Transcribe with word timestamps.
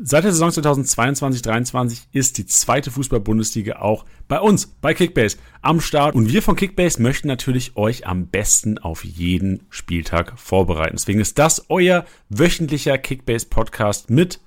Seit 0.00 0.22
der 0.22 0.30
Saison 0.30 0.50
2022-23 0.50 2.02
ist 2.12 2.38
die 2.38 2.46
zweite 2.46 2.92
Fußball-Bundesliga 2.92 3.80
auch 3.80 4.04
bei 4.28 4.38
uns, 4.38 4.68
bei 4.68 4.94
Kickbase, 4.94 5.38
am 5.60 5.80
Start. 5.80 6.14
Und 6.14 6.32
wir 6.32 6.40
von 6.40 6.54
Kickbase 6.54 7.02
möchten 7.02 7.26
natürlich 7.26 7.76
euch 7.76 8.06
am 8.06 8.28
besten 8.28 8.78
auf 8.78 9.04
jeden 9.04 9.66
Spieltag 9.70 10.38
vorbereiten. 10.38 10.94
Deswegen 10.94 11.18
ist 11.18 11.36
das 11.40 11.66
euer 11.68 12.04
wöchentlicher 12.28 12.96
Kickbase-Podcast 12.96 14.08
mit 14.08 14.38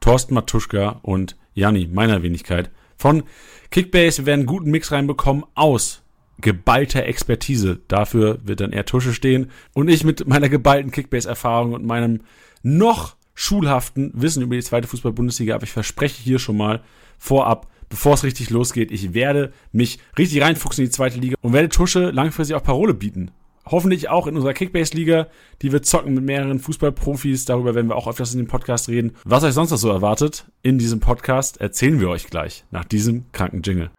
Thorsten 0.00 0.34
Matuschka 0.34 1.00
und 1.00 1.38
Janni, 1.54 1.88
meiner 1.90 2.22
Wenigkeit, 2.22 2.70
von 2.98 3.22
Kickbase. 3.70 4.18
Wir 4.18 4.26
werden 4.26 4.40
einen 4.40 4.46
guten 4.46 4.70
Mix 4.70 4.92
reinbekommen 4.92 5.46
aus 5.54 6.02
geballter 6.38 7.04
Expertise. 7.04 7.80
Dafür 7.88 8.40
wird 8.44 8.60
dann 8.60 8.72
eher 8.72 8.84
Tusche 8.84 9.14
stehen. 9.14 9.50
Und 9.72 9.88
ich 9.88 10.04
mit 10.04 10.28
meiner 10.28 10.50
geballten 10.50 10.90
Kickbase-Erfahrung 10.90 11.72
und 11.72 11.86
meinem 11.86 12.20
noch 12.62 13.16
schulhaften 13.34 14.12
Wissen 14.14 14.42
über 14.42 14.56
die 14.56 14.62
zweite 14.62 14.88
Fußball-Bundesliga, 14.88 15.54
aber 15.54 15.64
ich 15.64 15.72
verspreche 15.72 16.22
hier 16.22 16.38
schon 16.38 16.56
mal 16.56 16.82
vorab, 17.18 17.68
bevor 17.88 18.14
es 18.14 18.24
richtig 18.24 18.50
losgeht, 18.50 18.90
ich 18.90 19.14
werde 19.14 19.52
mich 19.72 19.98
richtig 20.18 20.42
reinfuchsen 20.42 20.84
in 20.84 20.90
die 20.90 20.94
zweite 20.94 21.18
Liga 21.18 21.36
und 21.40 21.52
werde 21.52 21.68
Tusche 21.68 22.10
langfristig 22.10 22.56
auch 22.56 22.62
Parole 22.62 22.94
bieten. 22.94 23.30
Hoffentlich 23.64 24.08
auch 24.08 24.26
in 24.26 24.34
unserer 24.34 24.54
Kickbase-Liga, 24.54 25.28
die 25.62 25.70
wir 25.70 25.82
zocken 25.82 26.14
mit 26.14 26.24
mehreren 26.24 26.58
Fußballprofis. 26.58 27.44
Darüber 27.44 27.76
werden 27.76 27.88
wir 27.88 27.96
auch 27.96 28.08
öfters 28.08 28.32
in 28.32 28.40
dem 28.40 28.48
Podcast 28.48 28.88
reden. 28.88 29.12
Was 29.24 29.44
euch 29.44 29.54
sonst 29.54 29.70
noch 29.70 29.78
so 29.78 29.88
erwartet 29.88 30.46
in 30.62 30.78
diesem 30.78 30.98
Podcast, 30.98 31.60
erzählen 31.60 32.00
wir 32.00 32.08
euch 32.08 32.26
gleich 32.26 32.64
nach 32.72 32.84
diesem 32.84 33.30
kranken 33.30 33.62
Jingle. 33.62 33.90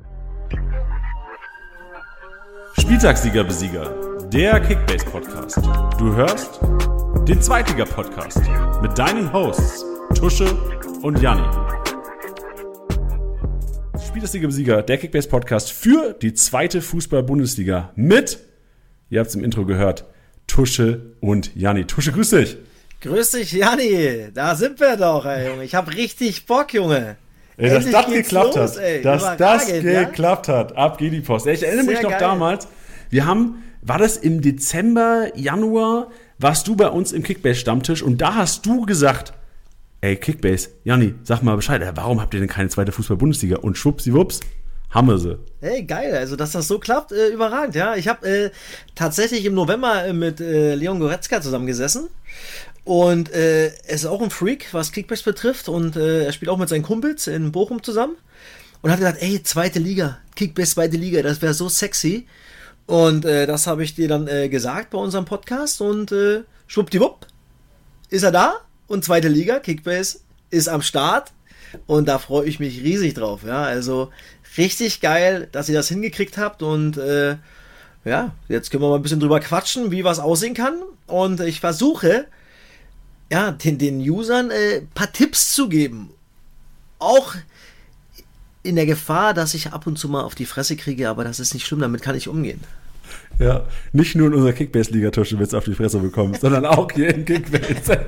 Spieltagssieger-Besieger, 2.77 4.27
der 4.33 4.59
Kickbase-Podcast. 4.59 5.57
Du 5.97 6.13
hörst 6.13 6.59
den 7.21 7.41
Zweitliga-Podcast 7.41 8.41
mit 8.81 8.97
deinen 8.97 9.31
Hosts 9.31 9.85
Tusche 10.13 10.45
und 11.01 11.21
Janni. 11.21 11.47
Spielersliga-Besieger, 14.05 14.81
der 14.81 14.97
Kickbase-Podcast 14.97 15.71
für 15.71 16.13
die 16.21 16.33
zweite 16.33 16.81
Fußball-Bundesliga 16.81 17.93
mit, 17.95 18.39
ihr 19.09 19.21
habt 19.21 19.29
es 19.29 19.35
im 19.35 19.43
Intro 19.43 19.65
gehört, 19.65 20.03
Tusche 20.47 21.13
und 21.21 21.55
Janni. 21.55 21.85
Tusche, 21.85 22.11
grüß 22.11 22.31
dich. 22.31 22.57
Grüß 22.99 23.31
dich, 23.31 23.53
Janni. 23.53 24.27
Da 24.33 24.55
sind 24.55 24.81
wir 24.81 24.97
doch, 24.97 25.25
ey, 25.25 25.47
Junge. 25.47 25.63
Ich 25.63 25.75
hab 25.75 25.93
richtig 25.95 26.45
Bock, 26.45 26.73
Junge. 26.73 27.15
Ey, 27.55 27.69
dass 27.69 27.89
das 27.89 28.05
geklappt 28.07 28.55
los, 28.55 28.75
hat. 28.75 28.83
Ey. 28.83 29.01
Dass 29.01 29.37
das 29.37 29.67
geklappt 29.67 30.47
ja? 30.47 30.57
hat. 30.57 30.75
Ab 30.75 30.97
geht 30.97 31.13
die 31.13 31.21
Post. 31.21 31.47
Ey, 31.47 31.53
ich 31.53 31.63
erinnere 31.63 31.85
Sehr 31.85 31.93
mich 31.93 32.03
noch 32.03 32.09
geil. 32.09 32.19
damals, 32.19 32.67
wir 33.09 33.25
haben, 33.25 33.63
war 33.81 33.97
das 33.97 34.17
im 34.17 34.41
Dezember, 34.41 35.27
Januar, 35.35 36.09
warst 36.43 36.67
du 36.67 36.75
bei 36.75 36.89
uns 36.89 37.13
im 37.13 37.23
Kickbase-Stammtisch 37.23 38.03
und 38.03 38.19
da 38.19 38.35
hast 38.35 38.65
du 38.65 38.85
gesagt, 38.85 39.33
ey, 40.01 40.17
Kickbase, 40.17 40.69
Janni, 40.83 41.15
sag 41.23 41.41
mal 41.41 41.55
Bescheid, 41.55 41.81
warum 41.95 42.21
habt 42.21 42.33
ihr 42.33 42.41
denn 42.41 42.49
keine 42.49 42.69
zweite 42.69 42.91
Fußball-Bundesliga? 42.91 43.57
Und 43.59 43.77
schwuppsiwupps, 43.77 44.41
haben 44.89 45.07
wir 45.07 45.17
sie. 45.17 45.39
Ey, 45.61 45.83
geil, 45.83 46.13
also 46.15 46.35
dass 46.35 46.51
das 46.51 46.67
so 46.67 46.79
klappt, 46.79 47.13
äh, 47.13 47.29
überragend, 47.29 47.75
ja. 47.75 47.95
Ich 47.95 48.09
habe 48.09 48.27
äh, 48.27 48.51
tatsächlich 48.93 49.45
im 49.45 49.55
November 49.55 50.05
äh, 50.05 50.13
mit 50.13 50.41
äh, 50.41 50.75
Leon 50.75 50.99
Goretzka 50.99 51.41
zusammengesessen 51.41 52.09
und 52.83 53.31
äh, 53.31 53.67
er 53.67 53.95
ist 53.95 54.05
auch 54.05 54.21
ein 54.21 54.29
Freak, 54.29 54.67
was 54.73 54.91
Kickbase 54.91 55.23
betrifft 55.23 55.69
und 55.69 55.95
äh, 55.95 56.25
er 56.25 56.33
spielt 56.33 56.49
auch 56.49 56.57
mit 56.57 56.67
seinen 56.67 56.83
Kumpels 56.83 57.27
in 57.27 57.53
Bochum 57.53 57.81
zusammen 57.81 58.17
und 58.81 58.91
hat 58.91 58.99
gesagt, 58.99 59.21
ey, 59.21 59.41
zweite 59.41 59.79
Liga, 59.79 60.19
Kickbase 60.35 60.73
zweite 60.73 60.97
Liga, 60.97 61.21
das 61.21 61.41
wäre 61.41 61.53
so 61.53 61.69
sexy. 61.69 62.27
Und 62.85 63.25
äh, 63.25 63.47
das 63.47 63.67
habe 63.67 63.83
ich 63.83 63.95
dir 63.95 64.07
dann 64.07 64.27
äh, 64.27 64.49
gesagt 64.49 64.89
bei 64.91 64.97
unserem 64.97 65.25
Podcast 65.25 65.81
und 65.81 66.11
äh, 66.11 66.43
schwuppdiwupp 66.67 67.27
ist 68.09 68.23
er 68.23 68.31
da 68.31 68.55
und 68.87 69.03
zweite 69.03 69.27
Liga, 69.27 69.59
Kickbase 69.59 70.19
ist 70.49 70.67
am 70.67 70.81
Start 70.81 71.31
und 71.87 72.07
da 72.07 72.19
freue 72.19 72.45
ich 72.45 72.59
mich 72.59 72.81
riesig 72.83 73.15
drauf. 73.15 73.41
Ja, 73.43 73.63
also 73.63 74.11
richtig 74.57 75.01
geil, 75.01 75.47
dass 75.51 75.69
ihr 75.69 75.75
das 75.75 75.87
hingekriegt 75.87 76.37
habt 76.37 76.61
und 76.61 76.97
äh, 76.97 77.37
ja, 78.05 78.33
jetzt 78.49 78.69
können 78.69 78.83
wir 78.83 78.89
mal 78.89 78.97
ein 78.97 79.01
bisschen 79.01 79.21
drüber 79.21 79.39
quatschen, 79.39 79.89
wie 79.91 80.03
was 80.03 80.19
aussehen 80.19 80.53
kann 80.53 80.75
und 81.07 81.39
ich 81.39 81.61
versuche 81.61 82.27
ja 83.31 83.51
den, 83.51 83.77
den 83.77 83.99
Usern 84.01 84.51
äh, 84.51 84.81
paar 84.93 85.11
Tipps 85.11 85.55
zu 85.55 85.69
geben. 85.69 86.11
Auch 86.99 87.33
in 88.61 88.75
der 88.75 88.85
Gefahr, 88.85 89.33
dass 89.33 89.53
ich 89.53 89.73
ab 89.73 89.87
und 89.87 89.97
zu 89.97 90.07
mal 90.07 90.21
auf 90.21 90.35
die 90.35 90.45
Fresse 90.45 90.75
kriege, 90.75 91.09
aber 91.09 91.23
das 91.23 91.39
ist 91.39 91.53
nicht 91.53 91.65
schlimm, 91.65 91.79
damit 91.79 92.01
kann 92.01 92.15
ich 92.15 92.27
umgehen. 92.27 92.61
Ja, 93.43 93.65
nicht 93.91 94.15
nur 94.15 94.27
in 94.27 94.33
unserer 94.33 94.53
Kickbase-Liga-Tusche 94.53 95.37
wird 95.37 95.49
es 95.49 95.53
auf 95.53 95.65
die 95.65 95.73
Fresse 95.73 95.99
bekommen, 95.99 96.35
sondern 96.39 96.65
auch 96.65 96.91
hier 96.91 97.13
in 97.13 97.25
Kickbase. 97.25 97.73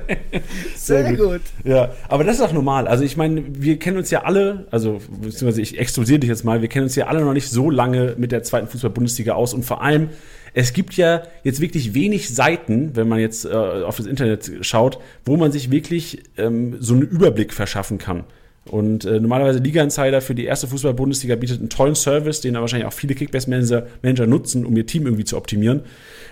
Sehr, 0.76 1.04
Sehr 1.04 1.14
gut. 1.14 1.18
gut. 1.18 1.40
Ja, 1.64 1.92
aber 2.08 2.24
das 2.24 2.36
ist 2.36 2.42
auch 2.42 2.52
normal. 2.52 2.88
Also 2.88 3.04
ich 3.04 3.16
meine, 3.16 3.42
wir 3.48 3.78
kennen 3.78 3.98
uns 3.98 4.10
ja 4.10 4.24
alle, 4.24 4.66
also 4.70 5.00
beziehungsweise 5.08 5.60
ich 5.60 5.78
exklusiere 5.78 6.18
dich 6.20 6.28
jetzt 6.28 6.44
mal, 6.44 6.62
wir 6.62 6.68
kennen 6.68 6.84
uns 6.84 6.96
ja 6.96 7.06
alle 7.06 7.20
noch 7.20 7.32
nicht 7.32 7.50
so 7.50 7.70
lange 7.70 8.14
mit 8.16 8.32
der 8.32 8.42
zweiten 8.42 8.66
Fußball-Bundesliga 8.68 9.34
aus 9.34 9.54
und 9.54 9.64
vor 9.64 9.82
allem, 9.82 10.10
es 10.54 10.72
gibt 10.72 10.94
ja 10.94 11.22
jetzt 11.44 11.60
wirklich 11.60 11.92
wenig 11.92 12.34
Seiten, 12.34 12.96
wenn 12.96 13.08
man 13.08 13.18
jetzt 13.18 13.44
äh, 13.44 13.48
auf 13.50 13.98
das 13.98 14.06
Internet 14.06 14.50
schaut, 14.62 14.98
wo 15.26 15.36
man 15.36 15.52
sich 15.52 15.70
wirklich 15.70 16.22
ähm, 16.38 16.76
so 16.80 16.94
einen 16.94 17.02
Überblick 17.02 17.52
verschaffen 17.52 17.98
kann. 17.98 18.24
Und 18.70 19.04
äh, 19.04 19.20
normalerweise 19.20 19.60
Liga 19.60 19.82
Insider 19.82 20.20
für 20.20 20.34
die 20.34 20.44
erste 20.44 20.66
Fußball-Bundesliga 20.66 21.36
bietet 21.36 21.60
einen 21.60 21.70
tollen 21.70 21.94
Service, 21.94 22.40
den 22.40 22.54
da 22.54 22.60
wahrscheinlich 22.60 22.86
auch 22.86 22.92
viele 22.92 23.14
Kickbase-Manager 23.14 23.86
Manager 24.02 24.26
nutzen, 24.26 24.66
um 24.66 24.76
ihr 24.76 24.86
Team 24.86 25.06
irgendwie 25.06 25.24
zu 25.24 25.36
optimieren. 25.36 25.82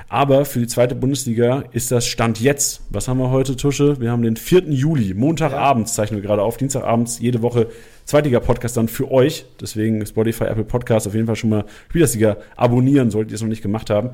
Aber 0.09 0.45
für 0.45 0.59
die 0.59 0.67
zweite 0.67 0.95
Bundesliga 0.95 1.65
ist 1.73 1.91
das 1.91 2.07
Stand 2.07 2.41
jetzt. 2.41 2.83
Was 2.91 3.09
haben 3.09 3.19
wir 3.19 3.31
heute, 3.31 3.57
Tusche? 3.57 4.01
Wir 4.01 4.11
haben 4.11 4.23
den 4.23 4.37
4. 4.37 4.65
Juli, 4.71 5.15
Montagabends 5.15 5.95
zeichnen 5.95 6.21
wir 6.21 6.27
gerade 6.27 6.43
auf, 6.43 6.57
Dienstagabends, 6.57 7.21
jede 7.21 7.43
Woche 7.43 7.69
Zweitliga-Podcast 8.05 8.77
dann 8.77 8.89
für 8.89 9.11
euch. 9.11 9.47
Deswegen 9.61 10.05
Spotify, 10.05 10.45
Apple 10.45 10.65
Podcast 10.65 11.07
auf 11.07 11.15
jeden 11.15 11.27
Fall 11.27 11.37
schon 11.37 11.51
mal 11.51 11.65
Spielersliga 11.89 12.37
abonnieren, 12.57 13.11
solltet 13.11 13.33
ihr 13.33 13.37
es 13.37 13.43
noch 13.43 13.49
nicht 13.49 13.63
gemacht 13.63 13.91
haben. 13.91 14.11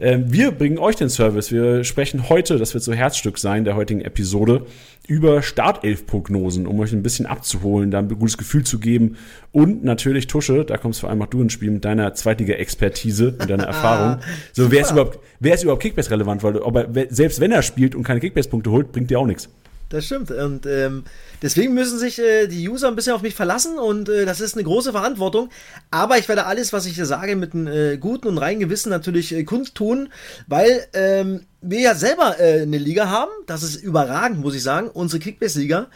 Ähm, 0.00 0.32
wir 0.32 0.52
bringen 0.52 0.78
euch 0.78 0.96
den 0.96 1.08
Service. 1.08 1.50
Wir 1.50 1.82
sprechen 1.82 2.28
heute, 2.28 2.56
das 2.56 2.74
wird 2.74 2.84
so 2.84 2.92
Herzstück 2.92 3.38
sein 3.38 3.64
der 3.64 3.74
heutigen 3.74 4.00
Episode, 4.00 4.66
über 5.06 5.42
Startelf-Prognosen, 5.42 6.66
um 6.66 6.78
euch 6.80 6.92
ein 6.92 7.02
bisschen 7.02 7.26
abzuholen, 7.26 7.90
da 7.90 7.98
ein 7.98 8.08
gutes 8.08 8.38
Gefühl 8.38 8.64
zu 8.64 8.78
geben. 8.78 9.16
Und 9.50 9.82
natürlich, 9.82 10.26
Tusche, 10.26 10.64
da 10.64 10.76
kommst 10.76 11.00
vor 11.00 11.10
allem 11.10 11.22
auch 11.22 11.26
du 11.26 11.42
ins 11.42 11.52
Spiel 11.52 11.70
mit 11.70 11.84
deiner 11.84 12.14
Zweitliga-Expertise 12.14 13.34
und 13.38 13.50
deiner 13.50 13.64
Erfahrung. 13.66 14.20
So, 14.52 14.70
wer 14.70 14.82
ist 14.82 14.92
überhaupt, 14.92 15.18
wer 15.40 15.54
ist 15.54 15.62
überhaupt 15.62 15.82
Kickbase 15.82 16.10
relevant? 16.10 16.42
Weil, 16.42 16.62
aber 16.62 16.86
selbst 17.08 17.40
wenn 17.40 17.50
er 17.50 17.62
spielt 17.62 17.94
und 17.94 18.04
keine 18.04 18.20
Kickbase-Punkte 18.20 18.70
holt, 18.70 18.92
bringt 18.92 19.10
dir 19.10 19.18
auch 19.18 19.26
nichts. 19.26 19.48
Das 19.88 20.04
stimmt. 20.04 20.30
Und 20.30 20.66
ähm, 20.66 21.04
deswegen 21.40 21.72
müssen 21.72 21.98
sich 21.98 22.18
äh, 22.18 22.46
die 22.46 22.68
User 22.68 22.88
ein 22.88 22.96
bisschen 22.96 23.14
auf 23.14 23.22
mich 23.22 23.34
verlassen 23.34 23.78
und 23.78 24.08
äh, 24.10 24.26
das 24.26 24.40
ist 24.40 24.54
eine 24.54 24.64
große 24.64 24.92
Verantwortung. 24.92 25.48
Aber 25.90 26.18
ich 26.18 26.28
werde 26.28 26.44
alles, 26.44 26.74
was 26.74 26.84
ich 26.84 26.96
hier 26.96 27.06
sage, 27.06 27.36
mit 27.36 27.54
einem 27.54 27.68
äh, 27.68 27.96
guten 27.96 28.28
und 28.28 28.38
reinen 28.38 28.60
Gewissen 28.60 28.90
natürlich 28.90 29.34
äh, 29.34 29.44
kundtun, 29.44 30.10
weil 30.46 30.86
ähm, 30.92 31.46
wir 31.62 31.80
ja 31.80 31.94
selber 31.94 32.38
äh, 32.38 32.62
eine 32.62 32.76
Liga 32.76 33.08
haben. 33.08 33.30
Das 33.46 33.62
ist 33.62 33.76
überragend, 33.76 34.40
muss 34.40 34.54
ich 34.54 34.62
sagen. 34.62 34.90
Unsere 34.90 35.20
Kickbase-Liga 35.20 35.86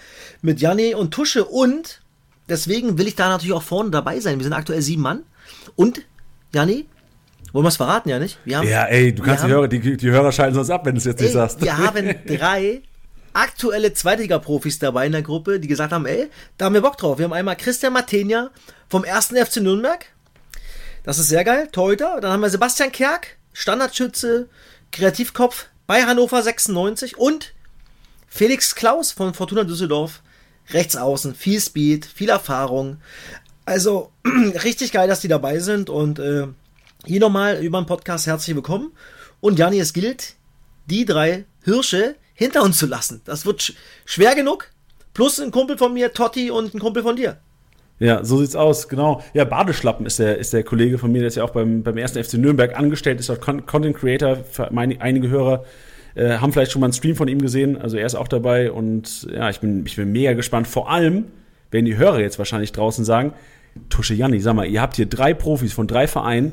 mit 0.41 0.61
Janni 0.61 0.95
und 0.95 1.13
Tusche 1.13 1.45
und 1.45 2.01
deswegen 2.49 2.97
will 2.97 3.07
ich 3.07 3.15
da 3.15 3.29
natürlich 3.29 3.55
auch 3.55 3.63
vorne 3.63 3.91
dabei 3.91 4.21
sein. 4.21 4.39
Wir 4.39 4.45
sind 4.45 4.55
aktuell 4.55 4.81
sieben 4.81 5.03
Mann. 5.03 5.25
Und, 5.77 6.01
Janni, 6.55 6.87
wollen 7.53 7.65
wir 7.67 7.69
es 7.69 7.77
verraten, 7.77 8.09
ja 8.09 8.19
nicht? 8.19 8.39
Wir 8.47 8.57
haben, 8.57 8.69
ja, 8.69 8.85
ey, 8.87 9.15
du 9.15 9.23
kannst 9.23 9.45
die, 9.45 9.49
Hörer, 9.49 9.69
die, 9.69 9.99
die 9.99 10.11
Hörer 10.11 10.33
schalten 10.33 10.55
sonst 10.55 10.71
ab, 10.71 10.87
wenn 10.87 10.95
du 10.95 10.99
es 10.99 11.05
jetzt 11.05 11.21
ey, 11.21 11.27
nicht 11.27 11.35
sagst. 11.35 11.61
Wir 11.61 11.77
haben 11.77 12.15
drei 12.27 12.81
aktuelle 13.35 13.93
Zweitliga-Profis 13.93 14.79
dabei 14.79 15.07
in 15.07 15.13
der 15.13 15.23
Gruppe, 15.23 15.61
die 15.61 15.69
gesagt 15.69 15.93
haben, 15.93 16.07
ey, 16.07 16.29
da 16.59 16.67
haben 16.67 16.75
wir 16.75 16.83
Bock 16.83 16.99
drauf. 16.99 17.19
Wir 17.19 17.25
haben 17.25 17.33
einmal 17.33 17.57
Christian 17.57 17.93
Matenia 17.93 18.51
vom 18.89 19.05
1. 19.05 19.29
FC 19.29 19.57
Nürnberg. 19.57 20.07
Das 21.05 21.19
ist 21.19 21.29
sehr 21.29 21.45
geil, 21.45 21.69
Torhüter. 21.73 22.21
Dann 22.21 22.33
haben 22.33 22.43
wir 22.43 22.51
Sebastian 22.51 22.93
Kerk, 22.93 23.39
Standardschütze, 23.53 24.49
Kreativkopf 24.93 25.67
bei 25.87 26.05
Hannover 26.05 26.43
96 26.43 27.19
und 27.19 27.55
Felix 28.29 28.75
Klaus 28.75 29.13
von 29.13 29.35
Fortuna 29.35 29.65
Düsseldorf, 29.65 30.23
Rechtsaußen, 30.71 31.35
viel 31.35 31.61
Speed, 31.61 32.07
viel 32.07 32.29
Erfahrung. 32.29 32.99
Also 33.65 34.13
richtig 34.65 34.93
geil, 34.93 35.09
dass 35.09 35.21
die 35.21 35.29
dabei 35.29 35.59
sind 35.59 35.91
und 35.91 36.19
äh, 36.19 36.47
hier 37.05 37.21
nochmal 37.21 37.63
über 37.63 37.81
den 37.81 37.87
Podcast 37.87 38.27
herzlich 38.27 38.55
willkommen. 38.55 38.93
Und 39.41 39.59
Jani, 39.59 39.81
es 39.81 39.93
gilt, 39.93 40.37
die 40.87 41.05
drei 41.05 41.45
Hirsche 41.65 42.17
hinter 42.43 42.63
uns 42.63 42.79
zu 42.79 42.87
lassen. 42.87 43.23
Das 43.25 43.47
wird 43.47 43.63
sch 43.63 43.73
schwer 44.05 44.35
genug. 44.35 44.69
Plus 45.15 45.41
ein 45.41 45.51
Kumpel 45.51 45.77
von 45.77 45.93
mir, 45.93 46.13
Totti, 46.13 46.51
und 46.51 46.75
ein 46.75 46.79
Kumpel 46.79 47.03
von 47.03 47.17
dir. 47.17 47.39
Ja, 47.99 48.25
so 48.25 48.39
sieht's 48.39 48.57
aus, 48.57 48.89
genau. 48.89 49.23
Ja, 49.35 49.45
Badeschlappen 49.45 50.07
ist 50.07 50.19
der, 50.19 50.39
ist 50.39 50.53
der 50.53 50.65
Kollege 50.65 50.99
von 50.99 51.13
mir, 51.13 51.19
der 51.21 51.29
ist 51.29 51.37
ja 51.37 51.45
auch 51.45 51.51
beim, 51.51 51.83
beim 51.83 51.97
ersten 51.99 52.23
FC 52.23 52.35
Nürnberg 52.35 52.77
angestellt, 52.77 53.21
ist 53.21 53.31
auch 53.31 53.41
Content 53.41 53.97
Creator. 53.97 54.39
Für 54.51 54.69
meine, 54.73 55.01
einige 55.01 55.29
Hörer 55.29 55.65
äh, 56.15 56.39
haben 56.39 56.53
vielleicht 56.53 56.73
schon 56.73 56.81
mal 56.81 56.87
einen 56.87 56.95
Stream 56.95 57.15
von 57.15 57.29
ihm 57.29 57.41
gesehen. 57.41 57.81
Also 57.81 57.97
er 57.97 58.07
ist 58.07 58.15
auch 58.15 58.29
dabei 58.29 58.73
und 58.73 59.29
ja, 59.33 59.51
ich 59.51 59.61
bin, 59.61 59.87
ich 59.87 59.97
bin 59.97 60.11
mega 60.11 60.33
gespannt. 60.33 60.67
Vor 60.67 60.91
allem, 60.91 61.27
werden 61.71 61.87
die 61.87 61.97
Hörer 61.97 62.21
jetzt 62.21 62.39
wahrscheinlich 62.39 62.73
draußen 62.73 63.05
sagen, 63.05 63.35
Tusche 63.89 64.15
Janni, 64.15 64.39
sag 64.41 64.55
mal, 64.55 64.67
ihr 64.67 64.83
habt 64.83 64.97
hier 64.97 65.07
drei 65.07 65.33
Profis 65.33 65.73
von 65.73 65.87
drei 65.87 66.07
Vereinen, 66.07 66.53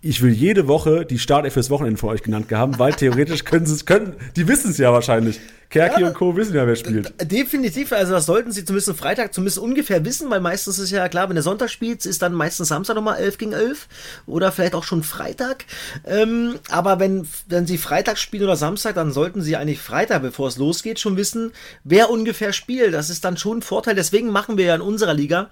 ich 0.00 0.22
will 0.22 0.32
jede 0.32 0.68
Woche 0.68 1.04
die 1.04 1.18
Startelf 1.18 1.54
fürs 1.54 1.70
Wochenende 1.70 1.98
von 1.98 2.10
euch 2.10 2.22
genannt 2.22 2.50
haben, 2.52 2.78
weil 2.78 2.92
theoretisch 2.92 3.44
können 3.44 3.66
sie 3.66 3.74
es 3.74 3.86
können. 3.86 4.14
Die 4.36 4.46
wissen 4.46 4.70
es 4.70 4.78
ja 4.78 4.92
wahrscheinlich. 4.92 5.40
Kerki 5.70 6.00
ja, 6.00 6.06
und 6.06 6.14
Co. 6.14 6.34
wissen 6.34 6.54
ja, 6.54 6.66
wer 6.66 6.76
spielt. 6.76 7.12
Definitiv, 7.30 7.92
also 7.92 8.12
das 8.12 8.24
sollten 8.24 8.52
sie 8.52 8.64
zumindest 8.64 8.98
Freitag 8.98 9.34
zumindest 9.34 9.58
ungefähr 9.58 10.02
wissen, 10.04 10.30
weil 10.30 10.40
meistens 10.40 10.78
ist 10.78 10.90
ja 10.90 11.08
klar, 11.08 11.28
wenn 11.28 11.34
der 11.34 11.42
Sonntag 11.42 11.68
spielt, 11.68 12.06
ist 12.06 12.22
dann 12.22 12.32
meistens 12.32 12.68
Samstag 12.68 12.94
nochmal 12.94 13.18
11 13.18 13.38
gegen 13.38 13.52
11 13.52 13.86
oder 14.26 14.50
vielleicht 14.50 14.74
auch 14.74 14.84
schon 14.84 15.02
Freitag. 15.02 15.66
Ähm, 16.06 16.58
aber 16.70 17.00
wenn, 17.00 17.28
wenn 17.48 17.66
sie 17.66 17.76
Freitag 17.76 18.16
spielen 18.16 18.44
oder 18.44 18.56
Samstag, 18.56 18.94
dann 18.94 19.12
sollten 19.12 19.42
sie 19.42 19.56
eigentlich 19.56 19.80
Freitag, 19.80 20.22
bevor 20.22 20.48
es 20.48 20.56
losgeht, 20.56 21.00
schon 21.00 21.18
wissen, 21.18 21.52
wer 21.84 22.08
ungefähr 22.08 22.54
spielt. 22.54 22.94
Das 22.94 23.10
ist 23.10 23.24
dann 23.24 23.36
schon 23.36 23.58
ein 23.58 23.62
Vorteil. 23.62 23.94
Deswegen 23.94 24.30
machen 24.30 24.56
wir 24.56 24.64
ja 24.64 24.74
in 24.74 24.80
unserer 24.80 25.14
Liga 25.14 25.50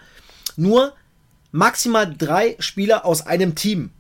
nur 0.57 0.95
maximal 1.53 2.13
drei 2.17 2.57
Spieler 2.59 3.05
aus 3.05 3.27
einem 3.27 3.55
Team 3.55 3.91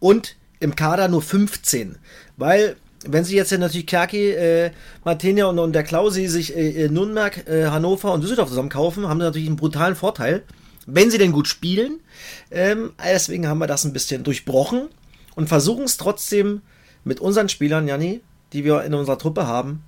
und 0.00 0.36
im 0.58 0.74
Kader 0.74 1.08
nur 1.08 1.22
15. 1.22 1.96
Weil 2.36 2.76
wenn 3.06 3.24
sich 3.24 3.34
jetzt 3.34 3.52
natürlich 3.52 3.86
Kerki, 3.86 4.30
äh, 4.30 4.72
Martinia 5.04 5.46
und, 5.46 5.58
und 5.58 5.72
der 5.72 5.84
Klausi 5.84 6.26
sich 6.26 6.54
äh, 6.56 6.88
Nürnberg, 6.88 7.48
äh, 7.48 7.66
Hannover 7.66 8.12
und 8.12 8.22
Düsseldorf 8.22 8.50
zusammen 8.50 8.68
kaufen, 8.68 9.08
haben 9.08 9.20
sie 9.20 9.24
natürlich 9.24 9.48
einen 9.48 9.56
brutalen 9.56 9.96
Vorteil, 9.96 10.42
wenn 10.86 11.10
sie 11.10 11.18
denn 11.18 11.32
gut 11.32 11.48
spielen. 11.48 12.00
Ähm, 12.50 12.92
deswegen 13.02 13.48
haben 13.48 13.58
wir 13.58 13.66
das 13.66 13.84
ein 13.84 13.92
bisschen 13.92 14.22
durchbrochen 14.22 14.88
und 15.34 15.48
versuchen 15.48 15.84
es 15.84 15.96
trotzdem 15.96 16.60
mit 17.04 17.20
unseren 17.20 17.48
Spielern, 17.48 17.88
Janni, 17.88 18.20
die 18.52 18.64
wir 18.64 18.82
in 18.82 18.92
unserer 18.92 19.18
Truppe 19.18 19.46
haben, 19.46 19.82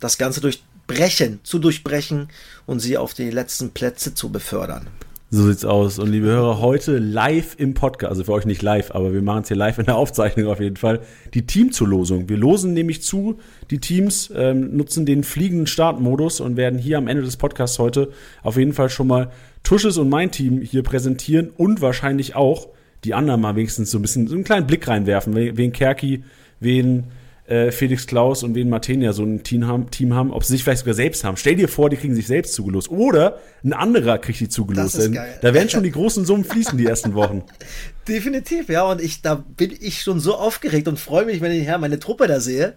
das 0.00 0.16
Ganze 0.16 0.40
durchbrechen, 0.40 1.40
zu 1.42 1.58
durchbrechen 1.58 2.28
und 2.64 2.80
sie 2.80 2.96
auf 2.96 3.12
die 3.12 3.30
letzten 3.30 3.72
Plätze 3.72 4.14
zu 4.14 4.30
befördern. 4.30 4.88
So 5.34 5.48
sieht's 5.48 5.64
aus. 5.64 5.98
Und 5.98 6.12
liebe 6.12 6.28
Hörer, 6.28 6.60
heute 6.60 6.98
live 6.98 7.56
im 7.58 7.74
Podcast, 7.74 8.08
also 8.08 8.22
für 8.22 8.32
euch 8.34 8.46
nicht 8.46 8.62
live, 8.62 8.92
aber 8.92 9.12
wir 9.12 9.20
machen 9.20 9.42
es 9.42 9.48
hier 9.48 9.56
live 9.56 9.80
in 9.80 9.86
der 9.86 9.96
Aufzeichnung 9.96 10.46
auf 10.46 10.60
jeden 10.60 10.76
Fall, 10.76 11.00
die 11.34 11.44
Teamzulosung. 11.44 12.28
Wir 12.28 12.36
losen 12.36 12.72
nämlich 12.72 13.02
zu, 13.02 13.40
die 13.68 13.80
Teams 13.80 14.32
ähm, 14.36 14.76
nutzen 14.76 15.06
den 15.06 15.24
fliegenden 15.24 15.66
Startmodus 15.66 16.40
und 16.40 16.56
werden 16.56 16.78
hier 16.78 16.98
am 16.98 17.08
Ende 17.08 17.24
des 17.24 17.36
Podcasts 17.36 17.80
heute 17.80 18.12
auf 18.44 18.56
jeden 18.56 18.74
Fall 18.74 18.90
schon 18.90 19.08
mal 19.08 19.32
Tusches 19.64 19.98
und 19.98 20.08
mein 20.08 20.30
Team 20.30 20.60
hier 20.60 20.84
präsentieren 20.84 21.50
und 21.56 21.80
wahrscheinlich 21.80 22.36
auch 22.36 22.68
die 23.02 23.12
anderen 23.12 23.40
mal 23.40 23.56
wenigstens 23.56 23.90
so 23.90 23.98
ein 23.98 24.02
bisschen 24.02 24.28
so 24.28 24.36
einen 24.36 24.44
kleinen 24.44 24.68
Blick 24.68 24.86
reinwerfen, 24.86 25.34
wen 25.34 25.72
Kerki, 25.72 26.22
wen 26.60 27.08
äh, 27.46 27.70
Felix 27.70 28.06
Klaus 28.06 28.42
und 28.42 28.54
wen 28.54 28.68
Martenia 28.70 29.12
so 29.12 29.22
ein 29.22 29.42
Team 29.42 29.66
haben, 29.66 29.90
Team 29.90 30.14
haben, 30.14 30.32
ob 30.32 30.44
sie 30.44 30.54
sich 30.54 30.64
vielleicht 30.64 30.80
sogar 30.80 30.94
selbst 30.94 31.24
haben. 31.24 31.36
Stell 31.36 31.56
dir 31.56 31.68
vor, 31.68 31.90
die 31.90 31.96
kriegen 31.96 32.14
sich 32.14 32.26
selbst 32.26 32.54
zugelost. 32.54 32.90
Oder 32.90 33.38
ein 33.62 33.72
anderer 33.72 34.18
kriegt 34.18 34.40
die 34.40 34.48
zugelost. 34.48 34.94
Ist 34.96 35.12
geil. 35.12 35.38
Da 35.42 35.52
werden 35.52 35.68
schon 35.68 35.82
die 35.82 35.90
großen 35.90 36.24
Summen 36.24 36.44
fließen 36.44 36.78
die 36.78 36.86
ersten 36.86 37.14
Wochen. 37.14 37.44
Definitiv, 38.08 38.68
ja. 38.68 38.84
Und 38.84 39.00
ich, 39.00 39.20
da 39.20 39.34
bin 39.34 39.76
ich 39.78 40.02
schon 40.02 40.20
so 40.20 40.36
aufgeregt 40.36 40.88
und 40.88 40.98
freue 40.98 41.26
mich, 41.26 41.40
wenn 41.40 41.52
ich 41.52 41.66
ja, 41.66 41.76
meine 41.78 41.98
Truppe 41.98 42.26
da 42.26 42.40
sehe. 42.40 42.74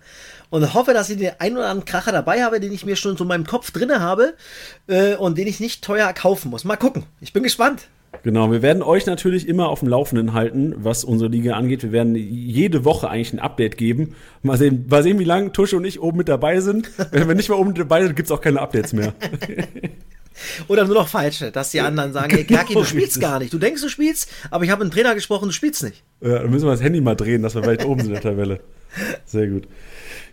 Und 0.50 0.74
hoffe, 0.74 0.94
dass 0.94 1.10
ich 1.10 1.18
den 1.18 1.32
einen 1.40 1.58
oder 1.58 1.68
anderen 1.68 1.86
Kracher 1.86 2.14
dabei 2.14 2.44
habe, 2.44 2.62
den 2.62 2.72
ich 2.72 2.86
mir 2.86 2.96
schon 2.96 3.18
so 3.18 3.26
in 3.26 3.28
meinem 3.28 3.46
Kopf 3.46 3.72
drinne 3.72 4.00
habe 4.00 4.34
äh, 4.88 5.16
und 5.16 5.38
den 5.38 5.48
ich 5.48 5.60
nicht 5.60 5.84
teuer 5.84 6.12
kaufen 6.14 6.52
muss. 6.52 6.64
Mal 6.64 6.78
gucken. 6.78 7.04
Ich 7.20 7.34
bin 7.34 7.44
gespannt. 7.44 7.90
Genau, 8.24 8.52
wir 8.52 8.62
werden 8.62 8.84
euch 8.84 9.06
natürlich 9.06 9.48
immer 9.48 9.70
auf 9.70 9.80
dem 9.80 9.90
Laufenden 9.90 10.34
halten, 10.34 10.74
was 10.78 11.04
unsere 11.04 11.30
Liga 11.30 11.54
angeht. 11.54 11.84
Wir 11.84 11.92
werden 11.92 12.16
jede 12.16 12.84
Woche 12.84 13.10
eigentlich 13.10 13.34
ein 13.34 13.40
Update 13.40 13.78
geben. 13.78 14.16
Mal 14.42 14.58
sehen, 14.58 14.86
mal 14.90 15.04
sehen 15.04 15.20
wie 15.20 15.24
lange 15.24 15.52
Tusche 15.52 15.78
und 15.78 15.86
ich 15.86 16.02
oben 16.02 16.18
mit 16.18 16.28
dabei 16.28 16.60
sind. 16.60 16.92
Wenn 17.12 17.28
wir 17.28 17.36
nicht 17.36 17.50
mehr 17.50 17.58
oben 17.58 17.70
mit 17.70 17.80
dabei 17.80 18.04
sind, 18.04 18.16
gibt 18.16 18.28
es 18.28 18.32
auch 18.32 18.42
keine 18.42 18.62
Updates 18.62 18.94
mehr. 18.94 19.14
Oder 20.68 20.86
nur 20.86 20.96
noch 20.96 21.08
falsche, 21.08 21.52
dass 21.52 21.72
die 21.72 21.82
anderen 21.82 22.14
sagen, 22.14 22.34
hey 22.34 22.44
Kerki, 22.46 22.74
du 22.74 22.84
spielst 22.84 23.20
gar 23.20 23.40
nicht. 23.40 23.54
Du 23.54 23.60
denkst, 23.60 23.82
du 23.82 23.90
spielst, 23.90 24.30
aber 24.52 24.64
ich 24.64 24.72
habe 24.72 24.82
einen 24.82 24.92
Trainer 24.92 25.16
gesprochen, 25.16 25.46
du 25.46 25.52
spielst 25.52 25.84
nicht. 25.84 26.04
Ja, 26.22 26.40
dann 26.40 26.52
müssen 26.52 26.66
wir 26.66 26.72
das 26.72 26.82
Handy 26.82 27.02
mal 27.02 27.16
drehen, 27.16 27.42
dass 27.42 27.56
wir 27.56 27.64
vielleicht 27.64 27.86
oben 27.86 28.02
sind 28.02 28.10
in 28.10 28.14
der 28.14 28.22
Tabelle. 28.22 28.60
Sehr 29.26 29.48
gut. 29.48 29.68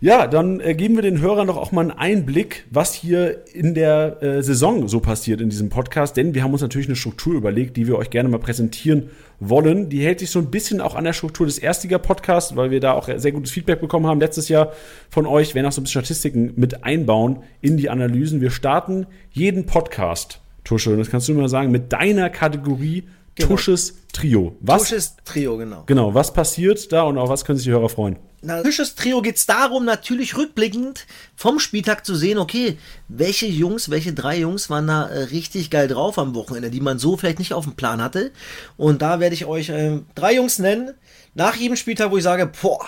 Ja, 0.00 0.26
dann 0.26 0.60
äh, 0.60 0.74
geben 0.74 0.96
wir 0.96 1.02
den 1.02 1.20
Hörern 1.20 1.46
doch 1.46 1.56
auch 1.56 1.72
mal 1.72 1.82
einen 1.82 1.90
Einblick, 1.90 2.64
was 2.70 2.94
hier 2.94 3.44
in 3.54 3.74
der 3.74 4.22
äh, 4.22 4.42
Saison 4.42 4.88
so 4.88 5.00
passiert 5.00 5.40
in 5.40 5.50
diesem 5.50 5.70
Podcast, 5.70 6.16
denn 6.16 6.34
wir 6.34 6.42
haben 6.42 6.52
uns 6.52 6.62
natürlich 6.62 6.88
eine 6.88 6.96
Struktur 6.96 7.34
überlegt, 7.34 7.76
die 7.76 7.86
wir 7.86 7.96
euch 7.96 8.10
gerne 8.10 8.28
mal 8.28 8.38
präsentieren 8.38 9.10
wollen. 9.40 9.88
Die 9.88 10.04
hält 10.04 10.20
sich 10.20 10.30
so 10.30 10.38
ein 10.38 10.50
bisschen 10.50 10.80
auch 10.80 10.94
an 10.94 11.04
der 11.04 11.12
Struktur 11.12 11.46
des 11.46 11.58
Erstliga-Podcasts, 11.58 12.56
weil 12.56 12.70
wir 12.70 12.80
da 12.80 12.92
auch 12.92 13.08
sehr 13.16 13.32
gutes 13.32 13.50
Feedback 13.50 13.80
bekommen 13.80 14.06
haben 14.06 14.20
letztes 14.20 14.48
Jahr 14.48 14.72
von 15.10 15.26
euch. 15.26 15.50
Wir 15.50 15.56
werden 15.56 15.66
auch 15.68 15.72
so 15.72 15.80
ein 15.80 15.84
bisschen 15.84 16.02
Statistiken 16.02 16.52
mit 16.56 16.84
einbauen 16.84 17.38
in 17.60 17.76
die 17.76 17.90
Analysen. 17.90 18.40
Wir 18.40 18.50
starten 18.50 19.06
jeden 19.30 19.66
Podcast, 19.66 20.40
Tusche, 20.64 20.96
das 20.96 21.10
kannst 21.10 21.28
du 21.28 21.34
mal 21.34 21.48
sagen, 21.48 21.70
mit 21.70 21.92
deiner 21.92 22.30
Kategorie 22.30 23.04
Genau. 23.36 23.48
Tusches 23.48 23.94
Trio. 24.12 24.56
Was, 24.60 24.82
Tusches 24.82 25.16
Trio, 25.24 25.56
genau. 25.56 25.82
Genau, 25.86 26.14
was 26.14 26.32
passiert 26.32 26.92
da 26.92 27.02
und 27.02 27.18
auf 27.18 27.28
was 27.28 27.44
können 27.44 27.58
sich 27.58 27.64
die 27.64 27.72
Hörer 27.72 27.88
freuen? 27.88 28.16
Na, 28.42 28.62
Tusches 28.62 28.94
Trio 28.94 29.22
geht 29.22 29.36
es 29.36 29.46
darum, 29.46 29.84
natürlich 29.84 30.36
rückblickend 30.36 31.06
vom 31.34 31.58
Spieltag 31.58 32.04
zu 32.04 32.14
sehen, 32.14 32.38
okay, 32.38 32.78
welche 33.08 33.46
Jungs, 33.46 33.90
welche 33.90 34.12
drei 34.12 34.38
Jungs 34.38 34.70
waren 34.70 34.86
da 34.86 35.08
äh, 35.08 35.24
richtig 35.24 35.70
geil 35.70 35.88
drauf 35.88 36.18
am 36.18 36.34
Wochenende, 36.34 36.70
die 36.70 36.80
man 36.80 36.98
so 36.98 37.16
vielleicht 37.16 37.38
nicht 37.38 37.54
auf 37.54 37.64
dem 37.64 37.74
Plan 37.74 38.02
hatte. 38.02 38.30
Und 38.76 39.02
da 39.02 39.18
werde 39.18 39.34
ich 39.34 39.46
euch 39.46 39.70
äh, 39.70 40.00
drei 40.14 40.34
Jungs 40.34 40.58
nennen, 40.58 40.92
nach 41.34 41.56
jedem 41.56 41.76
Spieltag, 41.76 42.10
wo 42.10 42.18
ich 42.18 42.22
sage, 42.22 42.50
boah, 42.62 42.86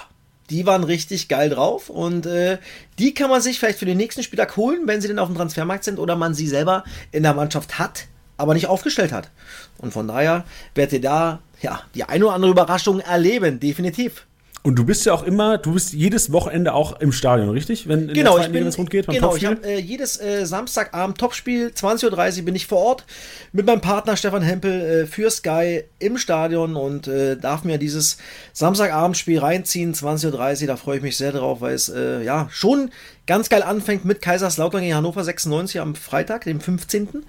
die 0.51 0.67
waren 0.67 0.85
richtig 0.85 1.29
geil 1.29 1.51
drauf 1.51 1.91
und 1.91 2.27
äh, 2.27 2.59
die 2.99 3.15
kann 3.15 3.31
man 3.31 3.41
sich 3.41 3.59
vielleicht 3.59 3.79
für 3.79 3.87
den 3.87 3.97
nächsten 3.97 4.23
Spieltag 4.23 4.57
holen, 4.57 4.83
wenn 4.85 5.01
sie 5.01 5.09
denn 5.09 5.19
auf 5.19 5.29
dem 5.29 5.37
Transfermarkt 5.37 5.85
sind 5.85 5.99
oder 5.99 6.17
man 6.17 6.35
sie 6.35 6.47
selber 6.47 6.85
in 7.13 7.23
der 7.23 7.35
Mannschaft 7.35 7.79
hat, 7.79 8.05
aber 8.37 8.55
nicht 8.55 8.69
aufgestellt 8.69 9.13
hat. 9.13 9.31
Und 9.79 9.93
von 9.93 10.09
daher 10.09 10.45
werdet 10.75 10.95
ihr 10.95 11.01
da 11.01 11.41
ja 11.61 11.81
die 11.95 12.05
eine 12.05 12.27
oder 12.27 12.35
andere 12.35 12.51
Überraschung 12.51 13.01
erleben, 13.01 13.61
definitiv. 13.61 14.27
Und 14.67 14.75
du 14.75 14.85
bist 14.85 15.07
ja 15.07 15.13
auch 15.13 15.23
immer, 15.23 15.59
du 15.59 15.75
bist 15.75 15.93
jedes 15.93 16.33
Wochenende 16.33 16.73
auch 16.73 16.99
im 16.99 17.13
Stadion, 17.13 17.51
richtig? 17.51 17.87
Wenn 17.87 18.09
genau, 18.09 18.37
ich 18.37 18.49
bin, 18.49 18.67
rund 18.67 18.91
geht, 18.91 19.07
genau, 19.07 19.37
ich 19.37 19.45
habe 19.45 19.65
äh, 19.65 19.79
jedes 19.79 20.21
äh, 20.21 20.45
Samstagabend 20.45 21.19
Topspiel, 21.19 21.69
20.30 21.69 22.39
Uhr 22.39 22.45
bin 22.45 22.57
ich 22.57 22.67
vor 22.67 22.79
Ort 22.79 23.05
mit 23.53 23.65
meinem 23.65 23.81
Partner 23.81 24.17
Stefan 24.17 24.43
Hempel 24.43 24.73
äh, 24.73 25.07
für 25.07 25.31
Sky 25.31 25.85
im 26.01 26.19
Stadion 26.19 26.75
und 26.75 27.07
äh, 27.07 27.37
darf 27.37 27.63
mir 27.63 27.79
dieses 27.79 28.19
Samstagabendspiel 28.55 29.39
reinziehen, 29.39 29.95
20.30 29.95 30.63
Uhr, 30.63 30.67
da 30.67 30.77
freue 30.77 30.97
ich 30.97 31.03
mich 31.05 31.17
sehr 31.17 31.31
drauf, 31.31 31.61
weil 31.61 31.75
es 31.75 31.89
äh, 31.89 32.25
ja 32.25 32.49
schon 32.51 32.91
ganz 33.29 33.49
geil 33.49 33.63
anfängt 33.63 34.05
mit 34.05 34.21
Kaiserslautern 34.21 34.81
gegen 34.81 34.97
Hannover 34.97 35.23
96 35.23 35.81
am 35.81 35.95
Freitag, 35.95 36.43
dem 36.43 36.61
15. 36.61 37.25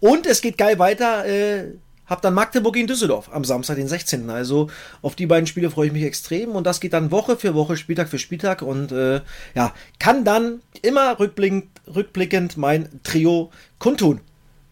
Und 0.00 0.26
es 0.26 0.42
geht 0.42 0.58
geil 0.58 0.78
weiter, 0.78 1.24
äh, 1.24 1.64
hab 2.06 2.22
dann 2.22 2.34
Magdeburg 2.34 2.76
in 2.76 2.86
Düsseldorf 2.86 3.30
am 3.32 3.44
Samstag, 3.44 3.76
den 3.76 3.88
16. 3.88 4.30
Also 4.30 4.68
auf 5.02 5.14
die 5.14 5.26
beiden 5.26 5.46
Spiele 5.46 5.70
freue 5.70 5.86
ich 5.88 5.92
mich 5.92 6.04
extrem 6.04 6.50
und 6.50 6.66
das 6.66 6.80
geht 6.80 6.92
dann 6.92 7.10
Woche 7.10 7.36
für 7.36 7.54
Woche, 7.54 7.76
Spieltag 7.76 8.08
für 8.08 8.18
Spieltag 8.18 8.62
und 8.62 8.92
äh, 8.92 9.20
ja, 9.54 9.74
kann 9.98 10.24
dann 10.24 10.60
immer 10.82 11.18
rückblickend, 11.18 11.66
rückblickend 11.94 12.56
mein 12.56 12.88
Trio 13.02 13.50
kundtun. 13.78 14.20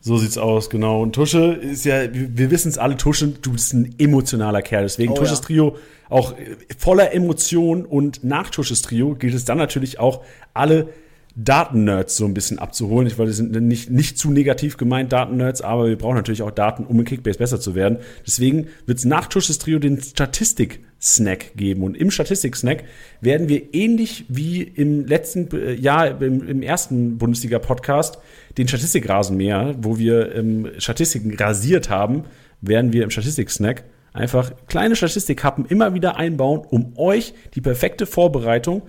So 0.04 0.18
sieht's 0.18 0.36
aus, 0.36 0.68
genau. 0.68 1.00
Und 1.00 1.12
Tusche 1.14 1.52
ist 1.52 1.84
ja, 1.84 2.12
wir 2.12 2.50
wissen 2.50 2.68
es 2.68 2.76
alle, 2.76 2.96
Tusche, 2.96 3.28
du 3.28 3.52
bist 3.52 3.72
ein 3.72 3.94
emotionaler 3.98 4.60
Kerl. 4.60 4.82
Deswegen 4.82 5.12
oh, 5.12 5.16
Tusches 5.16 5.38
ja. 5.38 5.44
Trio 5.44 5.76
auch 6.08 6.34
voller 6.76 7.14
Emotion 7.14 7.86
und 7.86 8.22
nach 8.22 8.50
Tusches 8.50 8.82
Trio 8.82 9.14
gilt 9.14 9.32
es 9.32 9.44
dann 9.44 9.58
natürlich 9.58 9.98
auch, 9.98 10.22
alle 10.54 10.88
Daten-Nerds 11.34 12.16
so 12.16 12.26
ein 12.26 12.34
bisschen 12.34 12.58
abzuholen. 12.58 13.06
Ich 13.06 13.16
wollte, 13.16 13.30
das 13.30 13.38
sind 13.38 13.52
nicht, 13.52 13.90
nicht 13.90 14.18
zu 14.18 14.30
negativ 14.30 14.76
gemeint, 14.76 15.12
Daten-Nerds, 15.12 15.62
aber 15.62 15.88
wir 15.88 15.96
brauchen 15.96 16.16
natürlich 16.16 16.42
auch 16.42 16.50
Daten, 16.50 16.84
um 16.84 16.98
in 16.98 17.06
Kickbase 17.06 17.38
besser 17.38 17.60
zu 17.60 17.74
werden. 17.74 17.98
Deswegen 18.26 18.66
wird 18.86 18.98
es 18.98 19.04
nach 19.04 19.26
Tusches 19.26 19.58
Trio 19.58 19.78
den 19.78 20.00
Statistik-Snack 20.00 21.56
geben. 21.56 21.82
Und 21.82 21.96
im 21.96 22.10
Statistik-Snack 22.10 22.84
werden 23.20 23.48
wir 23.48 23.74
ähnlich 23.74 24.26
wie 24.28 24.62
im 24.62 25.06
letzten 25.06 25.48
äh, 25.56 25.72
Jahr, 25.72 26.20
im, 26.20 26.46
im 26.46 26.62
ersten 26.62 27.16
Bundesliga-Podcast, 27.16 28.18
den 28.58 28.68
Statistikrasenmäher, 28.68 29.76
wo 29.78 29.98
wir 29.98 30.34
ähm, 30.34 30.68
Statistiken 30.78 31.34
rasiert 31.34 31.88
haben, 31.88 32.24
werden 32.60 32.92
wir 32.92 33.04
im 33.04 33.10
Statistik-Snack 33.10 33.84
einfach 34.12 34.52
kleine 34.66 34.96
Statistikkappen 34.96 35.64
immer 35.64 35.94
wieder 35.94 36.16
einbauen, 36.16 36.60
um 36.68 36.92
euch 36.96 37.32
die 37.54 37.62
perfekte 37.62 38.04
Vorbereitung 38.04 38.82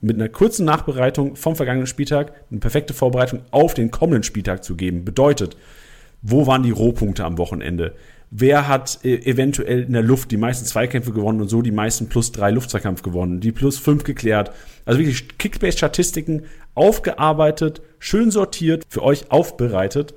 mit 0.00 0.16
einer 0.16 0.28
kurzen 0.28 0.64
Nachbereitung 0.64 1.36
vom 1.36 1.56
vergangenen 1.56 1.86
Spieltag 1.86 2.32
eine 2.50 2.60
perfekte 2.60 2.94
Vorbereitung 2.94 3.40
auf 3.50 3.74
den 3.74 3.90
kommenden 3.90 4.22
Spieltag 4.22 4.62
zu 4.64 4.76
geben. 4.76 5.04
Bedeutet, 5.04 5.56
wo 6.22 6.46
waren 6.46 6.62
die 6.62 6.70
Rohpunkte 6.70 7.24
am 7.24 7.38
Wochenende? 7.38 7.94
Wer 8.30 8.68
hat 8.68 9.00
äh, 9.04 9.16
eventuell 9.24 9.84
in 9.84 9.94
der 9.94 10.02
Luft 10.02 10.30
die 10.30 10.36
meisten 10.36 10.66
Zweikämpfe 10.66 11.12
gewonnen 11.12 11.40
und 11.40 11.48
so 11.48 11.62
die 11.62 11.70
meisten 11.70 12.08
plus 12.08 12.30
drei 12.30 12.50
Luftzweikampf 12.50 13.02
gewonnen, 13.02 13.40
die 13.40 13.52
plus 13.52 13.78
fünf 13.78 14.04
geklärt? 14.04 14.52
Also 14.84 15.00
wirklich 15.00 15.38
Kickbase-Statistiken 15.38 16.42
aufgearbeitet, 16.74 17.80
schön 17.98 18.30
sortiert, 18.30 18.84
für 18.88 19.02
euch 19.02 19.30
aufbereitet 19.30 20.14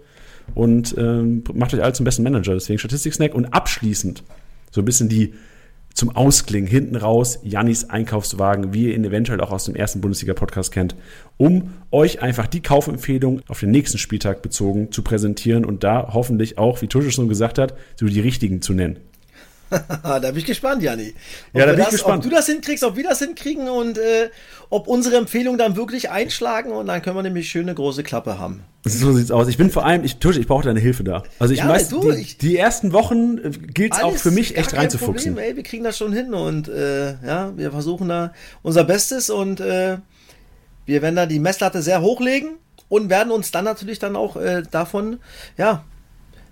und 0.54 0.96
ähm, 0.98 1.44
macht 1.54 1.74
euch 1.74 1.82
alle 1.82 1.94
zum 1.94 2.04
besten 2.04 2.24
Manager. 2.24 2.54
Deswegen 2.54 2.80
Statistik-Snack 2.80 3.34
und 3.34 3.46
abschließend 3.54 4.24
so 4.72 4.82
ein 4.82 4.86
bisschen 4.86 5.08
die 5.08 5.34
zum 5.94 6.16
Ausklingen 6.16 6.70
hinten 6.70 6.96
raus 6.96 7.40
Jannis 7.44 7.90
Einkaufswagen, 7.90 8.74
wie 8.74 8.88
ihr 8.88 8.96
ihn 8.96 9.06
eventuell 9.06 9.42
auch 9.42 9.52
aus 9.52 9.66
dem 9.66 9.76
ersten 9.76 10.02
Bundesliga-Podcast 10.02 10.72
kennt, 10.72 10.96
um 11.38 11.74
euch 11.92 12.22
einfach 12.22 12.48
die 12.48 12.62
Kaufempfehlung 12.62 13.42
auf 13.48 13.60
den 13.60 13.72
nächsten 13.72 13.98
Spieltag 13.98 14.42
bezogen 14.42 14.92
zu 14.92 15.04
präsentieren 15.04 15.66
und 15.66 15.84
da 15.84 16.12
hoffentlich 16.14 16.58
auch, 16.58 16.82
wie 16.82 16.88
Tusche 16.88 17.12
schon 17.12 17.28
gesagt 17.28 17.58
hat, 17.58 17.76
so 17.96 18.06
die 18.06 18.20
richtigen 18.20 18.62
zu 18.62 18.74
nennen. 18.74 18.98
da 20.04 20.20
bin 20.20 20.38
ich 20.38 20.46
gespannt, 20.46 20.84
Janni. 20.84 21.14
Ja, 21.54 21.66
da 21.66 21.72
bin 21.72 21.78
das, 21.78 21.88
ich 21.88 21.92
gespannt. 21.94 22.18
Ob 22.26 22.30
du 22.30 22.36
das 22.36 22.46
hinkriegst, 22.48 22.84
ob 22.84 22.96
wir 22.98 23.04
das 23.04 23.20
hinkriegen 23.20 23.70
und 23.70 23.98
äh, 23.98 24.30
ob 24.70 24.88
unsere 24.88 25.16
Empfehlungen 25.18 25.58
dann 25.58 25.76
wirklich 25.76 26.10
einschlagen 26.10 26.72
und 26.72 26.88
dann 26.88 27.02
können 27.02 27.16
wir 27.16 27.24
nämlich 27.24 27.50
schöne 27.50 27.74
große 27.74 28.04
Klappe 28.04 28.38
haben. 28.38 28.64
So 28.84 29.12
sieht's 29.14 29.32
aus. 29.32 29.48
Ich 29.48 29.58
bin 29.58 29.70
vor 29.70 29.86
allem, 29.86 30.04
ich, 30.04 30.18
Tusch, 30.18 30.38
ich 30.38 30.48
brauche 30.48 30.64
deine 30.66 30.80
Hilfe 30.80 31.04
da. 31.04 31.24
Also 31.40 31.54
ich 31.54 31.60
Ja, 31.60 31.70
weiß, 31.70 31.90
du, 31.90 32.12
die, 32.12 32.18
ich- 32.20 32.38
die 32.38 32.58
ersten 32.58 32.94
Wochen 32.94 33.38
äh, 33.38 33.50
gilt's 33.52 34.00
auch 34.02 34.10
Alles 34.10 34.22
für 34.22 34.32
mich 34.32 34.58
echt 34.58 34.76
reinzufuchsen. 34.76 35.34
Problem, 35.34 35.38
ey, 35.38 35.56
wir 35.56 35.64
kriegen 35.64 35.84
das 35.84 35.98
schon 35.98 36.14
hin 36.14 36.34
und 36.34 36.68
äh, 36.68 37.12
ja, 37.26 37.54
wir 37.56 37.72
versuchen 37.72 38.10
da 38.10 38.34
unser 38.64 38.84
Bestes 38.84 39.30
und 39.30 39.60
äh, 39.62 39.98
wir 40.86 41.02
werden 41.02 41.16
da 41.16 41.26
die 41.26 41.40
Messlatte 41.40 41.82
sehr 41.82 42.02
hochlegen 42.02 42.56
und 42.90 43.10
werden 43.10 43.32
uns 43.32 43.52
dann 43.52 43.66
natürlich 43.66 44.00
dann 44.00 44.16
auch 44.16 44.36
äh, 44.36 44.64
davon, 44.70 45.20
ja, 45.58 45.84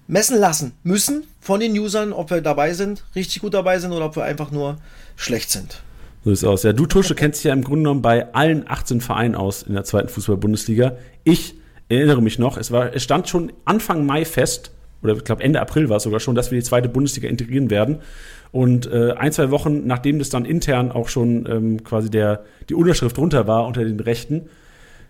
messen 0.10 0.40
lassen 0.40 0.74
müssen 0.84 1.24
von 1.40 1.60
den 1.60 1.78
Usern, 1.78 2.12
ob 2.12 2.32
wir 2.32 2.42
dabei 2.42 2.74
sind, 2.74 3.06
richtig 3.16 3.42
gut 3.42 3.54
dabei 3.54 3.80
sind 3.80 3.92
oder 3.92 4.06
ob 4.06 4.16
wir 4.16 4.24
einfach 4.24 4.52
nur 4.52 4.78
schlecht 5.16 5.52
sind. 5.52 5.84
So 6.26 6.32
sieht's 6.32 6.44
aus. 6.44 6.64
Ja, 6.64 6.74
du 6.74 6.88
Tusche 6.88 7.16
kennst 7.16 7.40
dich 7.40 7.46
ja 7.46 7.54
im 7.54 7.64
Grunde 7.64 7.84
genommen 7.84 8.02
bei 8.02 8.34
allen 8.34 8.70
18 8.70 9.02
Vereinen 9.02 9.36
aus 9.36 9.64
in 9.64 9.74
der 9.76 9.84
zweiten 9.84 10.10
Fußball-Bundesliga. 10.10 10.98
Ich 11.24 11.54
erinnere 11.90 12.22
mich 12.22 12.40
noch, 12.40 12.58
es, 12.58 12.72
war, 12.72 12.94
es 12.94 13.04
stand 13.04 13.30
schon 13.30 13.54
Anfang 13.66 14.06
Mai 14.06 14.26
fest, 14.26 14.72
oder 15.04 15.16
ich 15.16 15.24
glaube 15.24 15.44
Ende 15.44 15.62
April 15.62 15.90
war 15.90 15.98
es 15.98 16.04
sogar 16.04 16.20
schon, 16.20 16.36
dass 16.36 16.52
wir 16.52 16.60
die 16.60 16.66
zweite 16.66 16.90
Bundesliga 16.90 17.30
integrieren 17.30 17.70
werden. 17.70 18.00
Und 18.52 18.92
äh, 18.92 19.12
ein, 19.12 19.32
zwei 19.32 19.52
Wochen, 19.52 19.86
nachdem 19.86 20.18
das 20.18 20.30
dann 20.30 20.44
intern 20.44 20.92
auch 20.92 21.08
schon 21.08 21.48
ähm, 21.48 21.84
quasi 21.84 22.10
der, 22.10 22.44
die 22.68 22.74
Unterschrift 22.74 23.18
runter 23.20 23.46
war 23.46 23.68
unter 23.68 23.86
den 23.86 24.00
Rechten, 24.00 24.50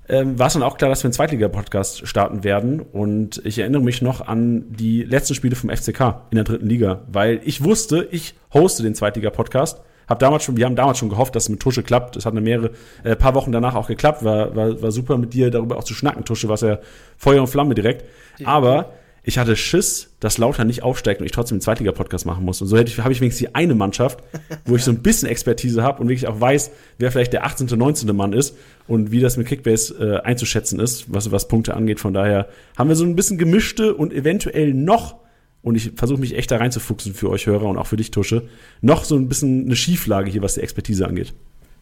ähm, 0.09 0.37
war 0.39 0.47
es 0.47 0.53
dann 0.53 0.63
auch 0.63 0.77
klar, 0.77 0.89
dass 0.89 1.03
wir 1.03 1.07
einen 1.07 1.13
Zweitliga-Podcast 1.13 2.07
starten 2.07 2.43
werden. 2.43 2.81
Und 2.81 3.41
ich 3.45 3.59
erinnere 3.59 3.81
mich 3.81 4.01
noch 4.01 4.27
an 4.27 4.65
die 4.69 5.03
letzten 5.03 5.35
Spiele 5.35 5.55
vom 5.55 5.69
FCK 5.69 6.01
in 6.31 6.35
der 6.35 6.43
dritten 6.43 6.67
Liga, 6.67 7.01
weil 7.11 7.39
ich 7.43 7.63
wusste, 7.63 8.07
ich 8.11 8.35
hoste 8.53 8.83
den 8.83 8.95
Zweitliga-Podcast. 8.95 9.81
Hab 10.07 10.17
damals 10.17 10.43
schon, 10.43 10.57
wir 10.57 10.65
haben 10.65 10.75
damals 10.75 10.97
schon 10.97 11.09
gehofft, 11.09 11.35
dass 11.35 11.43
es 11.43 11.49
mit 11.49 11.59
Tusche 11.59 11.83
klappt. 11.83 12.15
Es 12.15 12.25
hat 12.25 12.33
eine 12.33 12.41
mehrere, 12.41 12.71
äh, 13.03 13.15
paar 13.15 13.35
Wochen 13.35 13.51
danach 13.51 13.75
auch 13.75 13.87
geklappt. 13.87 14.23
War, 14.23 14.55
war, 14.55 14.81
war 14.81 14.91
super 14.91 15.17
mit 15.17 15.35
dir 15.35 15.51
darüber 15.51 15.77
auch 15.77 15.83
zu 15.83 15.93
schnacken, 15.93 16.25
Tusche, 16.25 16.49
was 16.49 16.61
ja 16.61 16.79
Feuer 17.15 17.41
und 17.41 17.47
Flamme 17.47 17.75
direkt. 17.75 18.05
Aber 18.43 18.93
ich 19.23 19.37
hatte 19.37 19.55
Schiss, 19.55 20.09
dass 20.19 20.37
Lauter 20.37 20.63
nicht 20.63 20.83
aufsteigt 20.83 21.19
und 21.19 21.25
ich 21.25 21.31
trotzdem 21.31 21.55
einen 21.55 21.61
Zweitliga-Podcast 21.61 22.25
machen 22.25 22.45
muss. 22.45 22.61
Und 22.61 22.67
so 22.67 22.77
hätte 22.77 22.91
ich, 22.91 22.99
habe 22.99 23.11
ich 23.11 23.21
wenigstens 23.21 23.47
die 23.47 23.55
eine 23.55 23.75
Mannschaft, 23.75 24.23
wo 24.65 24.75
ich 24.75 24.83
so 24.83 24.91
ein 24.91 25.01
bisschen 25.01 25.27
Expertise 25.27 25.83
habe 25.83 26.01
und 26.01 26.07
wirklich 26.07 26.27
auch 26.27 26.39
weiß, 26.39 26.71
wer 26.97 27.11
vielleicht 27.11 27.33
der 27.33 27.45
18., 27.45 27.67
19. 27.67 28.15
Mann 28.15 28.33
ist 28.33 28.55
und 28.87 29.11
wie 29.11 29.19
das 29.19 29.37
mit 29.37 29.47
Kickbase 29.47 29.93
äh, 29.95 30.25
einzuschätzen 30.25 30.79
ist, 30.79 31.11
was, 31.13 31.31
was 31.31 31.47
Punkte 31.47 31.73
angeht. 31.73 31.99
Von 31.99 32.13
daher 32.13 32.47
haben 32.77 32.89
wir 32.89 32.95
so 32.95 33.05
ein 33.05 33.15
bisschen 33.15 33.37
gemischte 33.37 33.93
und 33.93 34.13
eventuell 34.13 34.73
noch, 34.73 35.17
und 35.61 35.75
ich 35.75 35.91
versuche 35.95 36.19
mich 36.19 36.35
echt 36.35 36.51
da 36.51 36.57
reinzufuchsen 36.57 37.13
für 37.13 37.29
euch 37.29 37.45
Hörer 37.45 37.65
und 37.65 37.77
auch 37.77 37.87
für 37.87 37.97
dich, 37.97 38.11
Tusche, 38.11 38.47
noch 38.81 39.03
so 39.03 39.15
ein 39.15 39.27
bisschen 39.27 39.65
eine 39.65 39.75
Schieflage 39.75 40.31
hier, 40.31 40.41
was 40.41 40.55
die 40.55 40.61
Expertise 40.61 41.07
angeht. 41.07 41.33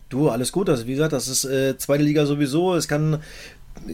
Du, 0.09 0.29
alles 0.29 0.53
gut. 0.53 0.69
Also 0.69 0.87
wie 0.87 0.91
gesagt, 0.91 1.11
das 1.11 1.27
ist 1.27 1.43
äh, 1.43 1.77
zweite 1.77 2.03
Liga 2.03 2.25
sowieso. 2.25 2.75
Es 2.75 2.87
kann, 2.87 3.19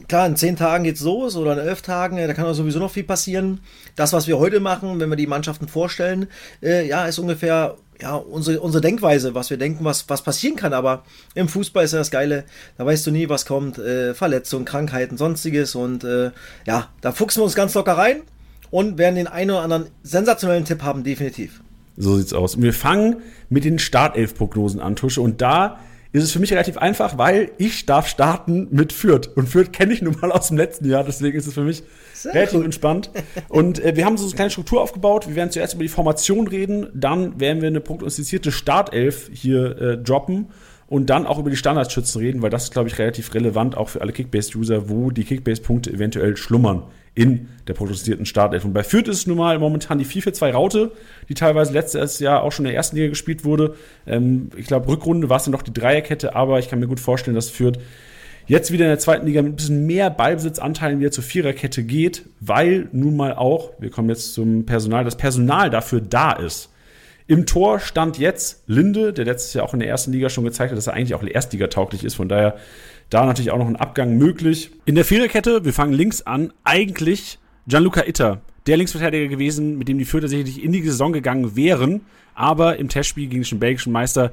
klar, 0.08 0.28
in 0.28 0.36
zehn 0.36 0.56
Tagen 0.56 0.84
geht's 0.84 1.02
los 1.02 1.36
oder 1.36 1.54
in 1.54 1.60
elf 1.60 1.82
Tagen, 1.82 2.18
da 2.18 2.34
kann 2.34 2.46
auch 2.46 2.54
sowieso 2.54 2.80
noch 2.80 2.92
viel 2.92 3.04
passieren. 3.04 3.62
Das, 3.96 4.14
was 4.14 4.28
wir 4.28 4.40
heute 4.40 4.60
machen, 4.60 5.00
wenn 5.00 5.10
wir 5.10 5.16
die 5.16 5.28
Mannschaften 5.28 5.68
vorstellen, 5.68 6.28
äh, 6.62 6.88
ja, 6.88 7.06
ist 7.06 7.20
ungefähr 7.20 7.78
ja, 8.02 8.16
unsere, 8.16 8.60
unsere 8.60 8.82
Denkweise, 8.82 9.34
was 9.34 9.50
wir 9.50 9.58
denken, 9.58 9.86
was, 9.86 10.10
was 10.10 10.24
passieren 10.24 10.56
kann. 10.56 10.74
Aber 10.74 11.04
im 11.36 11.48
Fußball 11.48 11.86
ist 11.86 11.94
ja 11.94 12.00
das 12.00 12.12
Geile, 12.12 12.44
da 12.78 12.86
weißt 12.86 13.06
du 13.08 13.12
nie, 13.12 13.30
was 13.30 13.46
kommt. 13.46 13.78
Äh, 13.78 14.14
Verletzungen, 14.14 14.66
Krankheiten, 14.66 15.18
sonstiges. 15.18 15.76
Und 15.76 16.04
äh, 16.04 16.32
ja, 16.66 16.90
da 17.02 17.12
fuchsen 17.12 17.42
wir 17.42 17.46
uns 17.46 17.56
ganz 17.56 17.74
locker 17.74 17.98
rein 17.98 18.24
und 18.72 18.98
werden 18.98 19.16
den 19.16 19.28
einen 19.28 19.52
oder 19.52 19.62
anderen 19.62 19.88
sensationellen 20.04 20.66
Tipp 20.66 20.82
haben, 20.82 21.04
definitiv. 21.04 21.62
So 21.96 22.18
sieht's 22.18 22.34
aus. 22.34 22.56
Und 22.56 22.64
wir 22.64 22.74
fangen 22.74 23.18
mit 23.50 23.66
den 23.66 23.80
Startelf-Prognosen 23.80 24.80
an, 24.80 24.96
Tusche. 24.96 25.22
Und 25.22 25.42
da 25.42 25.80
ist 26.14 26.24
es 26.24 26.32
für 26.32 26.40
mich 26.40 26.52
relativ 26.52 26.78
einfach, 26.78 27.18
weil 27.18 27.52
ich 27.58 27.86
darf 27.88 28.08
starten 28.08 28.68
mit 28.70 28.94
Fürth. 28.94 29.30
Und 29.36 29.50
Fürth 29.50 29.72
kenne 29.72 29.94
ich 29.94 30.02
nun 30.02 30.16
mal 30.22 30.32
aus 30.32 30.48
dem 30.48 30.58
letzten 30.58 30.88
Jahr, 30.88 31.04
deswegen 31.04 31.38
ist 31.38 31.48
es 31.48 31.56
für 31.56 31.64
mich 31.64 31.84
Sehr 32.14 32.34
relativ 32.36 32.58
gut. 32.58 32.66
entspannt. 32.66 33.10
Und 33.50 33.84
äh, 33.84 33.96
wir 33.96 34.06
haben 34.06 34.18
so 34.18 34.26
eine 34.26 34.36
kleine 34.36 34.52
Struktur 34.52 34.82
aufgebaut. 34.82 35.28
Wir 35.28 35.36
werden 35.36 35.50
zuerst 35.50 35.74
über 35.74 35.84
die 35.84 35.90
Formation 35.90 36.48
reden, 36.48 36.88
dann 36.94 37.40
werden 37.40 37.62
wir 37.62 37.68
eine 37.68 37.82
prognostizierte 37.82 38.52
Startelf 38.52 39.30
hier 39.34 39.82
äh, 39.82 39.98
droppen 39.98 40.50
und 40.94 41.10
dann 41.10 41.26
auch 41.26 41.40
über 41.40 41.50
die 41.50 41.56
Standardschützen 41.56 42.22
reden, 42.22 42.44
weil 42.44 42.52
das 42.52 42.66
ist, 42.66 42.72
glaube 42.72 42.88
ich, 42.88 43.00
relativ 43.00 43.34
relevant 43.34 43.76
auch 43.76 43.90
für 43.90 44.02
alle 44.02 44.14
Kickbase-User, 44.14 44.90
wo 44.90 45.10
die 45.10 45.24
Kickbase-Punkte 45.24 45.92
eventuell 45.92 46.38
schlummern 46.38 46.84
in 47.16 47.48
der 47.68 47.74
prognostizierten 47.74 48.28
Startelf. 48.28 48.64
Und 48.64 48.74
bei 48.74 48.84
Fürth 48.84 49.08
ist 49.08 49.18
es 49.18 49.26
nun 49.26 49.38
mal 49.38 49.58
momentan 49.58 49.98
die 49.98 50.06
4-4-2-Raute, 50.06 50.92
die 51.30 51.34
teilweise 51.34 51.74
letztes 51.74 52.20
Jahr 52.20 52.44
auch 52.44 52.52
schon 52.52 52.66
in 52.66 52.70
der 52.70 52.76
ersten 52.76 52.96
Liga 52.96 53.10
gespielt 53.10 53.44
wurde. 53.44 53.74
Ähm, 54.06 54.52
ich 54.56 54.68
glaube, 54.68 54.88
Rückrunde 54.88 55.32
war 55.32 55.38
es 55.38 55.46
dann 55.46 55.54
noch 55.54 55.64
die 55.64 55.74
Dreierkette, 55.74 56.36
aber 56.36 56.60
ich 56.60 56.70
kann 56.70 56.80
mir 56.80 56.88
gut 56.88 57.00
vorstellen, 57.00 57.34
dass 57.34 57.50
Fürth 57.50 57.80
jetzt 58.46 58.72
wieder 58.72 58.86
in 58.86 58.92
der 58.92 59.00
zweiten 59.00 59.26
Liga 59.26 59.42
mit 59.42 59.54
ein 59.54 59.56
bisschen 59.56 59.88
mehr 59.88 60.12
Ballbesitzanteilen 60.12 61.00
wieder 61.00 61.10
zur 61.10 61.24
Viererkette 61.24 61.82
geht, 61.82 62.26
weil 62.40 62.88
nun 62.92 63.16
mal 63.16 63.34
auch, 63.34 63.72
wir 63.80 63.90
kommen 63.90 64.10
jetzt 64.10 64.36
zum 64.36 64.68
Personal, 64.68 65.04
das 65.04 65.18
Personal 65.18 65.72
dafür 65.72 66.02
da 66.02 66.34
ist. 66.34 66.70
Im 67.28 67.46
Tor 67.46 67.80
stand 67.80 68.18
jetzt 68.18 68.64
Linde, 68.68 69.14
der 69.14 69.26
letztes 69.26 69.54
Jahr 69.54 69.66
auch 69.66 69.74
in 69.74 69.80
der 69.80 69.90
ersten 69.90 70.12
Liga 70.12 70.30
schon 70.30 70.44
gezeigt 70.44 70.72
hat, 70.72 70.78
dass 70.78 70.88
er 70.88 70.94
eigentlich 70.94 71.16
auch 71.16 71.24
Erstliga 71.24 71.68
tauglich 71.68 72.04
ist. 72.04 72.16
Von 72.16 72.28
daher 72.28 72.58
da 73.10 73.26
natürlich 73.26 73.52
auch 73.52 73.58
noch 73.58 73.68
ein 73.68 73.76
Abgang 73.76 74.18
möglich. 74.18 74.72
In 74.86 74.96
der 74.96 75.06
Viererkette, 75.06 75.66
wir 75.66 75.74
fangen 75.74 75.94
links 75.94 76.22
an, 76.24 76.52
eigentlich 76.64 77.40
Gianluca 77.68 78.02
Itter, 78.06 78.42
der 78.68 78.78
Linksverteidiger 78.78 79.28
gewesen, 79.28 79.78
mit 79.78 79.88
dem 79.88 79.98
die 79.98 80.06
Fürther 80.06 80.28
sicherlich 80.28 80.64
in 80.64 80.72
die 80.72 80.82
Saison 80.82 81.14
gegangen 81.14 81.56
wären, 81.56 82.02
aber 82.36 82.78
im 82.78 82.90
Testspiel 82.90 83.28
gegen 83.28 83.44
den 83.44 83.60
belgischen 83.60 83.92
Meister 83.94 84.32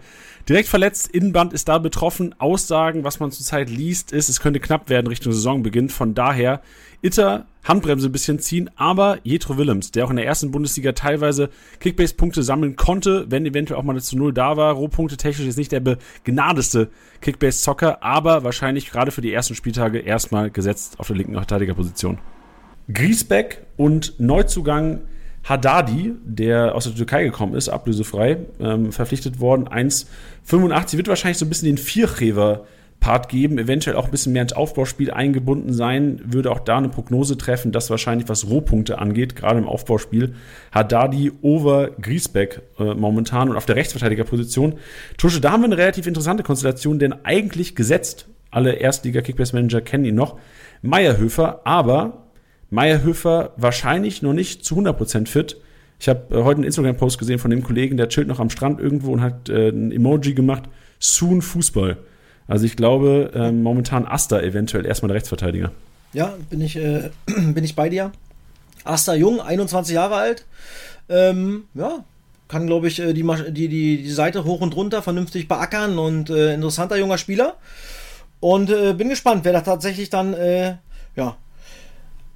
direkt 0.48 0.68
verletzt. 0.68 1.08
Innenband 1.08 1.52
ist 1.52 1.68
da 1.68 1.78
betroffen. 1.78 2.34
Aussagen, 2.38 3.04
was 3.04 3.20
man 3.20 3.30
zurzeit 3.30 3.68
liest, 3.68 4.12
ist, 4.12 4.28
es 4.28 4.40
könnte 4.40 4.60
knapp 4.60 4.88
werden 4.88 5.06
Richtung 5.06 5.32
Saisonbeginn. 5.32 5.88
Von 5.88 6.14
daher 6.14 6.62
Itter 7.02 7.46
Handbremse 7.64 8.08
ein 8.08 8.12
bisschen 8.12 8.38
ziehen, 8.38 8.70
aber 8.76 9.18
Jetro 9.22 9.58
Willems, 9.58 9.90
der 9.90 10.06
auch 10.06 10.10
in 10.10 10.16
der 10.16 10.24
ersten 10.24 10.50
Bundesliga 10.50 10.92
teilweise 10.92 11.50
Kickbase-Punkte 11.80 12.42
sammeln 12.42 12.76
konnte, 12.76 13.26
wenn 13.28 13.44
eventuell 13.44 13.78
auch 13.78 13.84
mal 13.84 13.94
das 13.94 14.06
zu 14.06 14.16
Null 14.16 14.32
da 14.32 14.56
war. 14.56 14.72
Rohpunkte 14.74 15.18
technisch 15.18 15.46
ist 15.46 15.58
nicht 15.58 15.72
der 15.72 15.80
begnadeste 15.80 16.88
Kickbase-Zocker, 17.20 18.02
aber 18.02 18.44
wahrscheinlich 18.44 18.90
gerade 18.90 19.10
für 19.10 19.20
die 19.20 19.32
ersten 19.32 19.54
Spieltage 19.54 19.98
erstmal 19.98 20.50
gesetzt 20.50 20.98
auf 20.98 21.08
der 21.08 21.16
linken 21.16 21.34
Verteidigerposition. 21.34 22.18
Griesbeck 22.92 23.62
und 23.76 24.18
Neuzugang 24.18 25.00
Haddadi, 25.44 26.14
der 26.24 26.74
aus 26.74 26.84
der 26.84 26.94
Türkei 26.94 27.24
gekommen 27.24 27.54
ist, 27.54 27.68
ablösefrei, 27.68 28.38
ähm, 28.60 28.92
verpflichtet 28.92 29.40
worden. 29.40 29.68
1,85 29.68 30.96
wird 30.96 31.08
wahrscheinlich 31.08 31.38
so 31.38 31.46
ein 31.46 31.48
bisschen 31.48 31.66
den 31.66 31.78
Vierchever 31.78 32.66
Part 33.00 33.30
geben, 33.30 33.58
eventuell 33.58 33.96
auch 33.96 34.04
ein 34.04 34.10
bisschen 34.10 34.34
mehr 34.34 34.42
ins 34.42 34.52
Aufbauspiel 34.52 35.10
eingebunden 35.10 35.72
sein, 35.72 36.20
würde 36.22 36.50
auch 36.50 36.60
da 36.60 36.76
eine 36.76 36.90
Prognose 36.90 37.38
treffen, 37.38 37.72
dass 37.72 37.88
wahrscheinlich 37.88 38.28
was 38.28 38.46
Rohpunkte 38.46 38.98
angeht, 38.98 39.34
gerade 39.34 39.58
im 39.58 39.66
Aufbauspiel, 39.66 40.34
Haddadi 40.70 41.32
over 41.40 41.92
Griesbeck 41.92 42.60
äh, 42.78 42.94
momentan 42.94 43.48
und 43.48 43.56
auf 43.56 43.64
der 43.64 43.76
Rechtsverteidigerposition. 43.76 44.74
Tusche, 45.16 45.40
da 45.40 45.52
haben 45.52 45.62
wir 45.62 45.66
eine 45.66 45.78
relativ 45.78 46.06
interessante 46.06 46.42
Konstellation, 46.42 46.98
denn 46.98 47.24
eigentlich 47.24 47.74
gesetzt, 47.74 48.28
alle 48.50 48.74
Erstliga-Kickbase-Manager 48.74 49.80
kennen 49.80 50.04
ihn 50.04 50.14
noch, 50.14 50.38
Meierhöfer, 50.82 51.62
aber 51.64 52.29
Meierhöfer 52.70 53.52
wahrscheinlich 53.56 54.22
noch 54.22 54.32
nicht 54.32 54.64
zu 54.64 54.76
100% 54.76 55.26
fit. 55.26 55.56
Ich 55.98 56.08
habe 56.08 56.34
äh, 56.34 56.42
heute 56.42 56.58
einen 56.58 56.64
Instagram-Post 56.64 57.18
gesehen 57.18 57.38
von 57.38 57.50
dem 57.50 57.62
Kollegen, 57.62 57.96
der 57.96 58.08
chillt 58.08 58.28
noch 58.28 58.40
am 58.40 58.50
Strand 58.50 58.80
irgendwo 58.80 59.12
und 59.12 59.20
hat 59.20 59.48
äh, 59.48 59.68
ein 59.68 59.92
Emoji 59.92 60.34
gemacht, 60.34 60.64
soon 60.98 61.42
Fußball. 61.42 61.98
Also 62.46 62.66
ich 62.66 62.76
glaube, 62.76 63.30
ähm, 63.34 63.62
momentan 63.62 64.06
Asta 64.06 64.40
eventuell 64.40 64.86
erstmal 64.86 65.08
der 65.08 65.16
Rechtsverteidiger. 65.16 65.70
Ja, 66.12 66.34
bin 66.48 66.60
ich, 66.60 66.76
äh, 66.76 67.10
bin 67.26 67.64
ich 67.64 67.76
bei 67.76 67.88
dir. 67.88 68.12
Asta 68.84 69.14
Jung, 69.14 69.40
21 69.40 69.94
Jahre 69.94 70.16
alt. 70.16 70.46
Ähm, 71.08 71.64
ja, 71.74 72.04
kann, 72.48 72.66
glaube 72.66 72.88
ich, 72.88 72.98
äh, 72.98 73.12
die, 73.12 73.22
die, 73.50 73.68
die, 73.68 74.02
die 74.02 74.10
Seite 74.10 74.44
hoch 74.44 74.60
und 74.60 74.74
runter 74.74 75.02
vernünftig 75.02 75.48
beackern 75.48 75.98
und 75.98 76.30
äh, 76.30 76.54
interessanter 76.54 76.96
junger 76.96 77.18
Spieler. 77.18 77.56
Und 78.40 78.70
äh, 78.70 78.94
bin 78.94 79.10
gespannt, 79.10 79.44
wer 79.44 79.52
da 79.52 79.60
tatsächlich 79.60 80.10
dann 80.10 80.34
äh, 80.34 80.76
ja, 81.14 81.36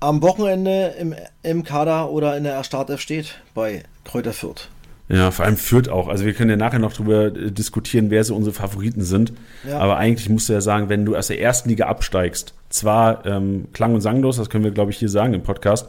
am 0.01 0.23
Wochenende 0.23 0.95
im, 0.99 1.15
im 1.43 1.65
Kader 1.65 2.11
oder 2.11 2.37
in 2.37 2.45
der 2.45 2.63
Startelf 2.65 3.01
steht 3.01 3.41
bei 3.55 3.83
Kräuter 4.05 4.33
Fürth. 4.33 4.69
Ja, 5.09 5.31
vor 5.31 5.45
allem 5.45 5.57
Fürth 5.57 5.89
auch. 5.89 6.09
Also 6.09 6.25
wir 6.25 6.33
können 6.33 6.51
ja 6.51 6.57
nachher 6.57 6.79
noch 6.79 6.93
drüber 6.93 7.27
äh, 7.27 7.51
diskutieren, 7.51 8.11
wer 8.11 8.25
so 8.25 8.35
unsere 8.35 8.55
Favoriten 8.55 9.03
sind. 9.03 9.35
Ja. 9.69 9.79
Aber 9.79 9.99
eigentlich 9.99 10.29
musst 10.31 10.49
du 10.49 10.55
ja 10.55 10.61
sagen, 10.61 10.89
wenn 10.89 11.05
du 11.05 11.15
aus 11.15 11.27
der 11.27 11.41
ersten 11.41 11.69
Liga 11.69 11.87
absteigst, 11.87 12.55
zwar 12.71 13.27
ähm, 13.27 13.67
klang 13.73 13.95
und 13.95 14.01
sanglos, 14.01 14.37
das 14.37 14.49
können 14.49 14.65
wir, 14.65 14.71
glaube 14.71 14.91
ich, 14.91 14.99
hier 14.99 15.11
sagen 15.11 15.35
im 15.35 15.43
Podcast, 15.43 15.89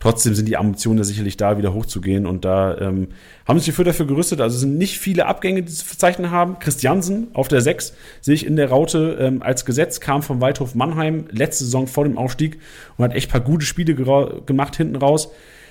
trotzdem 0.00 0.34
sind 0.34 0.48
die 0.48 0.56
Ambitionen 0.56 0.98
ja 0.98 1.04
sicherlich 1.04 1.36
da, 1.36 1.58
wieder 1.58 1.74
hochzugehen. 1.74 2.26
Und 2.26 2.46
da 2.46 2.78
ähm, 2.78 3.08
haben 3.46 3.58
sich 3.58 3.66
die 3.66 3.72
Fürth 3.72 3.88
dafür 3.88 4.06
gerüstet. 4.06 4.40
Also 4.40 4.54
es 4.54 4.60
sind 4.60 4.78
nicht 4.78 4.98
viele 4.98 5.26
Abgänge, 5.26 5.62
die 5.62 5.72
zu 5.72 5.84
verzeichnen 5.84 6.30
haben. 6.30 6.58
Christiansen 6.58 7.28
auf 7.34 7.48
der 7.48 7.60
6 7.60 7.92
sehe 8.20 8.34
ich 8.34 8.46
in 8.46 8.56
der 8.56 8.70
Raute 8.70 9.18
ähm, 9.20 9.42
als 9.42 9.64
Gesetz, 9.64 10.00
kam 10.00 10.22
vom 10.22 10.40
Waldhof 10.40 10.74
Mannheim 10.74 11.26
letzte 11.30 11.64
Saison 11.64 11.86
vor 11.86 12.04
dem 12.04 12.16
Aufstieg 12.16 12.58
und 12.96 13.04
hat 13.04 13.14
echt 13.14 13.30
paar 13.30 13.40
gute 13.40 13.66
Spiele 13.66 13.94
gemacht 13.94 14.76
hinten 14.76 14.96
raus. 14.96 15.30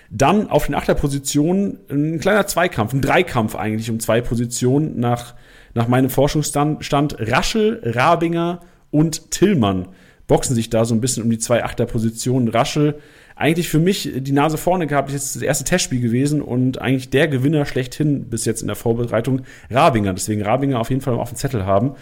Dann 0.09 0.49
auf 0.49 0.67
den 0.67 0.75
Achterpositionen 0.75 1.79
ein 1.89 2.19
kleiner 2.19 2.45
Zweikampf, 2.45 2.93
ein 2.93 3.01
Dreikampf 3.01 3.55
eigentlich 3.55 3.89
um 3.89 3.99
zwei 3.99 4.21
Positionen 4.21 4.99
nach, 4.99 5.33
nach 5.73 5.87
meinem 5.87 6.11
Forschungsstand. 6.11 7.15
Raschel, 7.19 7.81
Rabinger 7.83 8.59
und 8.91 9.31
Tillmann 9.31 9.87
boxen 10.27 10.55
sich 10.55 10.69
da 10.69 10.85
so 10.85 10.93
ein 10.93 11.01
bisschen 11.01 11.23
um 11.23 11.31
die 11.31 11.39
zwei 11.39 11.63
Achterpositionen. 11.63 12.49
Raschel 12.49 12.99
eigentlich 13.43 13.67
für 13.67 13.79
mich 13.79 14.09
die 14.15 14.31
Nase 14.31 14.57
vorne 14.57 14.87
gehabt, 14.87 15.09
ist 15.09 15.15
jetzt 15.15 15.35
das 15.35 15.41
erste 15.41 15.65
Testspiel 15.65 15.99
gewesen 15.99 16.41
und 16.41 16.79
eigentlich 16.79 17.09
der 17.09 17.27
Gewinner 17.27 17.65
schlechthin 17.65 18.29
bis 18.29 18.45
jetzt 18.45 18.61
in 18.61 18.67
der 18.67 18.77
Vorbereitung 18.77 19.41
Rabinger. 19.69 20.13
Deswegen 20.13 20.41
Rabinger 20.41 20.79
auf 20.79 20.89
jeden 20.89 21.01
Fall 21.01 21.15
auf 21.15 21.27
dem 21.27 21.35
Zettel 21.35 21.65
haben. 21.65 21.95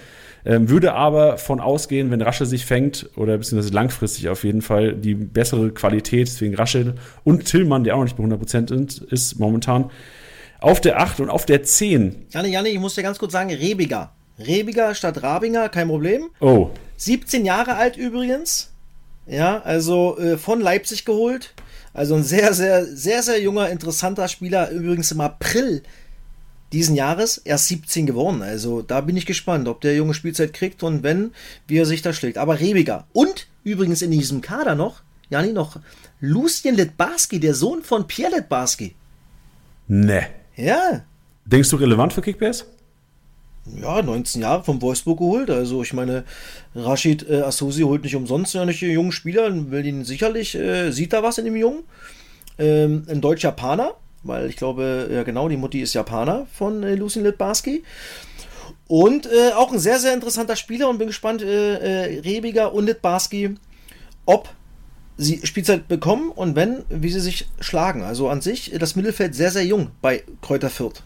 Ähm, 0.46 0.70
würde 0.70 0.94
aber 0.94 1.40
von 1.40 1.60
ausgehen, 1.60 2.12
wenn 2.12 2.22
Rasche 2.22 2.46
sich 2.46 2.68
fängt, 2.68 3.10
oder 3.16 3.40
beziehungsweise 3.40 3.74
langfristig 3.74 4.30
auf 4.30 4.44
jeden 4.44 4.62
Fall 4.62 4.94
die 4.94 5.16
bessere 5.16 5.72
Qualität, 5.72 6.28
deswegen 6.28 6.54
Rasche 6.54 6.94
und 7.24 7.46
Tillmann, 7.46 7.84
der 7.84 7.96
auch 7.96 8.00
noch 8.00 8.06
nicht 8.06 8.18
bei 8.18 8.24
100% 8.24 9.12
ist 9.12 9.40
momentan, 9.40 9.90
auf 10.60 10.80
der 10.80 11.00
8 11.02 11.22
und 11.22 11.30
auf 11.32 11.48
der 11.48 11.64
10. 11.64 12.28
Janne, 12.30 12.50
Janne, 12.50 12.70
ich 12.70 12.80
muss 12.80 12.94
dir 12.94 13.02
ganz 13.02 13.18
kurz 13.18 13.32
sagen, 13.32 13.50
Rebiger. 13.50 14.12
Rebiger 14.38 14.94
statt 14.94 15.24
Rabinger, 15.24 15.70
kein 15.70 15.88
Problem. 15.88 16.30
Oh. 16.40 16.70
17 16.98 17.46
Jahre 17.46 17.78
alt 17.78 17.98
übrigens. 17.98 18.71
Ja, 19.32 19.62
also 19.62 20.18
äh, 20.20 20.38
von 20.38 20.60
Leipzig 20.60 21.06
geholt. 21.06 21.54
Also 21.94 22.16
ein 22.16 22.24
sehr, 22.24 22.54
sehr, 22.54 22.86
sehr, 22.86 23.24
sehr 23.24 23.42
junger, 23.42 23.70
interessanter 23.70 24.28
Spieler. 24.28 24.70
Übrigens 24.72 25.12
im 25.12 25.22
April 25.22 25.84
diesen 26.74 26.96
Jahres 26.96 27.38
erst 27.38 27.70
17 27.70 28.06
geworden. 28.06 28.42
Also 28.42 28.82
da 28.82 29.00
bin 29.00 29.16
ich 29.16 29.26
gespannt, 29.26 29.70
ob 29.70 29.80
der 29.80 29.96
junge 29.96 30.14
Spielzeit 30.14 30.54
kriegt 30.54 30.84
und 30.84 31.04
wenn, 31.04 31.32
wie 31.66 31.78
er 31.78 31.86
sich 31.86 32.02
da 32.02 32.12
schlägt. 32.12 32.38
Aber 32.38 32.60
Rebiger. 32.60 33.08
Und 33.14 33.48
übrigens 33.64 34.02
in 34.02 34.12
diesem 34.12 34.42
Kader 34.42 34.76
noch, 34.76 35.02
Jani, 35.30 35.54
noch 35.54 35.80
Lucien 36.20 36.76
Litbarski, 36.76 37.40
der 37.40 37.56
Sohn 37.56 37.84
von 37.84 38.08
Pierre 38.08 38.36
Litbarski. 38.36 38.96
Ne. 39.88 40.28
Ja. 40.58 41.06
Denkst 41.46 41.70
du 41.70 41.78
relevant 41.78 42.12
für 42.12 42.22
Kickbase? 42.22 42.66
Ja, 43.80 44.02
19 44.02 44.42
Jahre 44.42 44.64
vom 44.64 44.82
Wolfsburg 44.82 45.20
geholt. 45.20 45.50
Also 45.50 45.84
ich 45.84 45.94
meine, 45.94 46.24
Rashid 46.76 47.28
äh, 47.30 47.42
Asusi 47.42 47.84
holt 47.84 48.04
nicht 48.04 48.16
umsonst 48.16 48.54
ja 48.54 48.66
nicht 48.66 48.82
jungen 48.82 49.12
Spieler, 49.12 49.72
will 49.72 49.86
ihn 49.86 50.04
sicherlich, 50.04 50.56
äh, 50.56 50.92
sieht 50.92 51.14
da 51.14 51.24
was 51.24 51.38
in 51.38 51.46
dem 51.46 51.56
Jungen. 51.56 51.84
Ähm, 52.58 53.06
ein 53.08 53.22
Deutsch-Japaner 53.22 53.96
weil 54.24 54.50
ich 54.50 54.56
glaube, 54.56 55.10
ja 55.12 55.24
genau, 55.24 55.50
die 55.50 55.58
Mutti 55.58 55.82
ist 55.82 55.94
Japaner 55.94 56.48
von 56.54 56.84
äh, 56.84 56.96
Lucien 56.96 57.24
Litbarski. 57.24 57.84
Und 58.88 59.26
äh, 59.26 59.54
auch 59.56 59.72
ein 59.72 59.80
sehr, 59.80 60.00
sehr 60.00 60.14
interessanter 60.14 60.56
Spieler 60.56 60.90
und 60.90 60.98
bin 60.98 61.08
gespannt, 61.08 61.42
äh, 61.42 62.16
äh, 62.16 62.20
Rebiger 62.20 62.74
und 62.74 62.86
Litbarski, 62.86 63.56
ob 64.26 64.50
sie 65.18 65.40
Spielzeit 65.44 65.88
bekommen 65.88 66.30
und 66.30 66.56
wenn, 66.56 66.84
wie 66.90 67.10
sie 67.10 67.20
sich 67.20 67.48
schlagen. 67.60 68.04
Also 68.04 68.30
an 68.30 68.42
sich 68.42 68.72
das 68.78 68.96
Mittelfeld 68.96 69.34
sehr, 69.34 69.52
sehr 69.52 69.66
jung 69.66 69.92
bei 70.02 70.24
Kräuter 70.42 70.70
Fürth. 70.70 71.04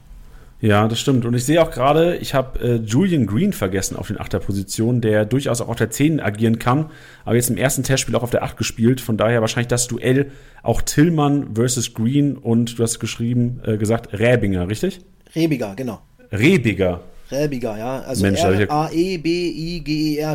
Ja, 0.61 0.87
das 0.87 0.99
stimmt. 0.99 1.25
Und 1.25 1.33
ich 1.33 1.43
sehe 1.43 1.61
auch 1.61 1.69
gerade, 1.69 2.15
ich 2.17 2.33
habe 2.33 2.59
äh, 2.59 2.75
Julian 2.77 3.25
Green 3.25 3.53
vergessen 3.53 3.97
auf 3.97 4.07
den 4.07 4.19
Achterpositionen, 4.19 5.01
der 5.01 5.25
durchaus 5.25 5.61
auch 5.61 5.67
auf 5.67 5.75
der 5.75 5.89
10 5.89 6.19
agieren 6.19 6.59
kann, 6.59 6.91
aber 7.25 7.35
jetzt 7.35 7.49
im 7.49 7.57
ersten 7.57 7.83
Testspiel 7.83 8.15
auch 8.15 8.23
auf 8.23 8.31
der 8.31 8.43
8 8.43 8.55
gespielt. 8.57 9.01
Von 9.01 9.17
daher 9.17 9.41
wahrscheinlich 9.41 9.67
das 9.67 9.87
Duell 9.87 10.31
auch 10.63 10.81
Tillmann 10.81 11.55
versus 11.55 11.93
Green 11.93 12.37
und 12.37 12.79
du 12.79 12.83
hast 12.83 12.99
geschrieben, 12.99 13.61
äh, 13.65 13.77
gesagt, 13.77 14.17
Räbinger, 14.17 14.67
richtig? 14.69 15.01
Rebiger, 15.35 15.73
genau. 15.75 15.99
Rebiger. 16.31 17.01
Rebiger, 17.31 17.77
ja. 17.77 17.99
Also 18.01 18.25
R-A-E-B-I-G-E-R, 18.25 18.79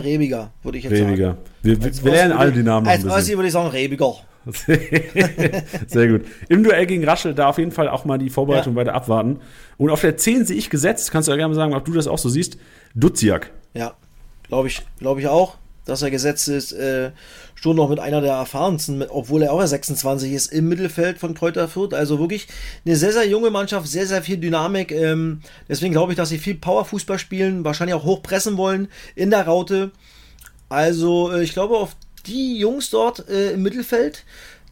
Rebiger, 0.05 0.53
würde 0.63 0.79
ich 0.79 0.85
jetzt 0.85 0.93
Rebiger. 0.93 1.27
sagen. 1.29 1.39
Wir, 1.63 1.83
wir, 1.83 2.05
wir 2.05 2.13
lernen 2.13 2.33
alle 2.33 2.53
die 2.53 2.63
Namen 2.63 2.87
Als 2.87 3.05
Ossi 3.07 3.37
würde 3.37 3.47
ich 3.47 3.53
sagen 3.53 3.69
Rebiger. 3.69 4.15
Sehr 5.87 6.09
gut. 6.09 6.23
Im 6.49 6.65
Duell 6.65 6.87
gegen 6.87 7.05
Raschel 7.05 7.35
da 7.35 7.49
auf 7.49 7.59
jeden 7.59 7.73
Fall 7.73 7.89
auch 7.89 8.05
mal 8.05 8.19
die 8.19 8.31
Vorbereitung 8.31 8.75
ja. 8.75 8.81
weiter 8.81 8.95
abwarten. 8.95 9.41
Und 9.77 9.91
auf 9.91 10.01
der 10.01 10.17
10 10.17 10.47
sehe 10.47 10.57
ich 10.57 10.71
gesetzt, 10.71 11.11
kannst 11.11 11.29
du 11.29 11.33
ja 11.33 11.37
gerne 11.37 11.55
mal 11.55 11.61
sagen, 11.61 11.75
ob 11.75 11.85
du 11.85 11.93
das 11.93 12.07
auch 12.07 12.19
so 12.19 12.29
siehst, 12.29 12.57
Duziak. 12.95 13.51
Ja, 13.75 13.95
glaube 14.49 14.69
ich, 14.69 14.83
glaube 14.99 15.21
ich 15.21 15.29
auch, 15.29 15.57
dass 15.85 16.03
er 16.03 16.11
gesetzt 16.11 16.49
ist. 16.49 16.73
Äh, 16.73 17.11
schon 17.55 17.77
noch 17.77 17.91
mit 17.91 18.01
einer 18.01 18.23
der 18.23 18.33
erfahrensten, 18.33 19.03
obwohl 19.03 19.43
er 19.43 19.53
auch 19.53 19.65
26 19.65 20.33
ist, 20.33 20.53
im 20.53 20.69
Mittelfeld 20.69 21.19
von 21.19 21.35
Kräuter 21.35 21.69
Fürth. 21.69 21.93
Also 21.93 22.19
wirklich 22.19 22.49
eine 22.87 22.97
sehr, 22.97 23.13
sehr 23.13 23.29
junge 23.29 23.51
Mannschaft, 23.51 23.87
sehr, 23.87 24.07
sehr 24.07 24.23
viel 24.23 24.39
Dynamik. 24.39 24.91
Ähm, 24.93 25.43
deswegen 25.69 25.93
glaube 25.93 26.13
ich, 26.13 26.17
dass 26.17 26.31
sie 26.31 26.39
viel 26.39 26.55
Powerfußball 26.55 27.19
spielen, 27.19 27.63
wahrscheinlich 27.65 27.95
auch 27.95 28.05
hochpressen 28.05 28.57
wollen 28.57 28.89
in 29.15 29.29
der 29.29 29.47
Raute. 29.47 29.91
Also 30.71 31.33
äh, 31.33 31.43
ich 31.43 31.53
glaube, 31.53 31.77
auf 31.77 31.97
die 32.27 32.59
Jungs 32.59 32.91
dort 32.91 33.29
äh, 33.29 33.53
im 33.53 33.63
Mittelfeld, 33.63 34.25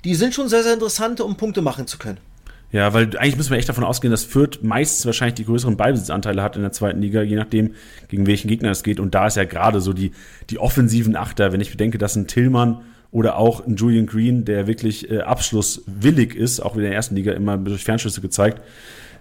die 0.04 0.14
sind 0.14 0.34
schon 0.34 0.48
sehr, 0.48 0.62
sehr 0.62 0.74
interessant, 0.74 1.20
um 1.20 1.36
Punkte 1.36 1.62
machen 1.62 1.86
zu 1.86 1.98
können. 1.98 2.18
Ja, 2.70 2.92
weil 2.92 3.16
eigentlich 3.16 3.36
müssen 3.36 3.50
wir 3.50 3.58
echt 3.58 3.68
davon 3.68 3.84
ausgehen, 3.84 4.10
dass 4.10 4.24
Fürth 4.24 4.58
meistens 4.62 5.06
wahrscheinlich 5.06 5.36
die 5.36 5.46
größeren 5.46 5.78
Ballbesitzanteile 5.78 6.42
hat 6.42 6.56
in 6.56 6.62
der 6.62 6.72
zweiten 6.72 7.00
Liga, 7.00 7.22
je 7.22 7.36
nachdem, 7.36 7.74
gegen 8.08 8.26
welchen 8.26 8.48
Gegner 8.48 8.70
es 8.70 8.82
geht. 8.82 9.00
Und 9.00 9.14
da 9.14 9.26
ist 9.26 9.36
ja 9.36 9.44
gerade 9.44 9.80
so 9.80 9.94
die, 9.94 10.12
die 10.50 10.58
offensiven 10.58 11.16
Achter, 11.16 11.52
wenn 11.52 11.62
ich 11.62 11.70
bedenke, 11.70 11.96
dass 11.96 12.14
ein 12.14 12.26
Tillmann 12.26 12.82
oder 13.10 13.38
auch 13.38 13.66
ein 13.66 13.76
Julian 13.76 14.04
Green, 14.04 14.44
der 14.44 14.66
wirklich 14.66 15.10
äh, 15.10 15.20
abschlusswillig 15.20 16.34
ist, 16.34 16.60
auch 16.60 16.74
wieder 16.74 16.84
in 16.84 16.90
der 16.90 16.96
ersten 16.96 17.16
Liga 17.16 17.32
immer 17.32 17.56
durch 17.56 17.84
Fernschüsse 17.84 18.20
gezeigt, 18.20 18.62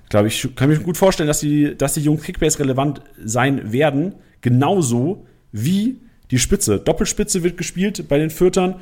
glaube 0.09 0.27
ich, 0.27 0.55
kann 0.55 0.69
mir 0.69 0.79
gut 0.79 0.97
vorstellen, 0.97 1.27
dass 1.27 1.39
die, 1.39 1.75
dass 1.75 1.93
die 1.93 2.01
Jungs 2.01 2.23
Kickbase 2.23 2.59
relevant 2.59 3.01
sein 3.23 3.71
werden. 3.71 4.15
Genauso 4.41 5.25
wie 5.53 6.01
die 6.31 6.39
Spitze. 6.39 6.79
Doppelspitze 6.79 7.43
wird 7.43 7.57
gespielt 7.57 8.07
bei 8.07 8.17
den 8.17 8.29
Fürtern. 8.29 8.75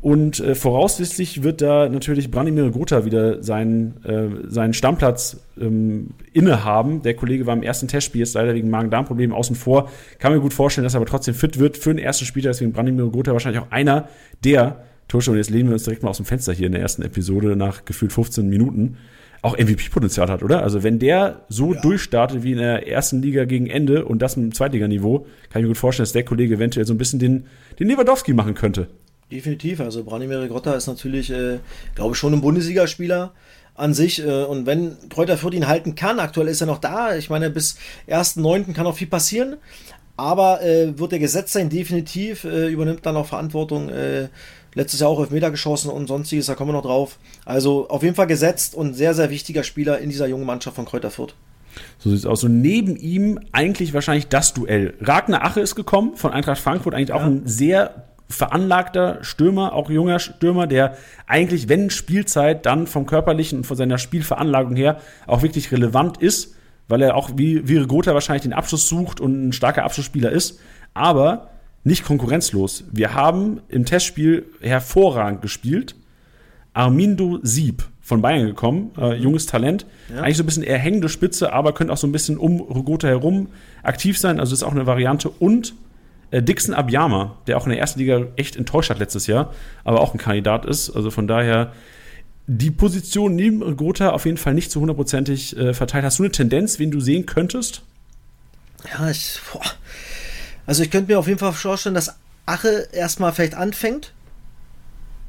Und 0.00 0.38
äh, 0.38 0.54
voraussichtlich 0.54 1.42
wird 1.42 1.60
da 1.60 1.88
natürlich 1.88 2.30
Branimir 2.30 2.70
Gotha 2.70 3.04
wieder 3.04 3.42
seinen, 3.42 4.04
äh, 4.04 4.48
seinen 4.48 4.72
Stammplatz 4.72 5.38
ähm, 5.60 6.10
innehaben. 6.32 7.02
Der 7.02 7.14
Kollege 7.14 7.46
war 7.46 7.56
im 7.56 7.64
ersten 7.64 7.88
Testspiel 7.88 8.20
jetzt 8.20 8.34
leider 8.34 8.54
wegen 8.54 8.70
Magen-Darm-Problemen 8.70 9.32
außen 9.32 9.56
vor. 9.56 9.90
Kann 10.20 10.32
mir 10.32 10.40
gut 10.40 10.54
vorstellen, 10.54 10.84
dass 10.84 10.94
er 10.94 10.98
aber 10.98 11.06
trotzdem 11.06 11.34
fit 11.34 11.58
wird 11.58 11.76
für 11.76 11.92
den 11.92 11.98
ersten 11.98 12.26
Spieler. 12.26 12.50
Deswegen 12.50 12.72
Branimir 12.72 13.06
Gotha 13.06 13.32
wahrscheinlich 13.32 13.60
auch 13.60 13.72
einer 13.72 14.08
der 14.44 14.84
Tursche. 15.08 15.32
Und 15.32 15.38
jetzt 15.38 15.50
lehnen 15.50 15.68
wir 15.68 15.74
uns 15.74 15.82
direkt 15.82 16.04
mal 16.04 16.10
aus 16.10 16.18
dem 16.18 16.26
Fenster 16.26 16.52
hier 16.52 16.66
in 16.66 16.72
der 16.72 16.82
ersten 16.82 17.02
Episode 17.02 17.56
nach 17.56 17.84
gefühlt 17.84 18.12
15 18.12 18.48
Minuten 18.48 18.98
auch 19.42 19.56
MVP-Potenzial 19.56 20.28
hat, 20.28 20.42
oder? 20.42 20.62
Also 20.62 20.82
wenn 20.82 20.98
der 20.98 21.42
so 21.48 21.74
ja. 21.74 21.80
durchstartet 21.80 22.42
wie 22.42 22.52
in 22.52 22.58
der 22.58 22.88
ersten 22.88 23.22
Liga 23.22 23.44
gegen 23.44 23.68
Ende 23.68 24.04
und 24.04 24.20
das 24.20 24.36
im 24.36 24.52
Zweitliganiveau, 24.52 25.26
kann 25.50 25.60
ich 25.60 25.62
mir 25.62 25.68
gut 25.68 25.78
vorstellen, 25.78 26.04
dass 26.04 26.12
der 26.12 26.24
Kollege 26.24 26.56
eventuell 26.56 26.86
so 26.86 26.94
ein 26.94 26.98
bisschen 26.98 27.18
den, 27.18 27.46
den 27.78 27.88
Lewandowski 27.88 28.32
machen 28.32 28.54
könnte. 28.54 28.88
Definitiv. 29.30 29.80
Also 29.80 30.04
Branimir 30.04 30.48
Grotta 30.48 30.74
ist 30.74 30.86
natürlich, 30.86 31.30
äh, 31.30 31.58
glaube 31.94 32.12
ich, 32.12 32.18
schon 32.18 32.32
ein 32.32 32.40
Bundesligaspieler 32.40 33.32
an 33.74 33.94
sich. 33.94 34.24
Äh, 34.24 34.44
und 34.44 34.66
wenn 34.66 34.96
Kräuter 35.10 35.36
Fürth 35.36 35.54
ihn 35.54 35.68
halten 35.68 35.94
kann, 35.94 36.18
aktuell 36.18 36.48
ist 36.48 36.60
er 36.60 36.66
noch 36.66 36.78
da. 36.78 37.14
Ich 37.14 37.30
meine, 37.30 37.50
bis 37.50 37.76
1.9. 38.08 38.72
kann 38.72 38.86
auch 38.86 38.96
viel 38.96 39.06
passieren. 39.06 39.56
Aber 40.16 40.62
äh, 40.62 40.98
wird 40.98 41.12
er 41.12 41.20
gesetzt 41.20 41.52
sein, 41.52 41.68
definitiv. 41.68 42.44
Äh, 42.44 42.68
übernimmt 42.68 43.06
dann 43.06 43.16
auch 43.16 43.26
Verantwortung. 43.26 43.90
Letztes 44.78 45.00
Jahr 45.00 45.10
auch 45.10 45.18
Elfmeter 45.18 45.50
geschossen 45.50 45.90
und 45.90 46.06
sonstiges, 46.06 46.46
da 46.46 46.54
kommen 46.54 46.68
wir 46.68 46.74
noch 46.74 46.84
drauf. 46.84 47.18
Also 47.44 47.88
auf 47.88 48.04
jeden 48.04 48.14
Fall 48.14 48.28
gesetzt 48.28 48.76
und 48.76 48.94
sehr, 48.94 49.12
sehr 49.12 49.28
wichtiger 49.28 49.64
Spieler 49.64 49.98
in 49.98 50.08
dieser 50.08 50.28
jungen 50.28 50.46
Mannschaft 50.46 50.76
von 50.76 50.84
Kräuter 50.84 51.10
Fürth. 51.10 51.34
So 51.98 52.10
sieht 52.10 52.20
es 52.20 52.26
aus. 52.26 52.44
Und 52.44 52.60
neben 52.60 52.94
ihm 52.94 53.40
eigentlich 53.50 53.92
wahrscheinlich 53.92 54.28
das 54.28 54.54
Duell. 54.54 54.94
Ragnar 55.00 55.44
Ache 55.44 55.58
ist 55.58 55.74
gekommen 55.74 56.14
von 56.14 56.32
Eintracht 56.32 56.60
Frankfurt, 56.60 56.94
eigentlich 56.94 57.08
ja. 57.08 57.16
auch 57.16 57.24
ein 57.24 57.42
sehr 57.44 58.04
veranlagter 58.28 59.18
Stürmer, 59.22 59.72
auch 59.72 59.90
junger 59.90 60.20
Stürmer, 60.20 60.68
der 60.68 60.96
eigentlich, 61.26 61.68
wenn 61.68 61.90
Spielzeit, 61.90 62.64
dann 62.64 62.86
vom 62.86 63.04
körperlichen 63.04 63.58
und 63.58 63.64
von 63.64 63.76
seiner 63.76 63.98
Spielveranlagung 63.98 64.76
her 64.76 65.00
auch 65.26 65.42
wirklich 65.42 65.72
relevant 65.72 66.18
ist, 66.18 66.54
weil 66.86 67.02
er 67.02 67.16
auch 67.16 67.30
wie, 67.34 67.62
Gotha 67.88 68.14
wahrscheinlich 68.14 68.44
den 68.44 68.52
Abschluss 68.52 68.88
sucht 68.88 69.20
und 69.20 69.48
ein 69.48 69.52
starker 69.52 69.82
Abschlussspieler 69.82 70.30
ist. 70.30 70.60
Aber 70.94 71.50
nicht 71.88 72.04
konkurrenzlos. 72.04 72.84
Wir 72.92 73.14
haben 73.14 73.60
im 73.68 73.84
Testspiel 73.84 74.46
hervorragend 74.60 75.42
gespielt. 75.42 75.96
Armindo 76.72 77.40
Sieb 77.42 77.82
von 78.00 78.22
Bayern 78.22 78.46
gekommen, 78.46 78.92
äh, 78.96 79.14
junges 79.16 79.46
Talent. 79.46 79.84
Ja. 80.08 80.22
Eigentlich 80.22 80.36
so 80.36 80.44
ein 80.44 80.46
bisschen 80.46 80.62
eher 80.62 80.78
hängende 80.78 81.08
Spitze, 81.08 81.52
aber 81.52 81.74
könnte 81.74 81.92
auch 81.92 81.98
so 81.98 82.06
ein 82.06 82.12
bisschen 82.12 82.38
um 82.38 82.60
Rogota 82.60 83.08
herum 83.08 83.48
aktiv 83.82 84.16
sein. 84.16 84.38
Also 84.38 84.54
ist 84.54 84.62
auch 84.62 84.72
eine 84.72 84.86
Variante. 84.86 85.28
Und 85.28 85.74
äh, 86.30 86.42
Dixon 86.42 86.74
Abiyama, 86.74 87.36
der 87.46 87.56
auch 87.56 87.64
in 87.64 87.70
der 87.70 87.80
ersten 87.80 87.98
Liga 87.98 88.26
echt 88.36 88.56
enttäuscht 88.56 88.90
hat 88.90 88.98
letztes 88.98 89.26
Jahr, 89.26 89.52
aber 89.82 90.00
auch 90.00 90.14
ein 90.14 90.18
Kandidat 90.18 90.66
ist. 90.66 90.90
Also 90.90 91.10
von 91.10 91.26
daher 91.26 91.72
die 92.46 92.70
Position 92.70 93.34
neben 93.34 93.62
Rogota 93.62 94.10
auf 94.10 94.24
jeden 94.24 94.38
Fall 94.38 94.54
nicht 94.54 94.70
zu 94.70 94.80
hundertprozentig 94.80 95.56
äh, 95.56 95.74
verteilt. 95.74 96.04
Hast 96.04 96.18
du 96.18 96.22
eine 96.22 96.32
Tendenz, 96.32 96.78
wen 96.78 96.90
du 96.90 97.00
sehen 97.00 97.26
könntest? 97.26 97.82
Ja, 98.92 99.10
ich, 99.10 99.40
boah, 99.52 99.62
also 100.68 100.82
ich 100.82 100.90
könnte 100.90 101.10
mir 101.10 101.18
auf 101.18 101.26
jeden 101.26 101.38
Fall 101.38 101.54
vorstellen, 101.54 101.94
dass 101.94 102.14
Ache 102.44 102.88
erstmal 102.92 103.32
vielleicht 103.32 103.54
anfängt. 103.54 104.12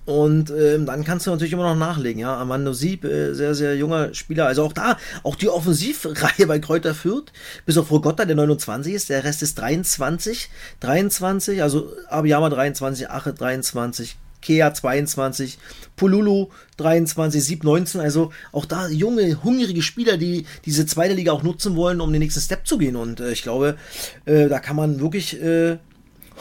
Und 0.06 0.52
ähm, 0.52 0.86
dann 0.86 1.06
kannst 1.06 1.28
du 1.28 1.32
natürlich 1.32 1.54
immer 1.54 1.64
noch 1.64 1.78
nachlegen, 1.78 2.20
ja. 2.20 2.36
Armando 2.36 2.74
Sieb, 2.74 3.06
äh, 3.06 3.34
sehr, 3.34 3.56
sehr 3.56 3.78
junger 3.78 4.14
Spieler. 4.14 4.48
Also 4.48 4.66
auch 4.66 4.74
da, 4.74 4.98
auch 5.24 5.36
die 5.36 5.48
Offensivreihe 5.48 6.46
bei 6.46 6.60
Kräuter 6.60 6.94
Fürth, 6.94 7.32
bis 7.66 7.78
auf 7.78 7.90
Rogotta, 7.90 8.26
der 8.26 8.36
29 8.36 8.94
ist, 8.94 9.10
der 9.10 9.24
Rest 9.24 9.42
ist 9.42 9.58
23. 9.60 10.50
23, 10.82 11.64
also 11.64 11.94
Abiyama 12.10 12.50
23, 12.50 13.10
Ache 13.10 13.34
23, 13.34 14.18
Kea 14.42 14.74
22, 14.74 15.58
Pululu 15.96 16.50
23, 16.78 17.44
Sieb 17.44 17.64
19. 17.64 18.02
Also 18.02 18.32
auch 18.52 18.66
da 18.66 18.88
junge, 18.88 19.44
hungrige 19.44 19.82
Spieler, 19.82 20.18
die 20.18 20.46
diese 20.66 20.86
zweite 20.86 21.14
Liga 21.14 21.32
auch 21.32 21.44
nutzen 21.44 21.76
wollen, 21.76 22.02
um 22.02 22.12
den 22.12 22.22
nächsten 22.22 22.42
Step 22.42 22.68
zu 22.68 22.78
gehen. 22.78 22.96
Und 22.96 23.20
äh, 23.20 23.32
ich 23.32 23.44
glaube, 23.44 23.78
äh, 24.26 24.48
da 24.48 24.60
kann 24.60 24.76
man 24.76 25.00
wirklich. 25.00 25.42
Äh, 25.42 25.78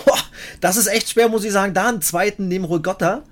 das 0.61 0.77
ist 0.77 0.87
echt 0.87 1.11
schwer, 1.11 1.29
muss 1.29 1.45
ich 1.45 1.53
sagen, 1.53 1.75
da 1.75 1.89
einen 1.89 2.03
zweiten 2.03 2.49
neben 2.49 2.65
Rogotta 2.65 3.25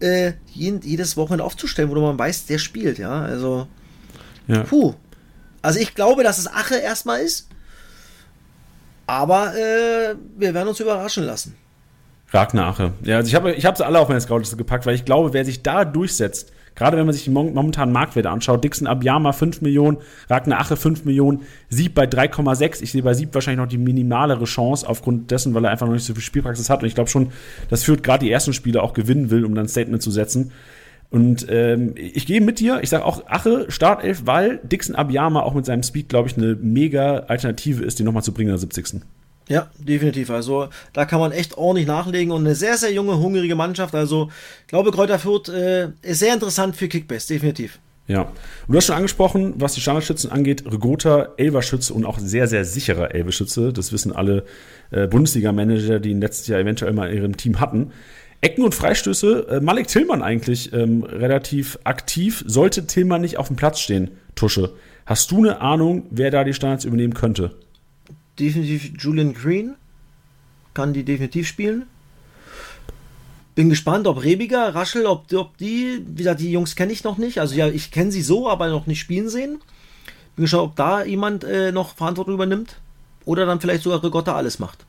äh, 0.00 0.32
jedes 0.52 1.16
Wochenende 1.16 1.44
aufzustellen, 1.44 1.90
wo 1.90 2.00
man 2.00 2.18
weiß, 2.18 2.46
der 2.46 2.58
spielt. 2.58 2.98
Ja, 2.98 3.22
also. 3.22 3.68
Ja. 4.46 4.62
Puh. 4.62 4.94
Also 5.62 5.78
ich 5.78 5.94
glaube, 5.94 6.22
dass 6.22 6.38
es 6.38 6.46
Ache 6.46 6.76
erstmal 6.76 7.20
ist. 7.20 7.48
Aber 9.06 9.54
äh, 9.54 10.14
wir 10.36 10.54
werden 10.54 10.68
uns 10.68 10.80
überraschen 10.80 11.24
lassen. 11.24 11.56
Ragnar 12.34 12.66
Ache. 12.66 12.92
Ja, 13.04 13.16
also 13.16 13.28
ich 13.28 13.34
habe 13.34 13.52
ich 13.52 13.64
hab 13.64 13.76
sie 13.76 13.86
alle 13.86 14.00
auf 14.00 14.08
meine 14.08 14.20
Scoutliste 14.20 14.56
gepackt, 14.56 14.86
weil 14.86 14.96
ich 14.96 15.04
glaube, 15.04 15.32
wer 15.32 15.44
sich 15.44 15.62
da 15.62 15.84
durchsetzt, 15.84 16.52
gerade 16.74 16.96
wenn 16.96 17.06
man 17.06 17.12
sich 17.12 17.24
die 17.24 17.30
momentanen 17.30 17.92
Marktwerte 17.92 18.28
anschaut, 18.28 18.64
Dixon 18.64 18.88
Abiyama 18.88 19.32
5 19.32 19.62
Millionen, 19.62 19.98
Ragnar 20.28 20.60
Ache 20.60 20.76
5 20.76 21.04
Millionen, 21.04 21.42
Sieb 21.68 21.94
bei 21.94 22.04
3,6. 22.04 22.82
Ich 22.82 22.90
sehe 22.90 23.02
bei 23.02 23.14
Sieb 23.14 23.32
wahrscheinlich 23.34 23.62
noch 23.62 23.68
die 23.68 23.78
minimalere 23.78 24.44
Chance 24.44 24.88
aufgrund 24.88 25.30
dessen, 25.30 25.54
weil 25.54 25.64
er 25.64 25.70
einfach 25.70 25.86
noch 25.86 25.94
nicht 25.94 26.04
so 26.04 26.14
viel 26.14 26.22
Spielpraxis 26.22 26.68
hat. 26.70 26.82
Und 26.82 26.88
ich 26.88 26.96
glaube 26.96 27.08
schon, 27.08 27.30
das 27.70 27.84
führt 27.84 28.02
gerade 28.02 28.24
die 28.24 28.32
ersten 28.32 28.52
Spiele 28.52 28.82
auch 28.82 28.94
gewinnen 28.94 29.30
will, 29.30 29.44
um 29.44 29.54
dann 29.54 29.66
ein 29.66 29.68
Statement 29.68 30.02
zu 30.02 30.10
setzen. 30.10 30.50
Und 31.10 31.46
ähm, 31.48 31.94
ich 31.96 32.26
gehe 32.26 32.40
mit 32.40 32.58
dir. 32.58 32.80
Ich 32.82 32.90
sage 32.90 33.04
auch 33.04 33.28
Ache, 33.28 33.66
Startelf, 33.68 34.22
weil 34.24 34.58
Dixon 34.64 34.96
Abiyama 34.96 35.42
auch 35.42 35.54
mit 35.54 35.64
seinem 35.64 35.84
Speed, 35.84 36.08
glaube 36.08 36.28
ich, 36.28 36.36
eine 36.36 36.56
mega 36.56 37.18
Alternative 37.28 37.84
ist, 37.84 38.00
den 38.00 38.06
nochmal 38.06 38.24
zu 38.24 38.32
bringen 38.32 38.48
in 38.48 38.54
der 38.54 38.58
70. 38.58 39.02
Ja, 39.48 39.70
definitiv. 39.78 40.30
Also 40.30 40.68
da 40.92 41.04
kann 41.04 41.20
man 41.20 41.32
echt 41.32 41.58
ordentlich 41.58 41.86
nachlegen 41.86 42.32
und 42.32 42.46
eine 42.46 42.54
sehr, 42.54 42.76
sehr 42.78 42.92
junge, 42.92 43.18
hungrige 43.18 43.54
Mannschaft. 43.54 43.94
Also 43.94 44.30
ich 44.62 44.68
glaube, 44.68 44.90
Kräuter 44.90 45.18
Fürth 45.18 45.48
äh, 45.48 45.88
ist 46.02 46.20
sehr 46.20 46.32
interessant 46.32 46.76
für 46.76 46.88
Kickbase, 46.88 47.28
definitiv. 47.28 47.78
Ja, 48.06 48.22
und 48.22 48.32
du 48.68 48.76
hast 48.76 48.86
schon 48.86 48.96
angesprochen, 48.96 49.54
was 49.56 49.74
die 49.74 49.80
Standardschützen 49.80 50.30
angeht, 50.30 50.64
Regota, 50.70 51.28
Elverschütze 51.38 51.94
und 51.94 52.04
auch 52.04 52.18
sehr, 52.18 52.46
sehr 52.46 52.64
sicherer 52.64 53.14
Elverschütze. 53.14 53.72
Das 53.72 53.92
wissen 53.92 54.12
alle 54.12 54.44
äh, 54.90 55.06
Bundesliga-Manager, 55.06 56.00
die 56.00 56.10
ihn 56.10 56.20
letztes 56.20 56.46
Jahr 56.46 56.60
eventuell 56.60 56.92
mal 56.92 57.10
in 57.10 57.16
ihrem 57.16 57.36
Team 57.36 57.60
hatten. 57.60 57.92
Ecken 58.42 58.62
und 58.62 58.74
Freistöße, 58.74 59.46
äh, 59.48 59.60
Malik 59.60 59.88
Tillmann 59.88 60.22
eigentlich 60.22 60.72
ähm, 60.74 61.02
relativ 61.02 61.78
aktiv. 61.84 62.44
Sollte 62.46 62.86
Tillmann 62.86 63.22
nicht 63.22 63.38
auf 63.38 63.46
dem 63.48 63.56
Platz 63.56 63.80
stehen, 63.80 64.10
Tusche, 64.34 64.74
hast 65.06 65.30
du 65.30 65.38
eine 65.38 65.62
Ahnung, 65.62 66.06
wer 66.10 66.30
da 66.30 66.44
die 66.44 66.52
Standards 66.52 66.84
übernehmen 66.84 67.14
könnte? 67.14 67.52
Definitiv 68.38 68.92
Julian 68.98 69.34
Green 69.34 69.76
kann 70.74 70.92
die 70.92 71.04
definitiv 71.04 71.46
spielen. 71.46 71.86
Bin 73.54 73.68
gespannt, 73.68 74.08
ob 74.08 74.24
Rebiger, 74.24 74.74
Raschel, 74.74 75.06
ob, 75.06 75.32
ob 75.32 75.56
die, 75.58 76.02
wie 76.06 76.16
gesagt, 76.16 76.40
die 76.40 76.50
Jungs 76.50 76.74
kenne 76.74 76.92
ich 76.92 77.04
noch 77.04 77.18
nicht. 77.18 77.38
Also 77.38 77.54
ja, 77.54 77.68
ich 77.68 77.92
kenne 77.92 78.10
sie 78.10 78.22
so, 78.22 78.50
aber 78.50 78.68
noch 78.68 78.86
nicht 78.86 78.98
spielen 78.98 79.28
sehen. 79.28 79.60
Bin 80.34 80.44
gespannt, 80.44 80.64
ob 80.64 80.76
da 80.76 81.04
jemand 81.04 81.44
äh, 81.44 81.70
noch 81.70 81.94
Verantwortung 81.94 82.34
übernimmt. 82.34 82.80
Oder 83.24 83.46
dann 83.46 83.60
vielleicht 83.60 83.84
sogar 83.84 84.02
Rigotta 84.02 84.34
alles 84.34 84.58
macht. 84.58 84.84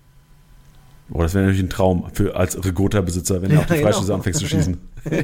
Boah, 1.08 1.24
das 1.24 1.36
wäre 1.36 1.46
natürlich 1.46 1.64
ein 1.64 1.70
Traum 1.70 2.10
für, 2.14 2.36
als 2.36 2.64
Regatta-Besitzer, 2.64 3.42
wenn 3.42 3.50
du 3.50 3.56
ja, 3.56 3.62
auf 3.62 3.68
die 3.68 3.76
genau. 3.76 3.92
Freischüsse 3.92 4.14
anfängst 4.14 4.40
zu 4.40 4.48
schießen. 4.48 4.78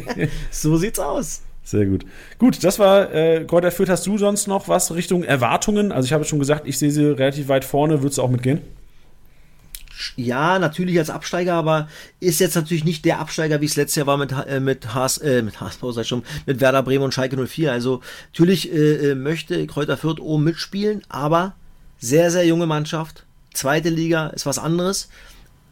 so 0.51 0.77
sieht's 0.77 0.99
aus. 0.99 1.41
Sehr 1.63 1.85
gut. 1.85 2.05
Gut, 2.39 2.63
das 2.63 2.79
war 2.79 3.13
äh, 3.13 3.45
Kräuter 3.45 3.71
Fürth. 3.71 3.89
Hast 3.89 4.07
du 4.07 4.17
sonst 4.17 4.47
noch 4.47 4.67
was 4.67 4.93
Richtung 4.93 5.23
Erwartungen? 5.23 5.91
Also 5.91 6.05
ich 6.05 6.13
habe 6.13 6.25
schon 6.25 6.39
gesagt, 6.39 6.67
ich 6.67 6.77
sehe 6.77 6.91
sie 6.91 7.05
relativ 7.05 7.47
weit 7.47 7.65
vorne. 7.65 8.01
Würdest 8.01 8.17
du 8.17 8.23
auch 8.23 8.29
mitgehen? 8.29 8.61
Ja, 10.15 10.57
natürlich 10.57 10.97
als 10.97 11.09
Absteiger, 11.09 11.53
aber 11.53 11.87
ist 12.19 12.39
jetzt 12.39 12.55
natürlich 12.55 12.83
nicht 12.83 13.05
der 13.05 13.19
Absteiger, 13.19 13.61
wie 13.61 13.65
es 13.65 13.75
letztes 13.75 13.97
Jahr 13.97 14.07
war 14.07 14.17
mit, 14.17 14.31
äh, 14.31 14.59
mit, 14.59 14.93
Haas, 14.93 15.17
äh, 15.19 15.41
mit 15.41 15.61
HSV, 15.61 15.83
sag 15.91 16.05
schon, 16.05 16.23
mit 16.45 16.59
Werder 16.59 16.83
Bremen 16.83 17.03
und 17.03 17.13
Schalke 17.13 17.37
04. 17.37 17.71
Also 17.71 18.01
natürlich 18.31 18.71
äh, 18.71 19.11
äh, 19.11 19.15
möchte 19.15 19.67
Kräuter 19.67 19.97
Fürth 19.97 20.19
oben 20.19 20.43
mitspielen, 20.43 21.03
aber 21.09 21.53
sehr, 21.99 22.31
sehr 22.31 22.45
junge 22.45 22.65
Mannschaft. 22.65 23.25
Zweite 23.53 23.89
Liga 23.89 24.27
ist 24.27 24.45
was 24.45 24.57
anderes. 24.57 25.09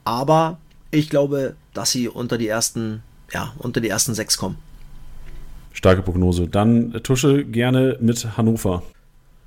Aber 0.04 0.60
ich 0.91 1.10
glaube, 1.10 1.56
dass 1.73 1.91
sie 1.91 2.08
unter 2.08 2.38
die 2.38 2.47
ersten, 2.47 3.04
ja, 3.34 3.54
unter 3.58 3.82
die 3.82 3.89
ersten 3.89 4.13
sechs 4.13 4.38
kommen. 4.38 4.58
Starke 5.74 6.02
Prognose. 6.02 6.48
Dann 6.48 6.94
äh, 6.94 7.02
Tusche 7.02 7.46
gerne 7.46 7.98
mit 8.00 8.38
Hannover. 8.38 8.84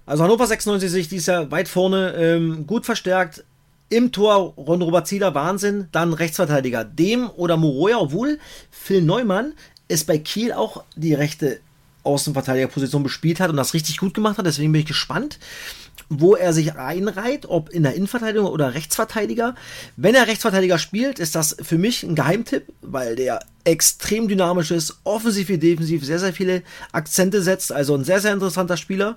Also 0.07 0.25
Hannover 0.25 0.47
96 0.47 0.91
sehe 0.91 1.01
ich 1.01 1.09
dieses 1.09 1.27
Jahr 1.27 1.51
weit 1.51 1.69
vorne, 1.69 2.15
ähm, 2.15 2.67
gut 2.67 2.85
verstärkt. 2.85 3.45
Im 3.89 4.11
Tor 4.11 4.55
Ron 4.57 4.83
Robert 4.83 5.07
Zieler, 5.07 5.35
Wahnsinn. 5.35 5.89
Dann 5.93 6.13
Rechtsverteidiger 6.13 6.85
Dem 6.85 7.29
oder 7.31 7.57
Moroja, 7.57 7.99
obwohl 7.99 8.39
Phil 8.71 9.03
Neumann 9.03 9.53
es 9.89 10.05
bei 10.05 10.19
Kiel 10.19 10.53
auch 10.53 10.85
die 10.97 11.15
rechte 11.15 11.61
Außenverteidigerposition 12.05 13.03
bespielt 13.03 13.39
hat 13.39 13.51
und 13.51 13.57
das 13.57 13.75
richtig 13.75 13.99
gut 13.99 14.15
gemacht 14.15 14.39
hat. 14.39 14.47
Deswegen 14.47 14.73
bin 14.73 14.81
ich 14.81 14.87
gespannt 14.87 15.39
wo 16.09 16.35
er 16.35 16.53
sich 16.53 16.75
einreiht, 16.77 17.47
ob 17.47 17.71
in 17.71 17.83
der 17.83 17.95
Innenverteidigung 17.95 18.47
oder 18.47 18.75
Rechtsverteidiger. 18.75 19.55
Wenn 19.97 20.15
er 20.15 20.27
Rechtsverteidiger 20.27 20.79
spielt, 20.79 21.19
ist 21.19 21.35
das 21.35 21.57
für 21.63 21.79
mich 21.79 22.03
ein 22.03 22.15
Geheimtipp, 22.15 22.65
weil 22.81 23.17
der 23.17 23.41
extrem 23.65 24.29
dynamisch 24.29 24.71
ist, 24.71 24.99
offensiv 25.05 25.49
wie 25.49 25.59
defensiv, 25.59 26.05
sehr, 26.05 26.19
sehr 26.19 26.33
viele 26.33 26.63
Akzente 26.93 27.43
setzt. 27.43 27.73
Also 27.73 27.95
ein 27.95 28.05
sehr, 28.05 28.21
sehr 28.21 28.33
interessanter 28.33 28.77
Spieler 28.77 29.17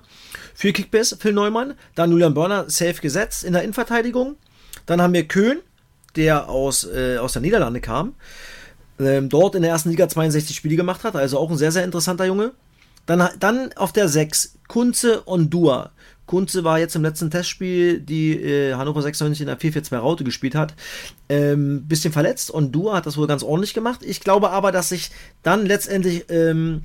für 0.54 0.72
Kickbass, 0.72 1.16
Phil 1.18 1.32
Neumann. 1.32 1.74
Dann 1.94 2.10
Julian 2.10 2.34
Börner, 2.34 2.68
safe 2.68 3.00
gesetzt 3.00 3.44
in 3.44 3.52
der 3.52 3.62
Innenverteidigung. 3.62 4.36
Dann 4.86 5.02
haben 5.02 5.14
wir 5.14 5.26
Köhn, 5.26 5.58
der 6.14 6.48
aus, 6.48 6.84
äh, 6.84 7.18
aus 7.18 7.32
der 7.32 7.42
Niederlande 7.42 7.80
kam. 7.80 8.14
Ähm, 8.98 9.28
dort 9.28 9.54
in 9.54 9.62
der 9.62 9.72
ersten 9.72 9.90
Liga 9.90 10.08
62 10.08 10.56
Spiele 10.56 10.76
gemacht 10.76 11.04
hat, 11.04 11.16
also 11.16 11.38
auch 11.38 11.50
ein 11.50 11.58
sehr, 11.58 11.72
sehr 11.72 11.84
interessanter 11.84 12.24
Junge. 12.24 12.52
Dann, 13.04 13.28
dann 13.38 13.72
auf 13.74 13.92
der 13.92 14.08
6 14.08 14.56
Kunze 14.68 15.20
und 15.22 15.50
Dua. 15.50 15.90
Kunze 16.26 16.64
war 16.64 16.78
jetzt 16.78 16.96
im 16.96 17.02
letzten 17.02 17.30
Testspiel, 17.30 18.00
die 18.00 18.32
äh, 18.32 18.74
Hannover 18.74 19.00
96 19.00 19.42
in 19.42 19.46
der 19.46 19.58
4-4-2 19.58 19.96
Raute 19.96 20.24
gespielt 20.24 20.54
hat, 20.54 20.74
ähm, 21.28 21.84
bisschen 21.86 22.12
verletzt 22.12 22.50
und 22.50 22.72
Dua 22.72 22.96
hat 22.96 23.06
das 23.06 23.16
wohl 23.16 23.26
ganz 23.26 23.42
ordentlich 23.42 23.74
gemacht. 23.74 24.00
Ich 24.02 24.20
glaube 24.20 24.50
aber, 24.50 24.72
dass 24.72 24.88
sich 24.88 25.10
dann 25.42 25.66
letztendlich, 25.66 26.24
ähm, 26.28 26.82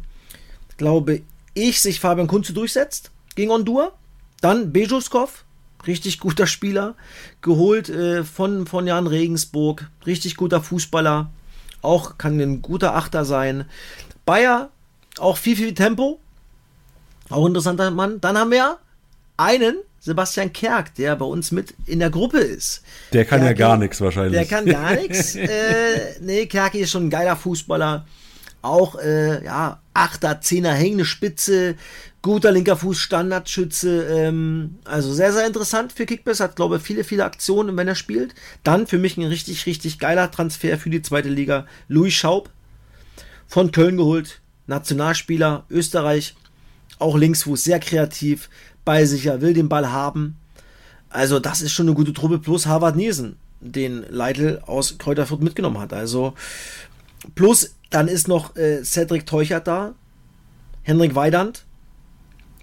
glaube 0.78 1.22
ich, 1.54 1.82
sich 1.82 2.00
Fabian 2.00 2.28
Kunze 2.28 2.54
durchsetzt 2.54 3.12
gegen 3.36 3.52
Ondua. 3.52 3.94
Dann 4.42 4.72
Bejuskov, 4.72 5.44
richtig 5.86 6.20
guter 6.20 6.48
Spieler, 6.48 6.96
geholt 7.42 7.90
äh, 7.90 8.24
von, 8.24 8.66
von 8.66 8.88
Jan 8.88 9.08
Regensburg, 9.08 9.90
richtig 10.06 10.36
guter 10.36 10.62
Fußballer, 10.62 11.32
auch 11.82 12.18
kann 12.18 12.40
ein 12.40 12.62
guter 12.62 12.96
Achter 12.96 13.26
sein. 13.26 13.66
Bayer, 14.26 14.70
auch 15.18 15.38
viel, 15.38 15.56
viel 15.56 15.74
Tempo, 15.74 16.20
auch 17.30 17.46
interessanter 17.46 17.92
Mann. 17.92 18.22
Dann 18.22 18.38
haben 18.38 18.52
wir 18.52 18.78
einen 19.42 19.78
Sebastian 20.00 20.52
Kerk, 20.52 20.96
der 20.96 21.16
bei 21.16 21.26
uns 21.26 21.52
mit 21.52 21.74
in 21.86 22.00
der 22.00 22.10
Gruppe 22.10 22.40
ist. 22.40 22.82
Der 23.14 23.26
kann 23.26 23.42
Kerki, 23.42 23.62
ja 23.62 23.68
gar 23.68 23.78
nichts 23.78 24.02
wahrscheinlich. 24.02 24.34
Der 24.34 24.46
kann 24.46 24.66
gar 24.66 24.96
nichts. 24.96 25.36
Äh, 25.36 26.16
nee, 26.22 26.46
Kerki 26.48 26.80
ist 26.80 26.92
schon 26.92 27.08
ein 27.08 27.10
geiler 27.10 27.36
Fußballer. 27.36 28.06
Auch, 28.64 29.00
äh, 29.00 29.44
ja, 29.44 29.80
Achter, 29.94 30.42
Zehner, 30.42 30.74
hängende 30.74 31.06
Spitze, 31.06 31.76
guter 32.22 32.52
linker 32.52 32.78
Fuß, 32.78 32.98
Standardschütze. 32.98 34.08
Ähm, 34.08 34.78
also 34.86 35.14
sehr, 35.14 35.34
sehr 35.34 35.46
interessant 35.46 35.94
für 35.94 36.06
Kickbass. 36.06 36.40
Hat, 36.40 36.56
glaube 36.56 36.78
ich, 36.78 36.82
viele, 36.84 37.04
viele 37.04 37.26
Aktionen, 37.26 37.78
wenn 37.78 37.88
er 37.88 37.96
spielt. 37.96 38.34
Dann 38.64 38.88
für 38.88 38.98
mich 38.98 39.18
ein 39.18 39.24
richtig, 39.26 39.66
richtig 39.66 40.00
geiler 40.00 40.32
Transfer 40.32 40.78
für 40.78 40.90
die 40.90 41.02
zweite 41.02 41.30
Liga. 41.30 41.68
Louis 41.88 42.14
Schaub 42.14 42.50
von 43.48 43.72
Köln 43.72 43.98
geholt. 43.98 44.42
Nationalspieler, 44.68 45.66
Österreich. 45.70 46.36
Auch 47.00 47.18
Linksfuß, 47.18 47.64
sehr 47.64 47.80
kreativ 47.80 48.48
bei 48.86 49.06
sich, 49.06 49.26
er 49.26 49.42
will 49.42 49.54
den 49.54 49.70
Ball 49.70 49.92
haben. 49.92 50.38
Also 51.10 51.40
das 51.40 51.62
ist 51.62 51.74
schon 51.74 51.88
eine 51.88 51.96
gute 51.96 52.14
Truppe, 52.14 52.40
plus 52.40 52.66
Harvard 52.66 52.96
Nielsen, 52.96 53.36
den 53.60 54.06
Leitl 54.10 54.62
aus 54.66 54.98
Kräuterfurt 54.98 55.42
mitgenommen 55.42 55.80
hat. 55.80 55.94
Also 55.94 56.34
plus 57.36 57.76
dann 57.90 58.08
ist 58.08 58.28
noch 58.28 58.56
äh, 58.56 58.84
Cedric 58.84 59.26
Teuchert 59.26 59.68
da, 59.68 59.94
Henrik 60.84 61.14
Weidand, 61.16 61.66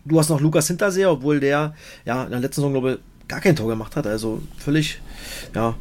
du 0.09 0.18
hast 0.18 0.31
noch 0.31 0.40
Lukas 0.40 0.66
Hinterseher, 0.66 1.11
obwohl 1.12 1.40
der 1.40 1.74
ja 2.04 2.24
in 2.24 2.31
der 2.31 2.40
letzten 2.40 2.62
Saison, 2.62 2.72
glaube 2.72 2.92
ich, 2.92 3.28
gar 3.28 3.40
kein 3.40 3.57
Tor 3.57 3.68
gemacht 3.68 3.94
hat. 3.94 4.07
Also 4.07 4.42
völlig, 4.57 5.00
ja, 5.54 5.76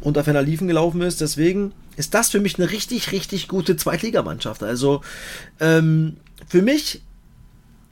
unter 0.00 0.24
ferner 0.24 0.42
Liefen 0.42 0.68
gelaufen 0.68 1.02
ist. 1.02 1.20
Deswegen 1.20 1.72
ist 1.96 2.14
das 2.14 2.30
für 2.30 2.40
mich 2.40 2.58
eine 2.58 2.70
richtig, 2.70 3.12
richtig 3.12 3.48
gute 3.48 3.76
Zweitligamannschaft. 3.76 4.62
Also 4.62 5.02
ähm, 5.60 6.16
für 6.48 6.62
mich 6.62 7.02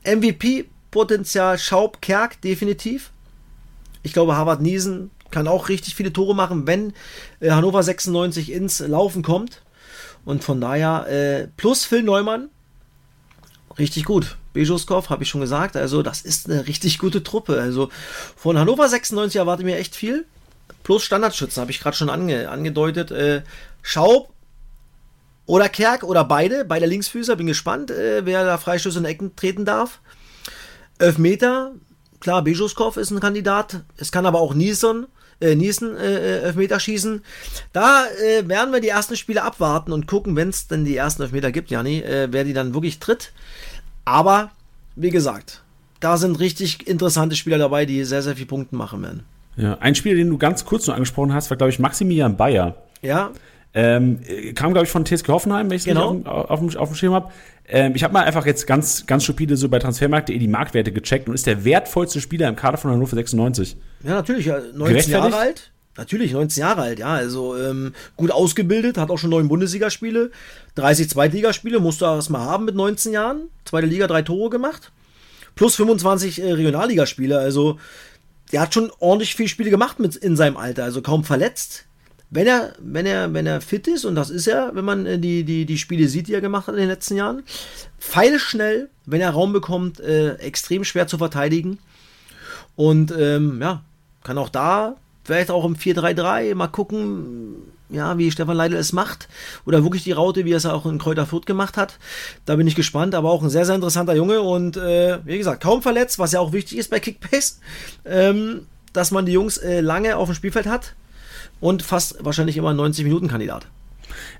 MVP 0.04 0.66
Potenzial 0.92 1.58
Schaub, 1.58 2.00
Kerk, 2.00 2.40
definitiv. 2.42 3.10
Ich 4.04 4.12
glaube, 4.12 4.36
Harvard 4.36 4.60
Niesen 4.60 5.10
kann 5.32 5.48
auch 5.48 5.68
richtig 5.68 5.96
viele 5.96 6.12
Tore 6.12 6.36
machen, 6.36 6.68
wenn 6.68 6.92
äh, 7.40 7.50
Hannover 7.50 7.82
96 7.82 8.52
ins 8.52 8.78
Laufen 8.78 9.22
kommt. 9.22 9.62
Und 10.24 10.44
von 10.44 10.60
daher, 10.60 11.08
äh, 11.08 11.48
plus 11.56 11.84
Phil 11.84 12.04
Neumann, 12.04 12.48
richtig 13.78 14.04
gut. 14.04 14.36
Bejoskov, 14.52 15.08
habe 15.08 15.22
ich 15.22 15.30
schon 15.30 15.40
gesagt. 15.40 15.76
Also, 15.76 16.02
das 16.02 16.20
ist 16.20 16.48
eine 16.48 16.66
richtig 16.66 16.98
gute 16.98 17.22
Truppe. 17.24 17.58
Also, 17.60 17.88
von 18.36 18.58
Hannover 18.58 18.88
96 18.88 19.38
erwarte 19.38 19.62
ich 19.62 19.66
mir 19.66 19.78
echt 19.78 19.96
viel. 19.96 20.26
Plus 20.84 21.02
Standardschützen, 21.02 21.60
habe 21.60 21.70
ich 21.70 21.80
gerade 21.80 21.96
schon 21.96 22.10
ange 22.10 22.50
angedeutet. 22.50 23.10
Äh, 23.10 23.42
Schaub 23.80 24.30
Oder 25.46 25.68
Kerk 25.68 26.04
oder 26.04 26.24
beide, 26.24 26.64
beide 26.64 26.86
Linksfüßer. 26.86 27.34
Bin 27.36 27.46
gespannt, 27.46 27.90
äh, 27.90 28.26
wer 28.26 28.44
da 28.44 28.58
Freistöße 28.58 28.98
in 28.98 29.06
Ecken 29.06 29.34
treten 29.36 29.64
darf. 29.64 30.00
Elfmeter, 31.02 31.72
klar, 32.20 32.42
Bejuskov 32.42 32.96
ist 32.96 33.10
ein 33.10 33.20
Kandidat. 33.20 33.80
Es 33.96 34.12
kann 34.12 34.24
aber 34.26 34.40
auch 34.40 34.54
Nielsen, 34.54 35.06
äh, 35.40 35.54
Nielsen 35.54 35.96
äh, 35.96 36.14
äh, 36.14 36.38
Elfmeter 36.42 36.78
schießen. 36.80 37.22
Da 37.72 38.04
äh, 38.06 38.48
werden 38.48 38.72
wir 38.72 38.80
die 38.80 38.88
ersten 38.88 39.16
Spiele 39.16 39.42
abwarten 39.42 39.92
und 39.92 40.06
gucken, 40.06 40.36
wenn 40.36 40.48
es 40.48 40.68
denn 40.68 40.84
die 40.84 40.96
ersten 40.96 41.22
Elfmeter 41.22 41.50
gibt, 41.52 41.70
Jani, 41.70 41.98
äh, 42.00 42.28
wer 42.30 42.44
die 42.44 42.52
dann 42.52 42.74
wirklich 42.74 42.98
tritt. 43.00 43.32
Aber, 44.04 44.50
wie 44.96 45.10
gesagt, 45.10 45.62
da 46.00 46.16
sind 46.16 46.38
richtig 46.40 46.86
interessante 46.88 47.36
Spieler 47.36 47.58
dabei, 47.58 47.86
die 47.86 48.04
sehr, 48.04 48.22
sehr 48.22 48.36
viel 48.36 48.46
Punkte 48.46 48.74
machen 48.76 49.02
werden. 49.02 49.24
Ja, 49.56 49.76
ein 49.78 49.94
Spieler, 49.94 50.16
den 50.16 50.30
du 50.30 50.38
ganz 50.38 50.64
kurz 50.64 50.86
noch 50.86 50.94
angesprochen 50.94 51.34
hast, 51.34 51.50
war, 51.50 51.56
glaube 51.56 51.70
ich, 51.70 51.78
Maximilian 51.78 52.36
Bayer. 52.36 52.74
Ja. 53.02 53.30
Ähm, 53.74 54.20
kam, 54.54 54.72
glaube 54.72 54.86
ich, 54.86 54.90
von 54.92 55.04
TSG 55.04 55.28
Hoffenheim, 55.28 55.70
wenn 55.70 55.76
ich 55.76 55.82
es 55.82 55.86
Genau. 55.86 56.20
auf, 56.24 56.50
auf, 56.62 56.76
auf 56.76 56.88
dem 56.90 56.94
Schirm 56.94 57.14
habe. 57.14 57.30
Ähm, 57.68 57.94
ich 57.94 58.02
habe 58.04 58.12
mal 58.12 58.24
einfach 58.24 58.46
jetzt 58.46 58.66
ganz, 58.66 59.06
ganz 59.06 59.24
stupide 59.24 59.56
so 59.56 59.68
bei 59.68 59.78
Transfermarkt.de 59.78 60.36
die 60.36 60.48
Marktwerte 60.48 60.92
gecheckt 60.92 61.28
und 61.28 61.34
ist 61.34 61.46
der 61.46 61.64
wertvollste 61.64 62.20
Spieler 62.20 62.48
im 62.48 62.56
Kader 62.56 62.78
von 62.78 62.90
Hannover 62.90 63.16
96. 63.16 63.76
Ja, 64.02 64.14
natürlich, 64.14 64.46
ja, 64.46 64.58
19 64.58 64.78
Gerechtfertigt? 64.78 65.32
Jahre 65.32 65.36
alt. 65.36 65.70
Natürlich, 65.96 66.32
19 66.32 66.60
Jahre 66.60 66.82
alt, 66.82 66.98
ja. 66.98 67.08
Also 67.08 67.56
ähm, 67.56 67.94
gut 68.16 68.30
ausgebildet, 68.30 68.96
hat 68.96 69.10
auch 69.10 69.18
schon 69.18 69.30
neun 69.30 69.48
Bundesligaspiele, 69.48 70.30
30 70.74 71.10
Zweitligaspiele, 71.10 71.80
musste 71.80 72.06
er 72.06 72.16
erstmal 72.16 72.42
haben 72.42 72.64
mit 72.64 72.74
19 72.74 73.12
Jahren. 73.12 73.48
Zweite 73.64 73.86
Liga, 73.86 74.06
drei 74.06 74.22
Tore 74.22 74.50
gemacht. 74.50 74.90
Plus 75.54 75.76
25 75.76 76.42
äh, 76.42 76.52
Regionalligaspiele. 76.52 77.38
Also 77.38 77.78
der 78.52 78.62
hat 78.62 78.74
schon 78.74 78.90
ordentlich 78.98 79.34
viele 79.34 79.48
Spiele 79.48 79.70
gemacht 79.70 80.00
mit 80.00 80.16
in 80.16 80.36
seinem 80.36 80.56
Alter, 80.56 80.84
also 80.84 81.02
kaum 81.02 81.24
verletzt. 81.24 81.84
Wenn 82.34 82.46
er, 82.46 82.72
wenn 82.78 83.04
er, 83.04 83.34
wenn 83.34 83.46
er 83.46 83.60
fit 83.60 83.86
ist, 83.86 84.06
und 84.06 84.14
das 84.14 84.30
ist 84.30 84.46
er, 84.46 84.74
wenn 84.74 84.86
man 84.86 85.04
äh, 85.04 85.18
die, 85.18 85.44
die, 85.44 85.66
die 85.66 85.76
Spiele 85.76 86.08
sieht, 86.08 86.28
die 86.28 86.34
er 86.34 86.40
gemacht 86.40 86.66
hat 86.66 86.74
in 86.74 86.80
den 86.80 86.88
letzten 86.88 87.16
Jahren, 87.16 87.42
pfeilschnell, 88.00 88.88
wenn 89.04 89.20
er 89.20 89.32
Raum 89.32 89.52
bekommt, 89.52 90.00
äh, 90.00 90.36
extrem 90.36 90.82
schwer 90.82 91.06
zu 91.06 91.18
verteidigen. 91.18 91.78
Und 92.74 93.12
ähm, 93.12 93.60
ja, 93.60 93.82
kann 94.24 94.38
auch 94.38 94.48
da 94.48 94.96
vielleicht 95.24 95.50
auch 95.50 95.66
im 95.66 95.76
4-3-3 95.76 96.54
mal 96.54 96.68
gucken, 96.68 97.56
ja, 97.90 98.16
wie 98.16 98.30
Stefan 98.30 98.56
Leidl 98.56 98.76
es 98.76 98.94
macht. 98.94 99.28
Oder 99.66 99.82
wirklich 99.82 100.02
die 100.02 100.12
Raute, 100.12 100.46
wie 100.46 100.52
er 100.52 100.56
es 100.56 100.64
auch 100.64 100.86
in 100.86 100.98
Kräuter 100.98 101.26
Fürth 101.26 101.44
gemacht 101.44 101.76
hat. 101.76 101.98
Da 102.46 102.56
bin 102.56 102.66
ich 102.66 102.74
gespannt, 102.74 103.14
aber 103.14 103.30
auch 103.30 103.42
ein 103.42 103.50
sehr, 103.50 103.66
sehr 103.66 103.74
interessanter 103.74 104.16
Junge 104.16 104.40
und 104.40 104.78
äh, 104.78 105.18
wie 105.26 105.36
gesagt, 105.36 105.62
kaum 105.62 105.82
verletzt, 105.82 106.18
was 106.18 106.32
ja 106.32 106.40
auch 106.40 106.54
wichtig 106.54 106.78
ist 106.78 106.88
bei 106.88 106.98
Kickbase, 106.98 107.56
ähm, 108.06 108.66
dass 108.94 109.10
man 109.10 109.26
die 109.26 109.32
Jungs 109.32 109.58
äh, 109.58 109.82
lange 109.82 110.16
auf 110.16 110.30
dem 110.30 110.34
Spielfeld 110.34 110.66
hat 110.66 110.94
und 111.62 111.82
fast 111.82 112.22
wahrscheinlich 112.22 112.58
immer 112.58 112.70
ein 112.70 112.76
90-Minuten-Kandidat. 112.76 113.66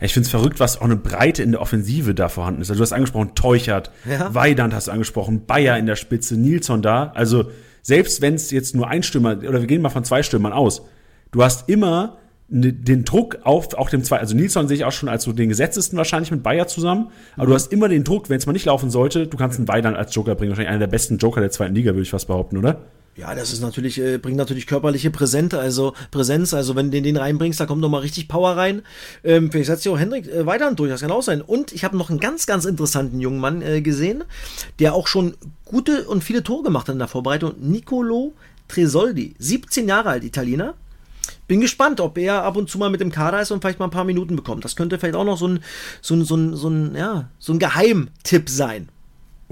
Ja, 0.00 0.04
Ich 0.06 0.12
finde 0.12 0.26
es 0.26 0.30
verrückt, 0.30 0.60
was 0.60 0.76
auch 0.78 0.84
eine 0.84 0.96
Breite 0.96 1.42
in 1.42 1.52
der 1.52 1.62
Offensive 1.62 2.14
da 2.14 2.28
vorhanden 2.28 2.60
ist. 2.60 2.68
Also 2.68 2.80
du 2.80 2.82
hast 2.82 2.92
angesprochen, 2.92 3.34
Teuchert, 3.34 3.90
Ja. 4.06 4.34
Weidand 4.34 4.74
hast 4.74 4.88
du 4.88 4.90
angesprochen, 4.92 5.46
Bayer 5.46 5.78
in 5.78 5.86
der 5.86 5.96
Spitze, 5.96 6.36
Nilsson 6.36 6.82
da. 6.82 7.12
Also 7.14 7.46
selbst 7.80 8.20
wenn 8.20 8.34
es 8.34 8.50
jetzt 8.50 8.74
nur 8.74 8.88
ein 8.88 9.02
Stürmer, 9.02 9.38
oder 9.38 9.60
wir 9.60 9.66
gehen 9.66 9.80
mal 9.80 9.88
von 9.88 10.04
zwei 10.04 10.22
Stürmern 10.22 10.52
aus, 10.52 10.82
du 11.30 11.42
hast 11.42 11.68
immer 11.68 12.18
ne- 12.48 12.72
den 12.72 13.04
Druck 13.04 13.38
auf 13.44 13.72
auch 13.74 13.88
dem 13.88 14.04
zwei, 14.04 14.18
also 14.18 14.36
Nilsson 14.36 14.68
sehe 14.68 14.76
ich 14.76 14.84
auch 14.84 14.92
schon 14.92 15.08
als 15.08 15.22
so 15.24 15.32
den 15.32 15.48
gesetzesten 15.48 15.96
wahrscheinlich 15.96 16.30
mit 16.30 16.42
Bayer 16.42 16.66
zusammen, 16.66 17.10
aber 17.36 17.46
du 17.46 17.54
hast 17.54 17.72
immer 17.72 17.88
den 17.88 18.04
Druck, 18.04 18.28
wenn 18.30 18.36
es 18.38 18.46
mal 18.46 18.52
nicht 18.52 18.66
laufen 18.66 18.90
sollte, 18.90 19.26
du 19.26 19.36
kannst 19.36 19.58
einen 19.58 19.68
Weidand 19.68 19.96
als 19.96 20.14
Joker 20.14 20.34
bringen, 20.34 20.50
wahrscheinlich 20.50 20.70
einer 20.70 20.80
der 20.80 20.86
besten 20.88 21.18
Joker 21.18 21.40
der 21.40 21.50
zweiten 21.50 21.74
Liga, 21.74 21.92
würde 21.92 22.02
ich 22.02 22.10
fast 22.10 22.26
behaupten, 22.26 22.56
oder? 22.58 22.82
Ja, 23.14 23.34
das 23.34 23.52
ist 23.52 23.60
natürlich, 23.60 23.98
äh, 23.98 24.16
bringt 24.16 24.38
natürlich 24.38 24.66
körperliche 24.66 25.10
Präsenz, 25.10 25.52
also 25.52 25.92
Präsenz, 26.10 26.54
also 26.54 26.76
wenn 26.76 26.86
du 26.86 26.92
den, 26.92 27.04
den 27.04 27.18
reinbringst, 27.18 27.60
da 27.60 27.66
kommt 27.66 27.82
noch 27.82 27.90
mal 27.90 27.98
richtig 27.98 28.26
Power 28.26 28.56
rein. 28.56 28.82
Ähm, 29.22 29.50
vielleicht 29.50 29.66
setzt 29.66 29.82
sich 29.82 29.92
auch 29.92 29.98
Hendrik 29.98 30.26
äh, 30.28 30.46
weiter 30.46 30.72
durch, 30.74 30.90
das 30.90 31.02
kann 31.02 31.10
auch 31.10 31.22
sein. 31.22 31.42
Und 31.42 31.72
ich 31.72 31.84
habe 31.84 31.96
noch 31.96 32.08
einen 32.08 32.20
ganz, 32.20 32.46
ganz 32.46 32.64
interessanten 32.64 33.20
jungen 33.20 33.38
Mann 33.38 33.60
äh, 33.60 33.82
gesehen, 33.82 34.24
der 34.78 34.94
auch 34.94 35.08
schon 35.08 35.34
gute 35.66 36.08
und 36.08 36.24
viele 36.24 36.42
Tore 36.42 36.62
gemacht 36.62 36.88
hat 36.88 36.94
in 36.94 37.00
der 37.00 37.08
Vorbereitung. 37.08 37.54
Nicolo 37.60 38.32
Tresoldi, 38.68 39.34
17 39.38 39.88
Jahre 39.88 40.08
alt, 40.08 40.24
Italiener. 40.24 40.74
Bin 41.46 41.60
gespannt, 41.60 42.00
ob 42.00 42.16
er 42.16 42.44
ab 42.44 42.56
und 42.56 42.70
zu 42.70 42.78
mal 42.78 42.88
mit 42.88 43.02
dem 43.02 43.12
Kader 43.12 43.42
ist 43.42 43.50
und 43.50 43.60
vielleicht 43.60 43.78
mal 43.78 43.86
ein 43.86 43.90
paar 43.90 44.04
Minuten 44.04 44.36
bekommt. 44.36 44.64
Das 44.64 44.74
könnte 44.74 44.98
vielleicht 44.98 45.16
auch 45.16 45.24
noch 45.24 45.36
so 45.36 45.48
ein, 45.48 45.60
so 46.00 46.14
ein, 46.14 46.24
so 46.24 46.36
ein, 46.36 46.56
so 46.56 46.68
ein, 46.68 46.94
ja, 46.94 47.28
so 47.38 47.52
ein 47.52 47.58
Geheimtipp 47.58 48.48
sein. 48.48 48.88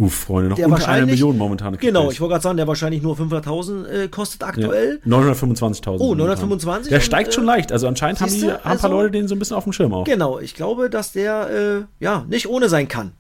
Uff, 0.01 0.15
Freunde, 0.15 0.51
noch 0.51 0.57
Der 0.57 0.67
unter 0.67 0.89
einer 0.89 1.05
Million 1.07 1.37
momentan. 1.37 1.77
Genau, 1.77 2.11
ich 2.11 2.21
wollte 2.21 2.33
gerade 2.33 2.43
sagen, 2.43 2.57
der 2.57 2.67
wahrscheinlich 2.67 3.03
nur 3.03 3.17
500.000 3.17 3.87
äh, 3.87 4.09
kostet 4.09 4.41
Ja, 4.41 4.47
aktuell. 4.49 5.01
925.000. 5.07 5.97
Oh, 5.99 6.15
momentan. 6.15 6.19
925 6.19 6.91
Der 6.91 7.01
steigt 7.01 7.29
äh, 7.29 7.33
schon 7.33 7.45
leicht. 7.45 7.71
Also 7.71 7.87
anscheinend 7.87 8.21
haben, 8.21 8.31
die, 8.33 8.45
haben 8.45 8.53
ein 8.55 8.61
paar 8.63 8.71
also- 8.73 8.89
Leute 8.89 9.11
den 9.11 9.29
so 9.29 9.35
ein 9.35 9.39
bisschen 9.39 9.57
auf 9.57 9.65
dem 9.65 9.73
Schirm 9.75 9.93
auch. 9.93 10.05
Genau, 10.05 10.39
ich 10.39 10.55
glaube, 10.55 10.89
dass 10.89 11.13
der 11.13 11.51
äh, 11.51 12.03
ja 12.05 12.25
nicht 12.29 12.49
ohne 12.49 12.69
sein 12.71 12.89
kann. 12.89 13.13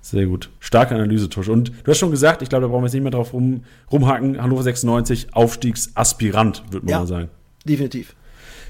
Sehr 0.00 0.26
gut. 0.26 0.50
Starke 0.58 0.94
Analyse, 0.94 1.28
Tusch. 1.30 1.48
Und 1.48 1.72
du 1.84 1.90
hast 1.90 1.98
schon 1.98 2.10
gesagt, 2.10 2.42
ich 2.42 2.48
glaube, 2.48 2.62
da 2.62 2.68
brauchen 2.68 2.82
wir 2.82 2.86
jetzt 2.86 2.94
nicht 2.94 3.02
mehr 3.02 3.12
drauf 3.12 3.32
rum, 3.32 3.62
rumhaken. 3.90 4.42
Hannover 4.42 4.62
96, 4.62 5.28
Aufstiegsaspirant, 5.32 6.62
würde 6.70 6.84
man 6.86 6.90
Ja. 6.92 6.98
mal 7.00 7.06
sagen. 7.06 7.28
Definitiv. 7.64 8.14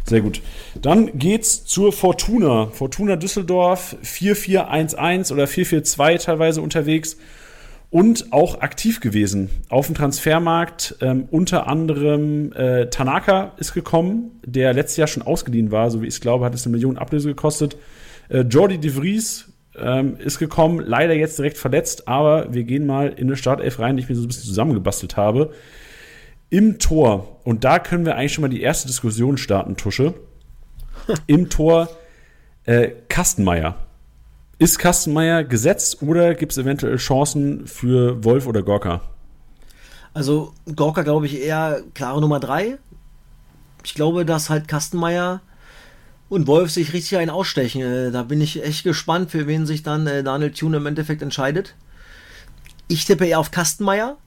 Sehr 0.05 0.21
gut. 0.21 0.43
Dann 0.81 1.19
geht's 1.19 1.65
zur 1.65 1.93
Fortuna. 1.93 2.67
Fortuna 2.67 3.17
Düsseldorf 3.17 3.97
4411 4.03 5.31
oder 5.31 5.47
442 5.47 6.27
teilweise 6.27 6.61
unterwegs 6.61 7.17
und 7.95 8.33
auch 8.33 8.61
aktiv 8.61 9.01
gewesen 9.01 9.49
auf 9.69 9.87
dem 9.87 9.95
Transfermarkt. 9.95 10.97
Ähm, 11.01 11.29
unter 11.31 11.69
anderem 11.69 12.53
äh, 12.53 12.91
Tanaka 12.91 13.53
ist 13.57 13.73
gekommen, 13.73 14.41
der 14.45 14.75
letztes 14.75 14.97
Jahr 14.99 15.07
schon 15.07 15.23
ausgeliehen 15.23 15.71
war, 15.71 15.91
so 15.91 16.03
wie 16.03 16.09
ich 16.09 16.21
glaube, 16.21 16.45
hat 16.45 16.55
es 16.55 16.67
eine 16.67 16.73
Million 16.73 16.99
Ablöse 16.99 17.29
gekostet. 17.29 17.77
Äh, 18.29 18.41
Jordi 18.41 18.79
de 18.79 18.91
Vries 18.91 19.53
ähm, 19.79 20.17
ist 20.19 20.39
gekommen, 20.39 20.81
leider 20.85 21.15
jetzt 21.15 21.39
direkt 21.39 21.57
verletzt, 21.57 22.09
aber 22.09 22.53
wir 22.53 22.65
gehen 22.65 22.85
mal 22.85 23.09
in 23.09 23.29
eine 23.29 23.37
Startelf 23.37 23.79
rein, 23.79 23.97
die 23.97 24.03
ich 24.03 24.09
mir 24.09 24.17
so 24.17 24.23
ein 24.23 24.29
bisschen 24.29 24.45
zusammengebastelt 24.45 25.17
habe. 25.17 25.53
Im 26.55 26.79
Tor, 26.79 27.41
und 27.43 27.65
da 27.65 27.81
können 27.81 28.07
wir 28.07 28.15
eigentlich 28.15 28.33
schon 28.33 28.43
mal 28.43 28.49
die 28.49 28.63
erste 28.63 28.87
Diskussion 28.87 29.39
starten, 29.39 29.77
Tusche. 29.77 30.15
Im 31.27 31.51
Tor 31.51 31.89
äh, 32.63 32.91
Kastenmeier. 33.09 33.75
Ist 34.61 34.79
Kastenmeier 34.79 35.43
gesetzt 35.43 36.01
oder 36.01 36.37
gibt 36.37 36.53
es 36.53 36.59
eventuell 36.59 36.95
Chancen 36.99 37.67
für 37.67 38.23
Wolf 38.23 38.47
oder 38.47 38.63
Gorka? 38.63 39.01
Also 40.13 40.53
Gorka 40.77 41.03
glaube 41.03 41.27
ich 41.27 41.43
eher 41.43 41.83
klare 41.93 42.21
Nummer 42.21 42.39
3. 42.39 42.79
Ich 43.83 43.95
glaube, 43.95 44.25
dass 44.25 44.49
halt 44.49 44.69
Kastenmeier 44.69 45.41
und 46.29 46.47
Wolf 46.47 46.71
sich 46.71 46.93
richtig 46.93 47.19
einen 47.19 47.31
ausstechen. 47.31 47.83
Äh, 47.83 48.13
da 48.13 48.23
bin 48.23 48.41
ich 48.41 48.63
echt 48.63 48.85
gespannt, 48.85 49.33
für 49.33 49.49
wen 49.49 49.67
sich 49.67 49.83
dann 49.83 50.07
äh, 50.07 50.23
Daniel 50.23 50.53
Thune 50.53 50.77
im 50.77 50.87
Endeffekt 50.87 51.21
entscheidet. 51.21 51.75
Ich 52.87 53.07
tippe 53.07 53.27
eher 53.27 53.41
auf 53.41 53.51
Kastenmeier. 53.51 54.19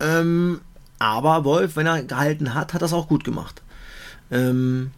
Ähm, 0.00 0.62
aber 1.04 1.44
Wolf, 1.44 1.76
wenn 1.76 1.86
er 1.86 2.02
gehalten 2.02 2.54
hat, 2.54 2.74
hat 2.74 2.82
das 2.82 2.92
auch 2.92 3.08
gut 3.08 3.24
gemacht. 3.24 3.62
Ähm, 4.30 4.90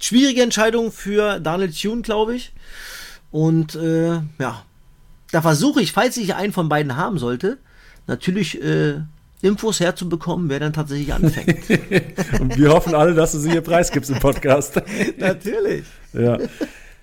schwierige 0.00 0.42
Entscheidung 0.42 0.92
für 0.92 1.40
Daniel 1.40 1.72
Thune, 1.72 2.02
glaube 2.02 2.34
ich. 2.34 2.52
Und 3.30 3.74
äh, 3.74 4.20
ja, 4.38 4.64
da 5.32 5.42
versuche 5.42 5.80
ich, 5.80 5.92
falls 5.92 6.16
ich 6.16 6.34
einen 6.34 6.52
von 6.52 6.68
beiden 6.68 6.96
haben 6.96 7.18
sollte, 7.18 7.58
natürlich 8.06 8.62
äh, 8.62 9.00
Infos 9.42 9.80
herzubekommen, 9.80 10.48
wer 10.48 10.60
dann 10.60 10.72
tatsächlich 10.72 11.12
anfängt. 11.12 11.58
Und 12.40 12.56
wir 12.56 12.70
hoffen 12.70 12.94
alle, 12.94 13.14
dass 13.14 13.32
du 13.32 13.38
sie 13.38 13.50
hier 13.50 13.60
preisgibst 13.60 14.10
im 14.10 14.18
Podcast. 14.18 14.80
natürlich. 15.18 15.84
ja. 16.12 16.38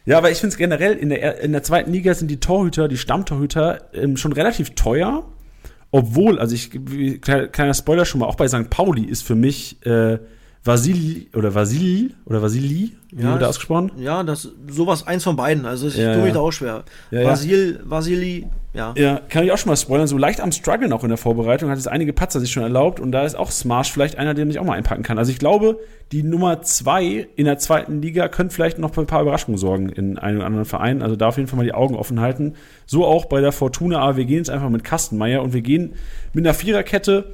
Ja, 0.03 0.17
aber 0.17 0.31
ich 0.31 0.39
finde 0.39 0.53
es 0.53 0.57
generell, 0.57 0.93
in 0.93 1.09
der, 1.09 1.41
in 1.41 1.51
der 1.51 1.61
zweiten 1.61 1.91
Liga 1.91 2.15
sind 2.15 2.27
die 2.27 2.39
Torhüter, 2.39 2.87
die 2.87 2.97
Stammtorhüter, 2.97 3.93
ähm, 3.93 4.17
schon 4.17 4.33
relativ 4.33 4.71
teuer. 4.71 5.23
Obwohl, 5.91 6.39
also 6.39 6.55
ich, 6.55 6.71
kleiner 7.21 7.73
Spoiler 7.73 8.05
schon 8.05 8.21
mal, 8.21 8.27
auch 8.27 8.35
bei 8.35 8.47
St. 8.47 8.69
Pauli 8.69 9.03
ist 9.03 9.23
für 9.23 9.35
mich 9.35 9.85
äh, 9.85 10.19
Vasili 10.63 11.27
oder 11.35 11.55
Vasili 11.55 12.13
oder 12.25 12.41
Vasili, 12.43 12.91
wie 13.11 13.23
Ja, 13.23 13.35
es- 13.37 13.43
ausgesprochen? 13.43 13.91
Ja, 13.97 14.21
das 14.21 14.47
sowas 14.69 15.07
eins 15.07 15.23
von 15.23 15.35
beiden. 15.35 15.65
Also 15.65 15.87
ich 15.87 15.97
Ja, 15.97 16.13
tue 16.13 16.21
mich 16.21 16.27
ja. 16.29 16.33
da 16.35 16.39
auch 16.41 16.51
schwer. 16.51 16.83
Ja, 17.09 17.21
ja. 17.21 17.27
Vasil, 17.29 17.79
Vasili, 17.83 18.45
ja. 18.75 18.93
Ja, 18.95 19.21
kann 19.27 19.43
ich 19.43 19.51
auch 19.51 19.57
schon 19.57 19.69
mal 19.69 19.75
spoilern. 19.75 20.05
So 20.05 20.17
leicht 20.19 20.39
am 20.39 20.51
Struggeln 20.51 20.93
auch 20.93 21.01
in 21.03 21.09
der 21.09 21.17
Vorbereitung 21.17 21.71
hat 21.71 21.79
es 21.79 21.87
einige 21.87 22.13
Patzer 22.13 22.39
sich 22.39 22.51
schon 22.51 22.61
erlaubt 22.61 22.99
und 22.99 23.11
da 23.11 23.25
ist 23.25 23.35
auch 23.35 23.49
Smash 23.49 23.91
vielleicht 23.91 24.19
einer, 24.19 24.35
den 24.35 24.51
ich 24.51 24.59
auch 24.59 24.63
mal 24.63 24.73
einpacken 24.75 25.01
kann. 25.01 25.17
Also 25.17 25.31
ich 25.31 25.39
glaube, 25.39 25.79
die 26.11 26.21
Nummer 26.21 26.61
zwei 26.61 27.27
in 27.35 27.45
der 27.45 27.57
zweiten 27.57 27.99
Liga 27.99 28.27
könnte 28.27 28.53
vielleicht 28.53 28.77
noch 28.77 28.93
für 28.93 29.01
ein 29.01 29.07
paar 29.07 29.23
Überraschungen 29.23 29.57
sorgen 29.57 29.89
in 29.89 30.19
einem 30.19 30.37
oder 30.37 30.45
anderen 30.45 30.65
Verein. 30.65 31.01
Also 31.01 31.15
da 31.15 31.29
auf 31.29 31.37
jeden 31.37 31.47
Fall 31.49 31.57
mal 31.57 31.63
die 31.65 31.73
Augen 31.73 31.95
offen 31.95 32.19
halten. 32.19 32.53
So 32.85 33.03
auch 33.05 33.25
bei 33.25 33.41
der 33.41 33.51
Fortuna, 33.51 33.97
aber 33.99 34.15
wir 34.17 34.25
gehen 34.25 34.37
jetzt 34.37 34.51
einfach 34.51 34.69
mit 34.69 34.83
Kastenmeier 34.83 35.41
und 35.41 35.53
wir 35.53 35.61
gehen 35.61 35.93
mit 36.33 36.45
einer 36.45 36.53
Viererkette 36.53 37.33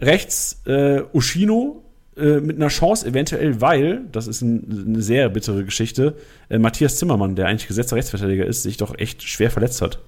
rechts 0.00 0.62
äh, 0.66 1.02
Ushino 1.12 1.82
äh, 2.18 2.40
mit 2.40 2.56
einer 2.56 2.68
Chance 2.68 3.06
eventuell, 3.06 3.60
weil, 3.60 4.02
das 4.12 4.26
ist 4.26 4.42
ein, 4.42 4.86
eine 4.88 5.02
sehr 5.02 5.28
bittere 5.28 5.64
Geschichte, 5.64 6.14
äh, 6.48 6.58
Matthias 6.58 6.96
Zimmermann, 6.96 7.36
der 7.36 7.46
eigentlich 7.46 7.68
gesetzter 7.68 7.96
Rechtsverteidiger 7.96 8.46
ist, 8.46 8.62
sich 8.62 8.76
doch 8.76 8.98
echt 8.98 9.22
schwer 9.22 9.50
verletzt 9.50 9.82
hat. 9.82 9.98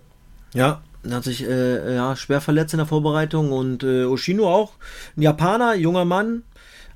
Ja, 0.55 0.83
er 1.03 1.17
hat 1.17 1.25
sich 1.25 1.47
äh, 1.47 1.95
ja, 1.95 2.17
schwer 2.17 2.41
verletzt 2.41 2.75
in 2.75 2.79
der 2.79 2.87
Vorbereitung 2.87 3.53
und 3.53 3.83
äh, 3.83 4.05
Oshino 4.05 4.53
auch. 4.53 4.73
Ein 5.17 5.23
Japaner, 5.23 5.75
junger 5.75 6.05
Mann, 6.05 6.43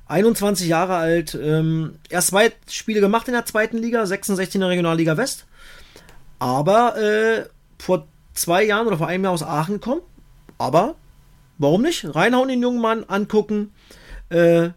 21 0.07 0.67
Jahre 0.67 0.95
alt, 0.95 1.37
ähm, 1.41 1.95
erst 2.09 2.27
zwei 2.27 2.51
Spiele 2.69 3.01
gemacht 3.01 3.27
in 3.27 3.33
der 3.33 3.45
zweiten 3.45 3.77
Liga, 3.77 4.05
66 4.05 4.55
in 4.55 4.61
der 4.61 4.69
Regionalliga 4.69 5.17
West. 5.17 5.45
Aber 6.37 6.97
äh, 6.97 7.45
vor 7.79 8.07
zwei 8.33 8.63
Jahren 8.63 8.87
oder 8.87 8.97
vor 8.97 9.07
einem 9.07 9.23
Jahr 9.23 9.33
aus 9.33 9.43
Aachen 9.43 9.75
gekommen. 9.75 10.01
Aber 10.57 10.95
warum 11.57 11.81
nicht? 11.81 12.13
Reinhauen 12.13 12.49
den 12.49 12.61
jungen 12.61 12.81
Mann, 12.81 13.03
angucken 13.05 13.71
äh, 14.29 14.69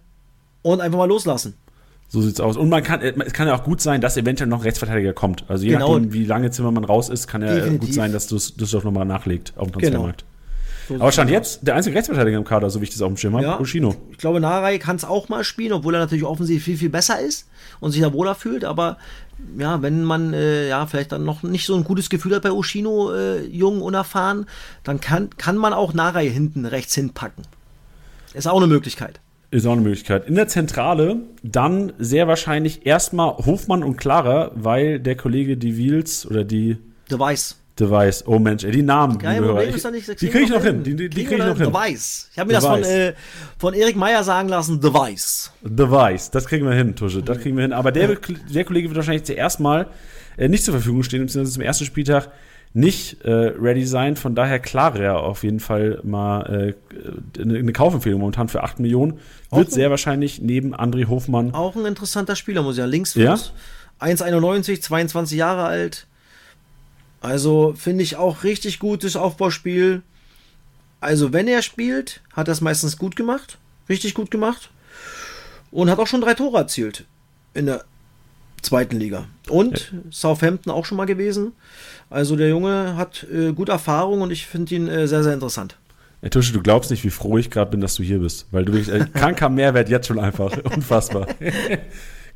und 0.63 0.81
einfach 0.81 0.99
mal 0.99 1.09
loslassen. 1.09 1.55
So 2.09 2.23
sieht's 2.23 2.41
aus. 2.41 2.57
Und 2.57 2.71
man 2.71 2.83
kann, 2.83 3.01
es 3.03 3.33
kann 3.35 3.49
ja 3.49 3.55
auch 3.55 3.65
gut 3.65 3.83
sein, 3.83 4.01
dass 4.01 4.17
eventuell 4.17 4.49
noch 4.49 4.61
ein 4.61 4.63
Rechtsverteidiger 4.63 5.13
kommt. 5.13 5.45
Also 5.49 5.65
je 5.65 5.73
genau. 5.73 5.95
nachdem, 5.95 6.13
wie 6.15 6.25
lange 6.25 6.51
Zimmermann 6.51 6.85
raus 6.85 7.11
ist, 7.11 7.27
kann 7.27 7.43
ja 7.43 7.55
Definitiv. 7.55 7.81
gut 7.81 7.95
sein, 7.95 8.13
dass 8.13 8.29
Düsseldorf 8.29 8.85
nochmal 8.85 9.05
nachlegt 9.05 9.53
auf 9.57 9.71
dem 9.71 9.73
Transfermarkt. 9.73 10.21
Genau. 10.21 10.29
So 10.89 10.95
Aber 11.03 11.13
stand 11.13 11.31
jetzt 11.31 11.67
der 11.67 11.75
einzige 11.75 11.95
Rechtsverteidiger 11.95 12.39
im 12.39 12.45
Kader, 12.45 12.71
so 12.71 12.81
wie 12.81 12.85
ich 12.85 12.91
das 12.91 13.03
auf 13.03 13.09
dem 13.09 13.19
Schirm 13.19 13.35
habe, 13.35 13.45
ja, 13.45 13.61
Ushino. 13.61 13.95
Ich 14.11 14.17
glaube, 14.17 14.41
Narei 14.41 14.79
kann 14.79 14.97
es 14.97 15.05
auch 15.05 15.29
mal 15.29 15.45
spielen, 15.45 15.75
obwohl 15.75 15.95
er 15.95 16.01
natürlich 16.01 16.25
offensiv 16.25 16.65
viel, 16.65 16.79
viel 16.79 16.89
besser 16.89 17.21
ist 17.21 17.47
und 17.81 17.93
sich 17.93 18.01
da 18.01 18.15
wohler 18.15 18.35
fühlt. 18.35 18.65
Aber 18.65 18.97
ja, 19.59 19.83
wenn 19.83 20.03
man 20.03 20.33
äh, 20.33 20.69
ja 20.69 20.87
vielleicht 20.87 21.13
dann 21.13 21.25
noch 21.25 21.43
nicht 21.43 21.67
so 21.67 21.77
ein 21.77 21.85
gutes 21.85 22.09
Gefühl 22.09 22.35
hat 22.35 22.43
bei 22.43 22.53
Ushino, 22.53 23.13
äh, 23.13 23.45
jung, 23.45 23.83
unerfahren, 23.83 24.47
dann 24.83 24.99
kann, 24.99 25.29
kann 25.37 25.59
man 25.59 25.75
auch 25.75 25.93
Narei 25.93 26.27
hinten 26.27 26.65
rechts 26.65 26.95
hinpacken. 26.95 27.45
Ist 28.33 28.49
auch 28.49 28.57
eine 28.57 28.67
Möglichkeit. 28.67 29.21
Ist 29.51 29.67
auch 29.67 29.73
eine 29.73 29.81
Möglichkeit. 29.81 30.29
In 30.29 30.35
der 30.35 30.47
Zentrale 30.49 31.21
dann 31.43 31.93
sehr 31.99 32.29
wahrscheinlich 32.29 32.85
erstmal 32.85 33.37
Hofmann 33.39 33.83
und 33.83 33.97
Clara, 33.97 34.51
weil 34.55 35.01
der 35.01 35.17
Kollege 35.17 35.57
die 35.57 35.79
Wheels 35.79 36.27
oder 36.27 36.45
die. 36.45 36.77
Device. 37.11 37.57
Device. 37.81 38.25
Oh 38.27 38.39
Mensch, 38.39 38.65
ey, 38.65 38.73
die 38.73 38.83
Namen. 38.83 39.19
Geil, 39.19 39.41
Problem 39.41 39.75
ist 39.75 39.91
nicht, 39.91 40.21
die 40.21 40.29
kriege 40.29 40.45
ich 40.45 40.51
noch 40.51 40.63
hin. 40.63 40.83
Die, 40.83 40.95
die, 40.95 41.09
die 41.09 41.25
kriege 41.25 41.41
ich 41.41 41.49
noch 41.49 41.57
hin. 41.57 41.73
Device. 41.73 42.29
Ich 42.33 42.39
habe 42.39 42.53
mir 42.53 42.59
Device. 42.59 42.81
das 42.81 42.89
von, 42.89 42.99
äh, 42.99 43.15
von 43.57 43.75
Erik 43.75 43.97
Meyer 43.97 44.23
sagen 44.23 44.49
lassen. 44.49 44.81
Device. 44.81 45.51
Device. 45.63 46.31
Das 46.31 46.47
kriegen 46.47 46.67
wir 46.67 46.75
hin, 46.75 46.95
Tusche. 46.95 47.23
Das 47.23 47.39
kriegen 47.39 47.57
wir 47.57 47.63
hin. 47.63 47.73
Aber 47.73 47.91
der, 47.91 48.17
der 48.53 48.65
Kollege 48.65 48.89
wird 48.89 48.97
wahrscheinlich 48.97 49.25
zuerst 49.25 49.61
mal 49.61 49.87
äh, 50.37 50.49
nicht 50.49 50.65
zur 50.65 50.75
Verfügung 50.75 51.03
stehen, 51.03 51.23
beziehungsweise 51.23 51.55
zum 51.55 51.63
ersten 51.63 51.85
Spieltag 51.87 52.31
nicht 52.75 53.23
äh, 53.23 53.31
ready 53.31 53.85
sein. 53.85 54.17
Von 54.17 54.35
daher 54.35 54.59
Clara 54.59 55.17
auf 55.17 55.43
jeden 55.43 55.61
Fall 55.61 56.01
mal 56.03 56.75
äh, 57.37 57.41
eine, 57.41 57.73
Kaufempfehlung 57.73 58.21
momentan 58.21 58.49
für 58.49 58.63
8 58.63 58.81
Millionen. 58.81 59.19
Wird 59.51 59.71
sehr 59.71 59.91
wahrscheinlich 59.91 60.41
neben 60.41 60.75
André 60.75 61.09
Hofmann. 61.09 61.55
Auch 61.55 61.77
ein 61.77 61.87
interessanter 61.87 62.37
Spieler, 62.37 62.63
muss 62.63 62.75
ich 62.75 62.81
ja. 62.81 62.87
Linksfuß. 62.87 63.23
Ja? 63.23 63.39
1,91, 64.01 64.81
22 64.81 65.39
Jahre 65.39 65.65
alt. 65.65 66.07
Also 67.21 67.75
finde 67.77 68.05
ich 68.05 68.17
auch 68.17 68.45
richtig 68.45 68.79
gutes 68.79 69.17
Aufbauspiel. 69.17 70.03
Also 71.01 71.33
wenn 71.33 71.49
er 71.49 71.63
spielt, 71.63 72.21
hat 72.33 72.49
er 72.49 72.53
es 72.53 72.61
meistens 72.61 72.99
gut 72.99 73.17
gemacht. 73.17 73.59
Richtig 73.89 74.15
gut 74.15 74.31
gemacht. 74.31 74.71
Und 75.71 75.91
hat 75.91 75.99
auch 75.99 76.07
schon 76.07 76.21
drei 76.21 76.35
Tore 76.35 76.59
erzielt 76.59 77.05
in 77.55 77.67
der 77.67 77.85
zweiten 78.63 78.97
Liga. 78.97 79.27
Und 79.49 79.93
ja. 79.93 79.99
Southampton 80.11 80.73
auch 80.73 80.85
schon 80.85 80.97
mal 80.97 81.07
gewesen. 81.07 81.53
Also 82.11 82.37
der 82.37 82.49
Junge 82.49 82.97
hat 82.97 83.27
äh, 83.33 83.53
gute 83.53 83.73
Erfahrung 83.73 84.23
und 84.23 84.31
ich 84.31 84.47
finde 84.47 84.75
ihn 84.75 84.89
äh, 84.89 85.07
sehr, 85.07 85.23
sehr 85.23 85.35
interessant. 85.35 85.77
Hey, 86.21 86.31
Tusche, 86.31 86.53
du 86.53 86.61
glaubst 86.61 86.91
nicht, 86.91 87.05
wie 87.05 87.11
froh 87.11 87.39
ich 87.39 87.51
gerade 87.51 87.71
bin, 87.71 87.81
dass 87.81 87.95
du 87.95 88.03
hier 88.03 88.19
bist. 88.19 88.47
Weil 88.51 88.65
du 88.65 88.73
wirklich, 88.73 88.93
äh, 88.93 89.07
kranker 89.13 89.49
Mehrwert 89.51 89.89
jetzt 89.89 90.09
schon 90.09 90.19
einfach. 90.19 90.57
Unfassbar. 90.75 91.27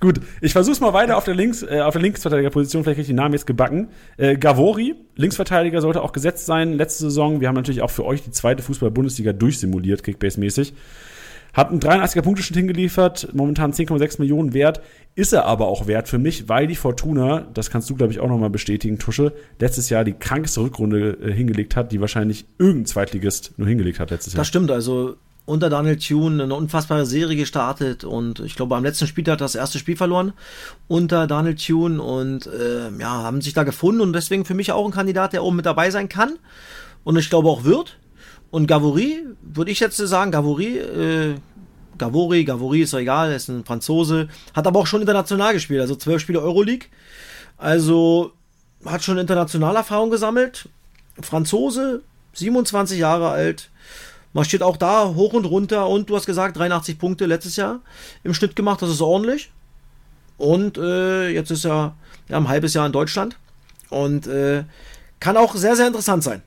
Gut, 0.01 0.21
ich 0.41 0.53
versuch's 0.53 0.81
mal 0.81 0.93
weiter 0.93 1.17
auf 1.17 1.25
der 1.25 1.35
Links, 1.35 1.63
äh, 1.63 1.81
auf 1.81 1.93
der 1.93 2.03
Linksverteidigerposition, 2.03 2.83
vielleicht 2.83 2.97
kriege 2.97 3.03
ich 3.03 3.07
den 3.09 3.17
Namen 3.17 3.35
jetzt 3.35 3.47
gebacken. 3.47 3.89
Äh, 4.17 4.37
Gavori, 4.37 4.97
Linksverteidiger, 5.15 5.81
sollte 5.81 6.03
auch 6.03 6.13
gesetzt 6.13 6.47
sein 6.47 6.73
letzte 6.73 7.05
Saison. 7.05 7.41
Wir 7.41 7.47
haben 7.47 7.55
natürlich 7.55 7.83
auch 7.83 7.91
für 7.91 8.05
euch 8.05 8.23
die 8.23 8.33
zweite 8.33 8.65
Fußball-Bundesliga 8.65 9.33
durchsimuliert, 9.33 10.03
Kickbase-mäßig. 10.03 10.73
Hat 11.53 11.69
einen 11.69 11.81
83er 11.81 12.23
Punkteschnitt 12.23 12.57
hingeliefert, 12.57 13.29
momentan 13.35 13.73
10,6 13.73 14.21
Millionen 14.21 14.55
wert. 14.55 14.81
Ist 15.15 15.35
er 15.35 15.45
aber 15.45 15.67
auch 15.67 15.87
wert 15.87 16.09
für 16.09 16.19
mich, 16.19 16.49
weil 16.49 16.67
die 16.67 16.77
Fortuna, 16.77 17.47
das 17.53 17.71
kannst 17.71 17.91
du, 17.91 17.95
glaube 17.95 18.13
ich, 18.13 18.21
auch 18.21 18.29
nochmal 18.29 18.49
bestätigen, 18.49 18.99
Tusche, 18.99 19.35
letztes 19.59 19.91
Jahr 19.91 20.05
die 20.05 20.15
krankeste 20.15 20.61
Rückrunde 20.61 21.19
äh, 21.23 21.33
hingelegt 21.33 21.77
hat, 21.77 21.93
die 21.93 22.01
wahrscheinlich 22.01 22.47
irgendein 22.59 22.87
Zweitligist 22.87 23.53
nur 23.59 23.69
hingelegt 23.69 24.01
hat 24.01 24.11
letztes 24.11 24.33
Jahr. 24.33 24.41
Das 24.41 24.49
stimmt, 24.49 24.71
also 24.71 25.17
unter 25.45 25.69
Daniel 25.69 25.97
Thune 25.97 26.43
eine 26.43 26.55
unfassbare 26.55 27.05
Serie 27.05 27.37
gestartet 27.37 28.05
und 28.05 28.41
ich 28.41 28.55
glaube, 28.55 28.77
am 28.77 28.85
letzten 28.85 29.07
Spiel 29.07 29.25
hat 29.25 29.41
er 29.41 29.45
das 29.45 29.55
erste 29.55 29.79
Spiel 29.79 29.97
verloren 29.97 30.33
unter 30.89 31.27
Daniel 31.27 31.57
Thune 31.57 32.01
und 32.01 32.47
äh, 32.47 32.91
ja, 32.99 33.23
haben 33.23 33.41
sich 33.41 33.53
da 33.53 33.65
gefunden 33.65 34.01
und 34.01 34.13
deswegen 34.13 34.45
für 34.45 34.55
mich 34.55 34.73
auch 34.73 34.87
ein 34.87 34.93
Kandidat, 34.93 35.33
der 35.33 35.43
oben 35.43 35.57
mit 35.57 35.67
dabei 35.67 35.91
sein 35.91 36.09
kann 36.09 36.35
und 37.05 37.17
ich 37.17 37.29
glaube 37.29 37.49
auch 37.49 37.65
wird. 37.65 37.99
Und 38.53 38.67
Gavory, 38.67 39.25
würde 39.41 39.71
ich 39.71 39.81
jetzt 39.81 39.97
sagen, 39.97 40.31
Gavory, 40.31 40.77
äh, 40.77 41.35
Gavori, 41.97 42.45
Gavori 42.45 42.83
ist 42.83 42.93
doch 42.93 42.99
egal, 42.99 43.33
ist 43.33 43.49
ein 43.49 43.65
Franzose, 43.65 44.29
hat 44.53 44.67
aber 44.67 44.79
auch 44.79 44.87
schon 44.87 45.01
international 45.01 45.55
gespielt, 45.55 45.81
also 45.81 45.97
zwölf 45.97 46.21
Spiele 46.21 46.43
Euroleague. 46.43 46.89
Also 47.57 48.33
hat 48.85 49.03
schon 49.03 49.17
internationale 49.17 49.79
Erfahrung 49.79 50.11
gesammelt. 50.11 50.69
Franzose, 51.23 52.03
27 52.35 52.99
Jahre 52.99 53.31
alt, 53.31 53.71
marschiert 54.35 54.63
auch 54.63 54.77
da 54.77 55.15
hoch 55.15 55.33
und 55.33 55.47
runter 55.47 55.89
und 55.89 56.11
du 56.11 56.17
hast 56.17 56.27
gesagt, 56.27 56.59
83 56.59 56.99
Punkte 56.99 57.25
letztes 57.25 57.57
Jahr 57.57 57.81
im 58.23 58.35
Schnitt 58.35 58.55
gemacht, 58.55 58.83
das 58.83 58.91
ist 58.91 59.01
ordentlich. 59.01 59.51
Und 60.37 60.77
äh, 60.77 61.31
jetzt 61.31 61.51
ist 61.51 61.65
er 61.65 61.95
ja, 62.29 62.37
ein 62.37 62.49
halbes 62.49 62.75
Jahr 62.75 62.85
in 62.85 62.93
Deutschland 62.93 63.39
und 63.89 64.27
äh, 64.27 64.65
kann 65.21 65.39
auch 65.39 65.55
sehr, 65.55 65.75
sehr 65.75 65.87
interessant 65.87 66.23
sein. 66.23 66.43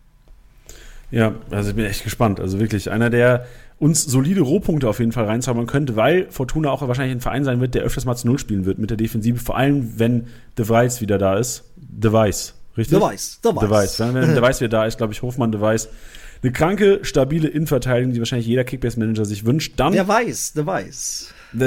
Ja, 1.11 1.35
also 1.51 1.69
ich 1.69 1.75
bin 1.75 1.85
echt 1.85 2.03
gespannt. 2.03 2.39
Also 2.39 2.59
wirklich 2.59 2.91
einer, 2.91 3.09
der 3.09 3.45
uns 3.77 4.03
solide 4.03 4.41
Rohpunkte 4.41 4.87
auf 4.87 4.99
jeden 4.99 5.11
Fall 5.11 5.25
reinzaubern 5.25 5.67
könnte, 5.67 5.95
weil 5.95 6.27
Fortuna 6.29 6.71
auch 6.71 6.81
wahrscheinlich 6.87 7.15
ein 7.15 7.21
Verein 7.21 7.43
sein 7.43 7.59
wird, 7.59 7.75
der 7.75 7.83
öfters 7.83 8.05
mal 8.05 8.15
zu 8.15 8.27
Null 8.27 8.39
spielen 8.39 8.65
wird 8.65 8.79
mit 8.79 8.89
der 8.89 8.97
Defensive, 8.97 9.37
vor 9.39 9.57
allem 9.57 9.99
wenn 9.99 10.27
Device 10.57 11.01
wieder 11.01 11.17
da 11.17 11.37
ist. 11.37 11.63
Device, 11.75 12.53
richtig? 12.77 12.97
Device, 12.97 13.41
Device. 13.41 13.59
Device. 13.61 13.99
Wenn, 13.99 14.13
wenn 14.13 14.35
Device 14.35 14.61
wieder 14.61 14.69
da 14.69 14.85
ist, 14.85 14.97
glaube 14.97 15.13
ich, 15.13 15.21
Hofmann 15.21 15.51
Device. 15.51 15.89
Eine 16.41 16.51
kranke, 16.51 16.99
stabile 17.01 17.47
Innenverteidigung, 17.47 18.13
die 18.13 18.19
wahrscheinlich 18.19 18.47
jeder 18.47 18.63
Kickbase-Manager 18.63 19.25
sich 19.25 19.45
wünscht. 19.45 19.73
Dann. 19.77 19.93
Der 19.93 20.07
weiß, 20.07 20.53
der 20.53 20.65
weiß. 20.65 21.33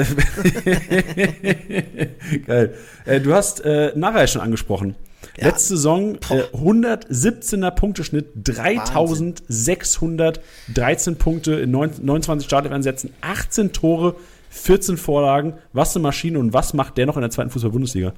Geil. 2.45 2.73
Äh, 3.05 3.19
du 3.19 3.33
hast 3.33 3.65
äh, 3.65 3.91
Narei 3.95 4.27
schon 4.27 4.41
angesprochen. 4.41 4.95
Ja. 5.37 5.47
Letzte 5.47 5.75
Saison 5.75 6.15
äh, 6.29 6.43
117er 6.55 7.71
Punkteschnitt, 7.71 8.27
3613 8.35 11.17
Punkte 11.17 11.53
in 11.53 11.71
29 11.71 12.45
Startelf-Einsätzen, 12.45 13.11
18 13.21 13.73
Tore, 13.73 14.15
14 14.49 14.97
Vorlagen. 14.97 15.53
Was 15.73 15.95
eine 15.95 16.03
Maschine 16.03 16.37
und 16.39 16.53
was 16.53 16.73
macht 16.73 16.97
der 16.97 17.05
noch 17.05 17.15
in 17.15 17.21
der 17.21 17.31
zweiten 17.31 17.51
Fußball-Bundesliga? 17.51 18.13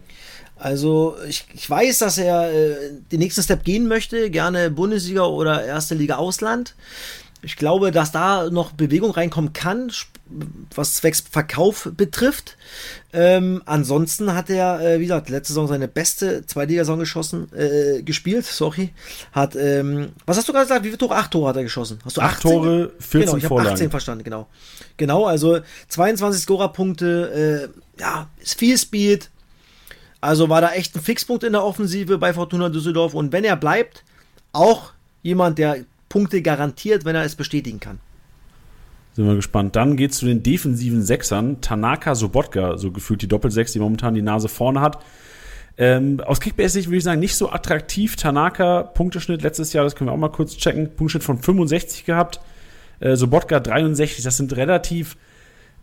Also 0.57 1.15
ich, 1.27 1.45
ich 1.53 1.67
weiß, 1.67 1.97
dass 1.99 2.17
er 2.19 2.53
äh, 2.53 2.75
den 3.11 3.19
nächsten 3.19 3.41
Step 3.41 3.63
gehen 3.63 3.87
möchte, 3.87 4.29
gerne 4.29 4.69
Bundesliga 4.69 5.23
oder 5.23 5.65
erste 5.65 5.95
Liga 5.95 6.17
Ausland. 6.17 6.75
Ich 7.43 7.55
glaube, 7.55 7.91
dass 7.91 8.11
da 8.11 8.49
noch 8.49 8.71
Bewegung 8.71 9.11
reinkommen 9.11 9.51
kann, 9.53 9.91
was 10.75 10.95
zwecks 10.95 11.21
Verkauf 11.21 11.89
betrifft. 11.97 12.57
Ähm, 13.13 13.63
ansonsten 13.65 14.33
hat 14.35 14.49
er, 14.49 14.79
äh, 14.79 14.99
wie 14.99 15.05
gesagt, 15.05 15.29
letzte 15.29 15.53
Saison 15.53 15.67
seine 15.67 15.87
beste 15.87 16.45
Zweitligasaison 16.45 16.99
geschossen, 16.99 17.51
äh, 17.53 18.03
gespielt, 18.03 18.45
sorry. 18.45 18.91
Hat, 19.31 19.55
ähm, 19.55 20.09
was 20.25 20.37
hast 20.37 20.47
du 20.47 20.53
gerade 20.53 20.65
gesagt? 20.65 20.83
Wie 20.83 20.89
viele 20.89 20.99
Tore? 20.99 21.15
Acht 21.15 21.31
Tore 21.31 21.49
hat 21.49 21.55
er 21.57 21.63
geschossen. 21.63 21.99
Hast 22.05 22.17
du 22.17 22.21
18? 22.21 22.31
Acht 22.31 22.41
Tore, 22.41 22.91
14 22.99 23.19
genau, 23.21 23.37
ich 23.37 23.45
Vorlagen. 23.45 23.73
18 23.73 23.89
verstanden, 23.89 24.23
genau. 24.23 24.47
Genau, 24.97 25.25
also 25.25 25.59
22 25.89 26.43
Scorerpunkte, 26.43 27.71
äh, 27.97 28.01
ja, 28.01 28.29
ist 28.39 28.59
viel 28.59 28.77
Speed. 28.77 29.29
Also 30.21 30.47
war 30.49 30.61
da 30.61 30.73
echt 30.73 30.95
ein 30.95 31.01
Fixpunkt 31.01 31.43
in 31.43 31.53
der 31.53 31.63
Offensive 31.63 32.19
bei 32.19 32.33
Fortuna 32.33 32.69
Düsseldorf. 32.69 33.15
Und 33.15 33.31
wenn 33.31 33.43
er 33.43 33.55
bleibt, 33.55 34.03
auch 34.53 34.93
jemand, 35.23 35.57
der 35.57 35.85
Punkte 36.11 36.41
garantiert, 36.41 37.05
wenn 37.05 37.15
er 37.15 37.23
es 37.23 37.35
bestätigen 37.35 37.79
kann. 37.79 37.99
Sind 39.13 39.27
wir 39.27 39.35
gespannt. 39.35 39.77
Dann 39.77 39.95
geht 39.95 40.11
es 40.11 40.17
zu 40.17 40.25
den 40.25 40.43
defensiven 40.43 41.03
Sechsern. 41.03 41.61
Tanaka 41.61 42.15
Sobotka, 42.15 42.77
so 42.77 42.91
gefühlt 42.91 43.21
die 43.21 43.29
Doppelsechs, 43.29 43.71
die 43.71 43.79
momentan 43.79 44.13
die 44.13 44.21
Nase 44.21 44.49
vorne 44.49 44.81
hat. 44.81 45.01
Ähm, 45.77 46.19
aus 46.19 46.41
Kickbase-Sicht 46.41 46.89
würde 46.89 46.97
ich 46.97 47.05
sagen, 47.05 47.21
nicht 47.21 47.35
so 47.35 47.49
attraktiv. 47.49 48.17
Tanaka, 48.17 48.83
Punkteschnitt 48.83 49.41
letztes 49.41 49.71
Jahr, 49.71 49.85
das 49.85 49.95
können 49.95 50.09
wir 50.09 50.13
auch 50.13 50.17
mal 50.17 50.27
kurz 50.27 50.57
checken. 50.57 50.87
Punkteschnitt 50.95 51.23
von 51.23 51.37
65 51.37 52.03
gehabt. 52.03 52.41
Äh, 52.99 53.15
Sobotka 53.15 53.61
63, 53.61 54.21
das 54.21 54.35
sind 54.35 54.53
relativ, 54.57 55.15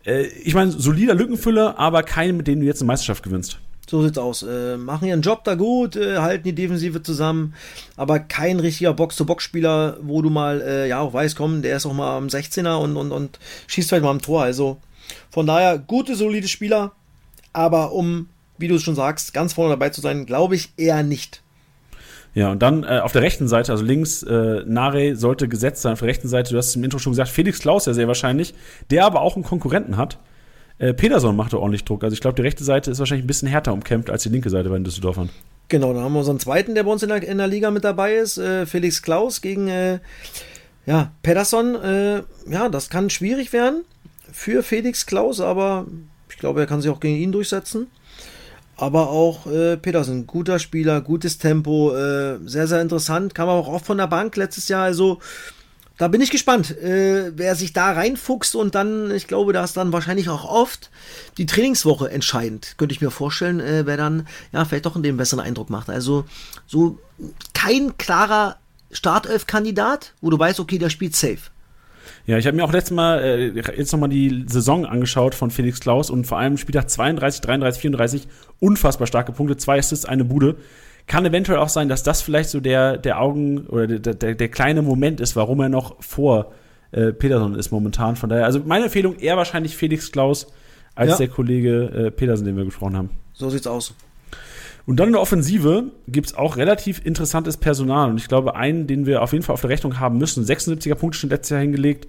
äh, 0.05 0.27
ich 0.27 0.53
meine, 0.53 0.69
solider 0.69 1.15
Lückenfüller, 1.15 1.79
aber 1.79 2.03
keine, 2.03 2.33
mit 2.33 2.45
denen 2.45 2.61
du 2.61 2.67
jetzt 2.67 2.81
eine 2.81 2.87
Meisterschaft 2.87 3.23
gewinnst. 3.23 3.59
So 3.89 4.03
sieht's 4.03 4.19
aus. 4.19 4.43
Äh, 4.43 4.77
machen 4.77 5.07
ihren 5.07 5.21
Job 5.21 5.43
da 5.43 5.55
gut, 5.55 5.95
äh, 5.95 6.19
halten 6.19 6.43
die 6.43 6.53
Defensive 6.53 7.01
zusammen, 7.01 7.55
aber 7.97 8.19
kein 8.19 8.59
richtiger 8.59 8.93
Box-to-Box-Spieler, 8.93 9.97
wo 10.03 10.21
du 10.21 10.29
mal, 10.29 10.61
äh, 10.61 10.87
ja, 10.87 10.99
auch 10.99 11.11
weißt, 11.11 11.35
komm, 11.35 11.63
der 11.63 11.75
ist 11.75 11.87
auch 11.87 11.93
mal 11.93 12.15
am 12.15 12.27
16er 12.27 12.75
und, 12.75 12.97
und, 12.97 13.11
und 13.11 13.39
schießt 13.65 13.91
halt 13.91 14.03
mal 14.03 14.11
am 14.11 14.21
Tor. 14.21 14.43
Also 14.43 14.77
von 15.31 15.47
daher 15.47 15.79
gute, 15.79 16.15
solide 16.15 16.47
Spieler, 16.47 16.91
aber 17.51 17.91
um, 17.91 18.29
wie 18.59 18.67
du 18.67 18.75
es 18.75 18.83
schon 18.83 18.93
sagst, 18.93 19.33
ganz 19.33 19.53
vorne 19.53 19.71
dabei 19.71 19.89
zu 19.89 20.01
sein, 20.01 20.27
glaube 20.27 20.53
ich 20.53 20.69
eher 20.77 21.01
nicht. 21.01 21.41
Ja, 22.35 22.51
und 22.51 22.61
dann 22.61 22.83
äh, 22.83 22.99
auf 22.99 23.11
der 23.11 23.23
rechten 23.23 23.47
Seite, 23.47 23.71
also 23.71 23.83
links, 23.83 24.21
äh, 24.21 24.63
Nare 24.67 25.15
sollte 25.15 25.47
gesetzt 25.47 25.81
sein. 25.81 25.93
Auf 25.93 25.99
der 25.99 26.09
rechten 26.09 26.27
Seite, 26.27 26.51
du 26.51 26.59
hast 26.59 26.67
es 26.67 26.75
im 26.75 26.83
Intro 26.83 26.99
schon 26.99 27.13
gesagt, 27.13 27.29
Felix 27.29 27.57
Klaus 27.57 27.87
ja 27.87 27.93
sehr 27.93 28.07
wahrscheinlich, 28.07 28.53
der 28.91 29.07
aber 29.07 29.21
auch 29.21 29.35
einen 29.35 29.43
Konkurrenten 29.43 29.97
hat. 29.97 30.19
Äh, 30.79 30.93
Peterson 30.93 31.35
machte 31.35 31.59
ordentlich 31.59 31.85
Druck. 31.85 32.03
Also 32.03 32.13
ich 32.13 32.21
glaube, 32.21 32.35
die 32.35 32.41
rechte 32.41 32.63
Seite 32.63 32.89
ist 32.89 32.99
wahrscheinlich 32.99 33.25
ein 33.25 33.27
bisschen 33.27 33.47
härter 33.47 33.73
umkämpft 33.73 34.09
als 34.09 34.23
die 34.23 34.29
linke 34.29 34.49
Seite 34.49 34.69
bei 34.69 34.75
den 34.75 34.85
Düsseldorfern. 34.85 35.29
Genau, 35.67 35.93
dann 35.93 36.03
haben 36.03 36.13
wir 36.13 36.19
unseren 36.19 36.39
zweiten, 36.39 36.73
der 36.73 36.83
bei 36.83 36.91
uns 36.91 37.03
in 37.03 37.09
der, 37.09 37.21
in 37.21 37.37
der 37.37 37.47
Liga 37.47 37.69
mit 37.69 37.83
dabei 37.83 38.15
ist, 38.15 38.37
äh, 38.37 38.65
Felix 38.65 39.03
Klaus 39.03 39.41
gegen 39.41 39.67
äh, 39.67 39.99
ja, 40.85 41.11
Pedersen. 41.21 41.75
Äh, 41.75 42.23
ja, 42.49 42.69
das 42.69 42.89
kann 42.89 43.11
schwierig 43.11 43.53
werden 43.53 43.83
für 44.31 44.63
Felix 44.63 45.05
Klaus, 45.05 45.41
aber 45.41 45.85
ich 46.29 46.37
glaube, 46.37 46.61
er 46.61 46.65
kann 46.65 46.81
sich 46.81 46.89
auch 46.89 46.99
gegen 46.99 47.17
ihn 47.17 47.31
durchsetzen. 47.31 47.87
Aber 48.77 49.09
auch 49.09 49.45
äh, 49.45 49.75
Petersen, 49.75 50.25
guter 50.25 50.57
Spieler, 50.57 51.01
gutes 51.01 51.37
Tempo, 51.37 51.93
äh, 51.93 52.37
sehr, 52.45 52.65
sehr 52.65 52.81
interessant. 52.81 53.35
Kam 53.35 53.49
auch 53.49 53.67
oft 53.67 53.85
von 53.85 53.97
der 53.97 54.07
Bank 54.07 54.37
letztes 54.37 54.69
Jahr. 54.69 54.83
Also 54.83 55.19
da 55.99 56.07
bin 56.07 56.21
ich 56.21 56.31
gespannt, 56.31 56.77
äh, 56.77 57.33
wer 57.35 57.55
sich 57.55 57.73
da 57.73 57.91
reinfuchst 57.91 58.55
und 58.55 58.73
dann, 58.73 59.11
ich 59.11 59.27
glaube, 59.27 59.51
da 59.51 59.65
ist 59.65 59.75
dann 59.75 59.91
wahrscheinlich 59.91 60.29
auch 60.29 60.45
oft 60.45 60.89
die 61.37 61.45
Trainingswoche 61.45 62.09
entscheidend. 62.09 62.75
Könnte 62.77 62.95
ich 62.95 63.01
mir 63.01 63.11
vorstellen, 63.11 63.59
äh, 63.59 63.85
wer 63.85 63.97
dann 63.97 64.25
ja 64.53 64.63
vielleicht 64.63 64.85
doch 64.85 64.99
den 64.99 65.17
besseren 65.17 65.43
Eindruck 65.43 65.69
macht. 65.69 65.89
Also 65.89 66.23
so 66.65 66.97
kein 67.53 67.97
klarer 67.97 68.55
Startelf-Kandidat, 68.91 70.13
wo 70.21 70.29
du 70.29 70.39
weißt, 70.39 70.61
okay, 70.61 70.77
der 70.77 70.89
spielt 70.89 71.17
safe. 71.17 71.51
Ja, 72.25 72.37
ich 72.37 72.47
habe 72.47 72.55
mir 72.55 72.63
auch 72.63 72.71
letztes 72.71 72.95
Mal 72.95 73.19
äh, 73.19 73.47
jetzt 73.75 73.91
nochmal 73.91 74.07
die 74.07 74.45
Saison 74.47 74.85
angeschaut 74.85 75.35
von 75.35 75.51
Felix 75.51 75.81
Klaus 75.81 76.09
und 76.09 76.25
vor 76.25 76.37
allem 76.37 76.57
Spieltag 76.57 76.89
32, 76.89 77.41
33, 77.41 77.81
34 77.81 78.27
unfassbar 78.61 79.05
starke 79.05 79.33
Punkte, 79.33 79.57
zwei 79.57 79.79
Assists, 79.79 80.05
eine 80.05 80.23
Bude. 80.23 80.55
Kann 81.09 81.25
eventuell 81.25 81.57
auch 81.57 81.69
sein, 81.69 81.89
dass 81.89 82.03
das 82.03 82.21
vielleicht 82.21 82.49
so 82.49 82.59
der, 82.59 82.97
der 82.97 83.19
Augen 83.19 83.65
oder 83.67 83.87
der, 83.87 84.13
der, 84.13 84.35
der 84.35 84.47
kleine 84.47 84.83
Moment 84.83 85.19
ist, 85.19 85.35
warum 85.35 85.59
er 85.59 85.67
noch 85.67 86.01
vor 86.01 86.53
äh, 86.91 87.11
Peterson 87.11 87.55
ist 87.55 87.71
momentan. 87.71 88.15
Von 88.15 88.29
daher, 88.29 88.45
also 88.45 88.61
meine 88.63 88.85
Empfehlung 88.85 89.17
eher 89.17 89.35
wahrscheinlich 89.35 89.75
Felix 89.75 90.11
Klaus 90.11 90.47
als 90.93 91.11
Ja. 91.11 91.17
der 91.17 91.27
Kollege 91.29 91.85
äh, 91.85 92.11
Petersen, 92.11 92.45
den 92.45 92.55
wir 92.55 92.63
gesprochen 92.63 92.95
haben. 92.95 93.09
So 93.33 93.49
sieht's 93.49 93.65
aus. 93.65 93.95
Und 94.85 94.99
dann 94.99 95.07
in 95.07 95.13
der 95.13 95.21
Offensive 95.21 95.85
gibt's 96.07 96.35
auch 96.35 96.57
relativ 96.57 97.03
interessantes 97.03 97.57
Personal. 97.57 98.09
Und 98.11 98.17
ich 98.17 98.27
glaube, 98.27 98.55
einen, 98.55 98.85
den 98.85 99.05
wir 99.05 99.21
auf 99.23 99.33
jeden 99.33 99.43
Fall 99.43 99.55
auf 99.55 99.61
der 99.61 99.71
Rechnung 99.71 99.99
haben 99.99 100.19
müssen, 100.19 100.43
76er 100.45 100.95
Punkte 100.95 101.17
schon 101.19 101.31
letztes 101.31 101.49
Jahr 101.49 101.61
hingelegt, 101.61 102.07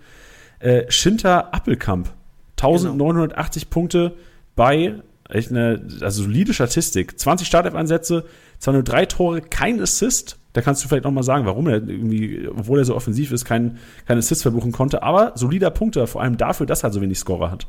äh, 0.59 0.85
Schinter 0.91 1.55
Appelkamp. 1.55 2.11
1980 2.59 3.71
Punkte 3.71 4.13
bei, 4.57 4.95
echt 5.29 5.51
eine 5.51 5.81
also 6.01 6.23
solide 6.25 6.53
Statistik. 6.53 7.19
20 7.19 7.47
Startelf-Einsätze, 7.47 8.25
zwar 8.61 8.75
nur 8.75 8.83
drei 8.83 9.07
Tore, 9.07 9.41
kein 9.41 9.81
Assist. 9.81 10.37
Da 10.53 10.61
kannst 10.61 10.85
du 10.85 10.89
vielleicht 10.89 11.05
noch 11.05 11.13
mal 11.13 11.23
sagen, 11.23 11.47
warum 11.47 11.67
er 11.69 11.77
irgendwie, 11.77 12.49
obwohl 12.49 12.81
er 12.81 12.85
so 12.85 12.95
offensiv 12.95 13.33
ist, 13.33 13.45
keinen 13.45 13.79
kein 14.07 14.19
Assist 14.19 14.43
verbuchen 14.43 14.73
konnte. 14.73 15.03
Aber 15.03 15.33
solider 15.35 15.71
Punkte, 15.71 16.07
vor 16.07 16.23
allem 16.23 16.37
dafür, 16.37 16.67
dass 16.67 16.83
er 16.83 16.93
so 16.93 17.01
wenig 17.01 17.19
Scorer 17.19 17.51
hat. 17.51 17.67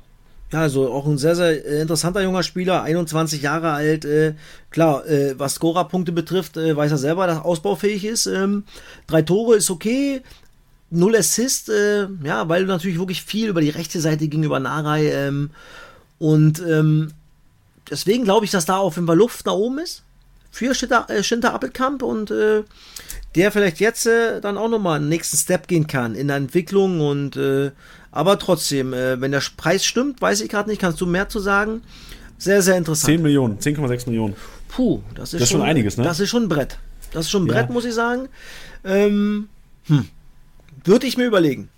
Ja, 0.51 0.61
also 0.61 0.91
auch 0.91 1.05
ein 1.05 1.17
sehr, 1.17 1.35
sehr 1.35 1.65
äh, 1.65 1.81
interessanter 1.81 2.21
junger 2.21 2.43
Spieler, 2.43 2.83
21 2.83 3.41
Jahre 3.41 3.71
alt. 3.71 4.03
Äh, 4.03 4.33
klar, 4.69 5.07
äh, 5.07 5.35
was 5.39 5.55
Scorer-Punkte 5.55 6.11
betrifft, 6.11 6.57
äh, 6.57 6.75
weiß 6.75 6.91
er 6.91 6.97
selber, 6.97 7.25
dass 7.25 7.37
er 7.37 7.45
ausbaufähig 7.45 8.03
ist. 8.03 8.25
Ähm, 8.25 8.63
drei 9.07 9.21
Tore 9.21 9.55
ist 9.55 9.69
okay. 9.71 10.21
Null 10.89 11.15
Assist, 11.15 11.69
äh, 11.69 12.07
ja, 12.23 12.49
weil 12.49 12.63
du 12.63 12.67
natürlich 12.67 12.99
wirklich 12.99 13.23
viel 13.23 13.47
über 13.47 13.61
die 13.61 13.69
rechte 13.69 14.01
Seite 14.01 14.27
gegenüber 14.27 14.59
Narei 14.59 15.09
ähm, 15.09 15.51
und 16.19 16.61
ähm, 16.67 17.13
deswegen 17.89 18.25
glaube 18.25 18.43
ich, 18.43 18.51
dass 18.51 18.65
da 18.65 18.75
auf 18.75 18.95
jeden 18.95 19.07
Fall 19.07 19.17
Luft 19.17 19.45
nach 19.45 19.53
oben 19.53 19.79
ist 19.79 20.03
für 20.51 20.75
Schinter, 20.75 21.09
äh, 21.09 21.23
Schinter 21.23 21.53
Appelkamp 21.53 22.03
und 22.03 22.29
äh, 22.29 22.63
der 23.35 23.51
vielleicht 23.51 23.79
jetzt 23.79 24.05
äh, 24.05 24.41
dann 24.41 24.57
auch 24.57 24.69
nochmal 24.69 24.97
einen 24.97 25.09
nächsten 25.09 25.37
Step 25.37 25.67
gehen 25.67 25.87
kann 25.87 26.15
in 26.15 26.27
der 26.27 26.37
Entwicklung 26.37 26.99
und 27.01 27.37
äh, 27.37 27.71
aber 28.11 28.37
trotzdem, 28.37 28.93
äh, 28.93 29.19
wenn 29.21 29.31
der 29.31 29.41
Preis 29.55 29.85
stimmt, 29.85 30.21
weiß 30.21 30.41
ich 30.41 30.49
gerade 30.49 30.69
nicht, 30.69 30.81
kannst 30.81 30.99
du 30.99 31.05
mehr 31.05 31.29
zu 31.29 31.39
sagen? 31.39 31.81
Sehr, 32.37 32.61
sehr 32.61 32.77
interessant. 32.77 33.05
10 33.05 33.21
Millionen, 33.21 33.59
10,6 33.59 34.07
Millionen. 34.09 34.35
Puh, 34.67 35.01
das 35.15 35.33
ist, 35.33 35.33
Das 35.35 35.41
ist 35.43 35.51
schon 35.51 35.61
einiges, 35.61 35.97
ne? 35.97 36.03
Das 36.03 36.19
ist 36.19 36.29
schon 36.29 36.43
ein 36.43 36.49
Brett. 36.49 36.77
Das 37.13 37.25
ist 37.25 37.31
schon 37.31 37.43
ein 37.43 37.47
Ja. 37.47 37.53
Brett, 37.53 37.69
muss 37.69 37.85
ich 37.85 37.93
sagen. 37.93 38.27
Ähm, 38.83 39.47
hm. 39.85 40.07
Würde 40.83 41.07
ich 41.07 41.17
mir 41.17 41.25
überlegen. 41.25 41.69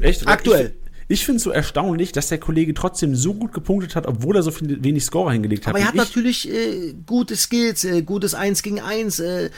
Echt? 0.00 0.26
Aktuell. 0.28 0.74
Ich, 1.10 1.24
finde 1.24 1.38
es 1.38 1.42
so 1.42 1.50
erstaunlich, 1.50 2.12
dass 2.12 2.28
der 2.28 2.38
Kollege 2.38 2.72
trotzdem 2.74 3.14
so 3.14 3.34
gut 3.34 3.52
gepunktet 3.52 3.96
hat, 3.96 4.06
obwohl 4.06 4.36
er 4.36 4.42
so 4.42 4.50
viel, 4.50 4.82
wenig 4.82 5.04
Scorer 5.04 5.32
hingelegt 5.32 5.66
hat. 5.66 5.74
Aber 5.74 5.80
er 5.80 5.88
hat 5.88 5.94
natürlich 5.94 6.48
äh, 6.48 6.94
gute 7.04 7.36
Skills, 7.36 7.84
äh, 7.84 8.02
gutes 8.02 8.34
1 8.34 8.62
gegen 8.62 8.80
1, 8.80 9.18
äh, 9.18 9.50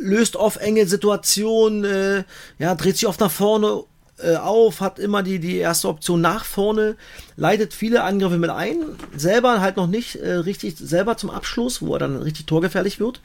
löst 0.00 0.36
auf 0.36 0.56
enge 0.56 0.86
Situationen, 0.86 1.84
äh, 1.84 2.24
ja, 2.58 2.74
dreht 2.74 2.96
sich 2.96 3.08
oft 3.08 3.20
nach 3.20 3.30
vorne 3.30 3.84
äh, 4.18 4.36
auf, 4.36 4.80
hat 4.80 4.98
immer 4.98 5.22
die, 5.22 5.38
die 5.38 5.56
erste 5.56 5.88
Option 5.88 6.20
nach 6.20 6.44
vorne, 6.44 6.96
leitet 7.36 7.72
viele 7.72 8.02
Angriffe 8.02 8.38
mit 8.38 8.50
ein, 8.50 8.82
selber 9.16 9.60
halt 9.60 9.76
noch 9.76 9.86
nicht 9.86 10.16
äh, 10.16 10.32
richtig 10.32 10.76
selber 10.76 11.16
zum 11.16 11.30
Abschluss, 11.30 11.80
wo 11.80 11.94
er 11.94 12.00
dann 12.00 12.16
richtig 12.16 12.46
torgefährlich 12.46 13.00
wird 13.00 13.20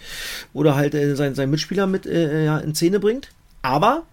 oder 0.53 0.75
halt 0.75 0.93
äh, 0.93 1.15
seinen 1.15 1.35
sein 1.35 1.49
Mitspieler 1.49 1.87
mit 1.87 2.05
äh, 2.05 2.45
ja, 2.45 2.59
in 2.59 2.75
Szene 2.75 2.99
bringt. 2.99 3.29
Aber 3.61 4.03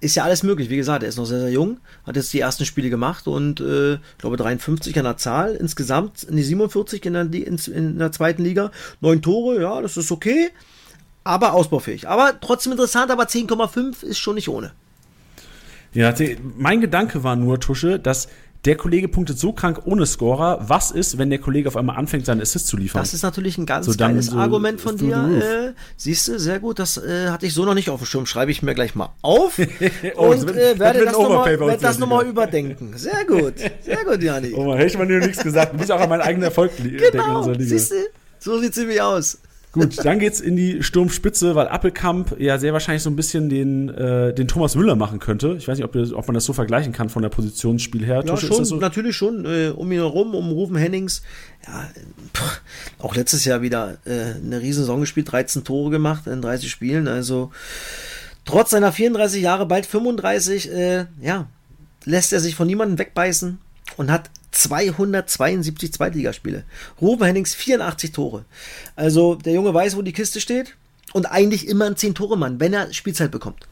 ist 0.00 0.14
ja 0.14 0.24
alles 0.24 0.42
möglich. 0.42 0.70
Wie 0.70 0.76
gesagt, 0.76 1.02
er 1.02 1.08
ist 1.08 1.16
noch 1.16 1.26
sehr, 1.26 1.40
sehr 1.40 1.50
jung, 1.50 1.78
hat 2.06 2.16
jetzt 2.16 2.32
die 2.32 2.40
ersten 2.40 2.64
Spiele 2.64 2.90
gemacht 2.90 3.26
und 3.26 3.60
äh, 3.60 3.94
ich 3.94 4.18
glaube 4.18 4.36
53 4.36 4.96
an 4.98 5.04
der 5.04 5.16
Zahl. 5.16 5.54
Insgesamt 5.54 6.22
in 6.22 6.36
die 6.36 6.42
47 6.42 7.04
in 7.04 7.12
der, 7.12 7.22
in, 7.22 7.56
in 7.56 7.98
der 7.98 8.12
zweiten 8.12 8.42
Liga. 8.42 8.70
Neun 9.00 9.22
Tore, 9.22 9.60
ja, 9.60 9.80
das 9.80 9.96
ist 9.96 10.10
okay, 10.10 10.50
aber 11.24 11.52
ausbaufähig. 11.52 12.08
Aber 12.08 12.38
trotzdem 12.40 12.72
interessant, 12.72 13.10
aber 13.10 13.24
10,5 13.24 14.02
ist 14.04 14.18
schon 14.18 14.36
nicht 14.36 14.48
ohne. 14.48 14.72
ja, 15.92 16.14
mein 16.56 16.80
Gedanke 16.80 17.22
war 17.22 17.36
nur, 17.36 17.60
Tusche, 17.60 17.98
dass 17.98 18.28
der 18.66 18.76
Kollege 18.76 19.08
punktet 19.08 19.38
so 19.38 19.52
krank 19.52 19.80
ohne 19.86 20.04
Scorer. 20.04 20.58
Was 20.68 20.90
ist, 20.90 21.16
wenn 21.16 21.30
der 21.30 21.38
Kollege 21.38 21.68
auf 21.68 21.76
einmal 21.78 21.96
anfängt, 21.96 22.26
seinen 22.26 22.42
Assist 22.42 22.66
zu 22.66 22.76
liefern? 22.76 23.00
Das 23.00 23.14
ist 23.14 23.22
natürlich 23.22 23.56
ein 23.56 23.64
ganz 23.64 23.86
So, 23.86 23.94
geiles 23.96 24.26
so 24.26 24.36
Argument 24.36 24.80
von 24.80 24.96
dir. 24.98 25.72
Äh, 25.74 25.80
Siehst 25.96 26.28
du, 26.28 26.38
sehr 26.38 26.60
gut. 26.60 26.78
Das 26.78 26.98
äh, 26.98 27.28
hatte 27.28 27.46
ich 27.46 27.54
so 27.54 27.64
noch 27.64 27.72
nicht 27.74 27.88
auf 27.88 28.00
dem 28.00 28.06
Schirm. 28.06 28.26
Schreibe 28.26 28.50
ich 28.50 28.62
mir 28.62 28.74
gleich 28.74 28.94
mal 28.94 29.14
auf 29.22 29.58
Oh, 30.16 30.26
und 30.28 30.50
äh, 30.50 30.78
werde 30.78 31.04
das 31.06 31.12
nochmal 31.14 31.58
werd 31.58 31.82
das 31.82 31.98
noch 31.98 32.08
mal 32.08 32.26
überdenken. 32.26 32.92
Sehr 32.96 33.24
gut. 33.24 33.54
Sehr 33.82 34.04
gut, 34.04 34.22
Jani. 34.22 34.52
oh 34.54 34.74
hätte 34.74 34.86
ich 34.86 34.98
mal 34.98 35.06
nur 35.06 35.20
nichts 35.20 35.42
gesagt. 35.42 35.72
Du 35.72 35.78
bist 35.78 35.90
auch 35.90 36.00
an 36.00 36.08
meinen 36.10 36.20
eigenen 36.22 36.44
Erfolg 36.44 36.72
li- 36.80 36.96
denken 36.98 37.12
Genau, 37.12 37.54
siehst 37.58 37.92
du? 37.92 37.94
So 38.38 38.58
sieht 38.58 38.74
sie 38.74 38.80
nämlich 38.80 39.00
aus. 39.00 39.38
Gut, 39.72 40.04
dann 40.04 40.18
geht's 40.18 40.40
in 40.40 40.56
die 40.56 40.82
Sturmspitze, 40.82 41.54
weil 41.54 41.68
Appelkamp 41.68 42.40
ja 42.40 42.58
sehr 42.58 42.72
wahrscheinlich 42.72 43.04
so 43.04 43.10
ein 43.10 43.14
bisschen 43.14 43.48
den, 43.48 43.88
äh, 43.88 44.34
den 44.34 44.48
Thomas 44.48 44.74
Müller 44.74 44.96
machen 44.96 45.20
könnte. 45.20 45.54
Ich 45.58 45.68
weiß 45.68 45.78
nicht, 45.78 45.84
ob, 45.84 45.92
das- 45.92 46.12
ob 46.12 46.26
man 46.26 46.34
das 46.34 46.44
so 46.44 46.52
vergleichen 46.52 46.92
kann 46.92 47.08
von 47.08 47.22
der 47.22 47.28
Positionsspiel 47.28 48.04
her. 48.04 48.16
Ja, 48.16 48.22
Tusche, 48.22 48.48
schon, 48.48 48.64
so? 48.64 48.76
natürlich 48.76 49.14
schon. 49.16 49.44
Äh, 49.46 49.68
um 49.68 49.92
ihn 49.92 49.98
herum, 49.98 50.34
um 50.34 50.50
Rufen 50.50 50.74
Hennings. 50.76 51.22
Ja, 51.68 51.88
pff, 52.34 52.60
auch 52.98 53.14
letztes 53.14 53.44
Jahr 53.44 53.62
wieder 53.62 53.98
äh, 54.06 54.34
eine 54.44 54.60
riesen 54.60 54.80
Saison 54.82 55.00
gespielt, 55.00 55.30
13 55.30 55.62
Tore 55.62 55.90
gemacht 55.90 56.26
in 56.26 56.42
30 56.42 56.68
Spielen. 56.68 57.06
Also 57.06 57.52
trotz 58.44 58.70
seiner 58.70 58.90
34 58.90 59.40
Jahre, 59.40 59.66
bald 59.66 59.86
35, 59.86 60.72
äh, 60.72 61.04
ja, 61.22 61.46
lässt 62.04 62.32
er 62.32 62.40
sich 62.40 62.56
von 62.56 62.66
niemandem 62.66 62.98
wegbeißen 62.98 63.58
und 63.98 64.10
hat 64.10 64.30
272 64.52 65.92
Zweitligaspiele. 65.92 66.64
Rufen 67.00 67.24
Hennings 67.24 67.54
84 67.54 68.12
Tore. 68.12 68.44
Also 68.96 69.34
der 69.36 69.52
Junge 69.52 69.72
weiß, 69.72 69.96
wo 69.96 70.02
die 70.02 70.12
Kiste 70.12 70.40
steht 70.40 70.76
und 71.12 71.26
eigentlich 71.26 71.68
immer 71.68 71.86
ein 71.86 71.94
10-Tore-Mann, 71.94 72.60
wenn 72.60 72.72
er 72.72 72.92
Spielzeit 72.92 73.30
bekommt. 73.30 73.66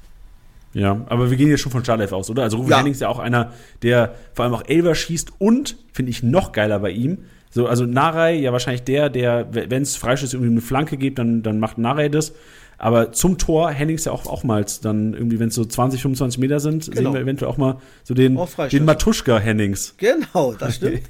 Ja, 0.74 1.04
aber 1.08 1.30
wir 1.30 1.36
gehen 1.36 1.48
jetzt 1.48 1.60
schon 1.60 1.72
von 1.72 1.82
Startelf 1.82 2.12
aus, 2.12 2.30
oder? 2.30 2.42
Also 2.42 2.58
Rufen 2.58 2.70
Ja. 2.70 2.78
Hennings 2.78 2.98
ist 2.98 3.00
ja 3.00 3.08
auch 3.08 3.18
einer, 3.18 3.52
der 3.82 4.14
vor 4.34 4.44
allem 4.44 4.54
auch 4.54 4.64
Elver 4.66 4.94
schießt 4.94 5.32
und, 5.38 5.76
finde 5.92 6.10
ich 6.10 6.22
noch 6.22 6.52
geiler 6.52 6.78
bei 6.78 6.90
ihm, 6.90 7.18
so, 7.50 7.66
also 7.66 7.86
Narei 7.86 8.34
ja 8.34 8.52
wahrscheinlich 8.52 8.82
der, 8.82 9.08
der, 9.08 9.48
wenn 9.52 9.82
es 9.82 9.96
Freischüsse 9.96 10.36
irgendwie 10.36 10.52
eine 10.52 10.60
Flanke 10.60 10.96
gibt, 10.98 11.18
dann, 11.18 11.42
dann 11.42 11.58
macht 11.58 11.78
Narei 11.78 12.08
das. 12.08 12.34
Aber 12.78 13.10
zum 13.12 13.38
Tor 13.38 13.70
Hennings 13.70 14.04
ja 14.04 14.12
auch, 14.12 14.26
auch 14.26 14.44
mal 14.44 14.64
dann 14.82 15.12
irgendwie, 15.12 15.40
wenn 15.40 15.48
es 15.48 15.56
so 15.56 15.64
20, 15.64 16.00
25 16.00 16.38
Meter 16.38 16.60
sind, 16.60 16.86
Genau. 16.86 17.10
sehen 17.10 17.14
wir 17.14 17.20
eventuell 17.20 17.50
auch 17.50 17.56
mal 17.56 17.78
so 18.04 18.14
den, 18.14 18.36
Freischuss. 18.38 18.70
den 18.70 18.84
Matuschka 18.84 19.38
Hennings. 19.38 19.94
Genau, 19.98 20.54
das 20.58 20.74
stimmt. 20.76 21.02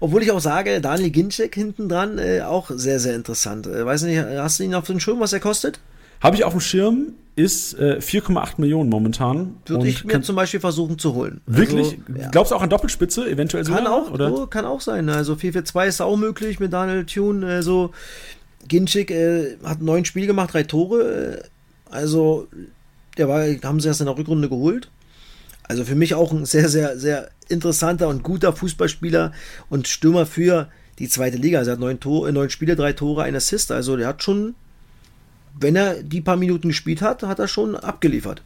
Obwohl 0.00 0.22
ich 0.22 0.30
auch 0.32 0.40
sage, 0.40 0.80
Daniel 0.82 1.10
Ginczek 1.10 1.54
hinten 1.54 1.88
dran 1.88 2.18
äh, 2.18 2.42
auch 2.42 2.70
sehr, 2.70 3.00
sehr 3.00 3.14
interessant. 3.14 3.66
Äh, 3.66 3.86
weiß 3.86 4.02
nicht, 4.02 4.18
hast 4.22 4.58
du 4.60 4.64
ihn 4.64 4.74
auf 4.74 4.86
dem 4.86 5.00
Schirm, 5.00 5.18
was 5.20 5.32
er 5.32 5.40
kostet? 5.40 5.80
Habe 6.20 6.36
ich 6.36 6.44
auf 6.44 6.52
dem 6.52 6.60
Schirm, 6.60 7.14
ist 7.36 7.74
äh, 7.78 7.98
4,8 8.00 8.54
Millionen 8.58 8.88
momentan. 8.90 9.56
Würde 9.66 9.88
ich 9.88 10.04
mir 10.04 10.22
zum 10.22 10.36
Beispiel 10.36 10.60
versuchen 10.60 10.98
zu 10.98 11.14
holen. 11.14 11.40
Wirklich? 11.46 11.98
Also, 12.06 12.20
ja. 12.20 12.28
Glaubst 12.30 12.52
du 12.52 12.56
auch 12.56 12.62
an 12.62 12.70
Doppelspitze 12.70 13.28
eventuell 13.28 13.64
Kann 13.64 13.84
sogar? 13.84 13.92
auch, 13.92 14.42
oh, 14.42 14.46
kann 14.46 14.64
auch 14.64 14.80
sein. 14.80 15.08
Also 15.08 15.34
4-4-2 15.34 15.86
ist 15.86 16.00
auch 16.00 16.16
möglich 16.16 16.60
mit 16.60 16.72
Daniel 16.72 17.04
Thune. 17.04 17.46
Also 17.46 17.90
Ginczek 18.68 19.10
äh, 19.10 19.56
hat 19.64 19.80
neun 19.82 20.04
Spiele 20.04 20.26
gemacht, 20.26 20.52
drei 20.54 20.62
Tore. 20.62 21.42
Äh, 21.42 21.48
also 21.90 22.48
der 23.18 23.28
war, 23.28 23.44
haben 23.62 23.80
sie 23.80 23.88
erst 23.88 24.00
in 24.00 24.06
der 24.06 24.16
Rückrunde 24.16 24.48
geholt. 24.48 24.90
Also 25.62 25.84
für 25.84 25.94
mich 25.94 26.14
auch 26.14 26.32
ein 26.32 26.44
sehr, 26.44 26.68
sehr, 26.68 26.98
sehr 26.98 27.30
interessanter 27.48 28.08
und 28.08 28.22
guter 28.22 28.52
Fußballspieler 28.52 29.32
und 29.70 29.88
Stürmer 29.88 30.26
für 30.26 30.68
die 30.98 31.08
zweite 31.08 31.36
Liga. 31.36 31.58
Also 31.58 31.70
er 31.70 31.74
hat 31.74 31.80
neun, 31.80 32.00
Tor, 32.00 32.28
äh, 32.28 32.32
neun 32.32 32.50
Spiele, 32.50 32.76
drei 32.76 32.92
Tore, 32.92 33.22
ein 33.22 33.34
Assist. 33.36 33.72
Also 33.72 33.96
der 33.96 34.08
hat 34.08 34.22
schon, 34.22 34.54
wenn 35.58 35.76
er 35.76 36.02
die 36.02 36.20
paar 36.20 36.36
Minuten 36.36 36.68
gespielt 36.68 37.02
hat, 37.02 37.22
hat 37.22 37.38
er 37.38 37.48
schon 37.48 37.76
abgeliefert. 37.76 38.42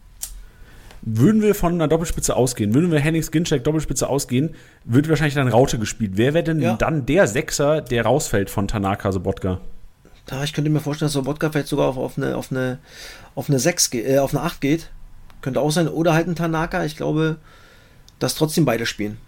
Würden 1.03 1.43
wir 1.43 1.55
von 1.55 1.75
einer 1.75 1.87
Doppelspitze 1.87 2.35
ausgehen, 2.35 2.75
würden 2.75 2.91
wir 2.91 2.99
Hennings 2.99 3.31
Ginczek 3.31 3.63
Doppelspitze 3.63 4.09
ausgehen, 4.09 4.51
wird 4.85 5.09
wahrscheinlich 5.09 5.35
dann 5.35 5.47
Raute 5.49 5.79
gespielt. 5.79 6.13
Wer 6.17 6.35
wäre 6.35 6.43
denn 6.45 6.61
Ja. 6.61 6.77
dann 6.77 7.07
der 7.07 7.29
Sechser, 7.29 7.81
der 7.81 8.05
rausfällt 8.05 8.51
von 8.51 8.67
Tanaka 8.67 9.13
Sobotka? 9.13 9.61
Ja, 10.31 10.45
ich 10.45 10.53
könnte 10.53 10.71
mir 10.71 10.81
vorstellen, 10.81 11.07
dass 11.07 11.15
Sobotka 11.15 11.51
vielleicht 11.51 11.69
sogar 11.69 11.89
auf, 11.89 11.97
auf, 11.97 12.19
eine, 12.19 12.37
auf, 12.37 12.51
eine, 12.51 12.79
auf 13.35 13.49
eine 13.49 13.59
6 13.59 13.95
äh, 13.95 14.19
auf 14.19 14.35
eine 14.35 14.43
8 14.43 14.61
geht. 14.61 14.91
Könnte 15.41 15.61
auch 15.61 15.71
sein. 15.71 15.89
Oder 15.89 16.13
halt 16.13 16.29
ein 16.29 16.37
Tanaka. 16.37 16.85
Ich 16.85 16.97
glaube, 16.97 17.37
dass 18.19 18.35
trotzdem 18.35 18.65
beide 18.65 18.87
spielen. 18.87 19.19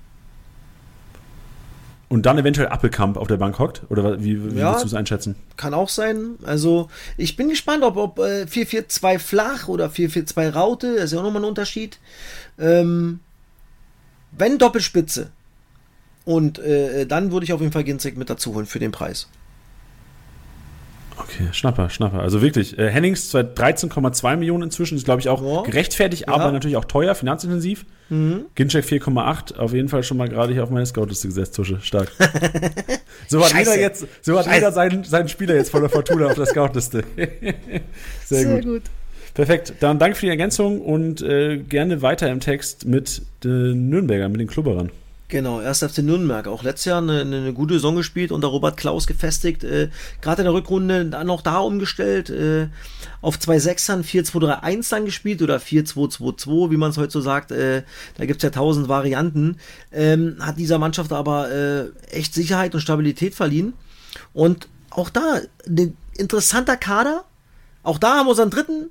Und 2.08 2.26
dann 2.26 2.38
eventuell 2.38 2.66
Appelkamp 2.66 3.16
auf 3.16 3.28
der 3.28 3.36
Bank 3.36 3.60
hockt? 3.60 3.82
Oder 3.88 4.20
wie, 4.20 4.52
wie 4.52 4.58
ja, 4.58 4.70
würdest 4.70 4.82
du 4.82 4.88
es 4.88 4.94
einschätzen? 4.94 5.36
Kann 5.56 5.74
auch 5.74 5.88
sein. 5.88 6.34
Also, 6.42 6.88
ich 7.16 7.36
bin 7.36 7.48
gespannt, 7.48 7.84
ob, 7.84 7.96
ob 7.96 8.18
äh, 8.18 8.46
4-4-2 8.50 9.18
flach 9.20 9.68
oder 9.68 9.86
4-4-2 9.86 10.50
Raute. 10.50 10.96
Das 10.96 11.04
ist 11.04 11.12
ja 11.12 11.20
auch 11.20 11.22
nochmal 11.22 11.42
ein 11.42 11.48
Unterschied. 11.48 12.00
Ähm, 12.58 13.20
wenn 14.32 14.58
Doppelspitze. 14.58 15.30
Und 16.24 16.58
äh, 16.58 17.06
dann 17.06 17.30
würde 17.30 17.44
ich 17.44 17.52
auf 17.52 17.60
jeden 17.60 17.72
Fall 17.72 17.84
Ginzig 17.84 18.16
mit 18.16 18.28
dazu 18.28 18.54
holen 18.54 18.66
für 18.66 18.80
den 18.80 18.90
Preis. 18.90 19.28
Okay, 21.34 21.48
Schnapper, 21.52 21.90
Schnapper. 21.90 22.20
Also 22.20 22.42
wirklich, 22.42 22.78
äh, 22.78 22.88
Hennings 22.88 23.34
13,2 23.34 24.36
Millionen 24.36 24.64
inzwischen, 24.64 24.96
ist 24.96 25.04
glaube 25.04 25.20
ich 25.20 25.28
auch 25.28 25.42
ja. 25.42 25.62
gerechtfertigt, 25.62 26.24
ja. 26.26 26.34
aber 26.34 26.50
natürlich 26.50 26.76
auch 26.76 26.84
teuer, 26.84 27.14
finanzintensiv. 27.14 27.84
Mhm. 28.08 28.46
Ginchek 28.56 28.84
4,8, 28.84 29.56
auf 29.56 29.72
jeden 29.72 29.88
Fall 29.88 30.02
schon 30.02 30.16
mal 30.16 30.28
gerade 30.28 30.52
hier 30.52 30.64
auf 30.64 30.70
meine 30.70 30.86
Scoutliste 30.86 31.28
gesetzt, 31.28 31.54
Tusche, 31.54 31.78
stark. 31.80 32.10
so 33.28 33.44
hat 33.44 33.56
jeder 33.56 33.78
jetzt, 33.78 34.06
so 34.22 34.38
hat 34.38 34.52
jeder 34.52 34.72
seinen, 34.72 35.04
seinen 35.04 35.28
Spieler 35.28 35.54
jetzt 35.54 35.70
von 35.70 35.80
der 35.80 35.90
Fortuna 35.90 36.26
auf 36.26 36.34
der 36.34 36.46
Scoutliste. 36.46 37.04
Sehr, 37.16 37.52
Sehr 38.24 38.54
gut. 38.56 38.64
gut. 38.64 38.82
Perfekt, 39.34 39.74
dann 39.80 40.00
danke 40.00 40.16
für 40.16 40.26
die 40.26 40.30
Ergänzung 40.30 40.80
und 40.80 41.22
äh, 41.22 41.58
gerne 41.58 42.02
weiter 42.02 42.28
im 42.30 42.40
Text 42.40 42.84
mit 42.84 43.22
den 43.44 43.88
Nürnbergern, 43.88 44.32
mit 44.32 44.40
den 44.40 44.48
Klubberern. 44.48 44.90
Genau, 45.30 45.60
erst 45.60 45.84
FC 45.84 45.98
Nürnberg. 45.98 46.48
Auch 46.48 46.64
letztes 46.64 46.86
Jahr 46.86 46.98
eine, 46.98 47.20
eine 47.20 47.52
gute 47.52 47.74
Saison 47.74 47.94
gespielt 47.94 48.32
unter 48.32 48.48
Robert 48.48 48.76
Klaus 48.76 49.06
gefestigt. 49.06 49.62
Äh, 49.62 49.88
Gerade 50.20 50.42
in 50.42 50.46
der 50.46 50.54
Rückrunde 50.54 51.06
dann 51.06 51.28
noch 51.28 51.42
da 51.42 51.58
umgestellt. 51.58 52.30
Äh, 52.30 52.66
auf 53.22 53.38
zwei 53.38 53.60
Sechsern 53.60 54.02
4-2-3-1 54.02 54.90
dann 54.90 55.04
gespielt 55.04 55.40
oder 55.40 55.58
4-2-2-2, 55.58 56.72
wie 56.72 56.76
man 56.76 56.90
es 56.90 56.98
heute 56.98 57.12
so 57.12 57.20
sagt. 57.20 57.52
Äh, 57.52 57.84
da 58.18 58.26
gibt's 58.26 58.42
ja 58.42 58.50
tausend 58.50 58.88
Varianten. 58.88 59.58
Ähm, 59.92 60.36
hat 60.40 60.58
dieser 60.58 60.78
Mannschaft 60.78 61.12
aber 61.12 61.48
äh, 61.52 61.90
echt 62.10 62.34
Sicherheit 62.34 62.74
und 62.74 62.80
Stabilität 62.80 63.36
verliehen. 63.36 63.74
Und 64.32 64.68
auch 64.90 65.10
da 65.10 65.40
ein 65.64 65.96
interessanter 66.16 66.76
Kader. 66.76 67.24
Auch 67.84 67.98
da 67.98 68.16
haben 68.16 68.26
wir 68.26 68.30
unseren 68.30 68.50
dritten 68.50 68.90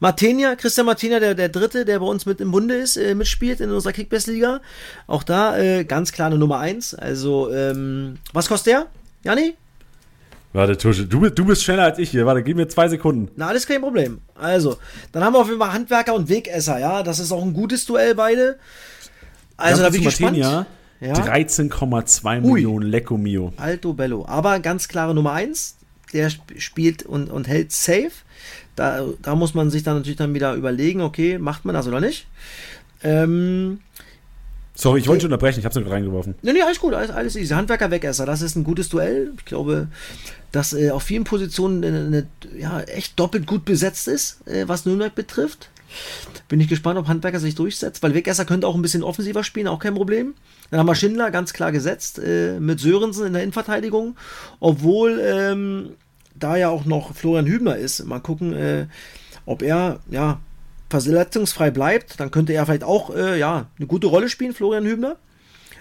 Martinia, 0.00 0.56
Christian 0.56 0.86
Martinia, 0.86 1.20
der, 1.20 1.34
der 1.34 1.50
Dritte, 1.50 1.84
der 1.84 1.98
bei 2.00 2.06
uns 2.06 2.24
mit 2.24 2.40
im 2.40 2.50
Bunde 2.50 2.74
ist, 2.74 2.96
äh, 2.96 3.14
mitspielt 3.14 3.60
in 3.60 3.70
unserer 3.70 3.92
Kickbass-Liga. 3.92 4.60
Auch 5.06 5.22
da 5.22 5.58
äh, 5.58 5.84
ganz 5.84 6.12
klar 6.12 6.28
eine 6.28 6.38
Nummer 6.38 6.58
1. 6.58 6.94
Also, 6.94 7.52
ähm, 7.52 8.16
was 8.32 8.48
kostet 8.48 8.72
der, 8.72 8.86
Janni? 9.24 9.54
Warte, 10.54 10.76
Tusche, 10.76 11.06
du, 11.06 11.28
du 11.28 11.44
bist 11.44 11.62
schneller 11.62 11.84
als 11.84 11.98
ich 11.98 12.10
hier. 12.10 12.26
Warte, 12.26 12.42
gib 12.42 12.56
mir 12.56 12.66
zwei 12.66 12.88
Sekunden. 12.88 13.28
Na, 13.36 13.48
alles 13.48 13.66
kein 13.66 13.82
Problem. 13.82 14.20
Also, 14.34 14.78
dann 15.12 15.22
haben 15.22 15.34
wir 15.34 15.40
auf 15.40 15.48
jeden 15.48 15.60
Fall 15.60 15.72
Handwerker 15.72 16.14
und 16.14 16.28
Wegesser, 16.28 16.78
ja. 16.78 17.02
Das 17.02 17.18
ist 17.18 17.30
auch 17.30 17.42
ein 17.42 17.52
gutes 17.52 17.84
Duell, 17.84 18.14
beide. 18.14 18.58
Also, 19.58 19.82
da 19.82 19.90
bin 19.90 20.00
ich 20.00 20.20
Martinia, 20.20 20.32
gespannt. 20.38 20.66
Ja? 21.00 21.14
13,2 21.14 22.40
Millionen 22.40 22.86
Lecco 22.86 23.16
Mio. 23.16 23.52
Alto 23.58 23.92
Bello. 23.92 24.24
Aber 24.26 24.58
ganz 24.60 24.88
klare 24.88 25.14
Nummer 25.14 25.32
1. 25.32 25.76
Der 26.12 26.30
spielt 26.56 27.04
und, 27.04 27.30
und 27.30 27.46
hält 27.46 27.70
safe. 27.70 28.10
Da, 28.76 29.04
da 29.22 29.34
muss 29.34 29.54
man 29.54 29.70
sich 29.70 29.82
dann 29.82 29.96
natürlich 29.96 30.18
dann 30.18 30.34
wieder 30.34 30.54
überlegen, 30.54 31.00
okay, 31.00 31.38
macht 31.38 31.64
man 31.64 31.74
das 31.74 31.86
oder 31.86 32.00
nicht. 32.00 32.26
Ähm, 33.02 33.80
Sorry, 34.74 35.00
ich 35.00 35.08
wollte 35.08 35.26
okay. 35.26 35.34
unterbrechen, 35.34 35.58
ich 35.58 35.66
habe 35.66 35.78
es 35.78 35.84
nur 35.84 35.92
reingeworfen. 35.92 36.36
Nee, 36.40 36.54
nee, 36.54 36.62
alles 36.62 36.80
gut, 36.80 36.94
alles, 36.94 37.10
alles 37.10 37.36
easy. 37.36 37.52
Handwerker 37.52 37.90
Wegesser, 37.90 38.24
das 38.24 38.40
ist 38.40 38.56
ein 38.56 38.64
gutes 38.64 38.88
Duell. 38.88 39.32
Ich 39.36 39.44
glaube, 39.44 39.88
dass 40.52 40.72
äh, 40.72 40.90
auf 40.90 41.02
vielen 41.02 41.24
Positionen 41.24 41.84
eine, 41.84 41.98
eine, 41.98 42.26
ja, 42.58 42.80
echt 42.80 43.18
doppelt 43.20 43.46
gut 43.46 43.66
besetzt 43.66 44.08
ist, 44.08 44.46
äh, 44.46 44.68
was 44.68 44.86
Nürnberg 44.86 45.14
betrifft. 45.14 45.68
Bin 46.48 46.60
ich 46.60 46.68
gespannt, 46.68 46.98
ob 46.98 47.08
Handwerker 47.08 47.40
sich 47.40 47.56
durchsetzt, 47.56 48.02
weil 48.02 48.14
Wegesser 48.14 48.44
könnte 48.44 48.66
auch 48.66 48.74
ein 48.74 48.82
bisschen 48.82 49.02
offensiver 49.02 49.44
spielen, 49.44 49.66
auch 49.66 49.80
kein 49.80 49.94
Problem. 49.94 50.34
Dann 50.70 50.80
haben 50.80 50.86
wir 50.86 50.94
Schindler 50.94 51.30
ganz 51.30 51.52
klar 51.52 51.72
gesetzt 51.72 52.18
äh, 52.18 52.58
mit 52.58 52.80
Sörensen 52.80 53.26
in 53.26 53.32
der 53.32 53.42
Innenverteidigung, 53.42 54.16
obwohl 54.60 55.20
ähm, 55.22 55.90
da 56.40 56.56
ja 56.56 56.68
auch 56.68 56.84
noch 56.84 57.14
Florian 57.14 57.46
Hübner 57.46 57.76
ist, 57.76 58.04
mal 58.04 58.20
gucken, 58.20 58.52
äh, 58.52 58.86
ob 59.46 59.62
er, 59.62 60.00
ja, 60.10 60.40
verletzungsfrei 60.88 61.70
bleibt, 61.70 62.18
dann 62.18 62.30
könnte 62.30 62.52
er 62.52 62.66
vielleicht 62.66 62.84
auch, 62.84 63.14
äh, 63.14 63.38
ja, 63.38 63.66
eine 63.78 63.86
gute 63.86 64.08
Rolle 64.08 64.28
spielen, 64.28 64.54
Florian 64.54 64.84
Hübner. 64.84 65.16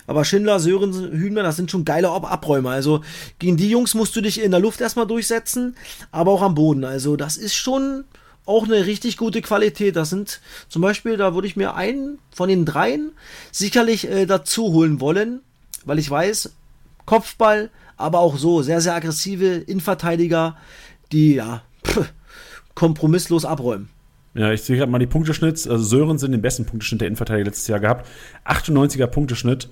Aber 0.10 0.26
Schindler, 0.26 0.60
Sören, 0.60 0.94
Hübner, 1.12 1.44
das 1.44 1.56
sind 1.56 1.70
schon 1.70 1.86
geile 1.86 2.10
Abräumer. 2.10 2.72
Also 2.72 3.02
gegen 3.38 3.58
die 3.58 3.70
Jungs 3.70 3.94
musst 3.94 4.16
du 4.16 4.22
dich 4.22 4.42
in 4.42 4.50
der 4.50 4.60
Luft 4.60 4.82
erstmal 4.82 5.06
durchsetzen, 5.06 5.76
aber 6.12 6.32
auch 6.32 6.42
am 6.42 6.56
Boden. 6.56 6.84
Also 6.84 7.16
das 7.16 7.38
ist 7.38 7.54
schon 7.54 8.06
auch 8.46 8.64
eine 8.64 8.88
richtig 8.88 9.18
gute 9.18 9.44
Qualität. 9.44 9.96
Das 9.96 10.10
sind 10.10 10.42
zum 10.68 10.82
Beispiel, 10.82 11.16
da 11.16 11.36
würde 11.36 11.48
ich 11.48 11.56
mir 11.56 11.76
einen 11.76 12.18
von 12.32 12.50
den 12.50 12.66
dreien 12.66 13.12
sicherlich 13.52 14.10
äh, 14.10 14.26
dazu 14.26 14.74
holen 14.74 15.00
wollen, 15.00 15.42
weil 15.86 16.00
ich 16.00 16.10
weiß, 16.10 16.54
Kopfball, 17.06 17.70
aber 18.00 18.20
auch 18.20 18.38
so 18.38 18.62
sehr, 18.62 18.82
sehr 18.82 18.96
aggressive 18.96 19.46
Innenverteidiger, 19.46 20.56
die 21.12 21.36
ja 21.36 21.62
pff, 21.86 22.12
kompromisslos 22.74 23.46
abräumen. 23.46 23.90
Ja, 24.34 24.52
ich 24.52 24.62
sehe 24.62 24.78
gerade 24.78 24.92
mal 24.92 25.00
die 25.00 25.08
Punkteschnitts. 25.08 25.68
Also 25.68 25.84
Sören 25.84 26.18
sind 26.18 26.32
den 26.32 26.42
besten 26.42 26.66
Punkteschnitt 26.66 27.02
der 27.02 27.08
Innenverteidiger 27.08 27.46
letztes 27.46 27.68
Jahr 27.68 27.80
gehabt. 27.80 28.08
98er 28.46 29.08
Punkteschnitt. 29.08 29.70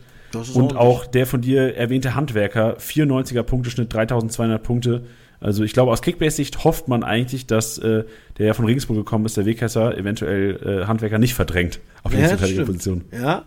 Und 0.54 0.76
auch 0.76 1.06
der 1.06 1.26
von 1.26 1.42
dir 1.42 1.76
erwähnte 1.78 2.14
Handwerker, 2.16 2.78
94er 2.78 3.44
Punkteschnitt, 3.44 3.94
3200 3.94 4.62
Punkte. 4.62 5.04
Also 5.40 5.64
ich 5.64 5.72
glaube, 5.72 5.92
aus 5.92 6.02
Kickbase-Sicht 6.02 6.66
hofft 6.66 6.88
man 6.88 7.04
eigentlich, 7.04 7.48
dass 7.48 7.78
äh, 7.78 8.04
der 8.38 8.48
ja 8.48 8.54
von 8.54 8.66
Regensburg 8.66 8.98
gekommen 8.98 9.26
ist, 9.26 9.38
der 9.38 9.46
Weghesser, 9.46 9.98
eventuell 9.98 10.82
äh, 10.84 10.86
Handwerker 10.86 11.18
nicht 11.18 11.34
verdrängt 11.34 11.80
auf 12.04 12.12
die 12.12 12.18
ja, 12.18 12.66
Position. 12.66 13.06
Ja, 13.12 13.46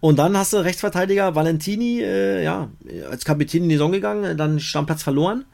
und 0.00 0.18
dann 0.18 0.36
hast 0.36 0.52
du 0.52 0.58
Rechtsverteidiger 0.58 1.34
Valentini, 1.34 2.00
äh, 2.00 2.44
ja, 2.44 2.68
als 3.10 3.24
Kapitän 3.24 3.64
in 3.64 3.68
die 3.68 3.74
Saison 3.74 3.92
gegangen, 3.92 4.36
dann 4.36 4.60
Stammplatz 4.60 5.02
verloren. 5.02 5.44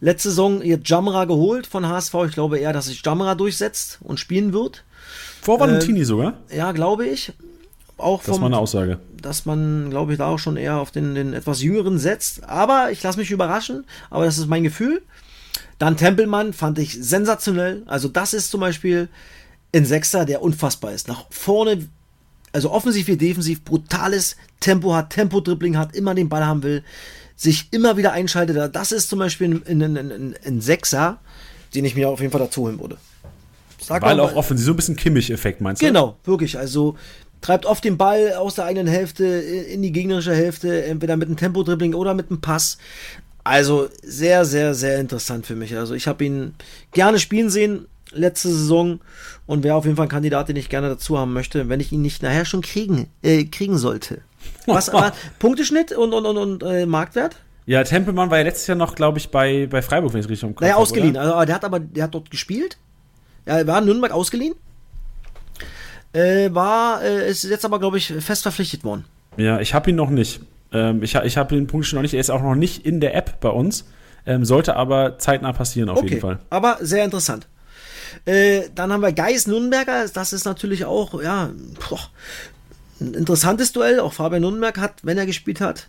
Letzte 0.00 0.30
Saison 0.30 0.62
jetzt 0.62 0.88
Jamra 0.88 1.24
geholt 1.24 1.66
von 1.66 1.88
HSV. 1.88 2.14
Ich 2.26 2.32
glaube 2.32 2.58
eher, 2.58 2.72
dass 2.72 2.86
sich 2.86 3.02
Jamra 3.04 3.34
durchsetzt 3.34 4.00
und 4.02 4.18
spielen 4.18 4.52
wird. 4.52 4.84
Vor 5.40 5.60
Valentini 5.60 6.00
äh, 6.00 6.04
sogar? 6.04 6.34
Ja, 6.54 6.72
glaube 6.72 7.06
ich. 7.06 7.32
Auch 7.96 8.22
vom, 8.22 8.32
das 8.32 8.40
war 8.40 8.46
eine 8.46 8.58
Aussage. 8.58 8.98
Dass 9.22 9.46
man, 9.46 9.90
glaube 9.90 10.12
ich, 10.12 10.18
da 10.18 10.26
auch 10.26 10.38
schon 10.38 10.56
eher 10.56 10.78
auf 10.78 10.90
den, 10.90 11.14
den 11.14 11.32
etwas 11.32 11.62
jüngeren 11.62 11.98
setzt. 11.98 12.44
Aber 12.44 12.90
ich 12.90 13.02
lasse 13.02 13.18
mich 13.18 13.30
überraschen. 13.30 13.84
Aber 14.10 14.24
das 14.24 14.38
ist 14.38 14.48
mein 14.48 14.64
Gefühl. 14.64 15.02
Dann 15.78 15.96
Tempelmann 15.96 16.52
fand 16.52 16.78
ich 16.78 16.98
sensationell. 17.00 17.82
Also 17.86 18.08
das 18.08 18.34
ist 18.34 18.50
zum 18.50 18.60
Beispiel 18.60 19.08
ein 19.72 19.84
Sechser, 19.84 20.24
der 20.24 20.42
unfassbar 20.42 20.92
ist. 20.92 21.06
Nach 21.06 21.24
vorne 21.30 21.88
also 22.54 22.70
offensiv 22.70 23.08
wie 23.08 23.16
defensiv, 23.16 23.64
brutales 23.64 24.36
Tempo 24.60 24.94
hat, 24.94 25.10
Tempo-Dribbling 25.10 25.76
hat, 25.76 25.94
immer 25.96 26.14
den 26.14 26.28
Ball 26.28 26.46
haben 26.46 26.62
will, 26.62 26.84
sich 27.34 27.68
immer 27.72 27.96
wieder 27.96 28.12
einschaltet. 28.12 28.74
Das 28.74 28.92
ist 28.92 29.10
zum 29.10 29.18
Beispiel 29.18 29.60
ein, 29.66 29.82
ein, 29.82 29.96
ein, 29.96 30.34
ein 30.46 30.60
Sechser, 30.60 31.18
den 31.74 31.84
ich 31.84 31.96
mir 31.96 32.08
auf 32.08 32.20
jeden 32.20 32.30
Fall 32.30 32.40
dazu 32.40 32.62
holen 32.62 32.78
würde. 32.78 32.96
Sag 33.80 34.02
Weil 34.02 34.20
auch 34.20 34.36
offensiv, 34.36 34.66
so 34.66 34.72
ein 34.72 34.76
bisschen 34.76 34.94
Kimmich-Effekt 34.94 35.60
meinst 35.60 35.82
du? 35.82 35.86
Genau, 35.86 36.16
wirklich. 36.24 36.56
Also 36.56 36.96
treibt 37.40 37.66
oft 37.66 37.82
den 37.82 37.98
Ball 37.98 38.34
aus 38.34 38.54
der 38.54 38.66
eigenen 38.66 38.86
Hälfte 38.86 39.24
in 39.24 39.82
die 39.82 39.90
gegnerische 39.90 40.34
Hälfte, 40.34 40.84
entweder 40.84 41.16
mit 41.16 41.26
einem 41.26 41.36
Tempo-Dribbling 41.36 41.92
oder 41.92 42.14
mit 42.14 42.30
einem 42.30 42.40
Pass. 42.40 42.78
Also 43.42 43.88
sehr, 44.00 44.44
sehr, 44.44 44.74
sehr 44.74 45.00
interessant 45.00 45.44
für 45.44 45.56
mich. 45.56 45.76
Also 45.76 45.94
ich 45.94 46.06
habe 46.06 46.24
ihn 46.24 46.54
gerne 46.92 47.18
spielen 47.18 47.50
sehen 47.50 47.88
letzte 48.14 48.48
Saison 48.48 49.00
und 49.46 49.62
wäre 49.62 49.74
auf 49.74 49.84
jeden 49.84 49.96
Fall 49.96 50.06
ein 50.06 50.10
Kandidat, 50.10 50.48
den 50.48 50.56
ich 50.56 50.68
gerne 50.68 50.88
dazu 50.88 51.18
haben 51.18 51.32
möchte, 51.32 51.68
wenn 51.68 51.80
ich 51.80 51.92
ihn 51.92 52.02
nicht 52.02 52.22
nachher 52.22 52.44
schon 52.44 52.62
kriegen, 52.62 53.08
äh, 53.22 53.44
kriegen 53.44 53.78
sollte. 53.78 54.22
Was 54.66 54.92
war 54.92 55.12
Punkteschnitt 55.38 55.92
und, 55.92 56.12
und, 56.12 56.26
und, 56.26 56.36
und 56.36 56.62
äh, 56.62 56.86
Marktwert? 56.86 57.36
Ja, 57.66 57.82
Tempelmann 57.82 58.30
war 58.30 58.38
ja 58.38 58.44
letztes 58.44 58.66
Jahr 58.66 58.76
noch, 58.76 58.94
glaube 58.94 59.18
ich, 59.18 59.30
bei, 59.30 59.66
bei 59.66 59.80
Freiburg, 59.80 60.12
wenn 60.12 60.20
ich 60.20 60.26
es 60.26 60.30
richtig 60.30 60.54
Kopf 60.54 60.60
Naja, 60.60 60.76
ausgeliehen. 60.76 61.16
Also, 61.16 61.44
der 61.46 61.54
hat 61.54 61.64
aber, 61.64 61.80
der 61.80 62.04
hat 62.04 62.14
dort 62.14 62.30
gespielt. 62.30 62.76
Er 63.46 63.66
war 63.66 63.78
in 63.78 63.86
Nürnberg 63.86 64.12
ausgeliehen. 64.12 64.54
Äh, 66.12 66.54
war, 66.54 67.02
äh, 67.02 67.28
ist 67.30 67.44
jetzt 67.44 67.64
aber, 67.64 67.78
glaube 67.78 67.98
ich, 67.98 68.12
fest 68.12 68.42
verpflichtet 68.42 68.84
worden. 68.84 69.04
Ja, 69.36 69.60
ich 69.60 69.74
habe 69.74 69.90
ihn 69.90 69.96
noch 69.96 70.10
nicht. 70.10 70.40
Ähm, 70.72 71.02
ich 71.02 71.14
ich 71.14 71.36
habe 71.36 71.54
den 71.54 71.66
Punkt 71.66 71.86
schon 71.86 71.96
noch 71.96 72.02
nicht. 72.02 72.14
Er 72.14 72.20
ist 72.20 72.30
auch 72.30 72.42
noch 72.42 72.54
nicht 72.54 72.84
in 72.86 73.00
der 73.00 73.14
App 73.14 73.40
bei 73.40 73.48
uns. 73.48 73.86
Ähm, 74.26 74.44
sollte 74.44 74.76
aber 74.76 75.18
zeitnah 75.18 75.52
passieren, 75.52 75.88
auf 75.88 75.98
okay, 75.98 76.08
jeden 76.08 76.20
Fall. 76.20 76.38
Aber 76.50 76.78
sehr 76.80 77.04
interessant. 77.04 77.46
Äh, 78.24 78.62
dann 78.74 78.92
haben 78.92 79.02
wir 79.02 79.12
Geis 79.12 79.46
Nürnberger, 79.46 80.08
das 80.08 80.32
ist 80.32 80.44
natürlich 80.44 80.84
auch, 80.84 81.22
ja, 81.22 81.50
boah, 81.88 82.00
ein 83.00 83.14
interessantes 83.14 83.72
Duell. 83.72 84.00
Auch 84.00 84.12
Fabian 84.12 84.42
Nürnberg 84.42 84.78
hat, 84.78 84.94
wenn 85.02 85.18
er 85.18 85.26
gespielt 85.26 85.60
hat, 85.60 85.88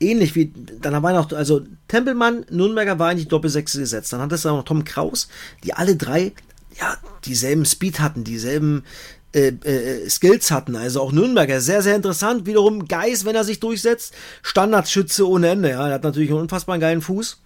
ähnlich 0.00 0.34
wie, 0.34 0.52
dann 0.80 1.02
war 1.02 1.12
noch, 1.12 1.32
also 1.32 1.62
Tempelmann, 1.88 2.44
Nürnberger 2.50 2.98
war 2.98 3.08
eigentlich 3.08 3.28
Doppelsechse 3.28 3.80
gesetzt. 3.80 4.12
Dann 4.12 4.20
hat 4.20 4.32
es 4.32 4.44
auch 4.46 4.56
noch 4.56 4.64
Tom 4.64 4.84
Kraus, 4.84 5.28
die 5.64 5.72
alle 5.72 5.96
drei, 5.96 6.32
ja, 6.78 6.96
dieselben 7.24 7.64
Speed 7.64 8.00
hatten, 8.00 8.22
dieselben 8.22 8.84
äh, 9.34 9.48
äh, 9.48 10.08
Skills 10.08 10.50
hatten. 10.50 10.76
Also 10.76 11.00
auch 11.00 11.12
Nürnberger, 11.12 11.60
sehr, 11.60 11.82
sehr 11.82 11.96
interessant. 11.96 12.46
Wiederum 12.46 12.86
Geis, 12.86 13.24
wenn 13.24 13.34
er 13.34 13.44
sich 13.44 13.60
durchsetzt, 13.60 14.14
Standardschütze 14.42 15.26
ohne 15.28 15.48
Ende. 15.48 15.70
Ja, 15.70 15.88
er 15.88 15.94
hat 15.94 16.04
natürlich 16.04 16.30
einen 16.30 16.40
unfassbar 16.40 16.78
geilen 16.78 17.02
Fuß. 17.02 17.40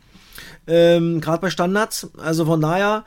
ähm, 0.67 1.21
gerade 1.21 1.41
bei 1.41 1.51
Standards. 1.51 2.09
Also 2.19 2.45
von 2.45 2.61
daher 2.61 3.05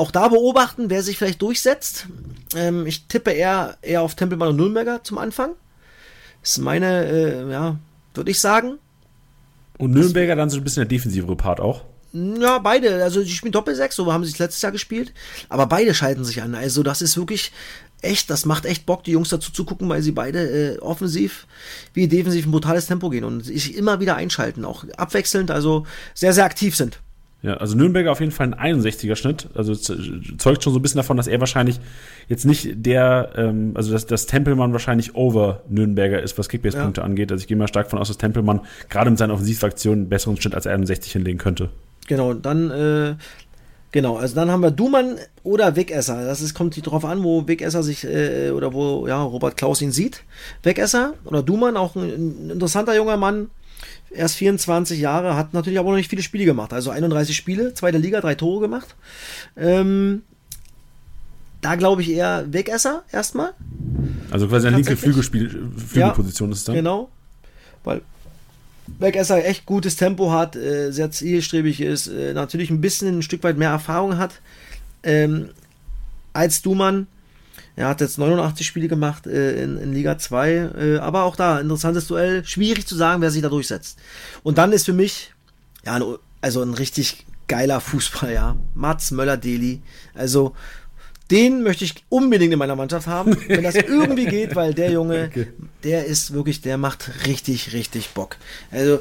auch 0.00 0.10
da 0.10 0.28
beobachten, 0.28 0.90
wer 0.90 1.02
sich 1.02 1.18
vielleicht 1.18 1.42
durchsetzt. 1.42 2.06
Ähm, 2.56 2.86
ich 2.86 3.06
tippe 3.06 3.30
eher, 3.30 3.76
eher 3.82 4.02
auf 4.02 4.14
Tempelmann 4.14 4.48
und 4.48 4.56
Nürnberger 4.56 5.04
zum 5.04 5.18
Anfang. 5.18 5.50
Das 6.40 6.52
ist 6.52 6.58
meine, 6.58 7.06
äh, 7.06 7.50
ja, 7.50 7.76
würde 8.14 8.30
ich 8.30 8.40
sagen. 8.40 8.78
Und 9.78 9.92
Nürnberger 9.92 10.36
dann 10.36 10.50
so 10.50 10.56
ein 10.56 10.64
bisschen 10.64 10.82
der 10.82 10.88
defensivere 10.88 11.36
Part 11.36 11.60
auch. 11.60 11.84
Ja, 12.12 12.58
beide. 12.58 13.02
Also 13.04 13.22
die 13.22 13.30
spielen 13.30 13.52
Doppelsechs, 13.52 13.94
so 13.94 14.12
haben 14.12 14.24
sie 14.24 14.32
es 14.32 14.38
letztes 14.38 14.62
Jahr 14.62 14.72
gespielt. 14.72 15.12
Aber 15.48 15.66
beide 15.66 15.94
schalten 15.94 16.24
sich 16.24 16.42
an. 16.42 16.54
Also 16.54 16.82
das 16.82 17.02
ist 17.02 17.16
wirklich 17.16 17.52
echt, 18.02 18.30
das 18.30 18.46
macht 18.46 18.64
echt 18.64 18.86
Bock, 18.86 19.04
die 19.04 19.12
Jungs 19.12 19.28
dazu 19.28 19.52
zu 19.52 19.64
gucken, 19.64 19.88
weil 19.88 20.02
sie 20.02 20.12
beide 20.12 20.74
äh, 20.74 20.78
offensiv 20.78 21.46
wie 21.92 22.08
defensiv 22.08 22.46
ein 22.46 22.50
brutales 22.50 22.86
Tempo 22.86 23.10
gehen 23.10 23.24
und 23.24 23.42
sich 23.42 23.76
immer 23.76 24.00
wieder 24.00 24.16
einschalten, 24.16 24.64
auch 24.64 24.84
abwechselnd, 24.96 25.50
also 25.50 25.86
sehr, 26.14 26.32
sehr 26.32 26.46
aktiv 26.46 26.74
sind. 26.74 27.00
Ja, 27.42 27.54
also 27.54 27.74
Nürnberger 27.74 28.12
auf 28.12 28.20
jeden 28.20 28.32
Fall 28.32 28.52
ein 28.52 28.82
61er 28.82 29.16
Schnitt. 29.16 29.48
Also 29.54 29.74
zeugt 29.74 30.62
schon 30.62 30.74
so 30.74 30.78
ein 30.78 30.82
bisschen 30.82 30.98
davon, 30.98 31.16
dass 31.16 31.26
er 31.26 31.40
wahrscheinlich 31.40 31.80
jetzt 32.28 32.44
nicht 32.44 32.68
der, 32.74 33.30
ähm, 33.36 33.72
also 33.74 33.92
dass, 33.92 34.04
dass 34.06 34.26
Tempelmann 34.26 34.72
wahrscheinlich 34.72 35.14
over 35.14 35.62
Nürnberger 35.68 36.22
ist, 36.22 36.36
was 36.36 36.50
Kickbase-Punkte 36.50 37.00
ja. 37.00 37.06
angeht. 37.06 37.32
Also 37.32 37.40
ich 37.40 37.48
gehe 37.48 37.56
mal 37.56 37.68
stark 37.68 37.88
von 37.88 37.98
aus, 37.98 38.08
dass 38.08 38.18
Tempelmann 38.18 38.60
gerade 38.90 39.08
mit 39.08 39.18
seinen 39.18 39.30
Offensivaktionen 39.30 40.00
einen 40.00 40.08
besseren 40.10 40.36
Schnitt 40.36 40.54
als 40.54 40.66
61 40.66 41.12
hinlegen 41.12 41.38
könnte. 41.38 41.70
Genau, 42.08 42.34
dann, 42.34 42.70
äh, 42.70 43.14
genau, 43.90 44.16
also 44.16 44.34
dann 44.34 44.50
haben 44.50 44.62
wir 44.62 44.70
Dumann 44.70 45.16
oder 45.42 45.76
Wegesser. 45.76 46.22
Das 46.24 46.42
ist, 46.42 46.52
kommt 46.52 46.86
darauf 46.86 47.06
an, 47.06 47.24
wo 47.24 47.48
Wegesser 47.48 47.82
sich, 47.82 48.04
äh, 48.04 48.50
oder 48.50 48.74
wo, 48.74 49.06
ja, 49.06 49.22
Robert 49.22 49.56
Klaus 49.56 49.80
ihn 49.80 49.92
sieht. 49.92 50.24
Wegesser 50.62 51.14
oder 51.24 51.42
Dumann, 51.42 51.78
auch 51.78 51.96
ein, 51.96 52.02
ein 52.02 52.50
interessanter 52.50 52.94
junger 52.94 53.16
Mann, 53.16 53.48
erst 54.10 54.36
24 54.36 54.98
Jahre, 55.00 55.36
hat 55.36 55.54
natürlich 55.54 55.78
aber 55.78 55.90
noch 55.90 55.96
nicht 55.96 56.10
viele 56.10 56.22
Spiele 56.22 56.44
gemacht. 56.44 56.72
Also 56.72 56.90
31 56.90 57.36
Spiele, 57.36 57.74
zweite 57.74 57.98
Liga, 57.98 58.20
drei 58.20 58.34
Tore 58.34 58.60
gemacht. 58.60 58.96
Ähm, 59.56 60.22
da 61.60 61.74
glaube 61.74 62.02
ich 62.02 62.10
eher 62.10 62.52
Wegesser 62.52 63.04
erstmal. 63.12 63.52
Also 64.30 64.48
quasi 64.48 64.68
eine 64.68 64.76
linke 64.76 64.96
Flügelspiel, 64.96 65.70
Flügelposition 65.76 66.48
ja, 66.48 66.52
ist 66.52 66.58
es 66.60 66.64
dann. 66.64 66.74
Genau. 66.74 67.10
Weil 67.84 68.02
Wegesser 68.98 69.44
echt 69.44 69.66
gutes 69.66 69.96
Tempo 69.96 70.32
hat, 70.32 70.56
äh, 70.56 70.90
sehr 70.90 71.10
zielstrebig 71.10 71.80
ist, 71.80 72.08
äh, 72.08 72.32
natürlich 72.32 72.70
ein 72.70 72.80
bisschen 72.80 73.18
ein 73.18 73.22
Stück 73.22 73.42
weit 73.44 73.56
mehr 73.56 73.70
Erfahrung 73.70 74.18
hat 74.18 74.40
ähm, 75.02 75.50
als 76.32 76.62
Dumann. 76.62 77.06
Er 77.80 77.88
hat 77.88 78.02
jetzt 78.02 78.18
89 78.18 78.66
Spiele 78.66 78.88
gemacht 78.88 79.26
äh, 79.26 79.62
in, 79.62 79.78
in, 79.78 79.94
Liga 79.94 80.18
2, 80.18 80.50
äh, 80.50 80.98
aber 80.98 81.22
auch 81.22 81.34
da 81.34 81.58
interessantes 81.60 82.06
Duell. 82.08 82.44
Schwierig 82.44 82.86
zu 82.86 82.94
sagen, 82.94 83.22
wer 83.22 83.30
sich 83.30 83.40
da 83.40 83.48
durchsetzt. 83.48 83.98
Und 84.42 84.58
dann 84.58 84.72
ist 84.72 84.84
für 84.84 84.92
mich, 84.92 85.32
ja, 85.86 85.94
ein, 85.94 86.02
also 86.42 86.60
ein 86.60 86.74
richtig 86.74 87.24
geiler 87.48 87.80
Fußball, 87.80 88.34
ja. 88.34 88.58
Mats 88.74 89.12
Möller-Deli. 89.12 89.80
Also 90.12 90.54
den 91.30 91.62
möchte 91.62 91.86
ich 91.86 91.94
unbedingt 92.10 92.52
in 92.52 92.58
meiner 92.58 92.76
Mannschaft 92.76 93.06
haben, 93.06 93.34
wenn 93.48 93.62
das 93.62 93.74
irgendwie 93.88 94.26
geht, 94.26 94.54
weil 94.56 94.74
der 94.74 94.90
Junge, 94.90 95.30
okay. 95.30 95.46
der 95.82 96.04
ist 96.04 96.34
wirklich, 96.34 96.60
der 96.60 96.76
macht 96.76 97.10
richtig, 97.26 97.72
richtig 97.72 98.10
Bock. 98.10 98.36
Also 98.70 99.00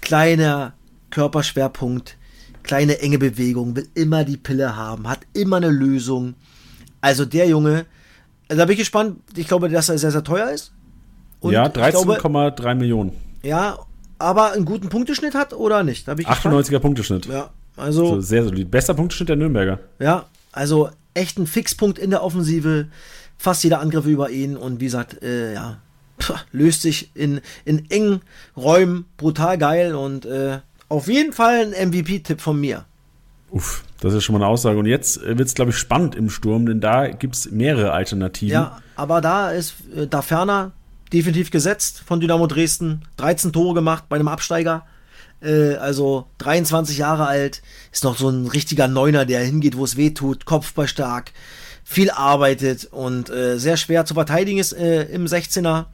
kleiner 0.00 0.74
Körperschwerpunkt, 1.10 2.16
kleine 2.62 3.00
enge 3.00 3.18
Bewegung, 3.18 3.74
will 3.74 3.88
immer 3.94 4.22
die 4.22 4.36
Pille 4.36 4.76
haben, 4.76 5.08
hat 5.08 5.22
immer 5.32 5.56
eine 5.56 5.70
Lösung. 5.70 6.34
Also 7.00 7.24
der 7.24 7.48
Junge, 7.48 7.84
also 8.52 8.60
da 8.60 8.66
bin 8.66 8.74
ich 8.74 8.80
gespannt. 8.80 9.16
Ich 9.34 9.48
glaube, 9.48 9.70
dass 9.70 9.88
er 9.88 9.96
sehr, 9.96 10.10
sehr 10.10 10.22
teuer 10.22 10.50
ist. 10.50 10.72
Und 11.40 11.52
ja, 11.54 11.64
13,3 11.64 12.74
Millionen. 12.74 13.12
Ja, 13.42 13.78
aber 14.18 14.52
einen 14.52 14.66
guten 14.66 14.90
Punkteschnitt 14.90 15.34
hat 15.34 15.54
oder 15.54 15.82
nicht? 15.82 16.06
98er 16.06 16.56
gespannt. 16.56 16.82
Punkteschnitt. 16.82 17.26
Ja, 17.26 17.48
also. 17.78 18.02
also 18.02 18.20
sehr 18.20 18.44
solid. 18.44 18.70
Bester 18.70 18.92
Punkteschnitt 18.92 19.30
der 19.30 19.36
Nürnberger. 19.36 19.78
Ja, 19.98 20.26
also 20.52 20.90
echt 21.14 21.38
ein 21.38 21.46
Fixpunkt 21.46 21.98
in 21.98 22.10
der 22.10 22.22
Offensive. 22.22 22.88
Fast 23.38 23.64
jeder 23.64 23.80
Angriff 23.80 24.04
über 24.04 24.28
ihn 24.28 24.58
und 24.58 24.80
wie 24.80 24.84
gesagt, 24.84 25.22
äh, 25.22 25.54
ja, 25.54 25.78
löst 26.52 26.82
sich 26.82 27.10
in, 27.14 27.40
in 27.64 27.90
engen 27.90 28.20
Räumen 28.54 29.06
brutal 29.16 29.56
geil 29.56 29.94
und 29.94 30.26
äh, 30.26 30.58
auf 30.90 31.08
jeden 31.08 31.32
Fall 31.32 31.72
ein 31.74 31.88
MVP-Tipp 31.88 32.42
von 32.42 32.60
mir. 32.60 32.84
Uff, 33.50 33.82
das 34.02 34.14
ist 34.14 34.24
schon 34.24 34.34
mal 34.34 34.40
eine 34.40 34.48
Aussage. 34.48 34.78
Und 34.78 34.86
jetzt 34.86 35.22
wird 35.22 35.40
es, 35.40 35.54
glaube 35.54 35.70
ich, 35.70 35.76
spannend 35.76 36.14
im 36.14 36.28
Sturm, 36.28 36.66
denn 36.66 36.80
da 36.80 37.08
gibt 37.08 37.36
es 37.36 37.50
mehrere 37.50 37.92
Alternativen. 37.92 38.52
Ja, 38.52 38.78
aber 38.96 39.20
da 39.20 39.50
ist 39.50 39.74
äh, 39.96 40.06
da 40.06 40.22
ferner 40.22 40.72
definitiv 41.12 41.50
gesetzt 41.50 42.02
von 42.04 42.20
Dynamo 42.20 42.46
Dresden. 42.46 43.02
13 43.18 43.52
Tore 43.52 43.74
gemacht 43.74 44.04
bei 44.08 44.16
einem 44.16 44.28
Absteiger. 44.28 44.84
Äh, 45.40 45.74
also 45.76 46.26
23 46.38 46.98
Jahre 46.98 47.26
alt, 47.26 47.62
ist 47.92 48.02
noch 48.02 48.16
so 48.16 48.28
ein 48.28 48.48
richtiger 48.48 48.88
Neuner, 48.88 49.24
der 49.24 49.40
hingeht, 49.40 49.76
wo 49.76 49.84
es 49.84 49.96
weh 49.96 50.10
tut, 50.10 50.46
Kopfball 50.46 50.88
viel 51.84 52.10
arbeitet 52.10 52.86
und 52.86 53.30
äh, 53.30 53.58
sehr 53.58 53.76
schwer 53.76 54.04
zu 54.04 54.14
verteidigen 54.14 54.58
ist 54.58 54.72
äh, 54.72 55.02
im 55.04 55.26
16er. 55.26 55.86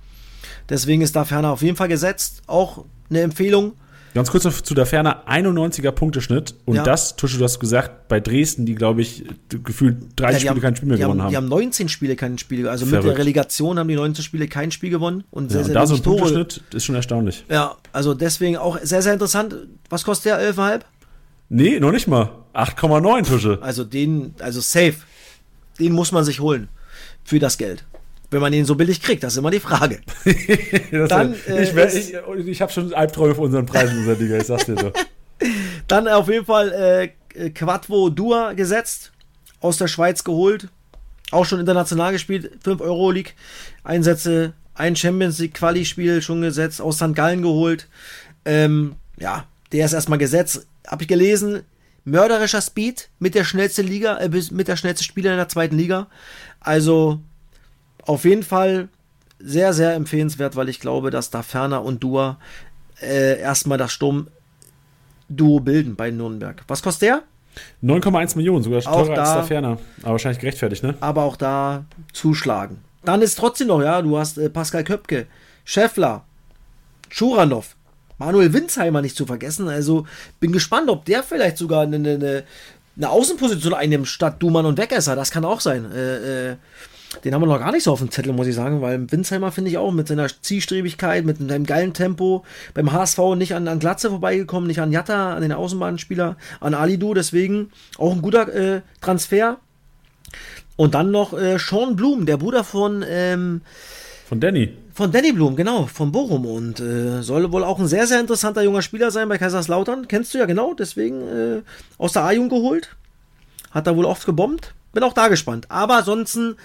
Deswegen 0.69 1.03
ist 1.03 1.17
da 1.17 1.25
ferner 1.25 1.51
auf 1.51 1.63
jeden 1.63 1.77
Fall 1.77 1.89
gesetzt. 1.89 2.43
Auch 2.47 2.85
eine 3.11 3.23
Empfehlung. 3.23 3.73
Ganz 4.15 4.31
kurz 4.31 4.63
zu 4.63 4.75
der 4.75 4.87
Ferner 4.87 5.25
91er 5.29 5.93
Punkteschnitt. 5.93 6.55
Und 6.65 6.77
ja. 6.77 6.83
das, 6.83 7.17
Tusche, 7.17 7.39
du 7.39 7.45
hast 7.45 7.61
gesagt, 7.61 8.09
bei 8.09 8.21
Dresden, 8.21 8.67
die, 8.67 8.75
glaube 8.75 9.03
ich, 9.03 9.25
gefühlt 9.49 9.97
30 10.17 10.21
ja, 10.21 10.39
Spiele 10.39 10.51
haben, 10.51 10.61
kein 10.61 10.77
Spiel 10.77 10.89
mehr 10.89 10.99
gewonnen 10.99 11.23
haben. 11.23 11.31
Die 11.31 11.37
haben 11.37 11.49
19 11.49 11.89
Spiele 11.89 12.17
kein 12.17 12.39
Spiel. 12.39 12.69
Also 12.69 12.87
Verrückt. 12.87 13.05
mit 13.05 13.13
der 13.13 13.19
Relegation 13.19 13.79
haben 13.79 13.89
die 13.89 13.97
19 13.97 14.25
Spiele 14.25 14.49
kein 14.49 14.71
Spiel 14.71 14.91
gewonnen. 14.91 15.25
Und 15.31 15.51
sehr, 15.51 15.61
ja, 15.61 15.67
sehr 15.67 15.75
da 15.75 15.87
so 15.87 15.95
ein 15.95 16.03
Tore. 16.03 16.19
Punkteschnitt 16.19 16.63
ist 16.75 16.85
schon 16.85 16.95
erstaunlich. 16.95 17.45
Ja, 17.49 17.77
also 17.93 18.15
deswegen 18.15 18.57
auch 18.57 18.79
sehr, 18.83 19.03
sehr 19.03 19.13
interessant. 19.13 19.55
Was 19.91 20.05
kostet 20.05 20.33
der 20.33 20.55
11,5? 20.55 20.81
Nee, 21.51 21.81
noch 21.81 21.93
nicht 21.93 22.09
mal. 22.09 22.31
8,9 22.55 23.27
Tusche. 23.27 23.59
Also 23.63 23.85
den, 23.85 24.35
also 24.41 24.61
safe. 24.61 24.97
Den 25.79 25.93
muss 25.93 26.13
man 26.13 26.25
sich 26.25 26.41
holen. 26.41 26.69
Für 27.25 27.39
das 27.39 27.59
Geld 27.59 27.85
wenn 28.31 28.41
man 28.41 28.53
ihn 28.53 28.65
so 28.65 28.75
billig 28.75 29.01
kriegt, 29.01 29.23
das 29.23 29.35
ist 29.35 29.39
immer 29.39 29.51
die 29.51 29.61
Frage. 29.61 30.01
Dann, 31.09 31.35
äh, 31.49 31.63
ich 31.63 31.75
ich, 31.75 32.15
ich 32.47 32.63
habe 32.63 32.73
schon 32.73 32.93
Albträume 32.93 33.35
für 33.35 33.41
unseren 33.43 33.67
Preis 33.67 33.91
in 33.91 33.99
unserer 33.99 34.17
Liga, 34.17 34.37
ich 34.37 34.47
sag's 34.47 34.67
dir 34.67 34.79
so. 34.79 34.93
Dann 35.89 36.09
auf 36.09 36.29
jeden 36.29 36.45
Fall 36.45 37.13
äh, 37.35 37.51
Quadvo 37.51 38.11
Dua 38.11 38.53
gesetzt, 38.53 39.13
aus 39.61 39.79
der 39.79 39.89
Schweiz 39.89 40.25
geholt, 40.25 40.69
auch 41.31 41.45
schon 41.45 41.61
international 41.61 42.13
gespielt, 42.13 42.51
5 42.63 42.81
Euro 42.81 43.11
League 43.11 43.35
Einsätze, 43.85 44.53
ein 44.75 44.95
Champions 44.97 45.39
League 45.39 45.55
Quali-Spiel 45.55 46.23
schon 46.23 46.43
gesetzt, 46.43 46.81
aus 46.81 46.97
St. 46.97 47.15
Gallen 47.15 47.43
geholt. 47.43 47.89
Ähm, 48.45 48.97
ja, 49.19 49.47
der 49.73 49.85
ist 49.85 49.93
erstmal 49.93 50.19
gesetzt, 50.19 50.67
habe 50.87 51.03
ich 51.03 51.09
gelesen, 51.09 51.63
mörderischer 52.05 52.63
Speed 52.63 53.09
mit 53.19 53.35
der 53.35 53.45
schnellste 53.45 53.83
Liga, 53.83 54.19
äh, 54.19 54.31
mit 54.51 54.69
der 54.69 54.77
schnellste 54.77 55.05
Spieler 55.05 55.33
in 55.33 55.37
der 55.39 55.49
zweiten 55.49 55.77
Liga. 55.77 56.09
Also 56.61 57.21
auf 58.09 58.25
jeden 58.25 58.43
Fall 58.43 58.89
sehr, 59.39 59.73
sehr 59.73 59.95
empfehlenswert, 59.95 60.57
weil 60.57 60.69
ich 60.69 60.81
glaube, 60.81 61.11
dass 61.11 61.31
da 61.31 61.43
Ferner 61.43 61.85
und 61.85 62.03
Dua 62.03 62.39
äh, 63.01 63.39
erstmal 63.39 63.79
das 63.79 63.93
Sturm-Duo 63.93 65.61
bilden 65.61 65.95
bei 65.95 66.11
Nürnberg. 66.11 66.65
Was 66.67 66.83
kostet 66.83 67.03
der? 67.03 67.23
9,1 67.83 68.37
Millionen, 68.37 68.63
sogar 68.63 68.81
teurer 68.81 69.15
da, 69.15 69.23
als 69.23 69.33
der 69.33 69.45
Ferner. 69.45 69.79
Aber 70.03 70.13
wahrscheinlich 70.13 70.41
gerechtfertigt, 70.41 70.83
ne? 70.83 70.95
Aber 71.01 71.25
auch 71.25 71.37
da 71.37 71.85
zuschlagen. 72.13 72.79
Dann 73.05 73.23
ist 73.23 73.39
trotzdem 73.39 73.69
noch, 73.69 73.81
ja, 73.81 74.03
du 74.03 74.19
hast 74.19 74.39
äh, 74.39 74.51
Pascal 74.51 74.85
Köpke, 74.85 75.27
Scheffler, 75.65 76.25
Schuranov, 77.09 77.77
Manuel 78.19 78.53
Winsheimer 78.53 79.03
nicht 79.03 79.17
zu 79.17 79.27
vergessen. 79.27 79.69
Also 79.69 80.07
bin 80.41 80.53
gespannt, 80.53 80.89
ob 80.89 81.05
der 81.05 81.23
vielleicht 81.23 81.59
sogar 81.59 81.83
eine, 81.83 81.97
eine, 81.97 82.45
eine 82.97 83.11
Außenposition 83.11 83.75
einnimmt 83.75 84.09
statt 84.09 84.37
Dumann 84.41 84.67
und 84.67 84.79
Wegesser. 84.79 85.15
Das 85.15 85.31
kann 85.31 85.45
auch 85.45 85.61
sein. 85.61 85.91
Äh, 85.93 86.51
äh, 86.51 86.57
den 87.25 87.35
haben 87.35 87.43
wir 87.43 87.47
noch 87.47 87.59
gar 87.59 87.73
nicht 87.73 87.85
so 87.85 87.93
auf 87.93 88.01
dem 88.01 88.11
Zettel, 88.11 88.33
muss 88.33 88.47
ich 88.47 88.55
sagen, 88.55 88.81
weil 88.81 89.11
Winsheimer 89.11 89.51
finde 89.51 89.71
ich 89.71 89.79
auch 89.79 89.91
mit 89.93 90.09
seiner 90.09 90.29
Zielstrebigkeit, 90.29 91.25
mit 91.25 91.39
seinem 91.39 91.65
geilen 91.65 91.95
Tempo, 91.95 92.45
beim 92.75 92.93
HSV 92.93 93.19
nicht 93.37 93.55
an, 93.55 93.67
an 93.67 93.79
Glatze 93.79 94.11
vorbeigekommen, 94.11 94.67
nicht 94.67 94.81
an 94.81 94.93
Jatta, 94.93 95.35
an 95.35 95.43
den 95.43 95.53
Außenbahnspieler, 95.53 96.37
an 96.61 96.75
Alidu, 96.75 97.15
deswegen 97.15 97.71
auch 97.97 98.13
ein 98.13 98.23
guter 98.23 98.55
äh, 98.55 98.83
Transfer. 99.01 99.59
Und 100.77 100.95
dann 100.95 101.11
noch 101.11 101.33
äh, 101.33 101.59
Sean 101.59 101.97
Blum, 101.97 102.27
der 102.27 102.37
Bruder 102.37 102.63
von 102.63 103.05
ähm, 103.09 103.63
von 104.29 104.41
Danny. 104.41 104.75
Von 104.93 105.11
Danny 105.11 105.33
Blum, 105.33 105.57
genau, 105.57 105.87
von 105.87 106.13
Bochum. 106.13 106.45
Und 106.45 106.81
äh, 106.81 107.23
soll 107.23 107.51
wohl 107.51 107.65
auch 107.65 107.79
ein 107.79 107.87
sehr, 107.87 108.07
sehr 108.07 108.21
interessanter 108.21 108.61
junger 108.63 108.83
Spieler 108.83 109.11
sein 109.11 109.27
bei 109.27 109.39
Kaiserslautern. 109.39 110.07
Kennst 110.07 110.35
du 110.35 110.39
ja 110.39 110.45
genau, 110.45 110.75
deswegen 110.75 111.23
äh, 111.23 111.63
aus 111.97 112.13
der 112.13 112.25
A-Jung 112.25 112.51
geholt. 112.51 112.95
Hat 113.71 113.87
da 113.87 113.97
wohl 113.97 114.05
oft 114.05 114.27
gebombt. 114.27 114.75
Bin 114.93 115.03
auch 115.03 115.15
da 115.15 115.29
gespannt. 115.29 115.71
Aber 115.71 115.97
ansonsten 115.97 116.57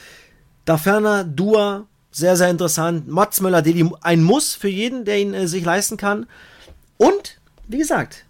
da 0.65 0.77
ferner 0.77 1.23
Dua, 1.23 1.87
sehr, 2.11 2.35
sehr 2.35 2.49
interessant. 2.49 3.07
Mats 3.07 3.41
Möller-Deli, 3.41 3.89
ein 4.01 4.23
Muss 4.23 4.55
für 4.55 4.69
jeden, 4.69 5.05
der 5.05 5.19
ihn 5.19 5.33
äh, 5.33 5.47
sich 5.47 5.65
leisten 5.65 5.97
kann. 5.97 6.27
Und, 6.97 7.39
wie 7.67 7.77
gesagt, 7.77 8.25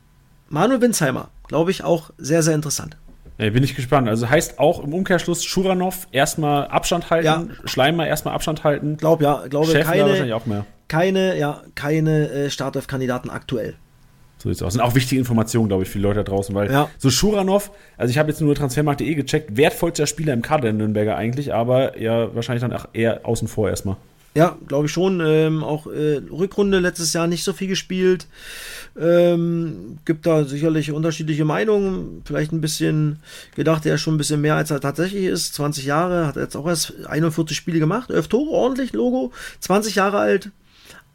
Manuel 0.50 0.82
Winsheimer, 0.82 1.30
glaube 1.48 1.72
ich, 1.72 1.84
auch 1.84 2.12
sehr, 2.18 2.44
sehr 2.44 2.56
interessant. 2.56 2.98
Ja, 3.38 3.50
bin 3.50 3.64
ich 3.64 3.76
gespannt. 3.76 4.08
Also 4.08 4.30
heißt 4.30 4.60
auch 4.60 4.84
im 4.84 4.94
Umkehrschluss 4.94 5.44
Schuranov 5.44 6.08
erstmal 6.12 6.68
Abstand 6.68 7.10
halten, 7.10 7.26
ja. 7.26 7.48
Schleimer 7.66 8.08
erstmal 8.08 8.36
Abstand 8.36 8.64
halten. 8.64 8.98
Glaub 8.98 9.22
ja, 9.22 9.48
glaube 9.48 9.72
Schäffler 9.72 9.92
keine, 9.92 10.10
wahrscheinlich 10.10 10.34
auch 10.34 10.46
mehr. 10.46 10.66
Keine, 10.88 11.38
ja, 11.38 11.64
keine 11.76 12.30
äh, 12.30 12.50
Startelf-Kandidaten 12.50 13.30
aktuell. 13.30 13.76
So 14.44 14.50
sieht's 14.50 14.62
aus. 14.62 14.76
Und 14.76 14.82
auch 14.82 14.94
wichtige 14.94 15.20
Informationen, 15.20 15.70
glaube 15.70 15.84
ich, 15.84 15.90
für 15.90 16.00
die 16.00 16.04
Leute 16.04 16.22
da 16.22 16.24
draußen, 16.30 16.54
weil 16.54 16.70
Ja. 16.70 16.90
so 16.98 17.10
Schuranov, 17.10 17.72
also 17.98 18.12
ich 18.12 18.18
habe 18.18 18.30
jetzt 18.30 18.42
nur 18.42 18.54
transfermarkt.de 18.54 19.16
gecheckt, 19.16 19.56
wertvollster 19.56 20.06
Spieler 20.06 20.34
im 20.34 20.42
Kader 20.42 20.64
der 20.64 20.74
Nürnberger 20.74 21.16
eigentlich, 21.16 21.54
aber 21.54 21.98
ja, 21.98 22.36
wahrscheinlich 22.36 22.62
dann 22.62 22.74
auch 22.74 22.90
eher 22.92 23.26
außen 23.26 23.48
vor 23.48 23.70
erstmal. 23.70 23.96
Ja, 24.36 24.58
glaube 24.68 24.88
ich 24.88 24.92
schon. 24.92 25.22
Ähm, 25.24 25.64
auch 25.64 25.88
äh, 25.88 26.20
Rückrunde 26.30 26.80
letztes 26.80 27.14
Jahr 27.14 27.28
nicht 27.28 27.44
so 27.46 27.54
viel 27.54 27.68
gespielt. 27.70 28.26
Ähm, 29.00 30.00
gibt 30.06 30.26
da 30.26 30.44
sicherlich 30.44 30.92
unterschiedliche 30.92 31.46
Meinungen. 31.46 32.22
Vielleicht 32.26 32.52
ein 32.52 32.60
bisschen 32.60 33.20
gedacht, 33.56 33.86
er 33.86 33.96
ist 33.96 34.02
schon 34.02 34.16
ein 34.16 34.18
bisschen 34.18 34.42
mehr 34.42 34.56
als 34.56 34.72
er 34.72 34.82
tatsächlich 34.82 35.26
ist. 35.26 35.54
20 35.54 35.86
Jahre, 35.86 36.28
hat 36.28 36.36
jetzt 36.36 36.56
auch 36.58 36.68
erst 36.68 36.94
41 37.06 37.56
Spiele 37.56 37.80
gemacht. 37.80 38.10
11 38.10 38.28
Tore, 38.28 38.50
ordentlich, 38.50 38.92
Logo. 38.94 39.32
20 39.60 39.96
Jahre 39.96 40.18
alt. 40.18 40.50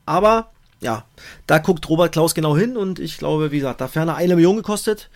Aber 0.06 0.50
ja, 0.80 1.04
da 1.46 1.58
guckt 1.58 1.88
Robert 1.88 2.12
Klaus 2.12 2.34
genau 2.34 2.56
hin 2.56 2.76
und 2.76 2.98
ich 2.98 3.18
glaube, 3.18 3.50
wie 3.50 3.58
gesagt, 3.58 3.80
da 3.80 3.88
ferner 3.88 4.14
eine 4.16 4.36
Million 4.36 4.56
gekostet. 4.56 5.10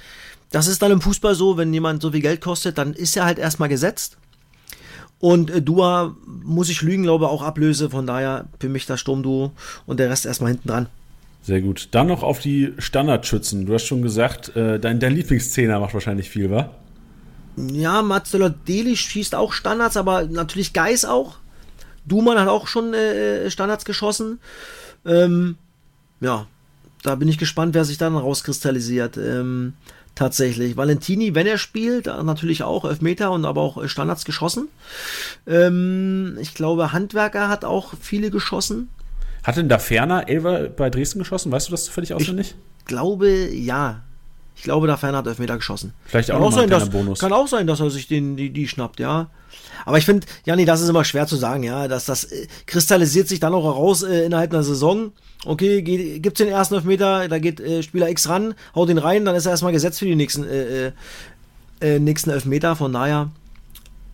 Das 0.51 0.67
ist 0.67 0.83
dann 0.83 0.93
im 0.93 1.01
Fußball 1.01 1.35
so, 1.35 1.57
wenn 1.57 1.73
jemand 1.73 2.03
so 2.03 2.13
viel 2.13 2.21
Geld 2.21 2.41
kostet, 2.41 2.79
dann 2.79 2.93
ist 2.93 3.17
er 3.17 3.25
halt 3.25 3.39
erstmal 3.39 3.69
gesetzt. 3.69 4.19
Und 5.19 5.51
äh, 5.51 5.63
Dua, 5.63 6.17
muss 6.27 6.69
ich 6.69 6.83
lügen, 6.83 7.05
glaube 7.05 7.29
auch 7.29 7.43
Ablöse. 7.43 7.91
Von 7.91 8.07
daher 8.07 8.47
für 8.59 8.69
mich 8.69 8.87
das 8.87 9.01
Sturmduo 9.01 9.53
und 9.87 10.01
der 10.01 10.11
Rest 10.11 10.27
erstmal 10.27 10.51
hinten 10.51 10.69
dran. 10.69 10.89
Sehr 11.43 11.61
gut. 11.61 11.89
Dann 11.93 12.09
noch 12.09 12.23
auf 12.23 12.41
die 12.41 12.73
Standardschützen. 12.79 13.67
Du 13.67 13.75
hast 13.75 13.87
schon 13.87 14.03
gesagt, 14.03 14.55
äh, 14.57 14.81
dein, 14.81 14.99
dein 14.99 15.15
Lieblingszehner 15.15 15.79
macht 15.79 15.95
wahrscheinlich 15.95 16.29
viel, 16.29 16.51
wa? 16.51 16.71
Ja, 17.57 18.03
Marcelo 18.03 18.49
Deli 18.49 18.97
schießt 18.97 19.35
auch 19.35 19.53
Standards, 19.53 19.97
aber 19.97 20.25
natürlich 20.25 20.73
Geis 20.73 21.05
auch. 21.05 21.37
Duman 22.05 22.39
hat 22.39 22.49
auch 22.49 22.67
schon 22.67 22.93
äh, 22.93 23.49
Standards 23.49 23.85
geschossen. 23.85 24.41
Ähm, 25.05 25.57
ja, 26.21 26.47
da 27.03 27.15
bin 27.15 27.29
ich 27.29 27.39
gespannt, 27.39 27.75
wer 27.75 27.85
sich 27.85 27.99
dann 27.99 28.17
rauskristallisiert. 28.17 29.17
Ähm, 29.17 29.75
tatsächlich. 30.15 30.77
Valentini, 30.77 31.35
wenn 31.35 31.47
er 31.47 31.59
spielt, 31.59 32.07
natürlich 32.07 32.63
auch 32.63 32.85
Elfmeter 32.85 33.31
und 33.31 33.45
aber 33.45 33.61
auch 33.61 33.89
Standards 33.89 34.25
geschossen. 34.25 34.69
Ähm, 35.47 36.37
ich 36.41 36.55
glaube, 36.55 36.93
Handwerker 36.93 37.49
hat 37.49 37.65
auch 37.65 37.95
viele 38.01 38.31
geschossen. 38.31 38.89
Hat 39.43 39.57
denn 39.57 39.69
da 39.69 39.79
Ferner 39.79 40.29
Elver 40.29 40.69
bei 40.69 40.91
Dresden 40.91 41.19
geschossen? 41.19 41.51
Weißt 41.51 41.69
du 41.69 41.73
das 41.73 41.85
zufällig 41.85 42.15
auswendig? 42.15 42.55
Glaube 42.85 43.49
ja. 43.53 44.03
Ich 44.57 44.63
glaube, 44.63 44.87
da 44.87 44.97
Ferner 44.97 45.19
hat 45.19 45.27
Elfmeter 45.27 45.57
geschossen. 45.57 45.93
Vielleicht 46.05 46.31
auch 46.31 46.35
Kann 46.35 46.43
auch, 46.43 46.51
noch 46.51 46.57
ein 46.57 46.69
sein, 46.69 46.71
dass, 46.71 46.91
Bonus. 46.91 47.19
kann 47.19 47.33
auch 47.33 47.49
sein, 47.49 47.67
dass 47.67 47.81
er 47.81 47.91
sich 47.91 48.07
den, 48.07 48.37
die, 48.37 48.51
die 48.51 48.69
schnappt, 48.69 49.01
ja. 49.01 49.29
Aber 49.85 49.99
ich 49.99 50.05
finde, 50.05 50.27
Janni, 50.45 50.65
das 50.65 50.81
ist 50.81 50.89
immer 50.89 51.05
schwer 51.05 51.27
zu 51.27 51.37
sagen, 51.37 51.63
ja. 51.63 51.89
Dass 51.89 52.05
das 52.05 52.25
äh, 52.25 52.47
kristallisiert 52.67 53.29
sich 53.29 53.41
dann 53.41 53.55
auch 53.55 53.65
heraus 53.65 54.03
äh, 54.03 54.25
innerhalb 54.25 54.53
einer 54.53 54.63
Saison. 54.63 55.13
Okay, 55.45 55.83
geht, 55.83 56.23
gibt's 56.23 56.39
den 56.39 56.49
ersten 56.49 56.75
Elfmeter, 56.75 57.29
da 57.29 57.39
geht 57.39 57.59
äh, 57.61 57.83
Spieler 57.83 58.09
X 58.09 58.29
ran, 58.29 58.55
haut 58.77 58.89
ihn 58.89 58.99
rein, 58.99 59.25
dann 59.25 59.35
ist 59.35 59.47
er 59.47 59.51
erstmal 59.51 59.73
gesetzt 59.73 59.99
für 59.99 60.05
die 60.05 60.15
nächsten, 60.15 60.45
äh, 60.45 60.87
äh, 60.87 60.93
äh, 61.81 61.99
nächsten 61.99 62.31
Elfmeter, 62.31 62.77
von 62.77 62.93
daher. 62.93 63.31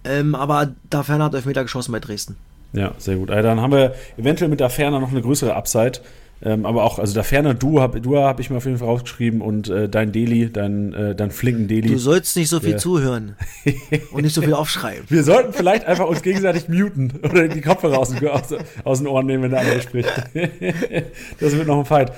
Ähm, 0.04 0.34
aber 0.34 0.72
da 0.88 1.02
Ferner 1.02 1.24
hat 1.24 1.34
Elfmeter 1.34 1.62
geschossen 1.62 1.92
bei 1.92 2.00
Dresden. 2.00 2.36
Ja, 2.72 2.92
sehr 2.98 3.16
gut. 3.16 3.30
Also 3.30 3.46
dann 3.46 3.60
haben 3.60 3.72
wir 3.72 3.94
eventuell 4.16 4.48
mit 4.48 4.60
der 4.60 4.70
Ferner 4.70 5.00
noch 5.00 5.10
eine 5.10 5.20
größere 5.20 5.54
Upside. 5.54 6.00
Ähm, 6.40 6.66
aber 6.66 6.84
auch, 6.84 6.98
also 7.00 7.14
der 7.14 7.24
Ferner 7.24 7.54
Du 7.54 7.80
habe 7.80 8.00
du 8.00 8.16
hab 8.16 8.38
ich 8.38 8.48
mir 8.48 8.58
auf 8.58 8.64
jeden 8.64 8.78
Fall 8.78 8.86
rausgeschrieben 8.88 9.40
und 9.40 9.68
äh, 9.68 9.88
dein 9.88 10.12
Deli, 10.12 10.50
dein, 10.52 10.92
äh, 10.92 11.14
dein 11.16 11.30
flinken 11.32 11.66
Deli. 11.66 11.88
Du 11.88 11.98
sollst 11.98 12.36
nicht 12.36 12.48
so 12.48 12.60
viel 12.60 12.72
Ja. 12.72 12.76
zuhören 12.76 13.34
und 14.12 14.22
nicht 14.22 14.34
so 14.34 14.42
viel 14.42 14.54
aufschreiben. 14.54 15.04
Wir 15.08 15.24
sollten 15.24 15.52
vielleicht 15.52 15.84
einfach 15.86 16.06
uns 16.06 16.22
gegenseitig 16.22 16.68
muten 16.68 17.12
oder 17.24 17.48
die 17.48 17.60
Kopfhörer 17.60 17.98
aus, 17.98 18.10
den- 18.14 18.28
aus, 18.28 18.54
aus 18.84 18.98
den 18.98 19.08
Ohren 19.08 19.26
nehmen, 19.26 19.42
wenn 19.44 19.50
der 19.50 19.60
andere 19.60 19.80
spricht. 19.82 20.12
das 21.40 21.56
wird 21.56 21.66
noch 21.66 21.78
ein 21.78 21.84
Fight. 21.84 22.12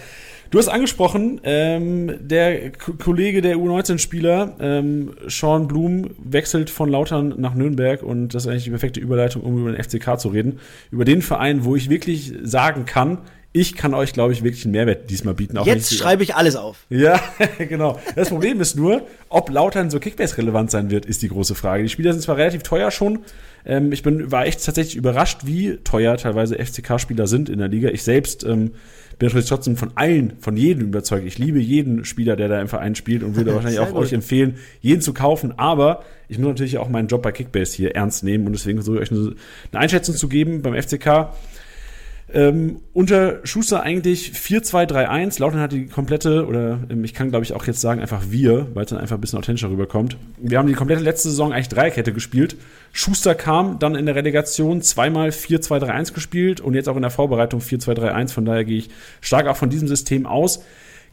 Du 0.51 0.59
hast 0.59 0.67
angesprochen, 0.69 1.41
ähm, 1.45 2.13
der 2.21 2.71
K 2.73 2.93
Kollege 2.99 3.41
der 3.41 3.57
U19-Spieler, 3.57 4.57
ähm, 4.61 5.13
Sean 5.29 5.69
Blum, 5.69 6.11
wechselt 6.19 6.71
von 6.71 6.89
Lautern 6.89 7.35
nach 7.39 7.55
Nürnberg 7.55 8.03
und 8.03 8.35
das 8.35 8.45
ist 8.45 8.49
eigentlich 8.51 8.65
die 8.65 8.71
perfekte 8.71 8.99
Überleitung, 8.99 9.43
um 9.43 9.61
über 9.61 9.71
den 9.71 9.81
FCK 9.83 10.19
zu 10.19 10.29
reden. 10.29 10.59
Über 10.91 11.05
den 11.05 11.23
Verein, 11.23 11.65
wo 11.65 11.77
ich 11.77 11.89
wirklich 11.89 12.33
sagen 12.43 12.85
kann, 12.85 13.19
ich 13.53 13.75
kann 13.75 13.95
euch, 13.95 14.13
glaube 14.13 14.33
ich, 14.33 14.45
wirklich 14.45 14.65
einen 14.65 14.73
Mehrwert 14.73 15.11
diesmal 15.11 15.35
bieten. 15.35 15.59
Jetzt 15.65 15.93
schreibe 15.95 16.23
ich 16.23 16.37
alles 16.37 16.55
auf. 16.55 16.87
ja, 16.89 17.21
genau. 17.59 17.99
Das 18.15 18.29
Problem 18.29 18.61
ist 18.61 18.77
nur, 18.77 19.07
ob 19.29 19.51
Lautern 19.51 19.91
so 19.91 19.99
Kickbase-relevant 19.99 20.71
sein 20.71 20.91
wird, 20.91 21.05
ist 21.05 21.23
die 21.23 21.29
große 21.29 21.57
Frage. 21.57 21.83
Die 21.83 21.89
Spieler 21.89 22.13
sind 22.13 22.23
zwar 22.23 22.37
relativ 22.37 22.63
teuer 22.63 22.93
schon. 22.93 23.21
Ähm, 23.67 23.93
ich 23.93 24.03
bin, 24.05 24.31
war 24.31 24.47
echt 24.47 24.65
tatsächlich 24.65 24.97
überrascht, 24.97 25.41
wie 25.45 25.79
teuer 25.79 26.17
teilweise 26.17 26.57
FCK-Spieler 26.65 27.27
sind 27.27 27.49
in 27.49 27.59
der 27.59 27.69
Liga. 27.69 27.89
Ich 27.89 28.05
selbst 28.05 28.45
ähm, 28.45 28.71
bin 29.19 29.27
natürlich 29.27 29.49
trotzdem 29.49 29.77
von 29.77 29.93
allen, 29.97 30.35
von 30.41 30.57
jedem 30.57 30.87
überzeugt. 30.87 31.27
Ich 31.27 31.39
liebe 31.39 31.59
jeden 31.59 32.05
Spieler, 32.05 32.37
der 32.37 32.49
da 32.49 32.61
im 32.61 32.69
Verein 32.69 32.95
spielt 32.95 33.25
und 33.25 33.35
würde 33.35 33.53
wahrscheinlich 33.55 33.81
auch 33.81 33.91
gut. 33.91 33.99
euch 33.99 34.13
empfehlen, 34.13 34.57
jeden 34.81 35.03
zu 35.03 35.13
kaufen. 35.13 35.59
Aber 35.59 36.05
ich 36.29 36.39
muss 36.39 36.49
natürlich 36.49 36.79
auch 36.79 36.89
meinen 36.89 37.09
Job 37.09 37.23
bei 37.23 37.33
Kickbase 37.33 37.77
hier 37.77 37.97
ernst 37.97 38.23
nehmen 38.23 38.47
und 38.47 38.53
deswegen 38.53 38.79
versuche 38.79 38.97
ich 38.97 39.03
euch 39.03 39.13
eine, 39.13 39.35
eine 39.73 39.81
Einschätzung 39.81 40.15
zu 40.15 40.29
geben 40.29 40.63
beim 40.63 40.81
FCK. 40.81 41.35
Ähm, 42.33 42.81
unter 42.93 43.45
Schuster 43.45 43.83
eigentlich 43.83 44.33
4-2-3-1. 44.35 45.41
Lautern 45.41 45.61
hat 45.61 45.73
die 45.73 45.87
komplette, 45.87 46.47
oder 46.47 46.79
ähm, 46.89 47.03
ich 47.03 47.13
kann 47.15 47.31
glaube 47.31 47.45
ich 47.45 47.53
auch 47.53 47.67
jetzt 47.67 47.81
sagen, 47.81 48.01
einfach 48.01 48.23
wir, 48.29 48.69
weil 48.75 48.85
es 48.85 48.91
dann 48.91 48.99
einfach 48.99 49.17
ein 49.17 49.21
bisschen 49.21 49.39
authentischer 49.39 49.71
rüberkommt. 49.71 50.17
Wir 50.39 50.59
haben 50.59 50.69
die 50.69 50.75
komplette 50.75 51.03
letzte 51.03 51.31
Saison 51.31 51.53
eigentlich 51.53 51.69
Dreierkette 51.69 52.13
gespielt. 52.13 52.57
Schuster 52.93 53.35
kam 53.35 53.79
dann 53.79 53.97
in 53.97 54.07
der 54.07 54.15
Relegation 54.15 54.83
zweimal 54.83 55.31
4-2-3-1 55.31 56.15
gespielt 56.15 56.61
und 56.61 56.75
jetzt 56.75 56.89
auch 56.89 56.97
in 56.97 57.03
der 57.03 57.11
Vorbereitung 57.11 57.61
4-2-3-1. 57.61 58.33
Von 58.33 58.45
daher 58.45 58.65
gehe 58.65 58.79
ich 58.79 58.91
stark 59.21 59.47
auch 59.47 59.57
von 59.57 59.71
diesem 59.71 59.89
System 59.89 60.27
aus. 60.27 60.63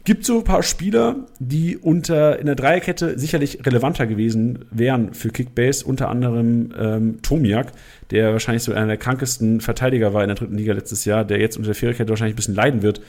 Gibt 0.08 0.24
so 0.24 0.38
ein 0.38 0.44
paar 0.44 0.62
Spieler, 0.62 1.16
die 1.38 1.76
unter 1.76 2.38
in 2.38 2.46
der 2.46 2.54
Dreierkette 2.54 3.18
sicherlich 3.18 3.58
relevanter 3.66 4.06
gewesen 4.06 4.64
wären 4.70 5.12
für 5.12 5.28
Kickbase, 5.28 5.84
unter 5.84 6.08
anderem 6.08 6.72
ähm, 6.80 7.20
Tomiak, 7.20 7.72
der 8.10 8.32
wahrscheinlich 8.32 8.62
so 8.62 8.72
einer 8.72 8.86
der 8.86 8.96
krankesten 8.96 9.60
Verteidiger 9.60 10.14
war 10.14 10.22
in 10.22 10.28
der 10.28 10.36
dritten 10.36 10.56
Liga 10.56 10.72
letztes 10.72 11.04
Jahr, 11.04 11.26
der 11.26 11.40
jetzt 11.40 11.58
unter 11.58 11.66
der 11.66 11.74
Viererkette 11.74 12.08
wahrscheinlich 12.08 12.32
ein 12.32 12.36
bisschen 12.36 12.54
leiden 12.54 12.80
wird. 12.80 13.02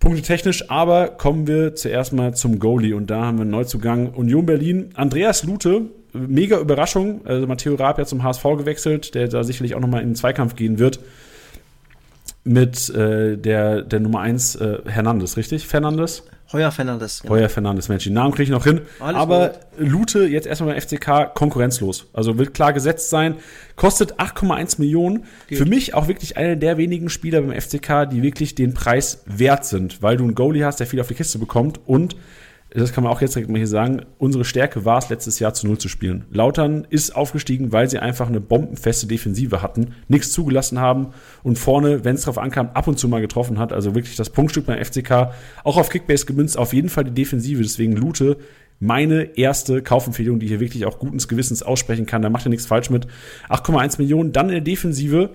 Punkte 0.00 0.20
technisch, 0.20 0.70
aber 0.70 1.08
kommen 1.08 1.46
wir 1.46 1.74
zuerst 1.74 2.12
mal 2.12 2.34
zum 2.34 2.58
Goalie 2.58 2.92
und 2.92 3.08
da 3.08 3.24
haben 3.24 3.38
wir 3.38 3.42
einen 3.42 3.50
Neuzugang 3.50 4.10
Union 4.10 4.44
Berlin. 4.44 4.90
Andreas 4.92 5.44
Lute, 5.44 5.86
mega 6.12 6.60
Überraschung. 6.60 7.22
Also 7.24 7.46
Matteo 7.46 7.74
Raab 7.74 7.96
ja 7.96 8.04
zum 8.04 8.22
HSV 8.22 8.42
gewechselt, 8.58 9.14
der 9.14 9.28
da 9.28 9.44
sicherlich 9.44 9.74
auch 9.74 9.80
nochmal 9.80 10.02
in 10.02 10.10
den 10.10 10.14
Zweikampf 10.14 10.56
gehen 10.56 10.78
wird 10.78 11.00
mit 12.48 12.88
äh, 12.90 13.36
der, 13.36 13.82
der 13.82 14.00
Nummer 14.00 14.20
1 14.20 14.56
äh, 14.56 14.78
Hernandez, 14.86 15.36
richtig? 15.36 15.66
Fernandes? 15.66 16.24
Heuer 16.50 16.70
Fernandes. 16.70 17.20
genau. 17.20 17.34
Heuer 17.34 17.50
Fernandes, 17.50 17.90
Mensch, 17.90 18.04
den 18.04 18.14
Namen 18.14 18.32
kriege 18.32 18.44
ich 18.44 18.48
noch 18.48 18.64
hin. 18.64 18.80
Alles 19.00 19.20
Aber 19.20 19.52
Lute 19.76 20.20
jetzt 20.24 20.46
erstmal 20.46 20.72
beim 20.72 20.80
FCK 20.80 21.34
konkurrenzlos. 21.34 22.06
Also 22.14 22.38
wird 22.38 22.54
klar 22.54 22.72
gesetzt 22.72 23.10
sein. 23.10 23.34
Kostet 23.76 24.18
8,1 24.18 24.80
Millionen. 24.80 25.24
Für 25.46 25.66
mich 25.66 25.92
auch 25.92 26.08
wirklich 26.08 26.38
einer 26.38 26.56
der 26.56 26.78
wenigen 26.78 27.10
Spieler 27.10 27.42
beim 27.42 27.52
FCK, 27.60 28.08
die 28.10 28.22
wirklich 28.22 28.54
den 28.54 28.72
Preis 28.72 29.22
wert 29.26 29.66
sind, 29.66 30.02
weil 30.02 30.16
du 30.16 30.24
einen 30.24 30.34
Goalie 30.34 30.64
hast, 30.64 30.80
der 30.80 30.86
viel 30.86 31.00
auf 31.00 31.08
die 31.08 31.14
Kiste 31.14 31.38
bekommt 31.38 31.80
und 31.84 32.16
das 32.70 32.92
kann 32.92 33.02
man 33.02 33.12
auch 33.12 33.22
jetzt 33.22 33.34
direkt 33.34 33.50
mal 33.50 33.56
hier 33.56 33.66
sagen, 33.66 34.02
unsere 34.18 34.44
Stärke 34.44 34.84
war 34.84 34.98
es, 34.98 35.08
letztes 35.08 35.38
Jahr 35.38 35.54
zu 35.54 35.66
Null 35.66 35.78
zu 35.78 35.88
spielen. 35.88 36.26
Lautern 36.30 36.86
ist 36.90 37.16
aufgestiegen, 37.16 37.72
weil 37.72 37.88
sie 37.88 37.98
einfach 37.98 38.28
eine 38.28 38.40
bombenfeste 38.40 39.06
Defensive 39.06 39.62
hatten, 39.62 39.94
nichts 40.08 40.32
zugelassen 40.32 40.78
haben 40.78 41.08
und 41.42 41.58
vorne, 41.58 42.04
wenn 42.04 42.16
es 42.16 42.22
drauf 42.22 42.36
ankam, 42.36 42.70
ab 42.74 42.86
und 42.86 42.98
zu 42.98 43.08
mal 43.08 43.22
getroffen 43.22 43.58
hat. 43.58 43.72
Also 43.72 43.94
wirklich 43.94 44.16
das 44.16 44.28
Punktstück 44.30 44.66
beim 44.66 44.84
FCK, 44.84 45.32
auch 45.64 45.78
auf 45.78 45.88
Kickbase 45.88 46.26
gemünzt, 46.26 46.58
auf 46.58 46.74
jeden 46.74 46.90
Fall 46.90 47.04
die 47.04 47.12
Defensive. 47.12 47.62
Deswegen 47.62 47.96
Lute, 47.96 48.36
meine 48.80 49.38
erste 49.38 49.82
Kaufempfehlung, 49.82 50.38
die 50.38 50.46
hier 50.46 50.60
wirklich 50.60 50.84
auch 50.84 50.98
guten 50.98 51.18
Gewissens 51.18 51.62
aussprechen 51.62 52.04
kann. 52.04 52.20
Da 52.20 52.28
macht 52.28 52.46
er 52.46 52.50
nichts 52.50 52.66
falsch 52.66 52.90
mit. 52.90 53.06
8,1 53.48 53.98
Millionen, 53.98 54.32
dann 54.32 54.48
in 54.48 54.56
der 54.56 54.60
Defensive. 54.60 55.30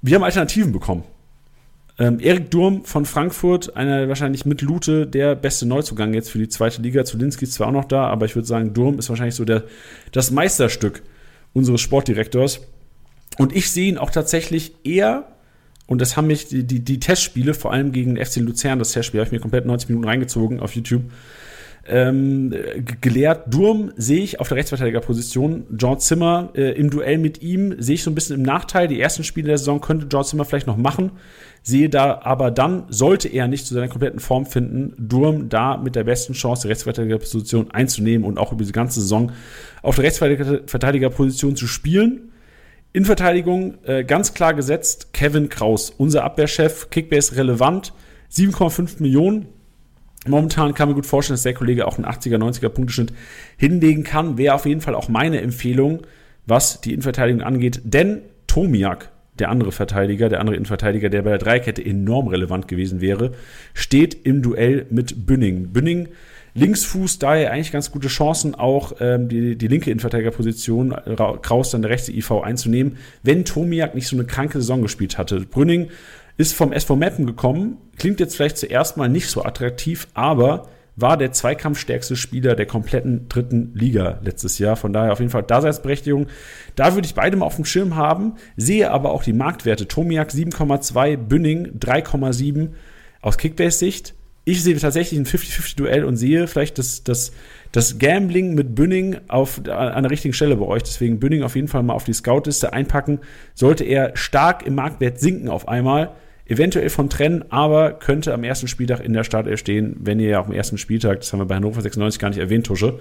Wir 0.00 0.14
haben 0.14 0.22
Alternativen 0.22 0.72
bekommen. 0.72 1.02
Ähm, 1.98 2.20
Erik 2.20 2.50
Durm 2.50 2.84
von 2.84 3.06
Frankfurt, 3.06 3.74
einer 3.74 4.08
wahrscheinlich 4.08 4.44
mit 4.44 4.60
Lute 4.60 5.06
der 5.06 5.34
beste 5.34 5.64
Neuzugang 5.66 6.12
jetzt 6.12 6.30
für 6.30 6.38
die 6.38 6.48
zweite 6.48 6.82
Liga. 6.82 7.04
Zulinski 7.04 7.44
ist 7.44 7.54
zwar 7.54 7.68
auch 7.68 7.72
noch 7.72 7.86
da, 7.86 8.06
aber 8.06 8.26
ich 8.26 8.34
würde 8.34 8.46
sagen, 8.46 8.74
Durm 8.74 8.98
ist 8.98 9.08
wahrscheinlich 9.08 9.34
so 9.34 9.44
der, 9.44 9.64
das 10.12 10.30
Meisterstück 10.30 11.02
unseres 11.54 11.80
Sportdirektors. 11.80 12.60
Und 13.38 13.56
ich 13.56 13.70
sehe 13.70 13.88
ihn 13.88 13.98
auch 13.98 14.10
tatsächlich 14.10 14.74
eher, 14.84 15.26
und 15.86 16.00
das 16.00 16.16
haben 16.16 16.26
mich 16.26 16.48
die, 16.48 16.64
die, 16.64 16.80
die 16.80 17.00
Testspiele, 17.00 17.54
vor 17.54 17.72
allem 17.72 17.92
gegen 17.92 18.16
FC 18.22 18.36
Luzern, 18.36 18.78
das 18.78 18.92
Testspiel, 18.92 19.20
habe 19.20 19.28
ich 19.28 19.32
mir 19.32 19.40
komplett 19.40 19.64
90 19.64 19.88
Minuten 19.88 20.06
reingezogen 20.06 20.60
auf 20.60 20.74
YouTube, 20.74 21.04
ähm, 21.88 22.54
gelehrt. 23.00 23.52
Durm 23.52 23.92
sehe 23.96 24.22
ich 24.22 24.40
auf 24.40 24.48
der 24.48 24.56
Rechtsverteidigerposition. 24.56 25.66
John 25.78 25.98
Zimmer 25.98 26.50
äh, 26.54 26.72
im 26.72 26.90
Duell 26.90 27.18
mit 27.18 27.42
ihm 27.42 27.74
sehe 27.78 27.94
ich 27.94 28.02
so 28.02 28.10
ein 28.10 28.14
bisschen 28.14 28.36
im 28.36 28.42
Nachteil. 28.42 28.88
Die 28.88 29.00
ersten 29.00 29.24
Spiele 29.24 29.48
der 29.48 29.58
Saison 29.58 29.80
könnte 29.80 30.06
John 30.10 30.24
Zimmer 30.24 30.44
vielleicht 30.44 30.66
noch 30.66 30.76
machen. 30.76 31.12
Sehe 31.62 31.88
da 31.88 32.20
aber 32.22 32.50
dann, 32.50 32.84
sollte 32.90 33.28
er 33.28 33.48
nicht 33.48 33.66
zu 33.66 33.74
seiner 33.74 33.88
kompletten 33.88 34.20
Form 34.20 34.46
finden, 34.46 34.94
Durm 34.98 35.48
da 35.48 35.76
mit 35.76 35.96
der 35.96 36.04
besten 36.04 36.32
Chance, 36.32 36.62
die 36.62 36.68
Rechtsverteidigerposition 36.68 37.72
einzunehmen 37.72 38.26
und 38.26 38.38
auch 38.38 38.52
über 38.52 38.64
die 38.64 38.72
ganze 38.72 39.00
Saison 39.00 39.32
auf 39.82 39.96
der 39.96 40.04
Rechtsverteidigerposition 40.04 41.56
zu 41.56 41.66
spielen. 41.66 42.32
In 42.92 43.04
Verteidigung 43.04 43.78
äh, 43.84 44.04
ganz 44.04 44.32
klar 44.32 44.54
gesetzt 44.54 45.12
Kevin 45.12 45.48
Kraus, 45.48 45.90
unser 45.90 46.24
Abwehrchef, 46.24 46.88
Kickbase 46.90 47.36
relevant, 47.36 47.92
7,5 48.32 49.02
Millionen. 49.02 49.48
Momentan 50.28 50.74
kann 50.74 50.88
man 50.88 50.94
gut 50.94 51.06
vorstellen, 51.06 51.34
dass 51.34 51.42
der 51.42 51.54
Kollege 51.54 51.86
auch 51.86 51.98
einen 51.98 52.06
80er, 52.06 52.36
90er 52.36 52.68
Punkteschnitt 52.68 53.12
hinlegen 53.56 54.04
kann. 54.04 54.38
Wäre 54.38 54.54
auf 54.54 54.66
jeden 54.66 54.80
Fall 54.80 54.94
auch 54.94 55.08
meine 55.08 55.40
Empfehlung, 55.40 56.02
was 56.46 56.80
die 56.80 56.92
Innenverteidigung 56.92 57.42
angeht. 57.42 57.80
Denn 57.84 58.22
Tomiak, 58.46 59.10
der 59.38 59.50
andere 59.50 59.72
Verteidiger, 59.72 60.28
der 60.28 60.40
andere 60.40 60.56
Innenverteidiger, 60.56 61.08
der 61.08 61.22
bei 61.22 61.30
der 61.30 61.38
Dreikette 61.38 61.84
enorm 61.84 62.28
relevant 62.28 62.68
gewesen 62.68 63.00
wäre, 63.00 63.32
steht 63.74 64.14
im 64.26 64.42
Duell 64.42 64.86
mit 64.90 65.26
Bünning. 65.26 65.72
Bünning 65.72 66.08
Linksfuß 66.56 67.18
daher 67.18 67.52
eigentlich 67.52 67.70
ganz 67.70 67.92
gute 67.92 68.08
Chancen, 68.08 68.54
auch 68.54 68.94
ähm, 69.00 69.28
die, 69.28 69.56
die 69.56 69.68
linke 69.68 69.90
Innenverteidigerposition, 69.90 70.94
Kraus 71.42 71.70
dann 71.70 71.82
der 71.82 71.90
rechte 71.90 72.12
IV 72.12 72.30
einzunehmen, 72.42 72.96
wenn 73.22 73.44
Tomiak 73.44 73.94
nicht 73.94 74.08
so 74.08 74.16
eine 74.16 74.24
kranke 74.24 74.58
Saison 74.58 74.80
gespielt 74.80 75.18
hatte. 75.18 75.40
Brünning 75.40 75.90
ist 76.36 76.54
vom 76.54 76.72
SV 76.72 76.96
Meppen 76.96 77.26
gekommen, 77.26 77.78
klingt 77.96 78.20
jetzt 78.20 78.36
vielleicht 78.36 78.58
zuerst 78.58 78.96
mal 78.96 79.08
nicht 79.08 79.28
so 79.28 79.44
attraktiv, 79.44 80.08
aber 80.14 80.68
war 80.98 81.18
der 81.18 81.32
zweikampfstärkste 81.32 82.16
Spieler 82.16 82.54
der 82.54 82.64
kompletten 82.64 83.28
dritten 83.28 83.72
Liga 83.74 84.18
letztes 84.22 84.58
Jahr. 84.58 84.76
Von 84.76 84.94
daher 84.94 85.12
auf 85.12 85.18
jeden 85.20 85.30
Fall 85.30 85.42
Daseinsberechtigung. 85.42 86.26
Da 86.74 86.94
würde 86.94 87.06
ich 87.06 87.14
beide 87.14 87.36
mal 87.36 87.44
auf 87.44 87.56
dem 87.56 87.66
Schirm 87.66 87.96
haben, 87.96 88.36
sehe 88.56 88.90
aber 88.90 89.10
auch 89.10 89.22
die 89.22 89.34
Marktwerte. 89.34 89.88
Tomiak 89.88 90.30
7,2, 90.30 91.18
Bünning 91.18 91.78
3,7 91.78 92.70
aus 93.20 93.36
Kickbase-Sicht 93.36 94.14
ich 94.48 94.62
sehe 94.62 94.78
tatsächlich 94.78 95.18
ein 95.18 95.26
50-50-Duell 95.26 96.04
und 96.04 96.16
sehe 96.16 96.46
vielleicht 96.46 96.78
das, 96.78 97.02
das, 97.02 97.32
das 97.72 97.98
Gambling 97.98 98.54
mit 98.54 98.76
Bünning 98.76 99.16
auf, 99.26 99.58
an 99.68 100.04
der 100.04 100.10
richtigen 100.12 100.32
Stelle 100.32 100.54
bei 100.54 100.66
euch. 100.66 100.84
Deswegen 100.84 101.18
Bünning 101.18 101.42
auf 101.42 101.56
jeden 101.56 101.66
Fall 101.66 101.82
mal 101.82 101.94
auf 101.94 102.04
die 102.04 102.12
Scout-Liste 102.12 102.72
einpacken. 102.72 103.18
Sollte 103.54 103.82
er 103.82 104.16
stark 104.16 104.64
im 104.64 104.76
Marktwert 104.76 105.18
sinken 105.18 105.48
auf 105.48 105.66
einmal, 105.66 106.12
eventuell 106.46 106.90
von 106.90 107.10
trennen, 107.10 107.44
aber 107.50 107.92
könnte 107.92 108.32
am 108.32 108.44
ersten 108.44 108.68
Spieltag 108.68 109.00
in 109.00 109.12
der 109.12 109.24
Startelf 109.24 109.60
stehen, 109.60 109.96
wenn 110.00 110.20
ihr 110.20 110.28
ja 110.28 110.40
auch 110.40 110.46
am 110.46 110.52
ersten 110.52 110.78
Spieltag, 110.78 111.20
das 111.20 111.32
haben 111.32 111.40
wir 111.40 111.46
bei 111.46 111.56
Hannover 111.56 111.82
96 111.82 112.20
gar 112.20 112.28
nicht 112.28 112.38
erwähnt, 112.38 112.66
Tusche, 112.66 112.98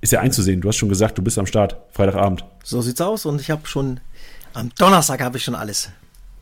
ist 0.00 0.12
ja 0.12 0.20
einzusehen. 0.20 0.60
Du 0.60 0.68
hast 0.68 0.76
schon 0.76 0.88
gesagt, 0.88 1.16
du 1.16 1.22
bist 1.22 1.38
am 1.38 1.46
Start, 1.46 1.76
Freitagabend. 1.90 2.44
So 2.64 2.82
sieht's 2.82 3.00
aus 3.00 3.24
und 3.24 3.40
ich 3.40 3.50
habe 3.50 3.66
schon, 3.66 4.00
am 4.52 4.70
Donnerstag 4.76 5.20
habe 5.22 5.38
ich 5.38 5.44
schon 5.44 5.54
alles 5.54 5.90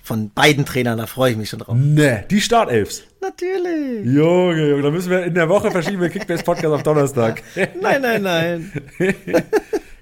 von 0.02 0.30
beiden 0.30 0.64
Trainern, 0.64 0.98
da 0.98 1.06
freue 1.06 1.30
ich 1.30 1.36
mich 1.36 1.50
schon 1.50 1.60
drauf. 1.60 1.76
Ne, 1.78 2.24
die 2.28 2.40
Startelfs. 2.40 3.04
Natürlich. 3.20 4.06
Junge, 4.06 4.70
Junge, 4.70 4.82
da 4.82 4.90
müssen 4.90 5.10
wir 5.10 5.24
in 5.24 5.34
der 5.34 5.48
Woche 5.48 5.70
verschieben 5.70 6.00
wir 6.00 6.08
Kickbase-Podcast 6.08 6.66
auf 6.66 6.82
Donnerstag. 6.82 7.42
nein, 7.80 8.02
nein, 8.02 8.22
nein. 8.22 8.72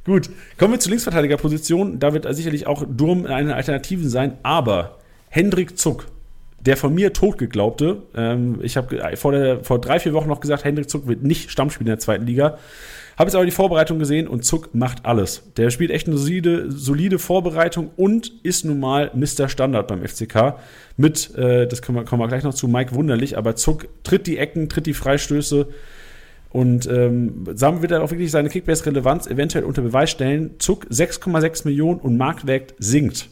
Gut, 0.07 0.31
kommen 0.57 0.73
wir 0.73 0.81
zur 0.81 0.91
Linksverteidigerposition. 0.91 1.99
Da 1.99 2.15
wird 2.15 2.33
sicherlich 2.35 2.67
auch 2.67 2.87
Durm 2.89 3.27
eine 3.27 3.55
Alternative 3.55 4.09
sein, 4.09 4.39
aber 4.43 4.99
Hendrik 5.29 5.77
Zuck, 5.79 6.07
der 6.69 6.77
von 6.77 6.95
mir 6.95 7.15
tot 7.15 7.39
geglaubte, 7.39 8.03
ähm, 8.15 8.59
ich 8.63 8.77
habe 8.77 9.17
vor, 9.17 9.33
vor 9.63 9.81
drei, 9.81 9.99
vier 9.99 10.13
Wochen 10.13 10.29
noch 10.29 10.41
gesagt, 10.41 10.65
Hendrik 10.65 10.91
Zuck 10.91 11.09
wird 11.09 11.23
nicht 11.23 11.51
Stammspieler 11.51 11.93
in 11.93 11.97
der 11.97 11.99
zweiten 11.99 12.27
Liga. 12.27 12.59
Habe 13.17 13.29
jetzt 13.29 13.37
aber 13.37 13.47
die 13.47 13.53
Vorbereitung 13.53 13.99
gesehen 13.99 14.29
und 14.29 14.45
Zuck 14.45 14.75
macht 14.75 15.07
alles. 15.07 15.51
Der 15.57 15.71
spielt 15.71 15.91
echt 15.91 16.09
eine 16.09 16.19
solide, 16.19 16.71
solide 16.71 17.19
Vorbereitung 17.19 17.91
und 17.97 18.31
ist 18.43 18.67
nun 18.67 18.81
mal 18.81 19.11
Mr. 19.15 19.49
Standard 19.49 19.89
beim 19.89 20.07
FCK. 20.07 20.57
Mit, 20.99 21.35
äh, 21.37 21.67
das 21.67 21.81
kommen 21.81 21.97
wir, 21.97 22.05
kommen 22.05 22.21
wir 22.21 22.29
gleich 22.29 22.45
noch 22.45 22.53
zu, 22.53 22.69
Mike 22.69 22.95
Wunderlich, 22.95 23.39
aber 23.39 23.57
Zuck 23.57 23.89
tritt 24.03 24.27
die 24.27 24.37
Ecken, 24.37 24.69
tritt 24.69 24.85
die 24.85 24.93
Freistöße. 24.93 25.69
Und 26.51 26.87
ähm, 26.87 27.47
Sam 27.55 27.81
wird 27.81 27.93
er 27.93 28.03
auch 28.03 28.11
wirklich 28.11 28.31
seine 28.31 28.51
Kickbase-Relevanz 28.51 29.27
eventuell 29.27 29.65
unter 29.65 29.81
Beweis 29.81 30.11
stellen. 30.11 30.57
Zuck 30.59 30.85
6,6 30.91 31.67
Millionen 31.67 32.01
und 32.01 32.19
Marktwert 32.19 32.75
sinkt. 32.79 33.31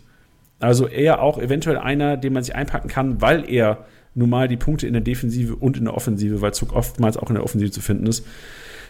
Also 0.58 0.88
er 0.88 1.22
auch 1.22 1.38
eventuell 1.38 1.76
einer, 1.76 2.16
den 2.16 2.32
man 2.32 2.42
sich 2.42 2.54
einpacken 2.54 2.88
kann, 2.88 3.20
weil 3.20 3.48
er 3.50 3.86
nun 4.14 4.30
mal 4.30 4.48
die 4.48 4.56
Punkte 4.56 4.86
in 4.86 4.94
der 4.94 5.02
Defensive 5.02 5.54
und 5.56 5.76
in 5.76 5.84
der 5.84 5.94
Offensive, 5.94 6.40
weil 6.40 6.54
Zuck 6.54 6.72
oftmals 6.72 7.16
auch 7.16 7.28
in 7.28 7.34
der 7.34 7.44
Offensive 7.44 7.70
zu 7.70 7.82
finden 7.82 8.06
ist, 8.06 8.26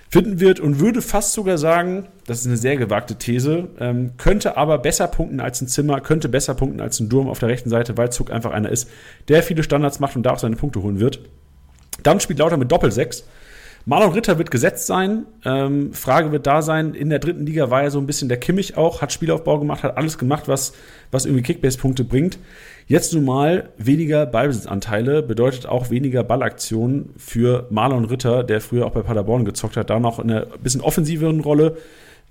finden 0.09 0.39
wird 0.39 0.61
und 0.61 0.79
würde 0.79 1.03
fast 1.03 1.33
sogar 1.33 1.59
sagen, 1.59 2.07
das 2.27 2.41
ist 2.41 2.47
eine 2.47 2.57
sehr 2.57 2.77
gewagte 2.77 3.17
These, 3.17 3.69
ähm, 3.81 4.13
könnte 4.19 4.57
aber 4.57 4.79
besser 4.79 5.09
punkten 5.09 5.41
als 5.41 5.61
ein 5.61 5.67
Zimmer, 5.67 6.01
könnte 6.01 6.29
besser 6.29 6.55
punkten 6.55 6.81
als 6.81 7.01
ein 7.01 7.09
Durm 7.09 7.29
auf 7.29 7.41
der 7.41 7.49
rechten 7.49 7.71
Seite, 7.71 7.97
weil 7.97 8.13
Zug 8.13 8.31
einfach 8.31 8.53
einer 8.53 8.71
ist, 8.71 8.89
der 9.27 9.43
viele 9.43 9.65
Standards 9.65 9.99
macht 9.99 10.15
und 10.15 10.23
da 10.23 10.33
auch 10.33 10.39
seine 10.39 10.57
Punkte 10.57 10.83
holen 10.83 11.01
wird. 11.01 11.21
Dann 12.03 12.21
spielt 12.21 12.39
Lauter 12.39 12.57
mit 12.57 12.71
Doppelsechs. 12.71 13.25
Marlon 13.89 14.15
Ritter 14.15 14.37
wird 14.37 14.51
gesetzt 14.51 14.89
sein. 14.89 15.27
Ähm, 15.45 15.93
Frage 15.93 16.33
wird 16.33 16.45
da 16.49 16.61
sein, 16.61 16.93
in 16.95 17.09
der 17.09 17.21
dritten 17.21 17.47
Liga 17.47 17.71
war 17.71 17.85
er 17.85 17.93
so 17.93 18.01
ein 18.01 18.07
bisschen 18.07 18.29
der 18.29 18.39
Kimmich 18.39 18.77
auch, 18.77 19.01
hat 19.01 19.13
Spielaufbau 19.13 19.61
gemacht, 19.61 19.85
hat 19.85 19.97
alles 19.97 20.19
gemacht, 20.19 20.49
was, 20.49 20.73
was 21.13 21.25
irgendwie 21.25 21.45
Kickbase-Punkte 21.45 22.03
bringt. 22.03 22.37
Jetzt 22.89 23.15
nun 23.15 23.25
mal 23.25 23.69
weniger 23.79 24.27
Ballbesitzanteile 24.27 25.23
bedeutet 25.23 25.67
auch 25.67 25.89
weniger 25.89 26.25
Ballaktionen 26.25 27.11
für 27.17 27.69
Marlon 27.71 28.07
Ritter, 28.07 28.43
der 28.43 28.61
früher 28.61 28.87
auch 28.87 28.91
bei 28.91 29.03
Paderborn 29.03 29.45
gezockt 29.45 29.77
hat, 29.77 29.89
da 29.89 30.01
noch 30.01 30.19
in 30.19 30.33
einer 30.33 30.47
bisschen 30.47 30.81
offensiveren 30.81 31.39
Rolle. 31.39 31.77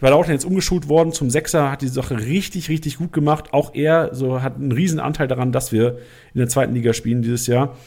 Bei 0.01 0.09
Lautern 0.09 0.33
jetzt 0.33 0.43
umgeschult 0.43 0.89
worden 0.89 1.13
zum 1.13 1.29
Sechser, 1.29 1.71
hat 1.71 1.81
die 1.81 1.87
Sache 1.87 2.19
richtig, 2.19 2.67
richtig 2.67 2.97
gut 2.97 3.13
gemacht. 3.13 3.53
Auch 3.53 3.73
er 3.73 4.13
so 4.13 4.41
hat 4.41 4.55
einen 4.55 4.73
riesen 4.73 4.99
Anteil 4.99 5.29
daran, 5.29 5.53
dass 5.53 5.71
wir 5.71 5.99
in 6.33 6.39
der 6.39 6.49
zweiten 6.49 6.73
Liga 6.73 6.91
spielen 6.91 7.21
dieses 7.21 7.47
Jahr. 7.47 7.77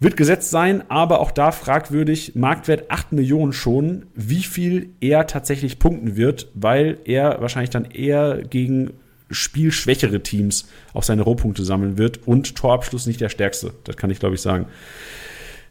Wird 0.00 0.16
gesetzt 0.16 0.50
sein, 0.50 0.88
aber 0.88 1.18
auch 1.18 1.32
da 1.32 1.50
fragwürdig, 1.50 2.36
Marktwert 2.36 2.90
8 2.90 3.12
Millionen 3.12 3.52
schon, 3.52 4.06
wie 4.14 4.44
viel 4.44 4.90
er 5.00 5.26
tatsächlich 5.26 5.80
punkten 5.80 6.16
wird, 6.16 6.48
weil 6.54 6.98
er 7.04 7.40
wahrscheinlich 7.40 7.70
dann 7.70 7.84
eher 7.84 8.42
gegen 8.48 8.92
spielschwächere 9.30 10.22
Teams 10.22 10.68
auch 10.94 11.02
seine 11.02 11.22
Rohpunkte 11.22 11.64
sammeln 11.64 11.98
wird 11.98 12.26
und 12.26 12.54
Torabschluss 12.54 13.06
nicht 13.06 13.20
der 13.20 13.28
stärkste. 13.28 13.72
Das 13.84 13.96
kann 13.96 14.10
ich, 14.10 14.20
glaube 14.20 14.36
ich, 14.36 14.40
sagen. 14.40 14.66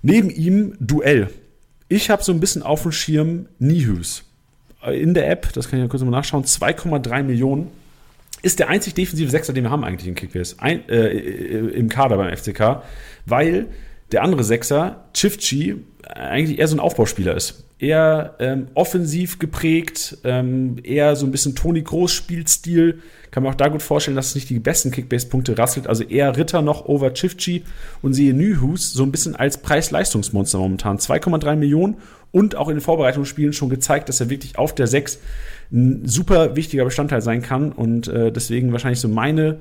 Neben 0.01 0.29
ihm 0.29 0.75
Duell. 0.79 1.29
Ich 1.87 2.09
habe 2.09 2.21
so 2.21 2.33
ein 2.33 2.41
bisschen 2.41 2.63
auf 2.63 2.83
dem 2.83 2.91
Schirm 2.91 3.47
Nihus. 3.59 4.23
In 4.85 5.13
der 5.13 5.29
App, 5.29 5.53
das 5.53 5.69
kann 5.69 5.79
ich 5.79 5.83
ja 5.83 5.89
kurz 5.89 6.03
mal 6.03 6.11
nachschauen, 6.11 6.43
2,3 6.43 7.23
Millionen. 7.23 7.71
Ist 8.41 8.59
der 8.59 8.69
einzig 8.69 8.93
defensive 8.93 9.31
Sechser, 9.31 9.53
den 9.53 9.63
wir 9.63 9.71
haben 9.71 9.83
eigentlich 9.83 10.07
in 10.07 10.13
Kickbase, 10.13 10.57
ein, 10.59 10.87
äh, 10.89 11.09
im 11.09 11.89
Kader 11.89 12.17
beim 12.17 12.35
FCK, 12.35 12.83
weil 13.25 13.67
der 14.11 14.23
andere 14.23 14.43
Sechser, 14.43 15.05
Chifchi, 15.13 15.83
eigentlich 16.03 16.59
eher 16.59 16.67
so 16.67 16.75
ein 16.75 16.79
Aufbauspieler 16.79 17.35
ist 17.35 17.67
eher 17.79 18.35
ähm, 18.39 18.67
offensiv 18.73 19.37
geprägt, 19.37 20.17
ähm, 20.23 20.77
eher 20.83 21.15
so 21.15 21.25
ein 21.25 21.31
bisschen 21.31 21.55
Toni 21.55 21.81
Groß 21.81 22.11
Spielstil. 22.11 23.01
Kann 23.29 23.43
man 23.43 23.53
auch 23.53 23.57
da 23.57 23.67
gut 23.67 23.83
vorstellen, 23.83 24.15
dass 24.15 24.29
es 24.29 24.35
nicht 24.35 24.49
die 24.49 24.59
besten 24.59 24.89
Kickbase-Punkte 24.89 25.57
rasselt. 25.57 25.85
Also 25.85 26.03
eher 26.03 26.35
Ritter 26.37 26.61
noch 26.61 26.85
over 26.85 27.13
Chifchi 27.13 27.63
und 28.01 28.13
sehe 28.13 28.33
Nyhus 28.33 28.93
so 28.93 29.03
ein 29.03 29.11
bisschen 29.11 29.35
als 29.35 29.59
Preis-Leistungsmonster 29.59 30.57
momentan. 30.57 30.97
2,3 30.97 31.55
Millionen 31.55 31.97
und 32.31 32.55
auch 32.55 32.67
in 32.69 32.75
den 32.75 32.81
Vorbereitungsspielen 32.81 33.53
schon 33.53 33.69
gezeigt, 33.69 34.09
dass 34.09 34.19
er 34.21 34.29
wirklich 34.29 34.57
auf 34.57 34.73
der 34.73 34.87
6 34.87 35.19
ein 35.71 36.07
super 36.07 36.55
wichtiger 36.55 36.85
Bestandteil 36.85 37.21
sein 37.21 37.41
kann 37.41 37.71
und 37.71 38.07
äh, 38.07 38.31
deswegen 38.31 38.71
wahrscheinlich 38.71 39.01
so 39.01 39.07
meine 39.07 39.59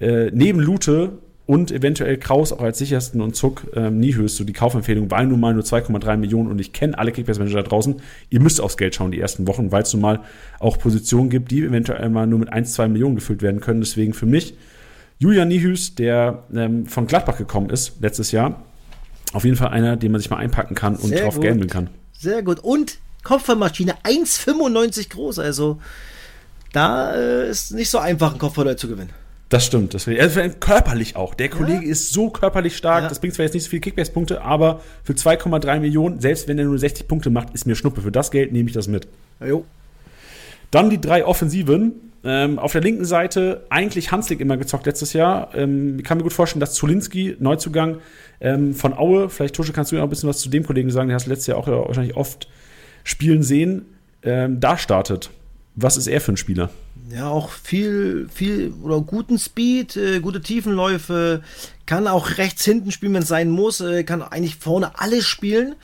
äh, 0.00 0.30
neben 0.32 0.58
Lute 0.58 1.18
und 1.46 1.70
eventuell 1.70 2.16
Kraus 2.16 2.52
auch 2.52 2.62
als 2.62 2.78
sichersten 2.78 3.20
und 3.20 3.36
Zuck 3.36 3.66
ähm, 3.74 4.00
nie 4.00 4.14
höchst 4.14 4.36
so 4.36 4.44
die 4.44 4.54
Kaufempfehlung, 4.54 5.10
weil 5.10 5.26
nun 5.26 5.40
mal 5.40 5.52
nur 5.52 5.62
2,3 5.62 6.16
Millionen 6.16 6.50
und 6.50 6.58
ich 6.58 6.72
kenne 6.72 6.98
alle 6.98 7.12
Kickbase-Manager 7.12 7.62
da 7.62 7.68
draußen. 7.68 7.96
Ihr 8.30 8.40
müsst 8.40 8.60
aufs 8.60 8.78
Geld 8.78 8.94
schauen 8.94 9.10
die 9.10 9.20
ersten 9.20 9.46
Wochen, 9.46 9.70
weil 9.70 9.82
es 9.82 9.92
nun 9.92 10.00
mal 10.00 10.20
auch 10.58 10.78
Positionen 10.78 11.28
gibt, 11.28 11.50
die 11.50 11.62
eventuell 11.62 12.08
mal 12.08 12.26
nur 12.26 12.38
mit 12.38 12.50
1, 12.50 12.72
2 12.72 12.88
Millionen 12.88 13.14
gefüllt 13.14 13.42
werden 13.42 13.60
können. 13.60 13.80
Deswegen 13.80 14.14
für 14.14 14.26
mich 14.26 14.54
Julian 15.18 15.48
Nihus, 15.48 15.94
der 15.94 16.44
ähm, 16.54 16.86
von 16.86 17.06
Gladbach 17.06 17.36
gekommen 17.36 17.68
ist 17.68 18.00
letztes 18.00 18.32
Jahr, 18.32 18.62
auf 19.34 19.44
jeden 19.44 19.56
Fall 19.56 19.68
einer, 19.68 19.96
den 19.96 20.12
man 20.12 20.20
sich 20.20 20.30
mal 20.30 20.36
einpacken 20.38 20.74
kann 20.74 20.96
und 20.96 21.08
Sehr 21.08 21.24
drauf 21.24 21.40
gut. 21.40 21.70
kann. 21.70 21.90
Sehr 22.18 22.42
gut. 22.42 22.60
Und 22.60 22.98
Kopfballmaschine 23.22 23.96
1,95 24.02 25.10
groß. 25.10 25.40
Also 25.40 25.78
da 26.72 27.14
äh, 27.14 27.50
ist 27.50 27.72
nicht 27.72 27.90
so 27.90 27.98
einfach, 27.98 28.30
einen 28.30 28.38
Kopfball 28.38 28.76
zu 28.76 28.88
gewinnen. 28.88 29.10
Das 29.48 29.66
stimmt. 29.66 29.94
Das 29.94 30.08
also 30.08 30.40
körperlich 30.58 31.16
auch. 31.16 31.34
Der 31.34 31.48
Kollege 31.48 31.84
ja. 31.84 31.90
ist 31.90 32.12
so 32.12 32.30
körperlich 32.30 32.76
stark. 32.76 33.02
Ja. 33.02 33.08
Das 33.08 33.20
bringt 33.20 33.34
zwar 33.34 33.44
jetzt 33.44 33.54
nicht 33.54 33.64
so 33.64 33.70
viele 33.70 33.80
Kickbase-Punkte, 33.80 34.42
aber 34.42 34.80
für 35.02 35.12
2,3 35.12 35.80
Millionen, 35.80 36.20
selbst 36.20 36.48
wenn 36.48 36.58
er 36.58 36.64
nur 36.64 36.78
60 36.78 37.06
Punkte 37.06 37.30
macht, 37.30 37.54
ist 37.54 37.66
mir 37.66 37.76
Schnuppe. 37.76 38.00
Für 38.00 38.10
das 38.10 38.30
Geld 38.30 38.52
nehme 38.52 38.68
ich 38.68 38.74
das 38.74 38.88
mit. 38.88 39.06
Jo. 39.44 39.64
Dann 40.70 40.90
die 40.90 41.00
drei 41.00 41.24
Offensiven. 41.24 41.92
Ähm, 42.26 42.58
auf 42.58 42.72
der 42.72 42.80
linken 42.80 43.04
Seite 43.04 43.66
eigentlich 43.68 44.10
Hanslik 44.10 44.40
immer 44.40 44.56
gezockt 44.56 44.86
letztes 44.86 45.12
Jahr. 45.12 45.54
Ähm, 45.54 45.98
ich 45.98 46.04
kann 46.04 46.16
mir 46.16 46.24
gut 46.24 46.32
vorstellen, 46.32 46.60
dass 46.60 46.72
Zulinski, 46.72 47.36
Neuzugang 47.38 47.98
ähm, 48.40 48.74
von 48.74 48.94
Aue, 48.94 49.28
vielleicht 49.28 49.54
Tusche, 49.54 49.74
kannst 49.74 49.92
du 49.92 49.96
ja 49.96 50.02
auch 50.02 50.06
ein 50.06 50.10
bisschen 50.10 50.30
was 50.30 50.38
zu 50.38 50.48
dem 50.48 50.64
Kollegen 50.64 50.90
sagen, 50.90 51.08
der 51.08 51.16
hast 51.16 51.26
letztes 51.26 51.48
Jahr 51.48 51.58
auch 51.58 51.68
ja, 51.68 51.74
wahrscheinlich 51.74 52.16
oft 52.16 52.48
spielen 53.04 53.42
sehen, 53.42 53.84
ähm, 54.22 54.58
da 54.58 54.78
startet. 54.78 55.30
Was 55.74 55.98
ist 55.98 56.06
er 56.06 56.22
für 56.22 56.32
ein 56.32 56.38
Spieler? 56.38 56.70
Ja, 57.10 57.28
auch 57.28 57.50
viel, 57.50 58.28
viel 58.32 58.72
oder 58.82 59.00
guten 59.00 59.38
Speed, 59.38 59.96
äh, 59.96 60.20
gute 60.20 60.40
Tiefenläufe, 60.40 61.42
kann 61.84 62.06
auch 62.06 62.38
rechts 62.38 62.64
hinten 62.64 62.92
spielen, 62.92 63.12
wenn 63.12 63.22
es 63.22 63.28
sein 63.28 63.50
muss, 63.50 63.80
äh, 63.80 64.04
kann 64.04 64.22
eigentlich 64.22 64.56
vorne 64.56 64.98
alles 64.98 65.26
spielen 65.26 65.74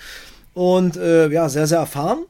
und 0.54 0.96
äh, 0.96 1.28
ja, 1.28 1.48
sehr, 1.50 1.66
sehr 1.66 1.78
erfahren 1.78 2.24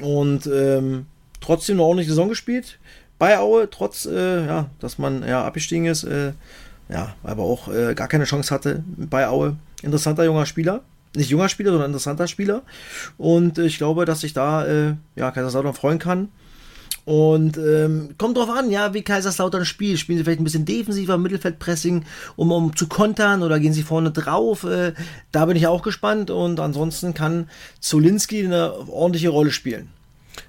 und 0.00 0.46
ähm, 0.46 1.06
trotzdem 1.40 1.76
eine 1.76 1.84
ordentliche 1.84 2.10
Saison 2.10 2.28
gespielt 2.28 2.78
bei 3.18 3.38
Aue, 3.38 3.70
trotz, 3.70 4.06
äh, 4.06 4.44
ja, 4.44 4.70
dass 4.80 4.98
man 4.98 5.26
ja 5.26 5.44
abgestiegen 5.44 5.86
ist, 5.86 6.02
äh, 6.04 6.32
ja, 6.88 7.14
aber 7.22 7.44
auch 7.44 7.68
äh, 7.68 7.94
gar 7.94 8.08
keine 8.08 8.24
Chance 8.24 8.52
hatte 8.52 8.82
bei 8.96 9.28
Aue. 9.28 9.56
Interessanter 9.82 10.24
junger 10.24 10.46
Spieler. 10.46 10.82
nicht 11.14 11.30
junger 11.30 11.48
Spieler, 11.48 11.70
sondern 11.70 11.90
interessanter 11.90 12.26
Spieler. 12.26 12.62
Und 13.18 13.58
ich 13.58 13.78
glaube, 13.78 14.04
dass 14.04 14.20
sich 14.20 14.32
da 14.34 14.94
ja, 15.14 15.30
Kaiserslautern 15.30 15.74
freuen 15.74 15.98
kann. 15.98 16.28
Und 17.06 17.56
ähm, 17.56 18.16
kommt 18.18 18.36
drauf 18.36 18.50
an, 18.50 18.68
ja, 18.68 18.92
wie 18.92 19.02
Kaiserslautern 19.02 19.64
spielt. 19.64 20.00
Spielen 20.00 20.18
sie 20.18 20.24
vielleicht 20.24 20.40
ein 20.40 20.44
bisschen 20.44 20.64
defensiver, 20.64 21.16
Mittelfeldpressing, 21.18 22.04
um, 22.34 22.50
um 22.50 22.74
zu 22.74 22.88
kontern 22.88 23.44
oder 23.44 23.60
gehen 23.60 23.72
sie 23.72 23.84
vorne 23.84 24.10
drauf? 24.10 24.64
Äh, 24.64 24.92
da 25.30 25.46
bin 25.46 25.56
ich 25.56 25.68
auch 25.68 25.82
gespannt. 25.82 26.32
Und 26.32 26.58
ansonsten 26.58 27.14
kann 27.14 27.48
Zolinski 27.78 28.44
eine 28.44 28.72
ordentliche 28.88 29.28
Rolle 29.28 29.52
spielen. 29.52 29.88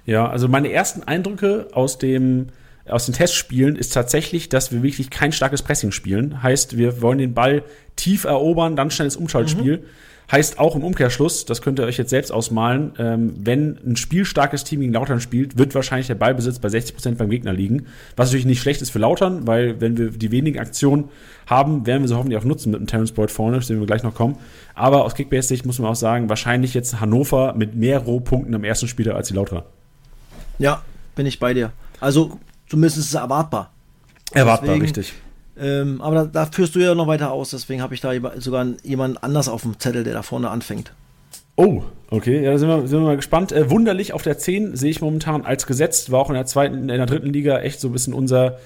Ja, 0.04 0.28
also 0.28 0.48
meine 0.48 0.72
ersten 0.72 1.04
Eindrücke 1.04 1.68
aus 1.72 1.98
dem 1.98 2.48
aus 2.88 3.06
den 3.06 3.14
Testspielen 3.14 3.76
ist 3.76 3.92
tatsächlich, 3.92 4.48
dass 4.48 4.72
wir 4.72 4.82
wirklich 4.82 5.10
kein 5.10 5.30
starkes 5.30 5.62
Pressing 5.62 5.92
spielen. 5.92 6.42
Heißt, 6.42 6.76
wir 6.76 7.02
wollen 7.02 7.18
den 7.18 7.34
Ball 7.34 7.62
tief 7.96 8.24
erobern, 8.24 8.76
dann 8.76 8.90
schnelles 8.90 9.14
Umschaltspiel. 9.16 9.76
Mhm. 9.76 9.84
Heißt 10.30 10.58
auch 10.58 10.76
im 10.76 10.84
Umkehrschluss, 10.84 11.46
das 11.46 11.62
könnt 11.62 11.78
ihr 11.78 11.86
euch 11.86 11.96
jetzt 11.96 12.10
selbst 12.10 12.30
ausmalen, 12.30 12.92
ähm, 12.98 13.32
wenn 13.38 13.78
ein 13.86 13.96
spielstarkes 13.96 14.62
Team 14.62 14.80
gegen 14.80 14.92
Lautern 14.92 15.22
spielt, 15.22 15.56
wird 15.56 15.74
wahrscheinlich 15.74 16.08
der 16.08 16.16
Ballbesitz 16.16 16.58
bei 16.58 16.68
60 16.68 16.94
Prozent 16.94 17.18
beim 17.18 17.30
Gegner 17.30 17.54
liegen. 17.54 17.86
Was 18.14 18.28
natürlich 18.28 18.44
nicht 18.44 18.60
schlecht 18.60 18.82
ist 18.82 18.90
für 18.90 18.98
Lautern, 18.98 19.46
weil 19.46 19.80
wenn 19.80 19.96
wir 19.96 20.10
die 20.10 20.30
wenigen 20.30 20.58
Aktionen 20.58 21.08
haben, 21.46 21.86
werden 21.86 22.02
wir 22.02 22.08
sie 22.08 22.14
hoffentlich 22.14 22.38
auch 22.38 22.44
nutzen 22.44 22.72
mit 22.72 22.80
dem 22.80 22.86
Terence 22.86 23.12
Boyd 23.12 23.30
vorne, 23.30 23.60
zu 23.60 23.72
dem 23.72 23.80
wir 23.80 23.86
gleich 23.86 24.02
noch 24.02 24.14
kommen. 24.14 24.36
Aber 24.74 25.06
aus 25.06 25.14
Kickbase-Sicht 25.14 25.64
muss 25.64 25.78
man 25.78 25.90
auch 25.90 25.96
sagen, 25.96 26.28
wahrscheinlich 26.28 26.74
jetzt 26.74 27.00
Hannover 27.00 27.54
mit 27.54 27.74
mehr 27.74 27.98
Rohpunkten 27.98 28.54
am 28.54 28.64
ersten 28.64 28.86
Spieler 28.86 29.14
als 29.14 29.28
die 29.28 29.34
Lauterer. 29.34 29.64
Ja, 30.58 30.82
bin 31.16 31.24
ich 31.24 31.38
bei 31.38 31.54
dir. 31.54 31.72
Also 32.00 32.38
zumindest 32.68 32.98
ist 32.98 33.06
es 33.06 33.14
erwartbar. 33.14 33.72
Erwartbar, 34.32 34.66
Deswegen, 34.66 34.82
richtig. 34.82 35.14
Ähm, 35.60 36.00
aber 36.00 36.14
da, 36.14 36.24
da, 36.26 36.46
führst 36.46 36.74
du 36.74 36.80
ja 36.80 36.94
noch 36.94 37.06
weiter 37.06 37.32
aus, 37.32 37.50
deswegen 37.50 37.82
habe 37.82 37.94
ich 37.94 38.00
da 38.00 38.12
sogar 38.38 38.66
jemanden 38.82 39.16
anders 39.18 39.48
auf 39.48 39.62
dem 39.62 39.78
Zettel, 39.78 40.04
der 40.04 40.14
da 40.14 40.22
vorne 40.22 40.50
anfängt. 40.50 40.92
Oh, 41.56 41.82
okay, 42.10 42.44
ja, 42.44 42.52
da 42.52 42.58
sind 42.58 42.68
wir, 42.68 42.86
sind 42.86 43.00
wir 43.00 43.06
mal 43.06 43.16
gespannt. 43.16 43.50
Äh, 43.50 43.68
wunderlich 43.68 44.12
auf 44.12 44.22
der 44.22 44.38
10 44.38 44.76
sehe 44.76 44.90
ich 44.90 45.00
momentan 45.00 45.44
als 45.44 45.66
gesetzt, 45.66 46.12
war 46.12 46.20
auch 46.20 46.28
in 46.28 46.36
der 46.36 46.46
zweiten, 46.46 46.76
in 46.82 46.86
der 46.88 47.06
dritten 47.06 47.32
Liga 47.32 47.58
echt 47.58 47.80
so 47.80 47.88
ein 47.88 47.92
bisschen 47.92 48.14
unser, 48.14 48.58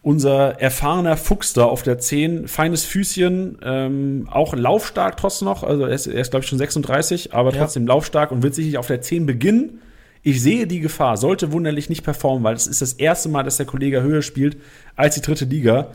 unser 0.00 0.58
erfahrener 0.58 1.18
Fuchs 1.18 1.52
da 1.52 1.64
auf 1.64 1.82
der 1.82 1.98
10. 1.98 2.48
Feines 2.48 2.84
Füßchen, 2.86 3.58
ähm, 3.62 4.28
auch 4.30 4.54
laufstark 4.54 5.18
trotzdem 5.18 5.48
noch, 5.48 5.62
also 5.62 5.84
er 5.84 5.94
ist, 5.94 6.06
er 6.06 6.20
ist 6.20 6.30
glaube 6.30 6.44
ich 6.44 6.48
schon 6.48 6.58
36, 6.58 7.34
aber 7.34 7.52
trotzdem 7.52 7.82
ja. 7.82 7.88
laufstark 7.88 8.32
und 8.32 8.42
wird 8.42 8.54
sicherlich 8.54 8.78
auf 8.78 8.86
der 8.86 9.02
10 9.02 9.26
beginnen. 9.26 9.82
Ich 10.22 10.40
sehe 10.40 10.66
die 10.66 10.80
Gefahr, 10.80 11.18
sollte 11.18 11.52
wunderlich 11.52 11.90
nicht 11.90 12.02
performen, 12.02 12.42
weil 12.42 12.56
es 12.56 12.66
ist 12.66 12.80
das 12.80 12.94
erste 12.94 13.28
Mal, 13.28 13.42
dass 13.42 13.58
der 13.58 13.66
Kollege 13.66 14.00
höher 14.00 14.22
spielt 14.22 14.56
als 14.96 15.14
die 15.16 15.20
dritte 15.20 15.44
Liga. 15.44 15.88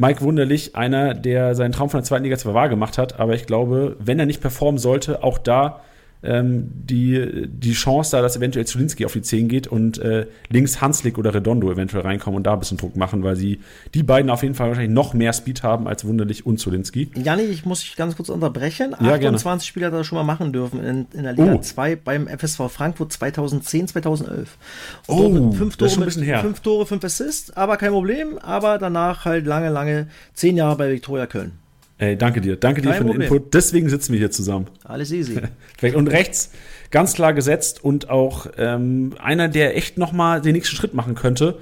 Mike 0.00 0.20
Wunderlich, 0.20 0.76
einer, 0.76 1.12
der 1.12 1.56
seinen 1.56 1.72
Traum 1.72 1.90
von 1.90 1.98
der 1.98 2.04
zweiten 2.04 2.22
Liga 2.22 2.38
zwar 2.38 2.54
wahr 2.54 2.68
gemacht 2.68 2.98
hat, 2.98 3.18
aber 3.18 3.34
ich 3.34 3.46
glaube, 3.46 3.96
wenn 3.98 4.20
er 4.20 4.26
nicht 4.26 4.40
performen 4.40 4.78
sollte, 4.78 5.24
auch 5.24 5.38
da 5.38 5.80
ähm, 6.22 6.70
die, 6.72 7.46
die 7.46 7.72
Chance 7.72 8.12
da, 8.12 8.22
dass 8.22 8.36
eventuell 8.36 8.66
Zulinski 8.66 9.04
auf 9.04 9.12
die 9.12 9.22
10 9.22 9.48
geht 9.48 9.66
und 9.66 9.98
äh, 9.98 10.26
links 10.48 10.80
Hanslik 10.80 11.16
oder 11.16 11.34
Redondo 11.34 11.70
eventuell 11.70 12.02
reinkommen 12.02 12.36
und 12.36 12.44
da 12.44 12.54
ein 12.54 12.58
bisschen 12.58 12.76
Druck 12.76 12.96
machen, 12.96 13.22
weil 13.22 13.36
sie 13.36 13.60
die 13.94 14.02
beiden 14.02 14.30
auf 14.30 14.42
jeden 14.42 14.54
Fall 14.54 14.68
wahrscheinlich 14.68 14.94
noch 14.94 15.14
mehr 15.14 15.32
Speed 15.32 15.62
haben 15.62 15.86
als 15.86 16.04
Wunderlich 16.04 16.44
und 16.44 16.58
Zulinski. 16.58 17.10
Janni, 17.14 17.42
ich 17.42 17.64
muss 17.64 17.80
dich 17.80 17.96
ganz 17.96 18.16
kurz 18.16 18.28
unterbrechen. 18.28 18.96
Ja, 19.00 19.14
28 19.14 19.42
gerne. 19.42 19.60
Spieler 19.60 19.86
hat 19.88 19.94
er 19.94 20.04
schon 20.04 20.16
mal 20.16 20.24
machen 20.24 20.52
dürfen 20.52 20.82
in, 20.82 21.06
in 21.12 21.22
der 21.22 21.34
Liga 21.34 21.54
oh. 21.54 21.60
2 21.60 21.96
beim 21.96 22.26
FSV 22.26 22.62
Frankfurt 22.68 23.12
2010, 23.12 23.88
2011. 23.88 24.58
Oh, 25.06 25.52
fünf 25.52 25.76
Tore, 25.76 25.98
mit, 26.00 26.12
fünf 26.12 26.60
Tore, 26.60 26.86
fünf 26.86 27.04
Assists, 27.04 27.56
aber 27.56 27.76
kein 27.76 27.90
Problem. 27.90 28.38
Aber 28.38 28.78
danach 28.78 29.24
halt 29.24 29.46
lange, 29.46 29.70
lange 29.70 30.08
zehn 30.34 30.56
Jahre 30.56 30.76
bei 30.76 30.90
Viktoria 30.90 31.26
Köln. 31.26 31.52
Ey, 31.98 32.16
danke 32.16 32.40
dir. 32.40 32.56
Danke 32.56 32.80
Kein 32.80 32.90
dir 32.90 32.96
für 32.96 33.04
den 33.04 33.10
Problem. 33.10 33.32
Input. 33.32 33.54
Deswegen 33.54 33.88
sitzen 33.88 34.12
wir 34.12 34.18
hier 34.18 34.30
zusammen. 34.30 34.66
Alles 34.84 35.12
easy. 35.12 35.40
und 35.94 36.08
rechts 36.08 36.52
ganz 36.90 37.14
klar 37.14 37.32
gesetzt 37.34 37.84
und 37.84 38.08
auch 38.08 38.46
ähm, 38.56 39.14
einer, 39.18 39.48
der 39.48 39.76
echt 39.76 39.98
noch 39.98 40.12
mal 40.12 40.40
den 40.40 40.52
nächsten 40.52 40.76
Schritt 40.76 40.94
machen 40.94 41.14
könnte. 41.14 41.58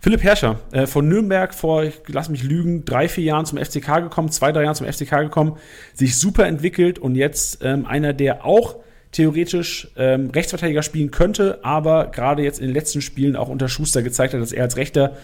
Philipp 0.00 0.22
Herrscher 0.22 0.60
äh, 0.70 0.86
von 0.86 1.08
Nürnberg 1.08 1.52
vor, 1.52 1.82
ich 1.82 2.00
lass 2.06 2.28
mich 2.28 2.44
lügen, 2.44 2.84
drei, 2.84 3.08
vier 3.08 3.24
Jahren 3.24 3.46
zum 3.46 3.58
FCK 3.58 4.02
gekommen, 4.02 4.30
zwei, 4.30 4.52
drei 4.52 4.62
Jahren 4.62 4.76
zum 4.76 4.86
FCK 4.86 5.22
gekommen, 5.22 5.56
sich 5.94 6.16
super 6.16 6.46
entwickelt 6.46 6.98
und 6.98 7.16
jetzt 7.16 7.64
ähm, 7.64 7.84
einer, 7.84 8.12
der 8.12 8.44
auch 8.44 8.76
theoretisch 9.10 9.88
ähm, 9.96 10.30
Rechtsverteidiger 10.30 10.82
spielen 10.82 11.10
könnte, 11.10 11.60
aber 11.64 12.08
gerade 12.08 12.42
jetzt 12.42 12.60
in 12.60 12.66
den 12.66 12.74
letzten 12.74 13.00
Spielen 13.00 13.34
auch 13.34 13.48
unter 13.48 13.68
Schuster 13.68 14.02
gezeigt 14.02 14.34
hat, 14.34 14.40
dass 14.40 14.52
er 14.52 14.64
als 14.64 14.76
Rechter 14.76 15.16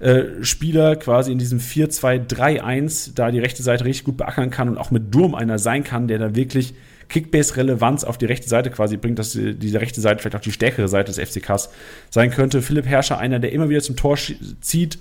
äh, 0.00 0.42
Spieler 0.42 0.96
quasi 0.96 1.32
in 1.32 1.38
diesem 1.38 1.58
4-2-3-1 1.58 3.12
da 3.14 3.30
die 3.30 3.38
rechte 3.38 3.62
Seite 3.62 3.84
richtig 3.84 4.04
gut 4.04 4.16
beackern 4.16 4.50
kann 4.50 4.68
und 4.68 4.78
auch 4.78 4.90
mit 4.90 5.14
Durm 5.14 5.34
einer 5.34 5.58
sein 5.58 5.84
kann, 5.84 6.08
der 6.08 6.18
da 6.18 6.34
wirklich 6.34 6.74
Kickbase-Relevanz 7.08 8.04
auf 8.04 8.18
die 8.18 8.26
rechte 8.26 8.48
Seite 8.48 8.70
quasi 8.70 8.96
bringt, 8.96 9.18
dass 9.18 9.32
diese 9.32 9.80
rechte 9.80 10.00
Seite 10.00 10.20
vielleicht 10.20 10.36
auch 10.36 10.40
die 10.40 10.52
stärkere 10.52 10.88
Seite 10.88 11.12
des 11.12 11.30
FCKs 11.30 11.70
sein 12.10 12.30
könnte. 12.30 12.62
Philipp 12.62 12.86
Herrscher, 12.86 13.18
einer, 13.18 13.38
der 13.38 13.52
immer 13.52 13.68
wieder 13.68 13.80
zum 13.80 13.96
Tor 13.96 14.18
zieht, 14.60 14.98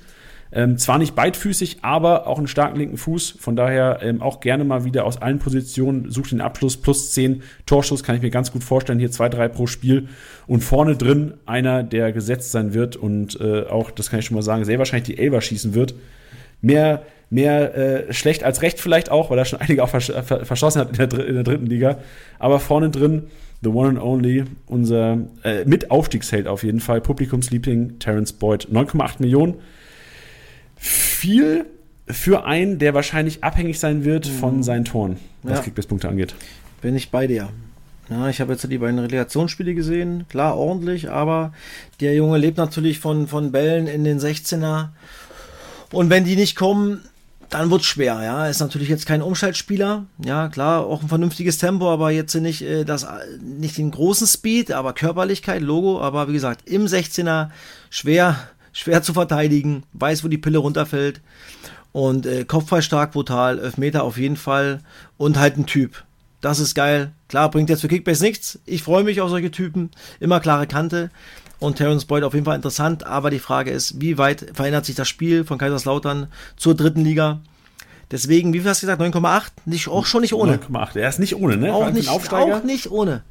ähm, 0.52 0.78
zwar 0.78 0.98
nicht 0.98 1.16
beidfüßig, 1.16 1.80
aber 1.82 2.28
auch 2.28 2.38
einen 2.38 2.48
starken 2.48 2.78
linken 2.78 2.98
Fuß. 2.98 3.36
Von 3.40 3.56
daher 3.56 4.00
ähm, 4.02 4.22
auch 4.22 4.40
gerne 4.40 4.64
mal 4.64 4.86
wieder 4.86 5.06
aus 5.06 5.22
allen 5.22 5.40
Positionen 5.40 6.12
sucht 6.12 6.32
den 6.32 6.42
Abschluss 6.42 6.78
plus 6.78 7.12
10 7.12 7.42
Torschuss, 7.66 8.04
kann 8.04 8.16
ich 8.16 8.22
mir 8.22 8.30
ganz 8.30 8.52
gut 8.52 8.64
vorstellen. 8.64 9.00
Hier 9.00 9.10
2-3 9.10 9.50
pro 9.50 9.68
Spiel. 9.68 10.08
Und 10.48 10.64
vorne 10.64 10.96
drin 10.96 11.34
einer, 11.46 11.84
der 11.84 12.12
gesetzt 12.12 12.52
sein 12.52 12.74
wird 12.74 12.96
und 12.96 13.40
äh, 13.42 13.64
auch, 13.64 13.92
das 13.92 14.10
kann 14.10 14.20
ich 14.20 14.26
schon 14.26 14.36
mal 14.36 14.44
sagen, 14.44 14.64
sehr 14.64 14.80
wahrscheinlich 14.80 15.16
die 15.16 15.18
Elber 15.18 15.42
schießen 15.42 15.74
wird. 15.74 15.96
Mehr, 16.62 17.02
mehr 17.30 17.76
äh, 17.76 18.14
schlecht 18.14 18.44
als 18.44 18.62
recht 18.62 18.80
vielleicht 18.80 19.10
auch, 19.12 19.32
weil 19.32 19.40
er 19.40 19.46
schon 19.46 19.60
einige 19.62 19.84
auch 19.84 19.90
versch 19.90 20.12
verschossen 20.24 20.80
hat 20.80 20.98
in 20.98 21.10
der, 21.10 21.28
in 21.28 21.34
der, 21.34 21.44
dritten 21.44 21.66
Liga. 21.66 21.98
Aber 22.38 22.60
vorne 22.60 22.92
drin, 22.92 23.24
the 23.62 23.70
one 23.70 23.90
and 23.90 24.02
only, 24.02 24.46
unser 24.68 25.18
äh, 25.44 25.66
Mit-Aufstiegsheld 25.66 26.48
auf 26.48 26.64
jeden 26.64 26.80
Fall, 26.80 27.02
Publikumsliebling 27.02 28.00
Terence 28.00 28.32
Boyd. 28.32 28.68
9,8 28.72 29.16
Millionen 29.20 29.56
viel 30.76 31.66
für 32.08 32.46
einen, 32.46 32.78
der 32.78 32.94
wahrscheinlich 32.94 33.44
abhängig 33.44 33.80
sein 33.80 34.06
wird 34.06 34.28
von 34.28 34.58
mhm. 34.58 34.64
seinen 34.64 34.86
Toren, 34.86 35.18
was 35.44 35.58
ja. 35.58 35.64
Kickbase-Punkte 35.64 36.08
angeht. 36.08 36.36
Bin 36.82 36.96
ich 36.96 37.10
bei 37.10 37.28
dir. 37.28 37.50
Ja, 38.10 38.30
ich 38.30 38.40
habe 38.40 38.54
jetzt 38.54 38.70
die 38.70 38.78
beiden 38.78 39.00
Relegationsspiele 39.00 39.74
gesehen. 39.74 40.26
Klar, 40.30 40.58
ordentlich, 40.58 41.10
aber 41.10 41.54
der 42.00 42.14
Junge 42.14 42.38
lebt 42.38 42.58
natürlich 42.58 43.00
von, 43.00 43.28
von 43.28 43.52
Bällen 43.52 43.88
in 43.88 44.04
den 44.04 44.20
16er. 44.20 44.90
Und 45.92 46.12
wenn 46.12 46.24
die 46.24 46.36
nicht 46.36 46.56
kommen, 46.56 47.02
dann 47.50 47.72
wird 47.72 47.82
es 47.82 47.88
schwer, 47.88 48.22
ja. 48.24 48.48
Ist 48.48 48.60
natürlich 48.60 48.90
jetzt 48.90 49.06
kein 49.06 49.22
Umschaltspieler, 49.22 50.06
ja, 50.24 50.50
klar, 50.50 50.86
auch 50.86 51.02
ein 51.02 51.08
vernünftiges 51.08 51.58
Tempo, 51.58 51.92
aber 51.92 52.12
jetzt 52.12 52.36
nicht 52.36 52.62
äh, 52.62 52.84
das 52.84 53.08
nicht 53.42 53.78
den 53.78 53.92
großen 53.92 54.28
Speed, 54.28 54.72
aber 54.72 54.94
Körperlichkeit, 54.94 55.62
Logo, 55.62 56.02
aber 56.02 56.28
wie 56.28 56.34
gesagt, 56.34 56.68
im 56.70 56.86
16er 56.86 57.50
schwer 57.90 58.38
schwer 58.76 59.02
zu 59.02 59.14
verteidigen, 59.14 59.84
weiß, 59.94 60.24
wo 60.24 60.28
die 60.28 60.38
Pille 60.38 60.60
runterfällt. 60.60 61.22
Und 61.94 62.26
äh, 62.26 62.44
Kopfball 62.44 62.82
stark, 62.82 63.14
brutal, 63.14 63.58
Elfmeter 63.58 64.04
auf 64.04 64.18
jeden 64.18 64.36
Fall 64.36 64.82
und 65.18 65.40
halt 65.40 65.58
ein 65.58 65.66
Typ. 65.66 66.04
Das 66.42 66.60
ist 66.60 66.76
geil. 66.76 67.14
Klar, 67.30 67.50
bringt 67.50 67.70
jetzt 67.70 67.82
für 67.82 67.88
Kickbase 67.88 68.22
nichts. 68.22 68.60
Ich 68.66 68.84
freue 68.84 69.06
mich 69.06 69.22
auf 69.22 69.30
solche 69.30 69.50
Typen. 69.50 69.92
Immer 70.20 70.42
klare 70.42 70.68
Kante. 70.68 71.10
Und 71.60 71.78
Terence 71.78 72.04
Boyd 72.04 72.24
auf 72.24 72.34
jeden 72.34 72.46
Fall 72.46 72.58
interessant. 72.58 73.06
Aber 73.08 73.30
die 73.30 73.40
Frage 73.40 73.72
ist, 73.72 74.02
wie 74.02 74.18
weit 74.18 74.52
verändert 74.54 74.86
sich 74.86 74.96
das 74.96 75.08
Spiel 75.08 75.46
von 75.46 75.58
Kaiserslautern 75.58 76.28
zur 76.58 76.76
dritten 76.76 77.02
Liga? 77.06 77.40
Deswegen, 78.12 78.54
wie 78.54 78.60
viel 78.60 78.70
hast 78.70 78.84
du 78.84 78.88
gesagt? 78.88 79.02
9,8? 79.02 79.52
Nicht, 79.66 79.88
auch 79.88 80.06
schon 80.06 80.22
nicht 80.22 80.34
ohne. 80.34 80.58
9,8. 80.58 81.00
Er 81.00 81.10
ist 81.10 81.20
nicht 81.20 81.36
ohne, 81.36 81.56
ne? 81.56 81.74
Auch 81.74 81.90
nicht, 81.92 82.10
auch 82.10 82.64
nicht 82.64 82.92
ohne. 82.92 83.24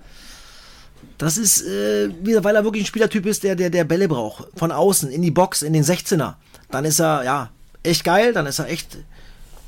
Das 1.18 1.38
ist, 1.38 1.62
äh, 1.62 2.11
weil 2.42 2.57
er 2.57 2.64
wirklich 2.64 2.84
ein 2.84 2.86
Spielertyp 2.86 3.26
ist, 3.26 3.42
der, 3.44 3.57
der, 3.57 3.70
der 3.70 3.84
Bälle 3.84 4.09
braucht. 4.09 4.48
Von 4.57 4.72
außen, 4.72 5.11
in 5.11 5.22
die 5.22 5.30
Box, 5.30 5.62
in 5.62 5.72
den 5.72 5.84
16er. 5.84 6.34
Dann 6.70 6.84
ist 6.84 7.00
er, 7.00 7.24
ja, 7.24 7.50
echt 7.82 8.05
geil, 8.05 8.32
dann 8.32 8.46
ist 8.46 8.59
er 8.59 8.68
echt 8.68 8.98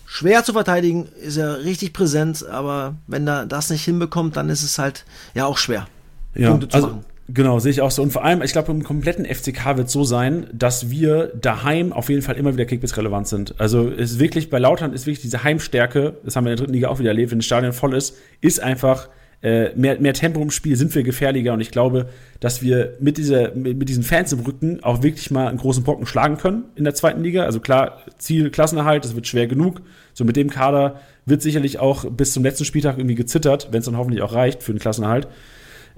schwer 0.06 0.44
zu 0.44 0.52
verteidigen, 0.52 1.08
ist 1.20 1.36
er 1.36 1.64
richtig 1.64 1.92
präsent, 1.92 2.46
aber 2.48 2.94
wenn 3.06 3.26
er 3.28 3.46
das 3.46 3.70
nicht 3.70 3.84
hinbekommt, 3.84 4.36
dann 4.36 4.48
ist 4.48 4.62
es 4.62 4.78
halt 4.78 5.04
ja 5.34 5.46
auch 5.46 5.58
schwer. 5.58 5.86
Ja, 6.34 6.50
Punkte 6.50 6.68
zu 6.68 6.74
also, 6.74 6.86
machen. 6.88 7.04
Genau, 7.28 7.58
sehe 7.58 7.72
ich 7.72 7.80
auch 7.80 7.90
so. 7.90 8.02
Und 8.02 8.12
vor 8.12 8.24
allem, 8.24 8.40
ich 8.42 8.52
glaube, 8.52 8.70
im 8.70 8.84
kompletten 8.84 9.24
FCK 9.24 9.76
wird 9.76 9.88
es 9.88 9.92
so 9.92 10.04
sein, 10.04 10.46
dass 10.52 10.90
wir 10.90 11.32
daheim 11.34 11.92
auf 11.92 12.08
jeden 12.08 12.22
Fall 12.22 12.36
immer 12.36 12.52
wieder 12.52 12.66
Kickbase 12.66 12.96
relevant 12.96 13.26
sind. 13.26 13.60
Also 13.60 13.88
ist 13.88 14.20
wirklich, 14.20 14.48
bei 14.48 14.60
Lautern 14.60 14.92
ist 14.92 15.06
wirklich 15.06 15.22
diese 15.22 15.42
Heimstärke, 15.42 16.14
das 16.24 16.36
haben 16.36 16.44
wir 16.44 16.52
in 16.52 16.56
der 16.56 16.64
dritten 16.64 16.74
Liga 16.74 16.88
auch 16.88 17.00
wieder 17.00 17.10
erlebt, 17.10 17.32
wenn 17.32 17.40
das 17.40 17.46
Stadion 17.46 17.72
voll 17.72 17.94
ist, 17.94 18.16
ist 18.40 18.62
einfach 18.62 19.08
äh, 19.42 19.74
mehr, 19.76 20.00
mehr 20.00 20.14
Tempo 20.14 20.40
im 20.40 20.50
Spiel, 20.50 20.76
sind 20.76 20.94
wir 20.94 21.02
gefährlicher 21.02 21.52
und 21.52 21.60
ich 21.60 21.70
glaube, 21.70 22.08
dass 22.40 22.62
wir 22.62 22.94
mit, 23.00 23.18
dieser, 23.18 23.54
mit, 23.54 23.78
mit 23.78 23.88
diesen 23.88 24.02
Fans 24.02 24.32
im 24.32 24.40
Rücken 24.40 24.82
auch 24.82 25.02
wirklich 25.02 25.30
mal 25.30 25.48
einen 25.48 25.58
großen 25.58 25.84
Brocken 25.84 26.06
schlagen 26.06 26.38
können 26.38 26.64
in 26.74 26.84
der 26.84 26.94
zweiten 26.94 27.22
Liga. 27.22 27.44
Also 27.44 27.60
klar, 27.60 28.02
Ziel 28.18 28.50
Klassenerhalt, 28.50 29.04
das 29.04 29.14
wird 29.14 29.26
schwer 29.26 29.46
genug. 29.46 29.82
So 30.14 30.24
mit 30.24 30.36
dem 30.36 30.50
Kader 30.50 31.00
wird 31.26 31.42
sicherlich 31.42 31.78
auch 31.78 32.04
bis 32.10 32.32
zum 32.32 32.42
letzten 32.42 32.64
Spieltag 32.64 32.98
irgendwie 32.98 33.14
gezittert, 33.14 33.68
wenn 33.70 33.80
es 33.80 33.84
dann 33.84 33.96
hoffentlich 33.96 34.22
auch 34.22 34.32
reicht 34.32 34.62
für 34.62 34.72
den 34.72 34.78
Klassenerhalt. 34.78 35.28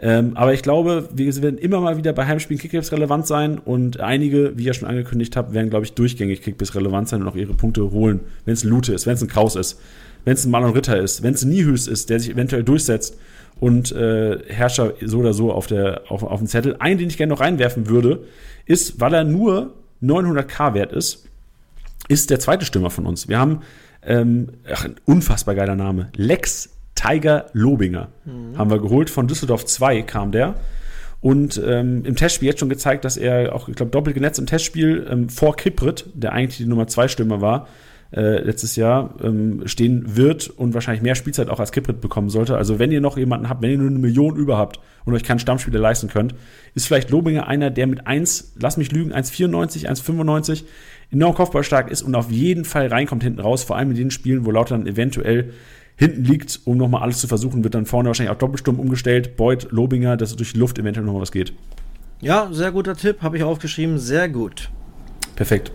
Ähm, 0.00 0.36
aber 0.36 0.54
ich 0.54 0.62
glaube, 0.62 1.08
wir 1.12 1.42
werden 1.42 1.58
immer 1.58 1.80
mal 1.80 1.96
wieder 1.96 2.12
bei 2.12 2.26
Heimspielen 2.26 2.60
Kickbase 2.60 2.92
relevant 2.92 3.26
sein 3.26 3.58
und 3.58 3.98
einige, 3.98 4.56
wie 4.56 4.64
ihr 4.64 4.74
schon 4.74 4.88
angekündigt 4.88 5.36
habt, 5.36 5.52
werden, 5.52 5.70
glaube 5.70 5.86
ich, 5.86 5.94
durchgängig 5.94 6.42
Kickbase 6.42 6.76
relevant 6.76 7.08
sein 7.08 7.22
und 7.22 7.28
auch 7.28 7.34
ihre 7.34 7.54
Punkte 7.54 7.90
holen, 7.90 8.20
wenn 8.44 8.54
es 8.54 8.62
Lute 8.62 8.92
ist, 8.94 9.06
wenn 9.06 9.14
es 9.14 9.22
ein 9.22 9.28
Kraus 9.28 9.56
ist, 9.56 9.80
wenn 10.28 10.34
es 10.34 10.44
ein 10.44 10.50
Marlon 10.50 10.72
Ritter 10.72 10.98
ist, 10.98 11.22
wenn 11.22 11.32
es 11.32 11.42
ein 11.42 11.48
Nihus 11.48 11.86
ist, 11.86 12.10
der 12.10 12.20
sich 12.20 12.30
eventuell 12.30 12.62
durchsetzt 12.62 13.16
und 13.60 13.92
äh, 13.92 14.38
Herrscher 14.46 14.92
so 15.00 15.20
oder 15.20 15.32
so 15.32 15.50
auf, 15.50 15.66
der, 15.66 16.02
auf, 16.08 16.22
auf 16.22 16.38
dem 16.38 16.46
Zettel. 16.46 16.76
Einen, 16.80 16.98
den 16.98 17.08
ich 17.08 17.16
gerne 17.16 17.32
noch 17.32 17.40
reinwerfen 17.40 17.88
würde, 17.88 18.24
ist, 18.66 19.00
weil 19.00 19.14
er 19.14 19.24
nur 19.24 19.72
900k 20.02 20.74
wert 20.74 20.92
ist, 20.92 21.26
ist 22.08 22.28
der 22.28 22.40
zweite 22.40 22.66
Stürmer 22.66 22.90
von 22.90 23.06
uns. 23.06 23.26
Wir 23.26 23.38
haben 23.38 23.60
ähm, 24.02 24.48
ach, 24.70 24.84
ein 24.84 24.96
unfassbar 25.06 25.54
geiler 25.54 25.76
Name. 25.76 26.10
Lex 26.14 26.76
Tiger 26.94 27.46
Lobinger 27.54 28.08
mhm. 28.26 28.58
haben 28.58 28.70
wir 28.70 28.80
geholt. 28.80 29.08
Von 29.08 29.28
Düsseldorf 29.28 29.64
2 29.64 30.02
kam 30.02 30.30
der. 30.30 30.56
Und 31.22 31.58
ähm, 31.64 32.04
im 32.04 32.16
Testspiel 32.16 32.50
jetzt 32.50 32.60
schon 32.60 32.68
gezeigt, 32.68 33.06
dass 33.06 33.16
er 33.16 33.54
auch, 33.54 33.70
ich 33.70 33.76
glaube, 33.76 33.92
doppelt 33.92 34.12
genetzt 34.12 34.38
im 34.38 34.44
Testspiel 34.44 35.06
ähm, 35.10 35.30
vor 35.30 35.56
Kiprit, 35.56 36.04
der 36.12 36.32
eigentlich 36.32 36.58
die 36.58 36.66
Nummer 36.66 36.86
2 36.86 37.08
Stürmer 37.08 37.40
war, 37.40 37.66
äh, 38.10 38.42
letztes 38.42 38.76
Jahr 38.76 39.14
ähm, 39.22 39.62
stehen 39.66 40.16
wird 40.16 40.48
und 40.48 40.72
wahrscheinlich 40.72 41.02
mehr 41.02 41.14
Spielzeit 41.14 41.48
auch 41.50 41.60
als 41.60 41.72
Kiprit 41.72 42.00
bekommen 42.00 42.30
sollte. 42.30 42.56
Also 42.56 42.78
wenn 42.78 42.90
ihr 42.90 43.00
noch 43.00 43.18
jemanden 43.18 43.48
habt, 43.48 43.60
wenn 43.60 43.70
ihr 43.70 43.78
nur 43.78 43.88
eine 43.88 43.98
Million 43.98 44.36
über 44.36 44.56
habt 44.56 44.80
und 45.04 45.14
euch 45.14 45.24
keinen 45.24 45.40
Stammspieler 45.40 45.78
leisten 45.78 46.08
könnt, 46.08 46.34
ist 46.74 46.86
vielleicht 46.86 47.10
Lobinger 47.10 47.46
einer, 47.48 47.70
der 47.70 47.86
mit 47.86 48.06
1, 48.06 48.54
lass 48.60 48.78
mich 48.78 48.92
lügen, 48.92 49.12
1,94, 49.12 49.86
1,95 49.86 50.64
enorm 51.10 51.34
kopfballstark 51.34 51.90
ist 51.90 52.02
und 52.02 52.14
auf 52.14 52.30
jeden 52.30 52.64
Fall 52.64 52.86
reinkommt 52.86 53.22
hinten 53.22 53.40
raus, 53.40 53.62
vor 53.62 53.76
allem 53.76 53.90
in 53.90 53.96
den 53.96 54.10
Spielen, 54.10 54.46
wo 54.46 54.50
Lautern 54.50 54.86
eventuell 54.86 55.52
hinten 55.96 56.24
liegt, 56.24 56.60
um 56.64 56.78
nochmal 56.78 57.02
alles 57.02 57.18
zu 57.18 57.26
versuchen, 57.26 57.64
wird 57.64 57.74
dann 57.74 57.84
vorne 57.84 58.06
wahrscheinlich 58.06 58.34
auch 58.34 58.38
Doppelsturm 58.38 58.78
umgestellt. 58.78 59.36
Beuth, 59.36 59.68
Lobinger, 59.70 60.16
dass 60.16 60.36
durch 60.36 60.52
die 60.52 60.58
Luft 60.58 60.78
eventuell 60.78 61.04
noch 61.04 61.20
was 61.20 61.32
geht. 61.32 61.52
Ja, 62.20 62.48
sehr 62.52 62.72
guter 62.72 62.96
Tipp, 62.96 63.20
habe 63.20 63.36
ich 63.36 63.42
aufgeschrieben, 63.42 63.98
sehr 63.98 64.28
gut. 64.28 64.70
Perfekt. 65.36 65.72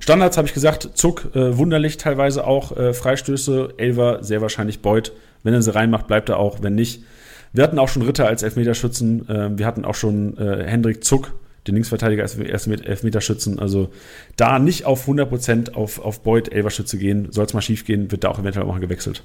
Standards 0.00 0.38
habe 0.38 0.48
ich 0.48 0.54
gesagt, 0.54 0.90
Zuck, 0.94 1.34
äh, 1.34 1.56
wunderlich 1.56 1.98
teilweise 1.98 2.46
auch, 2.46 2.76
äh, 2.76 2.94
Freistöße, 2.94 3.74
Elver, 3.76 4.24
sehr 4.24 4.40
wahrscheinlich 4.40 4.80
Beuth. 4.80 5.12
Wenn 5.42 5.54
er 5.54 5.62
sie 5.62 5.74
reinmacht, 5.74 6.06
bleibt 6.06 6.28
er 6.30 6.38
auch, 6.38 6.62
wenn 6.62 6.74
nicht. 6.74 7.04
Wir 7.52 7.62
hatten 7.64 7.78
auch 7.78 7.88
schon 7.88 8.02
Ritter 8.02 8.26
als 8.26 8.42
Elfmeterschützen, 8.42 9.28
äh, 9.28 9.58
wir 9.58 9.66
hatten 9.66 9.84
auch 9.84 9.94
schon 9.94 10.38
äh, 10.38 10.64
Hendrik 10.64 11.04
Zuck, 11.04 11.32
den 11.66 11.74
Linksverteidiger 11.74 12.22
als 12.22 12.36
Elfmeterschützen. 12.36 13.58
Also 13.58 13.90
da 14.36 14.58
nicht 14.58 14.86
auf 14.86 15.06
100% 15.06 15.74
auf, 15.74 16.00
auf 16.00 16.22
Beuth 16.22 16.50
Elverschütze 16.50 16.96
gehen, 16.96 17.28
soll 17.30 17.44
es 17.44 17.52
mal 17.52 17.60
schief 17.60 17.84
gehen, 17.84 18.10
wird 18.10 18.24
da 18.24 18.28
auch 18.28 18.38
eventuell 18.38 18.64
auch 18.64 18.72
mal 18.72 18.80
gewechselt. 18.80 19.22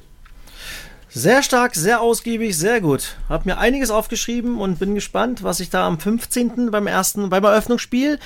Sehr 1.08 1.44
stark, 1.44 1.76
sehr 1.76 2.02
ausgiebig, 2.02 2.58
sehr 2.58 2.82
gut. 2.82 3.16
Hab 3.30 3.46
mir 3.46 3.58
einiges 3.58 3.90
aufgeschrieben 3.90 4.60
und 4.60 4.80
bin 4.80 4.96
gespannt, 4.96 5.44
was 5.44 5.62
ich 5.62 5.70
da 5.70 5.88
am 5.88 5.98
15. 5.98 6.72
beim 6.72 6.88
ersten, 6.88 7.30
beim 7.30 7.46
Eröffnungsspiel 7.46 8.20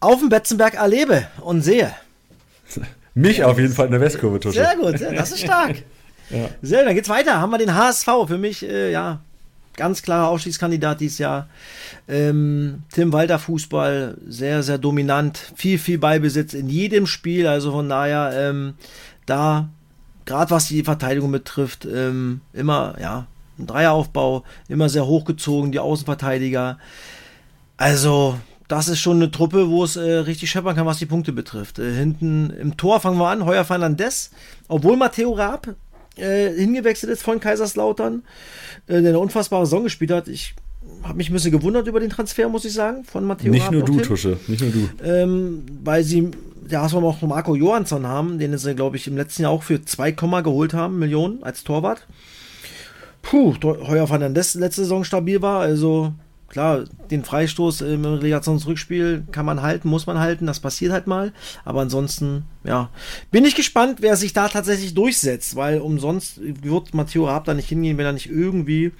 auf 0.00 0.18
dem 0.20 0.28
Betzenberg 0.28 0.74
erlebe 0.74 1.26
und 1.40 1.62
sehe. 1.62 1.92
Mich 3.14 3.42
auf 3.42 3.58
jeden 3.58 3.72
Fall 3.72 3.86
in 3.86 3.92
der 3.92 4.00
Westkurve, 4.00 4.40
Tusche. 4.40 4.58
Sehr 4.58 4.76
gut, 4.76 5.00
das 5.00 5.32
ist 5.32 5.40
stark. 5.40 5.76
ja. 6.30 6.48
Sehr, 6.60 6.84
dann 6.84 6.94
geht's 6.94 7.08
weiter. 7.08 7.40
Haben 7.40 7.50
wir 7.50 7.58
den 7.58 7.74
HSV. 7.74 8.08
Für 8.26 8.36
mich, 8.36 8.62
äh, 8.62 8.92
ja, 8.92 9.20
ganz 9.76 10.02
klarer 10.02 10.28
Aufstiegskandidat 10.28 11.00
dieses 11.00 11.18
Jahr. 11.18 11.48
Ähm, 12.08 12.82
Tim 12.92 13.12
Walter 13.12 13.38
Fußball, 13.38 14.18
sehr, 14.26 14.62
sehr 14.62 14.78
dominant. 14.78 15.52
Viel, 15.54 15.78
viel 15.78 15.98
Beibesitz 15.98 16.54
in 16.54 16.68
jedem 16.68 17.06
Spiel. 17.06 17.46
Also 17.46 17.72
von 17.72 17.88
daher, 17.88 18.32
ähm, 18.34 18.74
da, 19.24 19.68
gerade 20.24 20.50
was 20.50 20.68
die 20.68 20.82
Verteidigung 20.82 21.32
betrifft, 21.32 21.86
ähm, 21.86 22.40
immer, 22.52 22.96
ja, 23.00 23.26
ein 23.58 23.66
Dreieraufbau, 23.66 24.44
immer 24.68 24.88
sehr 24.88 25.06
hochgezogen, 25.06 25.72
die 25.72 25.78
Außenverteidiger. 25.78 26.78
Also, 27.76 28.38
das 28.68 28.88
ist 28.88 29.00
schon 29.00 29.16
eine 29.16 29.30
Truppe, 29.30 29.68
wo 29.68 29.84
es 29.84 29.96
äh, 29.96 30.00
richtig 30.00 30.50
scheppern 30.50 30.74
kann, 30.74 30.86
was 30.86 30.98
die 30.98 31.06
Punkte 31.06 31.32
betrifft. 31.32 31.78
Äh, 31.78 31.92
hinten 31.92 32.50
im 32.50 32.76
Tor 32.76 33.00
fangen 33.00 33.18
wir 33.18 33.28
an, 33.28 33.44
Heuer 33.44 33.64
Fernandes, 33.64 34.30
obwohl 34.68 34.96
Matteo 34.96 35.32
Raab 35.32 35.74
äh, 36.16 36.50
hingewechselt 36.52 37.12
ist 37.12 37.22
von 37.22 37.40
Kaiserslautern, 37.40 38.22
äh, 38.86 39.00
der 39.00 39.10
eine 39.10 39.18
unfassbare 39.18 39.66
Saison 39.66 39.84
gespielt 39.84 40.10
hat. 40.10 40.28
Ich 40.28 40.54
habe 41.02 41.16
mich 41.16 41.30
ein 41.30 41.32
bisschen 41.32 41.52
gewundert 41.52 41.86
über 41.86 42.00
den 42.00 42.10
Transfer, 42.10 42.48
muss 42.48 42.64
ich 42.64 42.72
sagen, 42.72 43.04
von 43.04 43.24
Matteo 43.24 43.52
Nicht 43.52 43.64
Raab 43.64 43.72
nur 43.72 43.84
du, 43.84 44.00
Tusche, 44.00 44.38
nicht 44.48 44.62
nur 44.62 44.70
du. 44.70 44.88
Ähm, 45.04 45.64
weil 45.84 46.02
sie, 46.02 46.30
ja, 46.68 46.82
hast 46.82 46.94
auch 46.94 47.22
Marco 47.22 47.54
Johansson 47.54 48.06
haben, 48.06 48.38
den 48.38 48.56
sie, 48.58 48.74
glaube 48.74 48.96
ich, 48.96 49.06
im 49.06 49.16
letzten 49.16 49.42
Jahr 49.42 49.52
auch 49.52 49.62
für 49.62 49.84
2, 49.84 50.12
geholt 50.12 50.74
haben, 50.74 50.98
Millionen 50.98 51.42
als 51.42 51.62
Torwart. 51.62 52.06
Puh, 53.22 53.54
Heuer 53.62 54.06
Fernandes 54.06 54.54
letzte 54.54 54.82
Saison 54.82 55.02
stabil 55.04 55.42
war, 55.42 55.60
also 55.60 56.12
klar, 56.48 56.84
den 57.10 57.24
Freistoß 57.24 57.82
im 57.82 58.04
Relegationsrückspiel 58.04 59.24
kann 59.32 59.46
man 59.46 59.62
halten, 59.62 59.88
muss 59.88 60.06
man 60.06 60.18
halten, 60.18 60.46
das 60.46 60.60
passiert 60.60 60.92
halt 60.92 61.06
mal. 61.06 61.32
Aber 61.64 61.80
ansonsten, 61.80 62.44
ja, 62.64 62.90
bin 63.30 63.44
ich 63.44 63.54
gespannt, 63.54 63.98
wer 64.00 64.16
sich 64.16 64.32
da 64.32 64.48
tatsächlich 64.48 64.94
durchsetzt, 64.94 65.56
weil 65.56 65.80
umsonst 65.80 66.40
wird 66.62 66.94
Matteo 66.94 67.26
Raab 67.26 67.44
da 67.44 67.54
nicht 67.54 67.68
hingehen, 67.68 67.98
wenn 67.98 68.06
er 68.06 68.12
nicht 68.12 68.30
irgendwie 68.30 68.92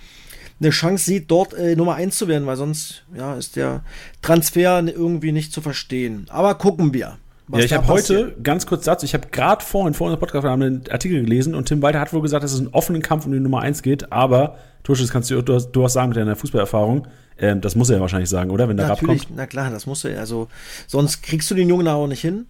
eine 0.61 0.71
Chance 0.71 1.05
sieht, 1.05 1.31
dort 1.31 1.55
äh, 1.55 1.77
Nummer 1.77 1.95
1 1.95 2.17
zu 2.17 2.29
werden, 2.29 2.47
weil 2.47 2.57
sonst 2.57 3.05
ja, 3.15 3.35
ist 3.35 3.57
der 3.57 3.83
Transfer 4.23 4.83
irgendwie 4.87 5.33
nicht 5.33 5.53
zu 5.53 5.61
verstehen. 5.61 6.27
Aber 6.31 6.55
gucken 6.55 6.95
wir. 6.95 7.19
ja, 7.53 7.59
ich 7.59 7.73
habe 7.75 7.87
heute, 7.89 8.35
ganz 8.43 8.67
kurz 8.67 8.85
dazu, 8.85 9.05
ich 9.05 9.15
habe 9.15 9.29
gerade 9.29 9.65
vorhin 9.65 9.95
vor 9.95 10.07
unserem 10.07 10.21
Podcast 10.21 10.47
einen 10.47 10.85
Artikel 10.91 11.21
gelesen 11.21 11.55
und 11.55 11.67
Tim 11.67 11.83
Walter 11.83 12.01
hat 12.01 12.13
wohl 12.13 12.23
gesagt, 12.23 12.43
dass 12.43 12.53
es 12.53 12.59
einen 12.59 12.69
offenen 12.69 13.03
Kampf 13.03 13.27
um 13.27 13.33
die 13.33 13.41
Nummer 13.41 13.61
1 13.61 13.83
geht, 13.83 14.13
aber 14.13 14.57
Tusche, 14.83 15.03
das 15.03 15.11
kannst 15.11 15.31
du 15.31 15.43
durchaus 15.43 15.93
sagen 15.93 16.11
mit 16.11 16.17
deiner 16.17 16.37
Fußballerfahrung. 16.37 17.07
Ähm, 17.39 17.61
das 17.61 17.74
muss 17.74 17.91
er 17.91 17.97
ja 17.97 18.01
wahrscheinlich 18.01 18.30
sagen, 18.30 18.51
oder? 18.51 18.68
Wenn 18.68 18.76
der 18.76 18.89
Natürlich, 18.89 19.20
Rab 19.22 19.26
kommt. 19.26 19.37
Na 19.37 19.47
klar, 19.47 19.70
das 19.70 19.87
muss 19.87 20.05
er. 20.05 20.18
Also, 20.18 20.49
sonst 20.87 21.22
kriegst 21.22 21.51
du 21.51 21.55
den 21.55 21.68
Jungen 21.68 21.87
auch 21.89 22.07
nicht 22.07 22.20
hin. 22.20 22.47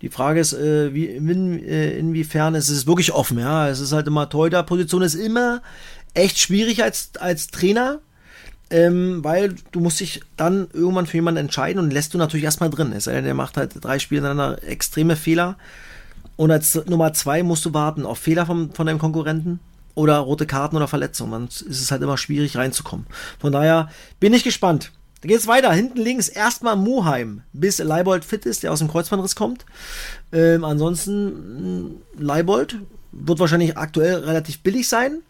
Die 0.00 0.08
Frage 0.08 0.40
ist, 0.40 0.52
äh, 0.52 0.92
wie, 0.94 1.06
in, 1.06 1.62
äh, 1.64 1.96
inwiefern 1.96 2.54
ist 2.54 2.68
es 2.68 2.86
wirklich 2.86 3.12
offen, 3.12 3.38
ja. 3.38 3.68
Es 3.68 3.78
ist 3.78 3.92
halt 3.92 4.06
immer, 4.06 4.28
Torhüter-Position 4.28 5.02
ist 5.02 5.14
immer 5.14 5.62
echt 6.14 6.38
schwierig 6.38 6.82
als, 6.82 7.10
als 7.20 7.48
Trainer, 7.48 8.00
ähm, 8.70 9.22
weil 9.22 9.54
du 9.70 9.80
musst 9.80 10.00
dich 10.00 10.22
dann 10.36 10.66
irgendwann 10.72 11.06
für 11.06 11.18
jemanden 11.18 11.38
entscheiden 11.38 11.78
und 11.78 11.92
lässt 11.92 12.14
du 12.14 12.18
natürlich 12.18 12.44
erstmal 12.44 12.70
drin. 12.70 12.92
Es 12.92 13.04
sei 13.04 13.12
denn, 13.12 13.24
der 13.24 13.34
macht 13.34 13.56
halt 13.56 13.72
drei 13.80 13.98
Spiele 13.98 14.22
ineinander 14.22 14.62
extreme 14.64 15.14
Fehler. 15.14 15.56
Und 16.36 16.50
als 16.50 16.74
Nummer 16.86 17.12
zwei 17.12 17.42
musst 17.42 17.64
du 17.64 17.74
warten 17.74 18.04
auf 18.04 18.18
Fehler 18.18 18.46
vom, 18.46 18.72
von 18.72 18.86
deinem 18.86 18.98
Konkurrenten 18.98 19.60
oder 19.94 20.18
rote 20.18 20.46
Karten 20.46 20.76
oder 20.76 20.88
Verletzungen. 20.88 21.32
Dann 21.32 21.44
ist 21.46 21.66
es 21.66 21.90
halt 21.90 22.02
immer 22.02 22.18
schwierig 22.18 22.56
reinzukommen. 22.56 23.06
Von 23.38 23.52
daher 23.52 23.90
bin 24.20 24.34
ich 24.34 24.44
gespannt. 24.44 24.92
Da 25.22 25.28
geht 25.28 25.38
es 25.38 25.46
weiter. 25.46 25.72
Hinten 25.72 26.00
links 26.00 26.28
erstmal 26.28 26.76
Moheim, 26.76 27.42
bis 27.52 27.78
Leibold 27.78 28.24
fit 28.24 28.44
ist, 28.44 28.64
der 28.64 28.72
aus 28.72 28.80
dem 28.80 28.88
Kreuzbandriss 28.88 29.36
kommt. 29.36 29.64
Ähm, 30.32 30.64
ansonsten 30.64 31.84
mm, 31.84 32.02
Leibold 32.18 32.78
wird 33.12 33.38
wahrscheinlich 33.38 33.76
aktuell 33.76 34.16
relativ 34.16 34.60
billig 34.60 34.88
sein. 34.88 35.20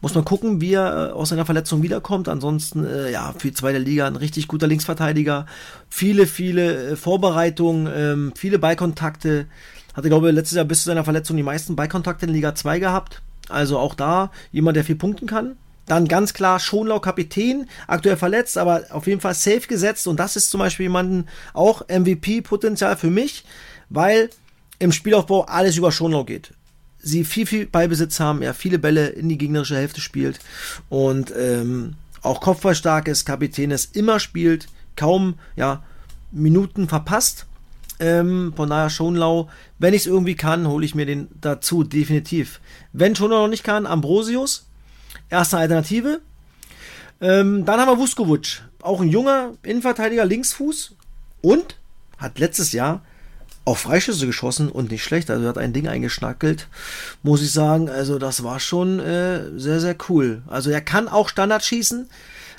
Muss 0.00 0.14
man 0.14 0.24
gucken, 0.24 0.60
wie 0.60 0.74
er 0.74 1.10
äh, 1.10 1.12
aus 1.12 1.28
seiner 1.28 1.46
Verletzung 1.46 1.82
wiederkommt. 1.82 2.28
Ansonsten, 2.28 2.84
äh, 2.84 3.12
ja, 3.12 3.32
für 3.38 3.48
die 3.48 3.54
zweite 3.54 3.78
Liga 3.78 4.08
ein 4.08 4.16
richtig 4.16 4.48
guter 4.48 4.66
Linksverteidiger. 4.66 5.46
Viele, 5.88 6.26
viele 6.26 6.90
äh, 6.90 6.96
Vorbereitungen, 6.96 7.88
ähm, 7.94 8.32
viele 8.36 8.58
Ballkontakte. 8.58 9.46
Hatte, 9.94 10.08
glaube 10.08 10.28
ich, 10.28 10.34
letztes 10.34 10.56
Jahr 10.56 10.64
bis 10.64 10.82
zu 10.82 10.86
seiner 10.86 11.04
Verletzung 11.04 11.36
die 11.36 11.42
meisten 11.44 11.76
Ballkontakte 11.76 12.26
in 12.26 12.32
Liga 12.32 12.54
2 12.56 12.80
gehabt. 12.80 13.22
Also 13.50 13.78
auch 13.78 13.94
da 13.94 14.30
jemand, 14.52 14.76
der 14.76 14.84
viel 14.84 14.96
punkten 14.96 15.26
kann. 15.26 15.56
Dann 15.86 16.08
ganz 16.08 16.34
klar 16.34 16.58
Schonlau 16.58 16.98
Kapitän, 16.98 17.68
aktuell 17.86 18.16
verletzt, 18.16 18.58
aber 18.58 18.84
auf 18.90 19.06
jeden 19.06 19.20
Fall 19.20 19.34
safe 19.34 19.68
gesetzt. 19.68 20.08
Und 20.08 20.18
das 20.18 20.36
ist 20.36 20.50
zum 20.50 20.58
Beispiel 20.58 20.84
jemanden 20.84 21.26
auch 21.54 21.82
MVP-Potenzial 21.88 22.96
für 22.96 23.10
mich, 23.10 23.44
weil 23.88 24.30
im 24.78 24.92
Spielaufbau 24.92 25.44
alles 25.44 25.76
über 25.76 25.92
Schonlau 25.92 26.24
geht. 26.24 26.52
Sie 26.98 27.24
viel, 27.24 27.46
viel 27.46 27.66
Ballbesitz 27.66 28.18
haben, 28.18 28.42
er 28.42 28.52
viele 28.52 28.80
Bälle 28.80 29.06
in 29.06 29.28
die 29.28 29.38
gegnerische 29.38 29.76
Hälfte 29.76 30.00
spielt 30.00 30.40
und 30.88 31.32
ähm, 31.38 31.94
auch 32.22 32.40
kopfballstark 32.40 33.08
Kapitän 33.24 33.70
ist, 33.70 33.94
immer 33.94 34.18
spielt, 34.18 34.66
kaum 34.96 35.34
ja, 35.54 35.84
Minuten 36.32 36.88
verpasst. 36.88 37.46
Ähm, 37.98 38.52
von 38.54 38.68
daher 38.68 38.90
Schonlau, 38.90 39.48
wenn 39.78 39.94
ich 39.94 40.02
es 40.02 40.06
irgendwie 40.06 40.34
kann, 40.34 40.66
hole 40.66 40.84
ich 40.84 40.94
mir 40.94 41.06
den 41.06 41.28
dazu, 41.40 41.82
definitiv. 41.82 42.60
Wenn 42.92 43.16
Schonlau 43.16 43.42
noch 43.42 43.48
nicht 43.48 43.64
kann, 43.64 43.86
Ambrosius, 43.86 44.66
erste 45.30 45.58
Alternative. 45.58 46.20
Ähm, 47.20 47.64
dann 47.64 47.80
haben 47.80 47.88
wir 47.88 47.98
Vuskovic, 47.98 48.62
auch 48.82 49.00
ein 49.00 49.08
junger 49.08 49.52
Innenverteidiger, 49.62 50.24
Linksfuß 50.24 50.94
und 51.40 51.76
hat 52.18 52.38
letztes 52.38 52.72
Jahr 52.72 53.02
auch 53.64 53.78
Freischüsse 53.78 54.26
geschossen 54.26 54.70
und 54.70 54.90
nicht 54.90 55.02
schlecht. 55.02 55.30
Also 55.30 55.48
hat 55.48 55.58
ein 55.58 55.72
Ding 55.72 55.88
eingeschnackelt, 55.88 56.68
muss 57.22 57.42
ich 57.42 57.52
sagen. 57.52 57.90
Also 57.90 58.18
das 58.18 58.44
war 58.44 58.60
schon 58.60 59.00
äh, 59.00 59.58
sehr, 59.58 59.80
sehr 59.80 59.96
cool. 60.08 60.42
Also 60.46 60.70
er 60.70 60.80
kann 60.80 61.08
auch 61.08 61.28
Standard 61.28 61.64
schießen. 61.64 62.08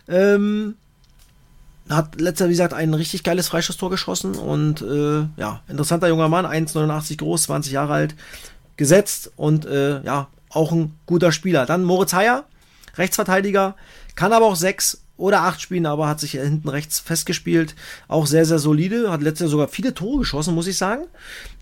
Ähm, 0.09 0.76
hat 1.89 2.19
letzter, 2.19 2.45
wie 2.45 2.51
gesagt, 2.51 2.73
ein 2.73 2.93
richtig 2.93 3.23
geiles 3.23 3.47
Freischusstor 3.47 3.89
geschossen 3.89 4.35
und 4.35 4.81
äh, 4.81 5.26
ja, 5.38 5.61
interessanter 5.68 6.07
junger 6.07 6.30
Mann, 6.30 6.45
1,89 6.45 7.18
groß, 7.18 7.43
20 7.43 7.72
Jahre 7.73 7.93
alt, 7.93 8.15
gesetzt 8.76 9.31
und 9.35 9.65
äh, 9.65 10.01
ja, 10.03 10.27
auch 10.49 10.72
ein 10.72 10.93
guter 11.05 11.31
Spieler. 11.31 11.65
Dann 11.65 11.84
Moritz 11.84 12.14
Heyer, 12.14 12.45
Rechtsverteidiger, 12.95 13.76
kann 14.15 14.34
aber 14.34 14.45
auch 14.45 14.55
sechs 14.55 15.01
oder 15.18 15.41
acht 15.41 15.61
spielen, 15.61 15.85
aber 15.85 16.07
hat 16.07 16.19
sich 16.19 16.31
hinten 16.31 16.69
rechts 16.69 16.99
festgespielt. 16.99 17.76
Auch 18.07 18.27
sehr, 18.27 18.45
sehr 18.45 18.59
solide. 18.59 19.11
Hat 19.11 19.22
letztes 19.22 19.45
Jahr 19.45 19.49
sogar 19.49 19.68
viele 19.68 19.93
Tore 19.93 20.19
geschossen, 20.19 20.53
muss 20.53 20.68
ich 20.68 20.77
sagen. 20.77 21.05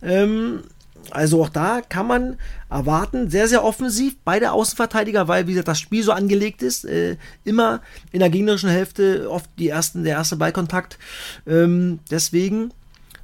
Ähm, 0.02 0.64
also 1.12 1.44
auch 1.44 1.50
da 1.50 1.82
kann 1.82 2.08
man 2.08 2.38
erwarten, 2.70 3.30
sehr, 3.30 3.48
sehr 3.48 3.64
offensiv, 3.64 4.16
beide 4.24 4.52
Außenverteidiger, 4.52 5.28
weil, 5.28 5.48
wie 5.48 5.52
gesagt, 5.52 5.68
das 5.68 5.80
Spiel 5.80 6.04
so 6.04 6.12
angelegt 6.12 6.62
ist, 6.64 6.86
äh, 6.86 7.18
immer 7.44 7.82
in 8.12 8.20
der 8.20 8.30
gegnerischen 8.30 8.70
Hälfte 8.70 9.30
oft 9.30 9.50
die 9.60 9.70
ersten, 9.70 10.04
der 10.04 10.18
erste 10.18 10.36
Ballkontakt. 10.36 10.98
Ähm, 11.48 12.00
deswegen 12.10 12.72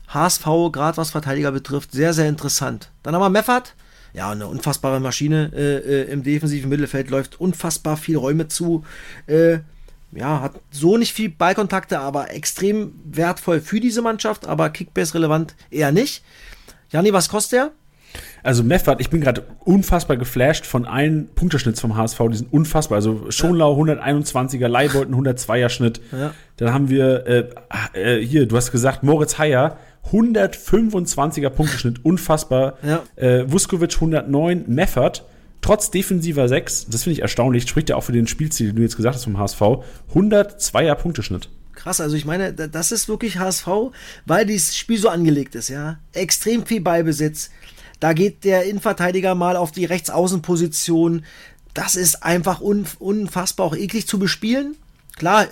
HSV, 0.09 0.45
gerade 0.71 0.97
was 0.97 1.11
Verteidiger 1.11 1.51
betrifft, 1.51 1.91
sehr, 1.91 2.13
sehr 2.13 2.27
interessant. 2.27 2.91
Dann 3.03 3.15
haben 3.15 3.21
wir 3.21 3.29
Meffert, 3.29 3.75
ja, 4.13 4.29
eine 4.31 4.47
unfassbare 4.47 4.99
Maschine 4.99 5.51
äh, 5.53 5.77
äh, 5.77 6.11
im 6.11 6.23
defensiven 6.23 6.69
Mittelfeld, 6.69 7.09
läuft 7.09 7.39
unfassbar 7.39 7.97
viel 7.97 8.17
Räume 8.17 8.47
zu. 8.47 8.83
Äh, 9.27 9.59
ja, 10.11 10.41
hat 10.41 10.59
so 10.71 10.97
nicht 10.97 11.13
viel 11.13 11.29
Ballkontakte, 11.29 11.99
aber 11.99 12.33
extrem 12.33 12.93
wertvoll 13.05 13.61
für 13.61 13.79
diese 13.79 14.01
Mannschaft, 14.01 14.45
aber 14.45 14.69
Kickbase 14.69 15.13
relevant 15.13 15.55
eher 15.69 15.91
nicht. 15.91 16.23
Jani, 16.91 17.13
was 17.13 17.29
kostet 17.29 17.53
der? 17.53 17.71
Also 18.43 18.63
Meffert, 18.63 18.99
ich 18.99 19.09
bin 19.09 19.21
gerade 19.21 19.43
unfassbar 19.63 20.17
geflasht 20.17 20.65
von 20.65 20.85
allen 20.85 21.29
Punkteschnitts 21.33 21.79
vom 21.79 21.95
HSV, 21.95 22.19
die 22.31 22.37
sind 22.37 22.53
unfassbar. 22.53 22.97
Also 22.97 23.29
Schonlau 23.29 23.79
121er, 23.79 24.67
Leibolten 24.67 25.15
102er 25.15 25.69
Schnitt. 25.69 26.01
Ja. 26.11 26.33
Dann 26.57 26.73
haben 26.73 26.89
wir 26.89 27.25
äh, 27.27 27.49
äh, 27.93 28.25
hier, 28.25 28.47
du 28.47 28.57
hast 28.57 28.71
gesagt, 28.71 29.03
Moritz 29.03 29.37
Heyer 29.37 29.77
125er 30.11 31.49
Punkteschnitt, 31.49 32.03
unfassbar. 32.03 32.77
Ja. 32.83 33.03
Äh, 33.15 33.49
Vuskovic 33.49 33.93
109, 33.95 34.65
Meffert 34.67 35.23
trotz 35.61 35.91
defensiver 35.91 36.47
6, 36.47 36.87
das 36.87 37.03
finde 37.03 37.13
ich 37.13 37.21
erstaunlich, 37.21 37.69
spricht 37.69 37.89
ja 37.89 37.95
auch 37.95 38.03
für 38.03 38.11
den 38.11 38.27
Spielziel, 38.27 38.69
den 38.69 38.77
du 38.77 38.81
jetzt 38.81 38.97
gesagt 38.97 39.15
hast 39.15 39.23
vom 39.23 39.37
HSV, 39.37 39.61
102er 40.13 40.95
Punkteschnitt 40.95 41.49
krass. 41.81 42.01
Also 42.01 42.15
ich 42.15 42.25
meine, 42.25 42.53
das 42.53 42.91
ist 42.91 43.09
wirklich 43.09 43.37
HSV, 43.37 43.67
weil 44.25 44.45
dieses 44.45 44.77
Spiel 44.77 44.99
so 44.99 45.09
angelegt 45.09 45.55
ist, 45.55 45.69
ja. 45.69 45.97
Extrem 46.13 46.65
viel 46.65 46.81
Ballbesitz. 46.81 47.49
Da 47.99 48.13
geht 48.13 48.43
der 48.43 48.65
Innenverteidiger 48.65 49.35
mal 49.35 49.55
auf 49.55 49.71
die 49.71 49.85
Rechtsaußenposition. 49.85 51.23
Das 51.73 51.95
ist 51.95 52.23
einfach 52.23 52.59
unfassbar 52.61 53.65
auch 53.65 53.75
eklig 53.75 54.07
zu 54.07 54.19
bespielen. 54.19 54.75
Klar, 55.17 55.47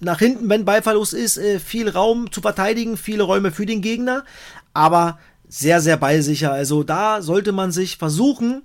nach 0.00 0.18
hinten, 0.18 0.48
wenn 0.48 0.64
Ballverlust 0.64 1.14
ist, 1.14 1.38
äh, 1.38 1.58
viel 1.58 1.88
Raum 1.88 2.30
zu 2.30 2.40
verteidigen, 2.40 2.96
viele 2.96 3.22
Räume 3.22 3.52
für 3.52 3.66
den 3.66 3.80
Gegner, 3.80 4.24
aber 4.72 5.18
sehr, 5.48 5.80
sehr 5.80 5.96
ballsicher. 5.96 6.52
Also 6.52 6.82
da 6.82 7.22
sollte 7.22 7.52
man 7.52 7.70
sich 7.70 7.96
versuchen, 7.96 8.62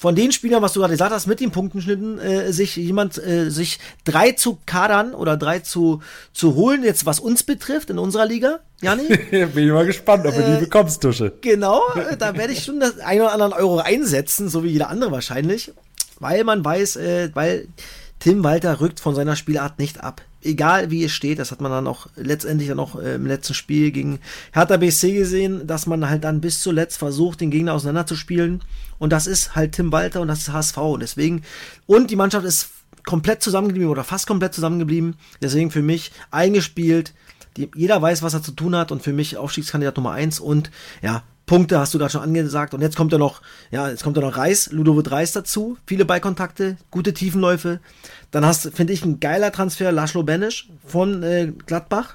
von 0.00 0.14
den 0.14 0.32
Spielern, 0.32 0.62
was 0.62 0.72
du 0.72 0.80
gerade 0.80 0.94
gesagt 0.94 1.12
hast, 1.12 1.26
mit 1.26 1.40
den 1.40 1.50
Punktenschnitten, 1.50 2.18
äh, 2.18 2.54
sich 2.54 2.76
jemand, 2.76 3.18
äh, 3.18 3.50
sich 3.50 3.78
drei 4.04 4.32
zu 4.32 4.56
kadern 4.64 5.12
oder 5.12 5.36
drei 5.36 5.58
zu, 5.58 6.00
zu 6.32 6.54
holen, 6.54 6.82
jetzt 6.82 7.04
was 7.04 7.20
uns 7.20 7.42
betrifft 7.42 7.90
in 7.90 7.98
unserer 7.98 8.24
Liga, 8.24 8.60
Jani? 8.80 9.08
Bin 9.30 9.66
ich 9.66 9.70
mal 9.70 9.84
gespannt, 9.84 10.26
ob 10.26 10.34
du 10.34 10.40
äh, 10.40 10.54
die 10.54 10.64
bekommst, 10.64 11.02
Tusche. 11.02 11.34
Genau, 11.42 11.82
äh, 11.96 12.16
da 12.16 12.34
werde 12.34 12.54
ich 12.54 12.64
schon 12.64 12.80
das 12.80 12.98
ein 12.98 13.20
oder 13.20 13.32
anderen 13.32 13.52
Euro 13.52 13.76
einsetzen, 13.80 14.48
so 14.48 14.64
wie 14.64 14.68
jeder 14.68 14.88
andere 14.88 15.12
wahrscheinlich, 15.12 15.70
weil 16.18 16.44
man 16.44 16.64
weiß, 16.64 16.96
äh, 16.96 17.28
weil 17.34 17.68
Tim 18.20 18.44
Walter 18.44 18.80
rückt 18.80 19.00
von 19.00 19.14
seiner 19.14 19.34
Spielart 19.34 19.78
nicht 19.78 20.02
ab 20.02 20.22
egal 20.42 20.90
wie 20.90 21.04
es 21.04 21.12
steht, 21.12 21.38
das 21.38 21.50
hat 21.50 21.60
man 21.60 21.70
dann 21.70 21.86
auch 21.86 22.06
letztendlich 22.16 22.68
dann 22.68 22.80
auch 22.80 22.96
äh, 22.96 23.14
im 23.14 23.26
letzten 23.26 23.54
Spiel 23.54 23.90
gegen 23.90 24.20
Hertha 24.52 24.76
BC 24.76 25.12
gesehen, 25.12 25.66
dass 25.66 25.86
man 25.86 26.08
halt 26.08 26.24
dann 26.24 26.40
bis 26.40 26.60
zuletzt 26.60 26.98
versucht, 26.98 27.40
den 27.40 27.50
Gegner 27.50 27.74
auseinanderzuspielen. 27.74 28.62
Und 28.98 29.12
das 29.12 29.26
ist 29.26 29.54
halt 29.54 29.72
Tim 29.72 29.92
Walter 29.92 30.20
und 30.20 30.28
das 30.28 30.40
ist 30.40 30.52
HSV. 30.52 30.78
Und 30.78 31.00
deswegen, 31.00 31.42
und 31.86 32.10
die 32.10 32.16
Mannschaft 32.16 32.46
ist 32.46 32.70
komplett 33.04 33.42
zusammengeblieben 33.42 33.90
oder 33.90 34.04
fast 34.04 34.26
komplett 34.26 34.54
zusammengeblieben. 34.54 35.16
Deswegen 35.42 35.70
für 35.70 35.82
mich 35.82 36.12
eingespielt. 36.30 37.14
Die, 37.56 37.70
jeder 37.74 38.00
weiß, 38.00 38.22
was 38.22 38.34
er 38.34 38.42
zu 38.42 38.52
tun 38.52 38.76
hat 38.76 38.92
und 38.92 39.02
für 39.02 39.12
mich 39.12 39.36
Aufstiegskandidat 39.36 39.96
Nummer 39.96 40.12
eins 40.12 40.38
und 40.38 40.70
ja, 41.02 41.24
Punkte 41.50 41.80
hast 41.80 41.92
du 41.92 41.98
gerade 41.98 42.12
schon 42.12 42.22
angesagt. 42.22 42.74
Und 42.74 42.80
jetzt 42.80 42.94
kommt 42.94 43.10
ja 43.10 43.18
noch, 43.18 43.42
ja, 43.72 43.88
jetzt 43.88 44.04
kommt 44.04 44.16
ja 44.16 44.22
noch 44.22 44.36
Reis, 44.36 44.70
Ludovic 44.70 45.10
Reis 45.10 45.32
dazu. 45.32 45.76
Viele 45.84 46.04
Beikontakte, 46.04 46.76
gute 46.92 47.12
Tiefenläufe. 47.12 47.80
Dann 48.30 48.46
hast, 48.46 48.70
finde 48.72 48.92
ich, 48.92 49.04
ein 49.04 49.18
geiler 49.18 49.50
Transfer, 49.50 49.90
Laszlo 49.90 50.22
Benisch 50.22 50.68
von 50.86 51.24
äh, 51.24 51.52
Gladbach. 51.66 52.14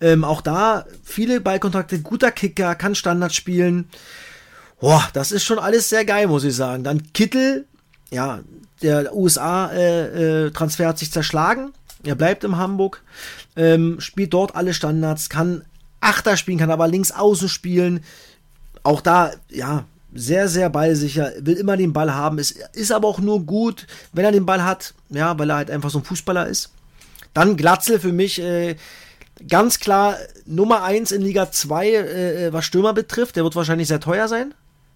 Ähm, 0.00 0.24
auch 0.24 0.40
da 0.40 0.84
viele 1.04 1.40
Ballkontakte, 1.40 2.00
guter 2.00 2.32
Kicker, 2.32 2.74
kann 2.74 2.96
Standard 2.96 3.32
spielen. 3.32 3.88
Boah, 4.80 5.08
das 5.12 5.30
ist 5.30 5.44
schon 5.44 5.60
alles 5.60 5.88
sehr 5.88 6.04
geil, 6.04 6.26
muss 6.26 6.42
ich 6.42 6.56
sagen. 6.56 6.82
Dann 6.82 7.12
Kittel, 7.12 7.66
ja, 8.10 8.40
der 8.82 9.14
USA-Transfer 9.14 10.82
äh, 10.82 10.86
äh, 10.86 10.88
hat 10.88 10.98
sich 10.98 11.12
zerschlagen. 11.12 11.72
Er 12.02 12.16
bleibt 12.16 12.42
in 12.42 12.56
Hamburg, 12.56 13.00
ähm, 13.54 14.00
spielt 14.00 14.32
dort 14.34 14.56
alle 14.56 14.74
Standards, 14.74 15.28
kann 15.28 15.62
Achter 16.00 16.36
spielen, 16.36 16.58
kann 16.58 16.70
aber 16.70 16.88
links 16.88 17.12
außen 17.12 17.48
spielen. 17.48 18.04
Auch 18.82 19.00
da, 19.00 19.32
ja, 19.50 19.84
sehr, 20.14 20.48
sehr 20.48 20.70
ballsicher, 20.70 21.32
will 21.40 21.56
immer 21.56 21.76
den 21.76 21.92
Ball 21.92 22.14
haben, 22.14 22.38
ist, 22.38 22.52
ist 22.72 22.92
aber 22.92 23.08
auch 23.08 23.18
nur 23.18 23.44
gut, 23.44 23.86
wenn 24.12 24.24
er 24.24 24.32
den 24.32 24.46
Ball 24.46 24.64
hat, 24.64 24.94
ja, 25.10 25.38
weil 25.38 25.50
er 25.50 25.56
halt 25.56 25.70
einfach 25.70 25.90
so 25.90 25.98
ein 25.98 26.04
Fußballer 26.04 26.46
ist. 26.46 26.72
Dann 27.34 27.56
Glatzel 27.56 28.00
für 28.00 28.12
mich 28.12 28.40
äh, 28.40 28.76
ganz 29.46 29.78
klar 29.80 30.16
Nummer 30.46 30.82
1 30.82 31.12
in 31.12 31.22
Liga 31.22 31.50
2, 31.50 31.86
äh, 31.86 32.46
äh, 32.46 32.52
was 32.52 32.64
Stürmer 32.64 32.94
betrifft. 32.94 33.36
Der 33.36 33.44
wird 33.44 33.54
wahrscheinlich 33.54 33.88
sehr 33.88 34.00
teuer 34.00 34.28
sein. 34.28 34.54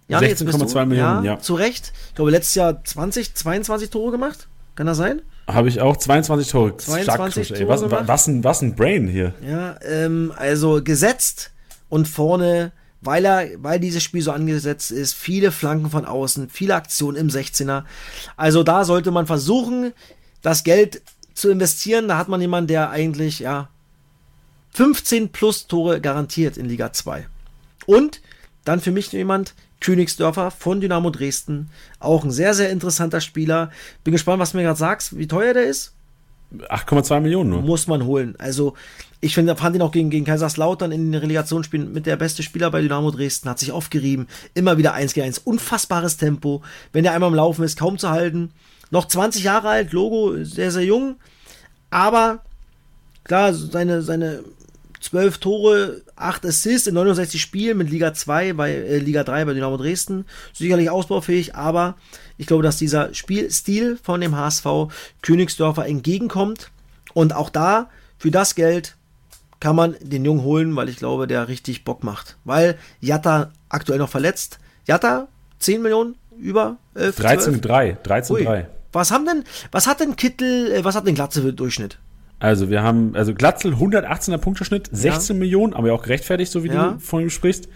16,2 0.09 0.85
Millionen, 0.85 1.23
ja, 1.23 1.33
ja. 1.33 1.39
Zu 1.39 1.55
Recht. 1.55 1.93
Ich 2.09 2.15
glaube, 2.15 2.31
letztes 2.31 2.55
Jahr 2.55 2.83
20, 2.83 3.35
22 3.35 3.89
Tore 3.89 4.11
gemacht. 4.11 4.47
Kann 4.75 4.87
das 4.87 4.97
sein? 4.97 5.21
Habe 5.47 5.69
ich 5.69 5.81
auch 5.81 5.97
22 5.97 6.47
Tore. 6.47 6.77
22 6.77 7.49
Tore 7.49 7.59
ey, 7.59 7.67
was, 7.67 8.07
was, 8.07 8.27
ein, 8.27 8.43
was 8.43 8.61
ein 8.61 8.75
Brain 8.75 9.07
hier. 9.07 9.33
Ja, 9.45 9.75
ähm, 9.81 10.33
also 10.35 10.83
gesetzt 10.83 11.51
und 11.89 12.07
vorne 12.07 12.71
weil 13.03 13.25
er, 13.25 13.49
weil 13.61 13.79
dieses 13.79 14.01
Spiel 14.01 14.21
so 14.21 14.31
angesetzt 14.31 14.91
ist, 14.91 15.13
viele 15.13 15.51
Flanken 15.51 15.89
von 15.89 16.05
außen, 16.05 16.49
viele 16.49 16.75
Aktionen 16.75 17.17
im 17.17 17.27
16er. 17.27 17.83
Also 18.37 18.63
da 18.63 18.85
sollte 18.85 19.11
man 19.11 19.27
versuchen, 19.27 19.93
das 20.41 20.63
Geld 20.63 21.01
zu 21.33 21.49
investieren. 21.49 22.07
Da 22.07 22.17
hat 22.17 22.29
man 22.29 22.39
jemanden, 22.39 22.67
der 22.67 22.89
eigentlich, 22.91 23.39
ja, 23.39 23.69
15 24.71 25.29
plus 25.29 25.67
Tore 25.67 26.01
garantiert 26.01 26.57
in 26.57 26.65
Liga 26.65 26.93
2. 26.93 27.27
Und 27.85 28.21
dann 28.63 28.79
für 28.79 28.91
mich 28.91 29.11
jemand, 29.11 29.53
Königsdörfer 29.83 30.49
von 30.49 30.81
Dynamo 30.81 31.11
Dresden. 31.11 31.69
Auch 31.99 32.23
ein 32.23 32.31
sehr, 32.31 32.53
sehr 32.53 32.71
interessanter 32.71 33.21
Spieler. 33.21 33.69
Bin 34.03 34.13
gespannt, 34.13 34.39
was 34.39 34.51
du 34.51 34.57
mir 34.57 34.63
gerade 34.63 34.79
sagst, 34.79 35.17
wie 35.17 35.27
teuer 35.27 35.53
der 35.53 35.65
ist. 35.65 35.93
8,2 36.57 37.19
Millionen 37.19 37.49
nur. 37.49 37.61
Muss 37.61 37.87
man 37.87 38.05
holen. 38.05 38.35
Also, 38.37 38.75
ich 39.21 39.33
finde, 39.33 39.55
fand 39.55 39.75
ihn 39.75 39.81
auch 39.81 39.91
gegen, 39.91 40.09
gegen 40.09 40.25
Kaiserslautern 40.25 40.91
in 40.91 41.11
den 41.11 41.19
Relegationsspielen 41.19 41.91
mit 41.91 42.05
der 42.05 42.15
beste 42.15 42.43
Spieler 42.43 42.71
bei 42.71 42.81
Dynamo 42.81 43.11
Dresden, 43.11 43.49
hat 43.49 43.59
sich 43.59 43.71
aufgerieben. 43.71 44.27
Immer 44.53 44.77
wieder 44.77 44.93
1 44.93 45.13
gegen 45.13 45.27
1. 45.27 45.39
Unfassbares 45.39 46.17
Tempo. 46.17 46.61
Wenn 46.91 47.05
er 47.05 47.13
einmal 47.13 47.29
im 47.29 47.35
Laufen 47.35 47.63
ist, 47.63 47.77
kaum 47.77 47.97
zu 47.97 48.09
halten. 48.09 48.51
Noch 48.91 49.07
20 49.07 49.43
Jahre 49.43 49.69
alt, 49.69 49.91
Logo, 49.91 50.43
sehr, 50.43 50.71
sehr 50.71 50.83
jung. 50.83 51.15
Aber, 51.89 52.43
klar, 53.23 53.53
seine, 53.53 54.01
seine 54.01 54.43
12 55.01 55.39
Tore, 55.39 56.01
8 56.15 56.45
Assists 56.45 56.87
in 56.87 56.95
69 56.95 57.41
Spielen 57.41 57.77
mit 57.77 57.89
Liga 57.89 58.13
2 58.13 58.53
bei 58.53 58.71
äh, 58.71 58.97
Liga 58.97 59.23
3 59.23 59.45
bei 59.45 59.53
Dynamo 59.53 59.77
Dresden. 59.77 60.25
Sicherlich 60.53 60.89
ausbaufähig, 60.89 61.55
aber 61.55 61.95
ich 62.37 62.47
glaube, 62.47 62.63
dass 62.63 62.77
dieser 62.77 63.13
Spielstil 63.13 63.97
von 64.01 64.21
dem 64.21 64.35
HSV 64.35 64.65
Königsdörfer 65.21 65.85
entgegenkommt. 65.85 66.71
Und 67.13 67.33
auch 67.35 67.49
da, 67.49 67.89
für 68.17 68.31
das 68.31 68.55
Geld, 68.55 68.95
kann 69.59 69.75
man 69.75 69.95
den 70.01 70.25
Jungen 70.25 70.43
holen, 70.43 70.75
weil 70.75 70.89
ich 70.89 70.97
glaube, 70.97 71.25
der 71.25 71.47
richtig 71.47 71.85
Bock 71.85 72.03
macht. 72.03 72.37
Weil 72.43 72.77
Jatta 72.99 73.51
aktuell 73.69 73.99
noch 73.99 74.09
verletzt. 74.09 74.59
Jatta, 74.85 75.27
10 75.59 75.81
Millionen, 75.81 76.15
über 76.37 76.77
11, 76.95 77.19
13,3. 77.19 77.97
13,3. 78.03 78.65
Was 78.91 79.11
haben 79.11 79.25
denn, 79.25 79.43
was 79.71 79.87
hat 79.87 79.99
denn 79.99 80.15
Kittel, 80.15 80.71
äh, 80.71 80.83
was 80.83 80.95
hat 80.95 81.07
denn 81.07 81.15
Glatze 81.15 81.41
für 81.41 81.53
Durchschnitt? 81.53 81.97
Also 82.43 82.69
wir 82.69 82.83
haben, 82.83 83.15
also 83.15 83.33
Glatzel 83.33 83.75
118er 83.75 84.37
Punkteschnitt, 84.37 84.89
16 84.91 85.37
ja. 85.37 85.39
Millionen, 85.39 85.73
aber 85.73 85.87
ja 85.87 85.93
auch 85.93 86.03
gerechtfertigt, 86.03 86.51
so 86.51 86.65
wie 86.65 86.67
ja. 86.67 86.91
du 86.91 86.99
von 86.99 87.21
ihm 87.21 87.29
sprichst. 87.29 87.69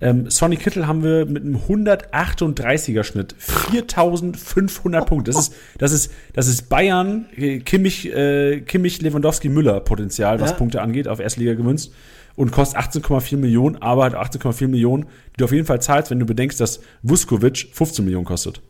Ähm, 0.00 0.28
Sonny 0.28 0.56
Kittel 0.56 0.88
haben 0.88 1.04
wir 1.04 1.24
mit 1.24 1.44
einem 1.44 1.54
138er 1.54 3.04
Schnitt. 3.04 3.36
4500 3.38 5.06
Punkte. 5.06 5.30
Das 5.30 5.40
ist, 5.40 5.54
das 5.78 5.92
ist, 5.92 6.12
das 6.32 6.48
ist 6.48 6.68
Bayern, 6.68 7.26
äh, 7.36 7.60
Kimmich, 7.60 8.12
äh, 8.12 8.60
Kimmich, 8.62 9.00
Lewandowski, 9.00 9.48
Müller 9.48 9.78
Potenzial, 9.78 10.40
was 10.40 10.50
ja. 10.50 10.56
Punkte 10.56 10.82
angeht, 10.82 11.06
auf 11.06 11.20
Erstliga 11.20 11.54
gemünzt. 11.54 11.92
Und 12.34 12.50
kostet 12.50 12.80
18,4 12.80 13.36
Millionen, 13.36 13.76
aber 13.76 14.04
hat 14.04 14.16
18,4 14.16 14.66
Millionen, 14.66 15.04
die 15.04 15.36
du 15.36 15.44
auf 15.44 15.52
jeden 15.52 15.66
Fall 15.66 15.80
zahlst, 15.80 16.10
wenn 16.10 16.18
du 16.18 16.26
bedenkst, 16.26 16.60
dass 16.60 16.80
Vuskovic 17.02 17.68
15 17.72 18.04
Millionen 18.04 18.24
kostet. 18.24 18.62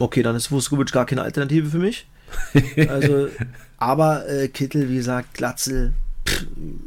Okay, 0.00 0.24
dann 0.24 0.34
ist 0.34 0.50
Vuskovic 0.50 0.90
gar 0.90 1.06
keine 1.06 1.22
Alternative 1.22 1.70
für 1.70 1.78
mich. 1.78 2.08
Also, 2.88 3.28
aber 3.78 4.28
äh, 4.28 4.48
Kittel, 4.48 4.88
wie 4.88 4.96
gesagt, 4.96 5.34
Glatzel, 5.34 5.92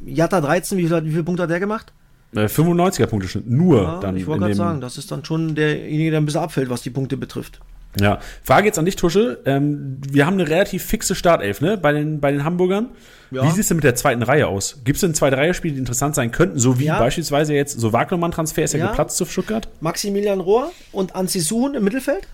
Jatta 0.06 0.41
13, 0.41 0.78
wie, 0.78 0.88
viel, 0.88 1.06
wie 1.06 1.11
viele 1.11 1.24
Punkte 1.24 1.44
hat 1.44 1.49
der 1.49 1.60
gemacht? 1.60 1.94
95er 2.34 3.03
äh, 3.03 3.07
Punkteschnitt, 3.07 3.49
nur 3.49 3.84
ja, 3.84 3.99
dann. 3.99 4.18
Ich 4.18 4.28
wollte 4.28 4.41
gerade 4.41 4.56
sagen, 4.56 4.82
das 4.82 4.98
ist 4.98 5.11
dann 5.11 5.24
schon 5.24 5.56
derjenige, 5.56 6.11
der 6.11 6.22
ein 6.22 6.26
bisschen 6.26 6.41
abfällt, 6.41 6.69
was 6.69 6.82
die 6.82 6.90
Punkte 6.90 7.18
betrifft. 7.18 7.60
Ja, 7.99 8.19
Frage 8.44 8.68
jetzt 8.68 8.78
an 8.78 8.86
dich, 8.86 8.95
Tusche. 8.95 9.40
Ähm, 9.45 9.98
wir 10.07 10.26
haben 10.26 10.36
eine 10.36 10.48
relativ 10.48 10.84
fixe 10.84 11.15
Startelf, 11.15 11.61
ne, 11.61 11.78
bei 11.78 11.94
den, 11.94 12.19
bei 12.19 12.32
den 12.32 12.44
Hamburgern. 12.44 12.90
Ja. 13.32 13.44
Wie 13.44 13.49
sieht 13.49 13.61
es 13.61 13.68
denn 13.69 13.78
mit 13.78 13.84
der 13.84 13.95
zweiten 13.95 14.24
Reihe 14.24 14.48
aus? 14.48 14.82
Gibt 14.84 14.98
es 14.98 15.02
denn 15.02 15.14
zwei 15.14 15.30
Reihe-Spiele, 15.30 15.74
die 15.74 15.80
interessant 15.80 16.15
sein 16.15 16.32
könnten? 16.32 16.60
So 16.60 16.80
wie 16.80 16.86
ja. 16.86 16.99
beispielsweise 16.99 17.53
jetzt, 17.53 17.80
so 17.80 17.94
Wagnermann-Transfer 17.94 18.64
ist 18.64 18.74
ja, 18.74 18.80
ja 18.80 18.88
geplatzt 18.88 19.18
zu 19.18 19.26
Stuttgart. 19.26 19.68
Maximilian 19.82 20.40
Rohr 20.40 20.72
und 20.91 21.15
Anzi 21.15 21.40
Suhun 21.40 21.74
im 21.76 21.84
Mittelfeld. 21.84 22.28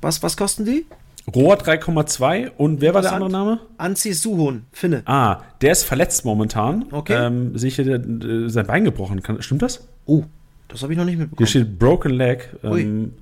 Was, 0.00 0.22
was 0.22 0.36
kosten 0.36 0.64
die? 0.64 0.86
Rohr 1.34 1.56
3,2 1.56 2.52
und 2.56 2.80
wer 2.80 2.94
war 2.94 3.02
der 3.02 3.12
andere 3.12 3.30
Name? 3.30 3.60
Anzi 3.78 4.12
Suhun, 4.12 4.66
Finne. 4.72 5.02
Ah, 5.06 5.40
der 5.60 5.72
ist 5.72 5.82
verletzt 5.82 6.24
momentan. 6.24 6.86
Okay. 6.92 7.26
Ähm, 7.26 7.58
sehe 7.58 7.68
ich 7.68 7.76
hier 7.76 7.86
äh, 7.86 8.48
sein 8.48 8.66
Bein 8.66 8.84
gebrochen. 8.84 9.22
Kann, 9.22 9.42
stimmt 9.42 9.62
das? 9.62 9.88
Oh, 10.04 10.24
das 10.68 10.82
habe 10.82 10.92
ich 10.92 10.98
noch 10.98 11.04
nicht 11.04 11.18
mitbekommen. 11.18 11.38
Hier 11.38 11.62
steht 11.62 11.78
Broken 11.78 12.12
Leg. 12.12 12.50
Ähm, 12.62 13.12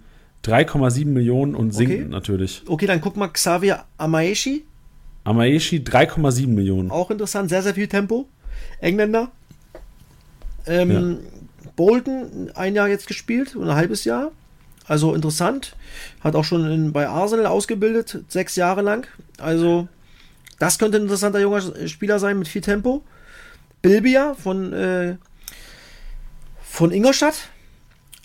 3,7 0.45 1.07
Millionen 1.07 1.55
und 1.55 1.73
sinkt 1.73 1.95
okay. 1.95 2.05
natürlich. 2.05 2.63
Okay, 2.67 2.87
dann 2.87 3.01
guck 3.01 3.17
mal 3.17 3.29
Xavier 3.29 3.85
Amaeshi. 3.97 4.65
Amaeshi 5.25 5.79
3,7 5.79 6.49
Millionen. 6.49 6.91
Auch 6.91 7.11
interessant, 7.11 7.49
sehr, 7.49 7.63
sehr 7.63 7.75
viel 7.75 7.89
Tempo. 7.89 8.29
Engländer. 8.81 9.31
Ähm, 10.67 10.91
ja. 10.91 11.71
Bolton 11.77 12.51
ein 12.55 12.75
Jahr 12.75 12.89
jetzt 12.89 13.07
gespielt, 13.07 13.57
ein 13.57 13.75
halbes 13.75 14.05
Jahr. 14.05 14.33
Also 14.87 15.15
interessant. 15.15 15.77
Hat 16.21 16.35
auch 16.35 16.45
schon 16.45 16.71
in, 16.71 16.93
bei 16.93 17.09
Arsenal 17.09 17.47
ausgebildet, 17.47 18.25
sechs 18.29 18.57
Jahre 18.57 18.83
lang. 18.83 19.07
Also, 19.39 19.89
das 20.59 20.79
könnte 20.79 20.99
ein 20.99 21.03
interessanter 21.03 21.41
junger 21.41 21.63
Spieler 21.89 22.19
sein 22.19 22.39
mit 22.39 22.49
viel 22.49 22.61
Tempo. 22.61 23.03
Bilbia 23.83 24.35
von, 24.35 24.73
äh, 24.73 25.17
von 26.63 26.91
Ingolstadt. 26.91 27.49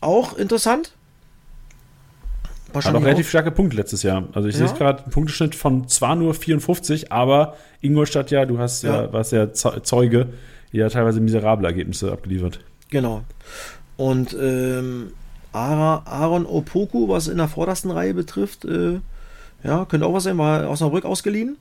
Auch 0.02 0.38
interessant. 0.38 0.94
Hat 2.74 2.86
auch 2.96 3.04
relativ 3.04 3.30
starke 3.30 3.52
Punkte 3.52 3.78
letztes 3.78 4.04
Jahr. 4.04 4.28
Also 4.34 4.48
ich 4.48 4.58
ja. 4.58 4.68
sehe 4.68 4.78
gerade 4.78 5.04
einen 5.04 5.12
Punkteschnitt 5.12 5.56
von 5.56 5.88
zwar 5.88 6.16
nur 6.16 6.34
54, 6.34 7.12
aber 7.12 7.58
Ingolstadt 7.82 8.32
ja, 8.32 8.46
du 8.46 8.60
hast 8.60 8.84
ja, 8.84 9.04
ja 9.04 9.14
warst 9.14 9.32
ja 9.32 9.52
Zeuge, 9.54 10.28
ja 10.72 10.88
teilweise 10.90 11.20
miserable 11.20 11.68
Ergebnisse 11.68 12.12
abgeliefert. 12.12 12.60
Genau. 12.90 13.24
Und 13.98 14.36
ähm, 14.40 15.14
Aaron 15.52 16.46
Opoku, 16.46 17.08
was 17.08 17.28
in 17.28 17.38
der 17.38 17.48
vordersten 17.48 17.92
Reihe 17.92 18.14
betrifft, 18.14 18.66
äh, 18.66 19.00
ja, 19.64 19.86
könnte 19.86 20.06
auch 20.06 20.14
was 20.14 20.24
sein, 20.24 20.38
war 20.38 20.68
aus 20.68 20.82
Osnabrück 20.82 21.06
ausgeliehen. 21.06 21.58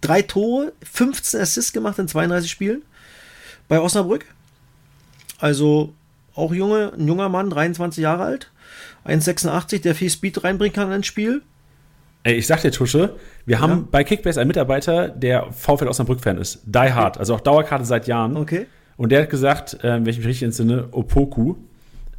Drei 0.00 0.22
Tore, 0.22 0.72
15 0.82 1.40
Assists 1.40 1.72
gemacht 1.72 1.98
in 1.98 2.08
32 2.08 2.50
Spielen 2.50 2.82
bei 3.68 3.80
Osnabrück. 3.80 4.24
Also 5.38 5.92
auch 6.34 6.52
junge, 6.52 6.92
ein 6.98 7.06
junger 7.06 7.28
Mann, 7.28 7.50
23 7.50 8.02
Jahre 8.02 8.24
alt. 8.24 8.50
1,86, 9.06 9.82
der 9.82 9.94
viel 9.94 10.10
Speed 10.10 10.42
reinbringen 10.44 10.74
kann 10.74 10.92
ins 10.92 11.06
Spiel. 11.06 11.42
Ey, 12.22 12.34
ich 12.34 12.46
sag 12.46 12.60
dir, 12.60 12.70
Tusche, 12.70 13.16
wir 13.46 13.60
haben 13.60 13.88
bei 13.90 14.04
Kickbase 14.04 14.40
einen 14.40 14.48
Mitarbeiter, 14.48 15.08
der 15.08 15.52
VfL 15.52 15.88
Osnabrück-Fan 15.88 16.36
ist. 16.36 16.60
Die 16.64 16.78
Hard, 16.78 17.16
also 17.16 17.34
auch 17.34 17.40
Dauerkarte 17.40 17.86
seit 17.86 18.06
Jahren. 18.06 18.36
Okay. 18.36 18.66
Und 18.98 19.10
der 19.10 19.22
hat 19.22 19.30
gesagt, 19.30 19.82
äh, 19.82 19.94
wenn 19.94 20.06
ich 20.06 20.18
mich 20.18 20.26
richtig 20.26 20.42
entsinne, 20.42 20.88
Opoku 20.92 21.56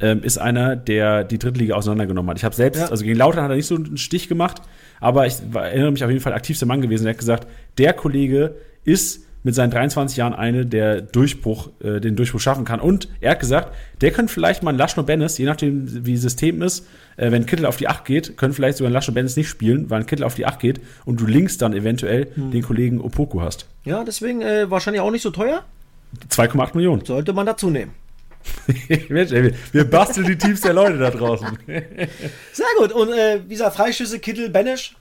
ähm, 0.02 0.22
ist 0.22 0.36
einer, 0.36 0.76
der 0.76 1.24
die 1.24 1.38
Drittliga 1.38 1.76
auseinandergenommen 1.76 2.30
hat. 2.30 2.38
Ich 2.38 2.44
habe 2.44 2.54
selbst, 2.54 2.80
ja. 2.80 2.88
also 2.88 3.04
gegen 3.04 3.16
Lautern 3.16 3.44
hat 3.44 3.50
er 3.50 3.56
nicht 3.56 3.66
so 3.66 3.76
einen 3.76 3.96
Stich 3.96 4.28
gemacht, 4.28 4.60
aber 5.00 5.26
ich 5.26 5.36
war, 5.52 5.66
erinnere 5.66 5.92
mich 5.92 6.04
auf 6.04 6.10
jeden 6.10 6.22
Fall 6.22 6.34
aktivster 6.34 6.66
Mann 6.66 6.82
gewesen. 6.82 7.04
Der 7.04 7.14
hat 7.14 7.18
gesagt, 7.18 7.46
der 7.78 7.92
Kollege 7.94 8.56
ist 8.84 9.24
mit 9.44 9.54
seinen 9.54 9.70
23 9.70 10.16
Jahren 10.16 10.34
eine, 10.34 10.66
der 10.66 11.00
Durchbruch, 11.00 11.70
äh, 11.82 12.00
den 12.00 12.16
Durchbruch 12.16 12.40
schaffen 12.40 12.64
kann. 12.64 12.80
Und 12.80 13.08
er 13.20 13.32
hat 13.32 13.40
gesagt, 13.40 13.74
der 14.00 14.12
könnte 14.12 14.32
vielleicht 14.32 14.62
mal 14.62 14.72
ein 14.72 14.76
Laschno 14.76 15.02
Bennis, 15.02 15.38
je 15.38 15.46
nachdem 15.46 16.06
wie 16.06 16.16
System 16.16 16.62
ist, 16.62 16.86
äh, 17.16 17.30
wenn 17.30 17.46
Kittel 17.46 17.66
auf 17.66 17.76
die 17.76 17.88
8 17.88 18.04
geht, 18.04 18.36
können 18.36 18.52
vielleicht 18.52 18.78
sogar 18.78 18.90
ein 18.90 18.92
Laschno 18.92 19.14
Bennis 19.14 19.36
nicht 19.36 19.48
spielen, 19.48 19.90
weil 19.90 20.00
ein 20.00 20.06
Kittel 20.06 20.24
auf 20.24 20.34
die 20.34 20.46
8 20.46 20.60
geht 20.60 20.80
und 21.04 21.20
du 21.20 21.26
links 21.26 21.58
dann 21.58 21.72
eventuell 21.72 22.28
hm. 22.34 22.50
den 22.50 22.62
Kollegen 22.62 23.00
Opoku 23.00 23.40
hast. 23.40 23.66
Ja, 23.84 24.04
deswegen 24.04 24.42
äh, 24.42 24.70
wahrscheinlich 24.70 25.00
auch 25.00 25.10
nicht 25.10 25.22
so 25.22 25.30
teuer. 25.30 25.64
2,8 26.28 26.76
Millionen. 26.76 27.04
Sollte 27.04 27.32
man 27.32 27.46
dazu 27.46 27.70
nehmen. 27.70 27.92
Mensch, 29.08 29.32
ey, 29.32 29.54
wir 29.72 29.84
basteln 29.84 30.26
die 30.26 30.38
Teams 30.38 30.60
der 30.60 30.72
Leute 30.72 30.98
da 30.98 31.10
draußen. 31.10 31.58
Sehr 32.52 32.66
gut. 32.78 32.92
Und 32.92 33.12
äh, 33.12 33.40
wie 33.46 33.54
gesagt, 33.54 33.76
Freischüsse, 33.76 34.18
Kittel, 34.18 34.50
Benesch, 34.50 34.94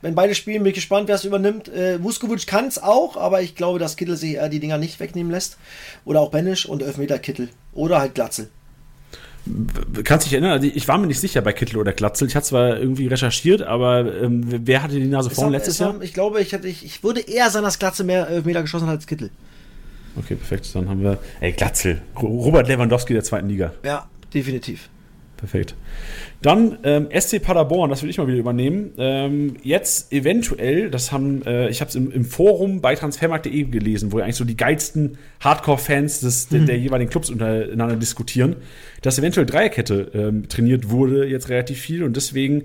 wenn 0.00 0.14
beide 0.14 0.34
spielen, 0.34 0.62
bin 0.62 0.70
ich 0.70 0.76
gespannt, 0.76 1.08
wer 1.08 1.16
es 1.16 1.24
übernimmt. 1.24 1.68
Äh, 1.68 2.02
Vuskovic 2.02 2.46
kann 2.46 2.66
es 2.66 2.80
auch, 2.80 3.16
aber 3.16 3.42
ich 3.42 3.54
glaube, 3.54 3.78
dass 3.78 3.96
Kittel 3.96 4.16
sich 4.16 4.36
äh, 4.36 4.48
die 4.48 4.60
Dinger 4.60 4.78
nicht 4.78 5.00
wegnehmen 5.00 5.32
lässt. 5.32 5.58
Oder 6.04 6.20
auch 6.20 6.30
Benisch 6.30 6.66
und 6.66 6.82
Elfmeter 6.82 7.18
Kittel. 7.18 7.48
Oder 7.72 8.00
halt 8.00 8.14
Glatzel. 8.14 8.48
Kannst 10.04 10.26
dich 10.26 10.34
erinnern, 10.34 10.52
also 10.52 10.66
ich 10.72 10.86
war 10.88 10.98
mir 10.98 11.06
nicht 11.06 11.20
sicher 11.20 11.40
bei 11.40 11.52
Kittel 11.52 11.78
oder 11.78 11.92
Glatzel. 11.92 12.28
Ich 12.28 12.36
hatte 12.36 12.46
zwar 12.46 12.78
irgendwie 12.78 13.06
recherchiert, 13.06 13.62
aber 13.62 14.20
ähm, 14.22 14.44
wer 14.46 14.82
hatte 14.82 14.94
die 14.96 15.06
Nase 15.06 15.30
vorn 15.30 15.52
letztes 15.52 15.78
Jahr? 15.78 16.00
Ich 16.02 16.12
glaube, 16.12 16.40
ich, 16.42 16.52
hatte, 16.52 16.68
ich, 16.68 16.84
ich 16.84 17.02
würde 17.02 17.20
eher 17.20 17.48
sagen, 17.50 17.64
dass 17.64 17.78
Glatzel 17.78 18.04
mehr 18.04 18.28
Elfmeter 18.28 18.62
geschossen 18.62 18.86
hat 18.88 18.96
als 18.96 19.06
Kittel. 19.06 19.30
Okay, 20.18 20.34
perfekt. 20.34 20.74
Dann 20.74 20.88
haben 20.88 21.02
wir. 21.02 21.18
Ey, 21.40 21.52
Glatzel. 21.52 22.02
Robert 22.20 22.68
Lewandowski 22.68 23.12
der 23.12 23.22
zweiten 23.22 23.48
Liga. 23.48 23.72
Ja, 23.84 24.08
definitiv. 24.34 24.90
Perfekt. 25.38 25.76
Dann 26.42 26.78
ähm, 26.82 27.08
SC 27.16 27.40
Paderborn, 27.40 27.90
das 27.90 28.02
will 28.02 28.10
ich 28.10 28.18
mal 28.18 28.26
wieder 28.26 28.38
übernehmen. 28.38 28.90
Ähm, 28.98 29.54
jetzt 29.62 30.12
eventuell, 30.12 30.90
das 30.90 31.12
haben, 31.12 31.42
äh, 31.46 31.68
ich 31.68 31.80
habe 31.80 31.88
es 31.88 31.94
im, 31.94 32.10
im, 32.10 32.24
Forum 32.24 32.80
bei 32.80 32.96
transfermarkt.de 32.96 33.64
gelesen, 33.64 34.10
wo 34.10 34.18
eigentlich 34.18 34.34
so 34.34 34.44
die 34.44 34.56
geilsten 34.56 35.16
Hardcore-Fans 35.40 36.20
des, 36.20 36.50
mhm. 36.50 36.66
der, 36.66 36.76
jeweiligen 36.78 37.08
Clubs 37.08 37.30
untereinander 37.30 37.94
diskutieren, 37.94 38.56
dass 39.02 39.18
eventuell 39.18 39.46
Dreierkette 39.46 40.10
ähm, 40.12 40.48
trainiert 40.48 40.90
wurde, 40.90 41.24
jetzt 41.26 41.48
relativ 41.50 41.80
viel. 41.80 42.02
Und 42.02 42.16
deswegen 42.16 42.64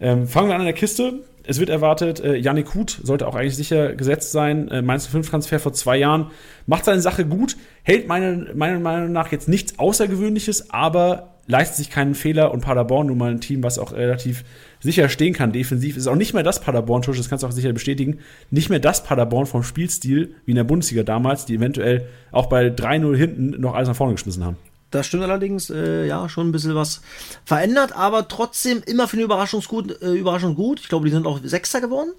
ähm, 0.00 0.28
fangen 0.28 0.48
wir 0.48 0.54
an 0.54 0.60
in 0.60 0.66
der 0.66 0.74
Kiste. 0.74 1.24
Es 1.44 1.58
wird 1.58 1.70
erwartet, 1.70 2.20
äh, 2.20 2.36
Yannick 2.36 2.74
Huth 2.74 3.00
sollte 3.02 3.26
auch 3.26 3.34
eigentlich 3.34 3.56
sicher 3.56 3.94
gesetzt 3.94 4.32
sein. 4.32 4.68
Äh, 4.68 4.82
Mainz 4.82 5.06
5 5.06 5.28
Transfer 5.28 5.58
vor 5.58 5.72
zwei 5.72 5.96
Jahren. 5.96 6.30
Macht 6.66 6.84
seine 6.84 7.00
Sache 7.00 7.24
gut, 7.24 7.56
hält 7.82 8.06
meine, 8.06 8.52
meiner 8.54 8.78
Meinung 8.78 9.12
nach 9.12 9.32
jetzt 9.32 9.48
nichts 9.48 9.78
Außergewöhnliches, 9.78 10.70
aber 10.70 11.32
leistet 11.46 11.76
sich 11.76 11.90
keinen 11.90 12.14
Fehler 12.14 12.52
und 12.52 12.60
Paderborn 12.60 13.08
nun 13.08 13.18
mal 13.18 13.30
ein 13.32 13.40
Team, 13.40 13.62
was 13.62 13.78
auch 13.78 13.92
relativ 13.92 14.44
sicher 14.80 15.08
stehen 15.08 15.34
kann 15.34 15.52
defensiv. 15.52 15.96
Ist 15.96 16.06
auch 16.06 16.14
nicht 16.14 16.34
mehr 16.34 16.44
das 16.44 16.60
Paderborn, 16.60 17.02
Tusch, 17.02 17.18
das 17.18 17.28
kannst 17.28 17.42
du 17.42 17.48
auch 17.48 17.52
sicher 17.52 17.72
bestätigen, 17.72 18.18
nicht 18.50 18.70
mehr 18.70 18.78
das 18.78 19.02
Paderborn 19.02 19.46
vom 19.46 19.64
Spielstil 19.64 20.36
wie 20.44 20.52
in 20.52 20.56
der 20.56 20.64
Bundesliga 20.64 21.02
damals, 21.02 21.44
die 21.44 21.56
eventuell 21.56 22.06
auch 22.30 22.46
bei 22.46 22.68
3-0 22.68 23.16
hinten 23.16 23.60
noch 23.60 23.74
alles 23.74 23.88
nach 23.88 23.96
vorne 23.96 24.14
geschmissen 24.14 24.44
haben. 24.44 24.56
Das 24.92 25.06
stimmt 25.06 25.22
allerdings, 25.24 25.70
äh, 25.70 26.06
ja, 26.06 26.28
schon 26.28 26.48
ein 26.48 26.52
bisschen 26.52 26.74
was 26.74 27.00
verändert, 27.46 27.92
aber 27.96 28.28
trotzdem 28.28 28.82
immer 28.84 29.08
für 29.08 29.16
eine 29.16 29.24
Überraschung 29.24 29.62
gut. 29.66 30.00
Äh, 30.02 30.12
Überraschung 30.12 30.54
gut. 30.54 30.80
Ich 30.80 30.88
glaube, 30.88 31.06
die 31.06 31.10
sind 31.10 31.26
auch 31.26 31.40
Sechster 31.42 31.80
geworden 31.80 32.12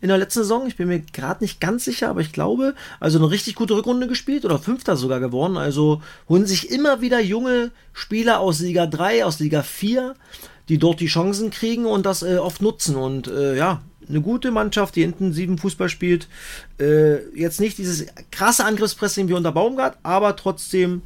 in 0.00 0.08
der 0.08 0.16
letzten 0.16 0.40
Saison. 0.40 0.66
Ich 0.66 0.76
bin 0.76 0.88
mir 0.88 1.00
gerade 1.00 1.44
nicht 1.44 1.60
ganz 1.60 1.84
sicher, 1.84 2.08
aber 2.08 2.22
ich 2.22 2.32
glaube, 2.32 2.74
also 2.98 3.18
eine 3.18 3.30
richtig 3.30 3.56
gute 3.56 3.74
Rückrunde 3.74 4.06
gespielt 4.06 4.46
oder 4.46 4.58
Fünfter 4.58 4.96
sogar 4.96 5.20
geworden. 5.20 5.58
Also 5.58 6.00
holen 6.26 6.46
sich 6.46 6.70
immer 6.70 7.02
wieder 7.02 7.20
junge 7.20 7.72
Spieler 7.92 8.40
aus 8.40 8.60
Liga 8.60 8.86
3, 8.86 9.26
aus 9.26 9.38
Liga 9.38 9.62
4, 9.62 10.14
die 10.70 10.78
dort 10.78 11.00
die 11.00 11.06
Chancen 11.06 11.50
kriegen 11.50 11.84
und 11.84 12.06
das 12.06 12.22
äh, 12.22 12.38
oft 12.38 12.62
nutzen. 12.62 12.96
Und 12.96 13.28
äh, 13.28 13.54
ja, 13.54 13.82
eine 14.08 14.22
gute 14.22 14.50
Mannschaft, 14.50 14.96
die 14.96 15.02
intensiven 15.02 15.58
Fußball 15.58 15.90
spielt. 15.90 16.28
Äh, 16.80 17.22
jetzt 17.38 17.60
nicht 17.60 17.76
dieses 17.76 18.06
krasse 18.30 18.64
Angriffspressing 18.64 19.28
wie 19.28 19.34
unter 19.34 19.52
Baumgart, 19.52 19.98
aber 20.02 20.36
trotzdem 20.36 21.02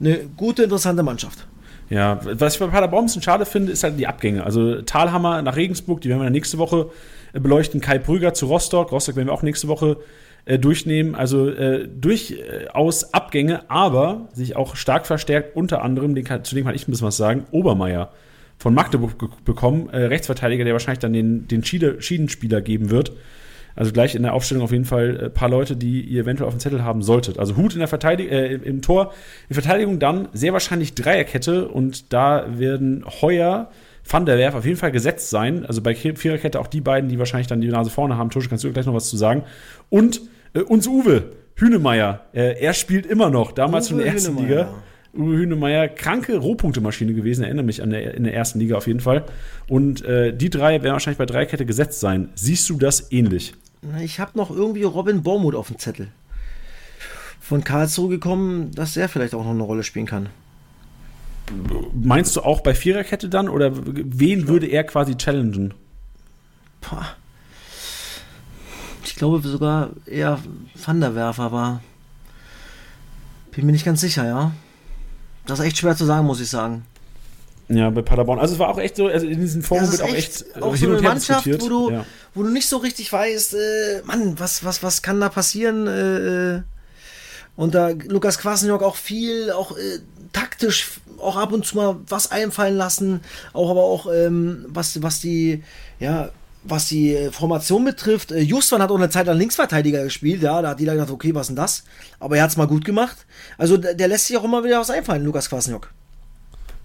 eine 0.00 0.18
gute, 0.36 0.64
interessante 0.64 1.02
Mannschaft. 1.02 1.46
Ja, 1.90 2.20
was 2.22 2.54
ich 2.54 2.60
bei 2.60 2.68
Paderborn 2.68 3.02
ein 3.02 3.06
bisschen 3.06 3.22
schade 3.22 3.44
finde, 3.44 3.72
ist 3.72 3.82
halt 3.82 3.98
die 3.98 4.06
Abgänge. 4.06 4.44
Also 4.44 4.80
Talhammer 4.82 5.42
nach 5.42 5.56
Regensburg, 5.56 6.00
die 6.00 6.08
werden 6.08 6.22
wir 6.22 6.30
nächste 6.30 6.58
Woche 6.58 6.90
äh, 7.32 7.40
beleuchten. 7.40 7.80
Kai 7.80 7.98
Prüger 7.98 8.32
zu 8.32 8.46
Rostock. 8.46 8.92
Rostock 8.92 9.16
werden 9.16 9.26
wir 9.26 9.32
auch 9.32 9.42
nächste 9.42 9.66
Woche 9.66 9.96
äh, 10.44 10.58
durchnehmen. 10.58 11.16
Also 11.16 11.48
äh, 11.48 11.88
durchaus 11.88 13.12
Abgänge, 13.12 13.68
aber 13.68 14.28
sich 14.32 14.54
auch 14.54 14.76
stark 14.76 15.06
verstärkt, 15.06 15.56
unter 15.56 15.82
anderem, 15.82 16.14
den 16.14 16.26
zu 16.44 16.54
dem 16.54 16.64
kann 16.64 16.76
ich 16.76 16.86
ein 16.86 16.92
bisschen 16.92 17.08
was 17.08 17.16
sagen, 17.16 17.46
Obermeier 17.50 18.12
von 18.56 18.72
Magdeburg 18.72 19.44
bekommen. 19.44 19.88
Äh, 19.88 20.04
Rechtsverteidiger, 20.04 20.64
der 20.64 20.74
wahrscheinlich 20.74 21.00
dann 21.00 21.12
den, 21.12 21.48
den 21.48 21.64
Schiedenspieler 21.64 22.60
geben 22.60 22.90
wird. 22.90 23.12
Also 23.80 23.92
gleich 23.92 24.14
in 24.14 24.24
der 24.24 24.34
Aufstellung 24.34 24.62
auf 24.62 24.72
jeden 24.72 24.84
Fall 24.84 25.16
ein 25.18 25.26
äh, 25.26 25.30
paar 25.30 25.48
Leute, 25.48 25.74
die 25.74 26.02
ihr 26.02 26.24
eventuell 26.24 26.46
auf 26.46 26.54
dem 26.54 26.60
Zettel 26.60 26.84
haben 26.84 27.00
solltet. 27.00 27.38
Also 27.38 27.56
Hut 27.56 27.72
in 27.72 27.78
der 27.78 27.88
Verteidigung, 27.88 28.30
äh, 28.30 28.52
im 28.52 28.82
Tor. 28.82 29.14
In 29.48 29.54
Verteidigung 29.54 29.98
dann 29.98 30.28
sehr 30.34 30.52
wahrscheinlich 30.52 30.92
Dreierkette 30.94 31.66
und 31.66 32.12
da 32.12 32.44
werden 32.58 33.06
Heuer, 33.22 33.70
Van 34.06 34.26
der 34.26 34.36
Werf 34.36 34.54
auf 34.54 34.66
jeden 34.66 34.76
Fall 34.76 34.92
gesetzt 34.92 35.30
sein. 35.30 35.64
Also 35.64 35.80
bei 35.80 35.94
Viererkette 35.94 36.60
auch 36.60 36.66
die 36.66 36.82
beiden, 36.82 37.08
die 37.08 37.18
wahrscheinlich 37.18 37.46
dann 37.46 37.62
die 37.62 37.68
Nase 37.68 37.88
vorne 37.88 38.18
haben. 38.18 38.28
Tusche, 38.28 38.50
kannst 38.50 38.64
du 38.64 38.70
gleich 38.70 38.84
noch 38.84 38.92
was 38.92 39.08
zu 39.08 39.16
sagen. 39.16 39.44
Und 39.88 40.20
äh, 40.52 40.60
uns 40.60 40.86
Uwe 40.86 41.32
Hünemeyer. 41.56 42.26
Äh, 42.34 42.60
er 42.60 42.74
spielt 42.74 43.06
immer 43.06 43.30
noch, 43.30 43.52
damals 43.52 43.86
Uwe 43.86 43.88
schon 43.88 43.98
in 44.00 44.04
der 44.04 44.12
ersten. 44.12 44.36
Liga. 44.36 44.74
Uwe 45.16 45.38
Hünemeyer, 45.38 45.88
kranke 45.88 46.36
Rohpunktemaschine 46.36 47.14
gewesen, 47.14 47.44
erinnere 47.44 47.64
mich 47.64 47.82
an 47.82 47.88
der, 47.88 48.14
in 48.14 48.24
der 48.24 48.34
ersten 48.34 48.60
Liga 48.60 48.76
auf 48.76 48.86
jeden 48.86 49.00
Fall. 49.00 49.24
Und 49.68 50.04
äh, 50.04 50.36
die 50.36 50.50
drei 50.50 50.82
werden 50.82 50.92
wahrscheinlich 50.92 51.16
bei 51.16 51.24
Dreikette 51.24 51.64
gesetzt 51.64 52.00
sein. 52.00 52.28
Siehst 52.34 52.68
du 52.68 52.76
das 52.76 53.10
ähnlich? 53.10 53.54
Ich 54.00 54.20
habe 54.20 54.36
noch 54.36 54.50
irgendwie 54.50 54.82
Robin 54.82 55.22
Bormuth 55.22 55.54
auf 55.54 55.68
dem 55.68 55.78
Zettel. 55.78 56.08
Von 57.40 57.64
Karlsruhe 57.64 58.10
gekommen, 58.10 58.72
dass 58.72 58.96
er 58.96 59.08
vielleicht 59.08 59.34
auch 59.34 59.44
noch 59.44 59.50
eine 59.50 59.62
Rolle 59.62 59.82
spielen 59.82 60.06
kann. 60.06 60.28
meinst 61.94 62.36
du 62.36 62.42
auch 62.42 62.60
bei 62.60 62.74
Viererkette 62.74 63.28
dann 63.28 63.48
oder 63.48 63.72
wen 63.74 64.46
würde 64.46 64.66
er 64.66 64.84
quasi 64.84 65.16
challengen? 65.16 65.74
Ich 69.04 69.16
glaube 69.16 69.46
sogar 69.46 69.90
eher 70.06 70.38
Van 70.74 71.00
der 71.00 71.14
Werf, 71.14 71.40
aber 71.40 71.82
bin 73.50 73.66
mir 73.66 73.72
nicht 73.72 73.84
ganz 73.84 74.00
sicher, 74.00 74.26
ja. 74.26 74.52
Das 75.46 75.58
ist 75.58 75.64
echt 75.64 75.78
schwer 75.78 75.96
zu 75.96 76.04
sagen, 76.04 76.26
muss 76.26 76.40
ich 76.40 76.48
sagen. 76.48 76.86
Ja, 77.72 77.88
bei 77.90 78.02
Paderborn. 78.02 78.40
Also 78.40 78.54
es 78.54 78.58
war 78.58 78.68
auch 78.68 78.78
echt 78.78 78.96
so, 78.96 79.06
also 79.06 79.26
in 79.26 79.40
diesem 79.40 79.62
Forum 79.62 79.90
wird 79.90 80.02
auch 80.02 80.08
ist 80.08 80.14
echt, 80.14 80.56
auch 80.60 80.74
äh, 80.74 80.76
so 80.76 80.80
hin 80.80 80.90
und 80.90 80.98
eine 80.98 81.08
Mannschaft, 81.08 81.46
wo 81.46 81.50
diskutiert. 81.50 81.70
du, 81.70 81.90
ja. 81.90 82.04
wo 82.34 82.42
du 82.42 82.50
nicht 82.50 82.68
so 82.68 82.78
richtig 82.78 83.12
weißt, 83.12 83.54
äh, 83.54 84.02
Mann, 84.04 84.40
was, 84.40 84.64
was, 84.64 84.82
was 84.82 85.02
kann 85.02 85.20
da 85.20 85.28
passieren? 85.28 85.86
Äh, 85.86 86.56
äh, 86.56 86.62
und 87.54 87.76
da 87.76 87.90
Lukas 87.90 88.38
Kwasniok 88.38 88.82
auch 88.82 88.96
viel, 88.96 89.52
auch 89.52 89.76
äh, 89.76 90.00
taktisch 90.32 91.00
auch 91.18 91.36
ab 91.36 91.52
und 91.52 91.64
zu 91.64 91.76
mal 91.76 91.96
was 92.08 92.32
einfallen 92.32 92.76
lassen, 92.76 93.20
auch 93.52 93.70
aber 93.70 93.82
auch 93.82 94.12
ähm, 94.12 94.64
was, 94.66 95.00
was 95.00 95.20
die, 95.20 95.62
ja, 96.00 96.30
was 96.64 96.88
die 96.88 97.14
äh, 97.14 97.30
Formation 97.30 97.84
betrifft. 97.84 98.32
Justwan 98.32 98.82
hat 98.82 98.90
auch 98.90 98.96
eine 98.96 99.10
Zeit 99.10 99.26
lang 99.26 99.38
Linksverteidiger 99.38 100.02
gespielt, 100.02 100.42
ja, 100.42 100.60
da 100.60 100.70
hat 100.70 100.80
jeder 100.80 100.94
gedacht, 100.94 101.10
okay, 101.10 101.36
was 101.36 101.46
denn 101.46 101.56
das? 101.56 101.84
Aber 102.18 102.36
er 102.36 102.42
hat 102.42 102.50
es 102.50 102.56
mal 102.56 102.66
gut 102.66 102.84
gemacht. 102.84 103.26
Also 103.58 103.76
der, 103.76 103.94
der 103.94 104.08
lässt 104.08 104.26
sich 104.26 104.36
auch 104.36 104.44
immer 104.44 104.64
wieder 104.64 104.80
was 104.80 104.90
einfallen, 104.90 105.24
Lukas 105.24 105.48
Kwasniok. 105.48 105.92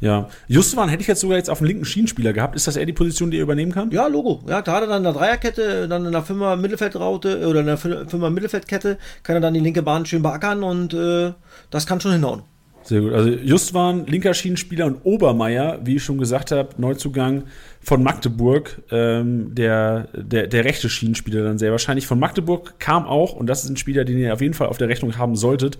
Ja. 0.05 0.29
Justwan 0.47 0.89
hätte 0.89 1.01
ich 1.01 1.07
jetzt 1.07 1.21
sogar 1.21 1.37
jetzt 1.37 1.49
auf 1.49 1.57
dem 1.57 1.67
linken 1.67 1.85
Schienenspieler 1.85 2.31
gehabt. 2.31 2.55
Ist 2.55 2.67
das 2.67 2.77
eher 2.77 2.85
die 2.85 2.93
Position, 2.93 3.31
die 3.31 3.37
er 3.37 3.43
übernehmen 3.43 3.71
kann? 3.71 3.91
Ja, 3.91 4.07
Logo. 4.07 4.41
Ja, 4.47 4.61
gerade 4.61 4.87
dann 4.87 4.97
in 4.97 5.03
der 5.03 5.13
Dreierkette, 5.13 5.87
dann 5.87 6.05
in 6.05 6.11
der 6.11 6.23
Fünfer 6.23 6.55
Mittelfeldraute 6.55 7.41
äh, 7.41 7.45
oder 7.45 7.61
in 7.61 7.65
der 7.65 7.77
Fün- 7.77 8.07
Fünfer 8.07 8.29
Mittelfeldkette 8.29 8.97
kann 9.23 9.35
er 9.35 9.41
dann 9.41 9.53
die 9.53 9.59
linke 9.59 9.81
Bahn 9.81 10.05
schön 10.05 10.21
beackern 10.21 10.63
und 10.63 10.93
äh, 10.93 11.31
das 11.71 11.87
kann 11.87 11.99
schon 11.99 12.11
hinhauen. 12.11 12.43
Sehr 12.83 13.01
gut. 13.01 13.13
Also 13.13 13.29
Justwan, 13.29 14.05
linker 14.05 14.35
Schienenspieler 14.35 14.85
und 14.85 14.97
Obermeier, 15.03 15.79
wie 15.83 15.95
ich 15.95 16.03
schon 16.03 16.19
gesagt 16.19 16.51
habe, 16.51 16.69
Neuzugang 16.77 17.45
von 17.81 18.03
Magdeburg, 18.03 18.79
ähm, 18.91 19.55
der, 19.55 20.07
der, 20.13 20.45
der 20.45 20.65
rechte 20.65 20.87
Schienenspieler 20.87 21.43
dann 21.43 21.57
sehr 21.57 21.71
wahrscheinlich. 21.71 22.05
Von 22.05 22.19
Magdeburg 22.19 22.75
kam 22.79 23.07
auch, 23.07 23.33
und 23.33 23.47
das 23.47 23.63
ist 23.63 23.71
ein 23.71 23.77
Spieler, 23.77 24.05
den 24.05 24.19
ihr 24.19 24.31
auf 24.31 24.41
jeden 24.41 24.53
Fall 24.53 24.67
auf 24.67 24.77
der 24.77 24.87
Rechnung 24.87 25.17
haben 25.17 25.35
solltet, 25.35 25.79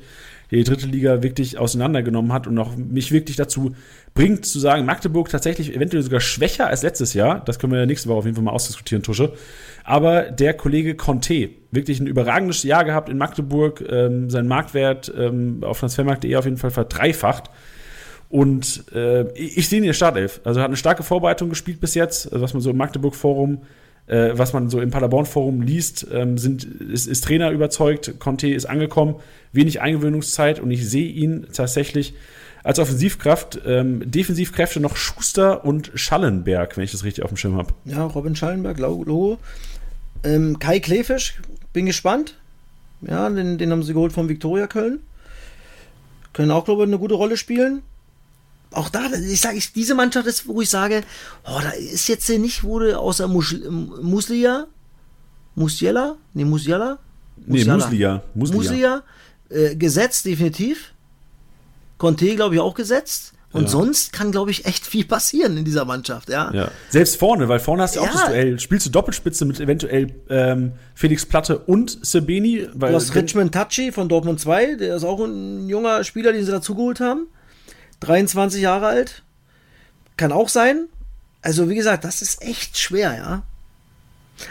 der 0.51 0.59
die 0.59 0.63
dritte 0.63 0.87
Liga 0.87 1.23
wirklich 1.23 1.57
auseinandergenommen 1.57 2.31
hat 2.31 2.47
und 2.47 2.57
auch 2.57 2.75
mich 2.75 3.11
wirklich 3.11 3.35
dazu 3.35 3.75
bringt 4.13 4.45
zu 4.45 4.59
sagen, 4.59 4.85
Magdeburg 4.85 5.29
tatsächlich 5.29 5.75
eventuell 5.75 6.01
sogar 6.01 6.21
schwächer 6.21 6.67
als 6.67 6.83
letztes 6.83 7.13
Jahr. 7.13 7.43
Das 7.43 7.59
können 7.59 7.73
wir 7.73 7.85
nächste 7.85 8.09
Woche 8.09 8.19
auf 8.19 8.25
jeden 8.25 8.35
Fall 8.35 8.45
mal 8.45 8.51
ausdiskutieren, 8.51 9.03
Tusche. 9.03 9.33
Aber 9.83 10.23
der 10.23 10.53
Kollege 10.53 10.95
Conte, 10.95 11.49
wirklich 11.71 11.99
ein 11.99 12.07
überragendes 12.07 12.63
Jahr 12.63 12.85
gehabt 12.85 13.09
in 13.09 13.17
Magdeburg, 13.17 13.83
ähm, 13.87 14.29
sein 14.29 14.47
Marktwert 14.47 15.13
ähm, 15.15 15.59
auf 15.63 15.79
transfermarkt.de 15.79 16.35
auf 16.35 16.45
jeden 16.45 16.57
Fall 16.57 16.71
verdreifacht. 16.71 17.49
Und 18.29 18.85
äh, 18.93 19.31
ich, 19.33 19.57
ich 19.57 19.69
sehe 19.69 19.79
ihn 19.79 19.83
in 19.83 19.89
der 19.89 19.93
Startelf. 19.93 20.41
Also 20.43 20.61
hat 20.61 20.67
eine 20.67 20.77
starke 20.77 21.03
Vorbereitung 21.03 21.49
gespielt 21.49 21.79
bis 21.79 21.93
jetzt, 21.93 22.31
also 22.31 22.41
was 22.41 22.53
man 22.53 22.61
so 22.61 22.71
im 22.71 22.77
Magdeburg-Forum, 22.77 23.63
äh, 24.07 24.31
was 24.33 24.53
man 24.53 24.69
so 24.69 24.79
im 24.81 24.91
Paderborn-Forum 24.91 25.61
liest, 25.61 26.07
ähm, 26.11 26.37
sind, 26.37 26.63
ist, 26.63 27.07
ist 27.07 27.23
Trainer 27.23 27.51
überzeugt, 27.51 28.19
Conte 28.19 28.47
ist 28.49 28.65
angekommen, 28.65 29.15
wenig 29.51 29.81
Eingewöhnungszeit 29.81 30.59
und 30.59 30.71
ich 30.71 30.87
sehe 30.87 31.07
ihn 31.07 31.47
tatsächlich 31.53 32.13
als 32.63 32.79
Offensivkraft, 32.79 33.61
ähm, 33.65 34.09
Defensivkräfte 34.09 34.79
noch 34.79 34.95
Schuster 34.95 35.65
und 35.65 35.91
Schallenberg, 35.93 36.77
wenn 36.77 36.83
ich 36.83 36.91
das 36.91 37.03
richtig 37.03 37.23
auf 37.23 37.29
dem 37.29 37.37
Schirm 37.37 37.57
habe. 37.57 37.73
Ja, 37.85 38.03
Robin 38.05 38.35
Schallenberg, 38.35 38.79
Logo. 38.79 39.37
Ähm, 40.23 40.57
Kai 40.57 40.79
Klefisch, 40.79 41.39
bin 41.73 41.85
gespannt. 41.85 42.39
Ja, 43.01 43.29
den, 43.29 43.59
den 43.59 43.71
haben 43.71 43.83
sie 43.83 43.93
geholt 43.93 44.13
von 44.13 44.29
Viktoria 44.29 44.65
Köln. 44.65 44.99
Können 46.33 46.51
auch, 46.51 46.65
glaube 46.65 46.83
ich, 46.83 46.87
eine 46.87 46.97
gute 46.97 47.13
Rolle 47.13 47.37
spielen. 47.37 47.83
Auch 48.75 48.89
da, 48.89 49.09
ich 49.13 49.41
sage, 49.41 49.57
ich, 49.57 49.71
diese 49.73 49.95
Mannschaft 49.95 50.27
ist, 50.27 50.47
wo 50.47 50.61
ich 50.61 50.69
sage, 50.69 51.01
oh, 51.45 51.59
da 51.61 51.69
ist 51.71 52.07
jetzt 52.09 52.29
nicht, 52.29 52.63
wurde 52.63 52.99
außer 52.99 53.27
Mus- 53.27 53.55
Muslia, 54.01 54.67
Musiela, 55.55 56.17
nee, 56.33 56.45
Musiala, 56.45 56.99
Nee. 57.37 57.63
Muslia. 57.65 58.21
Muslia. 58.33 58.55
Muslia, 58.57 59.03
äh, 59.49 59.75
gesetzt, 59.75 60.25
definitiv. 60.25 60.91
Conte, 61.97 62.35
glaube 62.35 62.55
ich, 62.55 62.61
auch 62.61 62.73
gesetzt. 62.75 63.31
Und 63.53 63.63
Ja. 63.63 63.69
sonst 63.69 64.11
kann, 64.11 64.33
glaube 64.33 64.51
ich, 64.51 64.65
echt 64.65 64.85
viel 64.85 65.05
passieren 65.05 65.55
in 65.55 65.63
dieser 65.63 65.85
Mannschaft, 65.85 66.27
ja. 66.27 66.51
Ja. 66.53 66.71
Selbst 66.89 67.15
vorne, 67.15 67.47
weil 67.47 67.59
vorne 67.59 67.83
hast 67.83 67.95
du 67.95 68.01
auch 68.01 68.05
Ja. 68.07 68.11
das 68.11 68.25
Duell. 68.25 68.59
Spielst 68.59 68.85
du 68.85 68.89
Doppelspitze 68.89 69.45
mit 69.45 69.61
eventuell 69.61 70.13
ähm, 70.29 70.73
Felix 70.93 71.25
Platte 71.25 71.59
und 71.59 71.97
Sebeni? 72.05 72.67
Du 72.75 72.87
hast 72.87 73.15
Richmond 73.15 73.53
Tachi 73.53 73.93
von 73.93 74.09
Dortmund 74.09 74.41
2, 74.41 74.75
der 74.75 74.97
ist 74.97 75.05
auch 75.05 75.23
ein 75.23 75.69
junger 75.69 76.03
Spieler, 76.03 76.33
den 76.33 76.43
sie 76.43 76.51
dazugeholt 76.51 76.99
haben. 76.99 77.27
23 78.01 78.61
Jahre 78.61 78.87
alt. 78.87 79.23
Kann 80.17 80.31
auch 80.31 80.49
sein. 80.49 80.87
Also, 81.41 81.69
wie 81.69 81.75
gesagt, 81.75 82.03
das 82.03 82.21
ist 82.21 82.41
echt 82.41 82.77
schwer, 82.77 83.15
ja. 83.15 83.43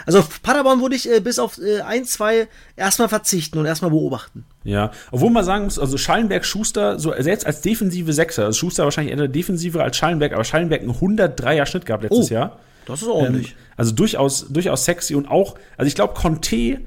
Also, 0.05 0.19
auf 0.19 0.41
Paderborn 0.41 0.81
würde 0.81 0.95
ich 0.95 1.09
äh, 1.11 1.19
bis 1.19 1.37
auf 1.37 1.59
äh, 1.59 1.81
ein, 1.81 2.05
zwei 2.05 2.47
erstmal 2.75 3.09
verzichten 3.09 3.59
und 3.59 3.65
erstmal 3.65 3.91
beobachten. 3.91 4.45
Ja, 4.63 4.91
obwohl 5.11 5.29
man 5.29 5.45
sagen 5.45 5.65
muss, 5.65 5.77
also 5.77 5.97
Schallenberg, 5.97 6.43
Schuster, 6.45 6.99
so 6.99 7.13
selbst 7.19 7.45
als 7.45 7.61
defensive 7.61 8.11
Sechser, 8.13 8.45
also 8.45 8.57
Schuster 8.57 8.83
wahrscheinlich 8.83 9.15
eher 9.15 9.27
defensiver 9.27 9.83
als 9.83 9.97
Schallenberg, 9.97 10.33
aber 10.33 10.43
Schallenberg 10.43 10.81
einen 10.81 10.91
103er 10.91 11.65
Schnitt 11.67 11.85
gehabt 11.85 12.03
letztes 12.03 12.31
Oh, 12.31 12.33
Jahr. 12.33 12.59
Das 12.87 13.01
ist 13.01 13.07
Ähm, 13.07 13.45
also 13.77 13.91
durchaus, 13.91 14.47
durchaus 14.49 14.85
sexy 14.85 15.15
und 15.15 15.27
auch, 15.27 15.55
also 15.77 15.87
ich 15.87 15.95
glaube, 15.95 16.13
Conte, 16.15 16.81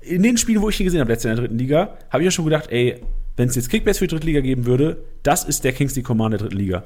in 0.00 0.22
den 0.22 0.36
Spielen, 0.36 0.60
wo 0.62 0.68
ich 0.68 0.78
ihn 0.80 0.84
gesehen 0.84 1.00
habe, 1.00 1.10
letztes 1.10 1.24
Jahr 1.24 1.32
in 1.32 1.36
der 1.36 1.44
dritten 1.46 1.58
Liga, 1.58 1.96
habe 2.10 2.22
ich 2.22 2.26
ja 2.26 2.30
schon 2.30 2.44
gedacht, 2.44 2.70
ey, 2.70 3.02
wenn 3.36 3.48
es 3.48 3.54
jetzt 3.54 3.70
Kickbacks 3.70 3.98
für 3.98 4.06
die 4.06 4.14
dritte 4.14 4.26
Liga 4.26 4.40
geben 4.40 4.66
würde, 4.66 4.98
das 5.22 5.44
ist 5.44 5.64
der 5.64 5.72
Kingsley 5.72 6.02
Command 6.02 6.32
der 6.32 6.40
dritten 6.40 6.56
Liga. 6.56 6.84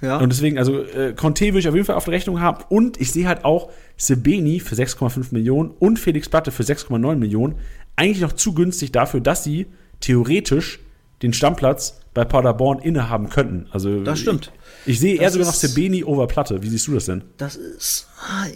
ja. 0.00 0.18
Und 0.18 0.30
deswegen, 0.30 0.58
also 0.58 0.82
äh, 0.82 1.14
Conte 1.14 1.46
würde 1.46 1.60
ich 1.60 1.68
auf 1.68 1.74
jeden 1.74 1.86
Fall 1.86 1.96
auf 1.96 2.04
der 2.04 2.14
Rechnung 2.14 2.40
haben. 2.40 2.64
Und 2.68 3.00
ich 3.00 3.12
sehe 3.12 3.26
halt 3.26 3.44
auch 3.44 3.70
Sebeni 3.96 4.60
für 4.60 4.74
6,5 4.74 5.28
Millionen 5.32 5.70
und 5.70 5.98
Felix 5.98 6.28
Platte 6.28 6.50
für 6.50 6.62
6,9 6.62 7.16
Millionen 7.16 7.54
eigentlich 7.96 8.20
noch 8.20 8.32
zu 8.32 8.54
günstig 8.54 8.92
dafür, 8.92 9.20
dass 9.20 9.44
sie 9.44 9.66
theoretisch 10.00 10.80
den 11.22 11.32
Stammplatz 11.34 12.00
bei 12.14 12.24
Paderborn 12.24 12.78
innehaben 12.78 13.28
könnten. 13.28 13.66
Also 13.72 14.02
Das 14.02 14.18
stimmt. 14.18 14.52
Ich, 14.86 14.94
ich 14.94 15.00
sehe 15.00 15.14
eher 15.16 15.24
Das 15.24 15.34
sogar 15.34 15.46
noch 15.48 15.54
Sebeni 15.54 16.02
over 16.02 16.26
Platte. 16.26 16.62
Wie 16.62 16.68
siehst 16.68 16.86
du 16.88 16.94
das 16.94 17.04
denn? 17.04 17.22
Das 17.36 17.56
ist. 17.56 18.08
ah, 18.26 18.46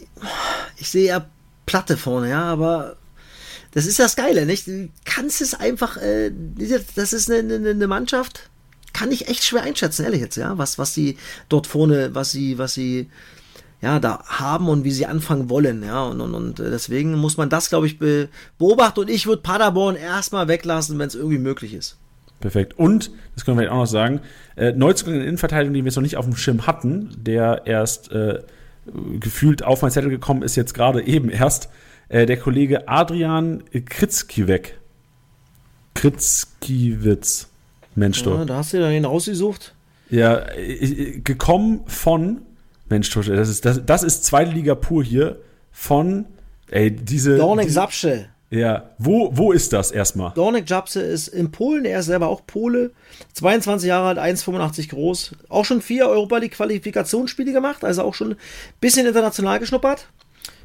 Ich 0.78 0.88
sehe 0.88 1.09
ja 1.09 1.26
Platte 1.66 1.96
vorne, 1.96 2.30
ja, 2.30 2.42
aber 2.44 2.96
das 3.74 3.86
ist 3.86 3.98
das 3.98 4.16
Geile, 4.16 4.46
nicht? 4.46 4.66
Du 4.66 4.88
kannst 5.05 5.40
es 5.40 5.55
einfach, 5.55 5.96
äh, 5.96 6.30
das 6.94 7.12
ist 7.12 7.30
eine, 7.30 7.55
eine, 7.55 7.70
eine 7.70 7.86
Mannschaft, 7.86 8.48
kann 8.92 9.10
ich 9.10 9.28
echt 9.28 9.44
schwer 9.44 9.62
einschätzen, 9.62 10.05
ehrlich 10.05 10.20
jetzt, 10.20 10.36
ja, 10.36 10.56
was, 10.56 10.78
was 10.78 10.94
sie 10.94 11.18
dort 11.48 11.66
vorne, 11.66 12.14
was 12.14 12.30
sie, 12.30 12.56
was 12.56 12.74
sie, 12.74 13.10
ja, 13.82 13.98
da 13.98 14.24
haben 14.26 14.68
und 14.68 14.84
wie 14.84 14.92
sie 14.92 15.06
anfangen 15.06 15.51
wollen, 15.51 15.82
ja, 15.82 16.05
und, 16.05 16.20
und, 16.20 16.34
und 16.34 16.60
äh, 16.60 16.70
deswegen 16.70 17.14
muss 17.16 17.36
man 17.36 17.51
das, 17.51 17.68
glaube 17.68 17.86
ich, 17.88 17.98
be 17.98 18.28
beobachten 18.59 19.01
und 19.01 19.10
ich 19.10 19.26
würde 19.26 19.42
Paderborn 19.42 19.96
erstmal 19.96 20.46
weglassen, 20.46 20.98
wenn 20.98 21.09
es 21.09 21.16
irgendwie 21.16 21.38
möglich 21.38 21.74
ist. 21.74 21.96
Perfekt. 22.40 22.78
Und, 22.78 23.10
das 23.34 23.44
können 23.44 23.59
wir 23.59 23.72
auch 23.72 23.78
noch 23.78 23.86
sagen, 23.86 24.20
äh, 24.56 24.72
Neuzugang 24.72 25.14
in 25.14 25.20
der 25.20 25.28
Innenverteidigung, 25.28 25.74
den 25.74 25.84
wir 25.84 25.88
jetzt 25.88 25.96
noch 25.96 26.02
nicht 26.02 26.16
auf 26.16 26.26
dem 26.26 26.36
Schirm 26.36 26.66
hatten, 26.66 27.10
der 27.16 27.62
erst 27.64 28.12
äh, 28.12 28.40
gefühlt 29.18 29.64
auf 29.64 29.82
mein 29.82 29.90
Zettel 29.90 30.10
gekommen 30.10 30.42
ist, 30.42 30.55
jetzt 30.55 30.74
gerade 30.74 31.02
eben 31.02 31.28
erst, 31.30 31.68
äh, 32.09 32.26
der 32.26 32.36
Kollege 32.36 32.89
Adrian 32.89 33.64
Kritzkiewek. 33.86 34.78
Kritzkiewicz. 35.94 37.48
Mensch, 37.94 38.22
du. 38.22 38.31
Ja, 38.31 38.44
da 38.44 38.56
hast 38.56 38.72
du 38.72 38.90
ihn 38.90 39.05
rausgesucht. 39.05 39.74
Ja, 40.10 40.36
äh, 40.36 40.72
äh, 40.72 41.20
gekommen 41.20 41.82
von, 41.86 42.43
Mensch, 42.89 43.10
das 43.10 43.48
ist, 43.48 43.64
das, 43.64 43.85
das 43.85 44.02
ist 44.02 44.24
zweite 44.24 44.51
Liga 44.51 44.74
pur 44.74 45.02
hier, 45.02 45.40
von, 45.72 46.26
ey, 46.70 46.90
diese. 46.90 47.36
Dornik 47.36 47.70
Sapsche. 47.70 48.28
Ja, 48.51 48.90
wo, 48.98 49.31
wo 49.32 49.51
ist 49.51 49.72
das 49.72 49.90
erstmal? 49.90 50.32
Dornik 50.35 50.70
Japse 50.70 51.02
ist 51.02 51.26
in 51.26 51.51
Polen, 51.51 51.85
er 51.85 52.01
ist 52.01 52.06
selber 52.06 52.28
auch 52.28 52.47
Pole, 52.47 52.93
22 53.32 53.89
Jahre 53.89 54.09
alt, 54.09 54.18
1,85 54.18 54.90
groß, 54.90 55.32
auch 55.48 55.64
schon 55.64 55.82
vier 55.82 56.06
Europa 56.06 56.36
League 56.36 56.52
Qualifikationsspiele 56.52 57.52
gemacht, 57.52 57.82
also 57.82 58.02
auch 58.02 58.14
schon 58.14 58.32
ein 58.32 58.36
bisschen 58.81 59.09
international 59.09 59.59
geschnuppert. 59.59 60.06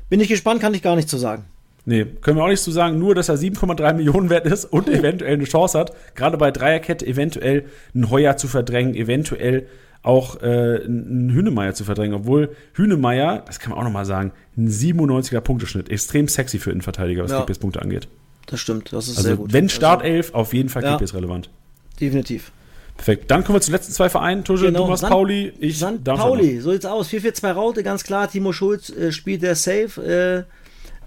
Bin 0.10 0.20
ich 0.20 0.28
gespannt, 0.28 0.62
kann 0.62 0.74
ich 0.74 0.82
gar 0.82 0.96
nicht 0.96 1.10
zu 1.10 1.18
sagen. 1.18 1.46
Nee, 1.86 2.06
können 2.22 2.38
wir 2.38 2.44
auch 2.44 2.50
nicht 2.50 2.62
so 2.62 2.72
sagen, 2.72 3.00
nur 3.00 3.16
dass 3.16 3.30
er 3.30 3.36
7,3 3.38 3.94
Millionen 3.94 4.30
wert 4.30 4.46
ist 4.46 4.66
und 4.66 4.90
eventuell 4.90 5.34
eine 5.34 5.46
Chance 5.46 5.80
hat, 5.80 5.94
gerade 6.16 6.38
bei 6.38 6.52
Dreierkette 6.52 7.06
eventuell 7.08 7.66
einen 7.96 8.10
Heuer 8.12 8.38
zu 8.38 8.48
verdrängen, 8.48 8.96
eventuell 8.96 9.66
auch 10.04 10.42
äh, 10.42 10.84
einen 10.86 11.32
Hünemeyer 11.34 11.74
zu 11.74 11.84
verdrängen, 11.84 12.14
obwohl 12.16 12.56
Hünemeyer, 12.74 13.44
das 13.48 13.60
kann 13.60 13.72
man 13.72 13.80
auch 13.80 13.84
nochmal 13.84 14.06
sagen, 14.06 14.32
ein 14.58 14.68
97er 14.70 15.42
Punkteschnitt, 15.42 15.90
extrem 15.90 16.28
sexy 16.28 16.60
für 16.60 16.72
Innenverteidiger, 16.72 17.24
was 17.24 17.32
Ja. 17.32 17.38
Kickbase-Punkte 17.40 17.82
angeht. 17.82 18.08
Das 18.46 18.60
stimmt, 18.60 18.94
das 18.94 19.08
ist 19.08 19.18
sehr 19.18 19.32
Also 19.32 19.44
gut. 19.44 19.54
wenn 19.54 19.68
Startelf, 19.70 20.34
auf 20.34 20.54
jeden 20.54 20.70
Fall 20.70 20.84
Ja. 20.84 20.92
Kickbase-relevant. 20.92 21.48
Also, 21.48 22.00
definitiv. 22.00 22.52
Perfekt. 23.00 23.32
Dann 23.32 23.46
kommen 23.46 23.56
wir 23.56 23.62
zu 23.62 23.72
den 23.72 23.78
letzten 23.78 23.94
zwei 23.94 24.10
Vereinen. 24.10 24.44
Tusche, 24.44 24.66
Genau, 24.66 24.86
machst 24.88 25.02
San- 25.02 25.10
Pauli, 25.10 25.54
ich. 25.60 25.80
Darmstadt 25.80 26.18
Pauli, 26.18 26.60
so 26.60 26.72
sieht's 26.74 26.86
aus. 26.86 27.08
4-4-2 27.08 27.52
Raute, 27.54 27.82
ganz 27.82 28.04
klar. 28.04 28.30
Timo 28.30 28.52
Schulz 28.52 28.90
äh, 28.90 29.14
spielt 29.14 29.42
der 29.42 29.56
Safe. 29.56 30.46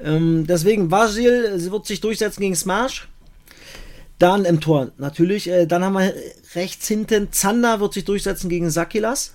Äh, 0.03 0.07
ähm, 0.09 0.47
deswegen, 0.47 0.91
Vasil 0.91 1.71
wird 1.71 1.87
sich 1.87 2.01
durchsetzen 2.01 2.41
gegen 2.41 2.57
Smash. 2.57 3.09
Dann 4.19 4.47
im 4.47 4.61
Tor 4.63 4.93
natürlich. 4.97 5.51
Äh, 5.51 5.67
dann 5.67 5.85
haben 5.85 5.93
wir 5.93 6.15
rechts 6.55 6.89
hinten 6.89 7.31
Zander 7.31 7.79
wird 7.81 7.93
sich 7.93 8.07
durchsetzen 8.07 8.49
gegen 8.49 8.71
Sakilas. 8.71 9.35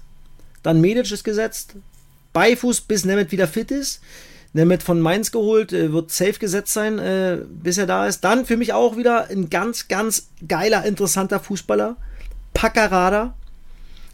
Dann 0.63 0.81
Medic 0.81 1.11
ist 1.11 1.23
gesetzt. 1.23 1.75
Beifuß, 2.33 2.81
bis 2.81 3.05
Nemeth 3.05 3.31
wieder 3.31 3.47
fit 3.47 3.69
ist. 3.69 4.01
Nemeth 4.53 4.81
von 4.81 4.99
Mainz 4.99 5.31
geholt, 5.31 5.73
äh, 5.73 5.93
wird 5.93 6.09
safe 6.09 6.39
gesetzt 6.39 6.73
sein, 6.73 6.97
äh, 6.97 7.37
bis 7.47 7.77
er 7.77 7.85
da 7.85 8.07
ist. 8.07 8.21
Dann 8.23 8.47
für 8.47 8.57
mich 8.57 8.73
auch 8.73 8.97
wieder 8.97 9.29
ein 9.29 9.51
ganz, 9.51 9.87
ganz 9.89 10.29
geiler, 10.47 10.85
interessanter 10.85 11.39
Fußballer. 11.39 11.97
Paccarada. 12.57 13.35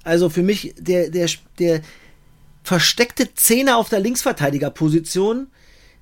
Also 0.03 0.29
für 0.29 0.43
mich 0.43 0.75
der, 0.77 1.09
der, 1.09 1.29
der 1.59 1.81
versteckte 2.63 3.33
Zehner 3.33 3.77
auf 3.77 3.89
der 3.89 3.99
Linksverteidigerposition. 3.99 5.47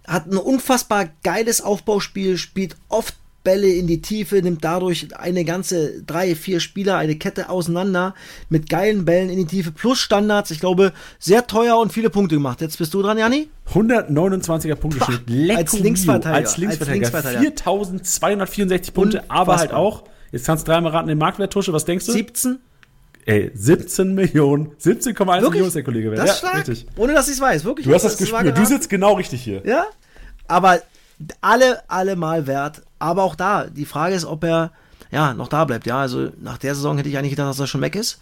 Hat 0.08 0.26
ein 0.26 0.38
unfassbar 0.38 1.10
geiles 1.24 1.62
Aufbauspiel, 1.62 2.38
spielt 2.38 2.76
oft 2.90 3.16
Bälle 3.44 3.68
in 3.68 3.88
die 3.88 4.02
Tiefe, 4.02 4.42
nimmt 4.42 4.64
dadurch 4.64 5.16
eine 5.16 5.46
ganze 5.46 6.02
drei, 6.04 6.36
vier 6.36 6.60
Spieler, 6.60 6.98
eine 6.98 7.16
Kette 7.16 7.50
auseinander 7.50 8.14
mit 8.50 8.70
geilen 8.70 9.06
Bällen 9.06 9.30
in 9.30 9.38
die 9.38 9.46
Tiefe 9.46 9.72
plus 9.72 10.00
Standards. 10.00 10.52
Ich 10.52 10.60
glaube, 10.60 10.94
sehr 11.20 11.48
teuer 11.48 11.78
und 11.78 11.94
viele 11.94 12.10
Punkte 12.10 12.36
gemacht. 12.36 12.62
Jetzt 12.62 12.78
bist 12.78 12.94
du 12.94 13.02
dran, 13.02 13.18
Janni? 13.18 13.50
129er 13.74 14.76
Punkteschnitt. 14.76 15.22
Als 15.56 15.74
Linksverteidiger. 15.74 16.36
Als 16.36 16.58
Linksverteidiger. 16.58 17.06
Als 17.06 17.24
Linksverteidiger. 17.28 17.42
4264 17.42 18.94
Punkte, 18.94 19.24
aber 19.28 19.58
halt 19.58 19.72
Unfassbar. 19.72 19.80
auch, 19.80 20.04
jetzt 20.32 20.46
kannst 20.46 20.68
du 20.68 20.72
dreimal 20.72 20.92
raten, 20.92 21.08
den 21.08 21.18
Marktwert, 21.18 21.52
Tusche, 21.54 21.74
was 21.74 21.86
denkst 21.86 22.06
du? 22.06 22.12
17? 22.12 22.60
Ey, 23.26 23.52
17 23.54 24.16
Millionen, 24.16 24.72
17,1 24.80 25.18
Wirklich? 25.18 25.42
Millionen 25.42 25.68
ist 25.68 25.76
der 25.76 25.84
Kollege 25.84 26.12
wert. 26.12 26.22
Das 26.22 26.32
ist 26.32 26.38
stark. 26.40 26.58
richtig. 26.68 26.88
Ohne 26.96 27.14
dass 27.14 27.28
ich 27.28 27.36
es 27.36 27.42
weiß, 27.42 27.64
wirklich. 27.66 27.86
Du 27.86 27.94
hast 27.94 28.04
das, 28.04 28.20
war 28.32 28.44
gespürt. 28.44 28.58
Du 28.58 28.66
sitzt 28.66 28.90
genau 28.90 29.14
richtig 29.14 29.44
hier. 29.44 29.62
Ja, 29.66 29.86
aber 30.48 30.82
alle, 31.40 31.84
alle 31.88 32.16
mal 32.16 32.48
wert. 32.48 32.82
Aber 33.00 33.24
auch 33.24 33.36
da, 33.36 33.66
die 33.66 33.86
Frage 33.86 34.16
ist, 34.16 34.26
ob 34.26 34.44
er 34.44 34.72
ja 35.12 35.34
noch 35.34 35.50
da 35.50 35.66
bleibt. 35.66 35.86
Ja, 35.86 36.00
also 36.00 36.32
nach 36.42 36.58
der 36.58 36.74
Saison 36.74 36.98
hätte 36.98 37.10
ich 37.10 37.18
eigentlich 37.18 37.32
gedacht, 37.32 37.50
dass 37.50 37.60
er 37.60 37.68
schon 37.68 37.82
weg 37.82 37.96
ist. 37.96 38.20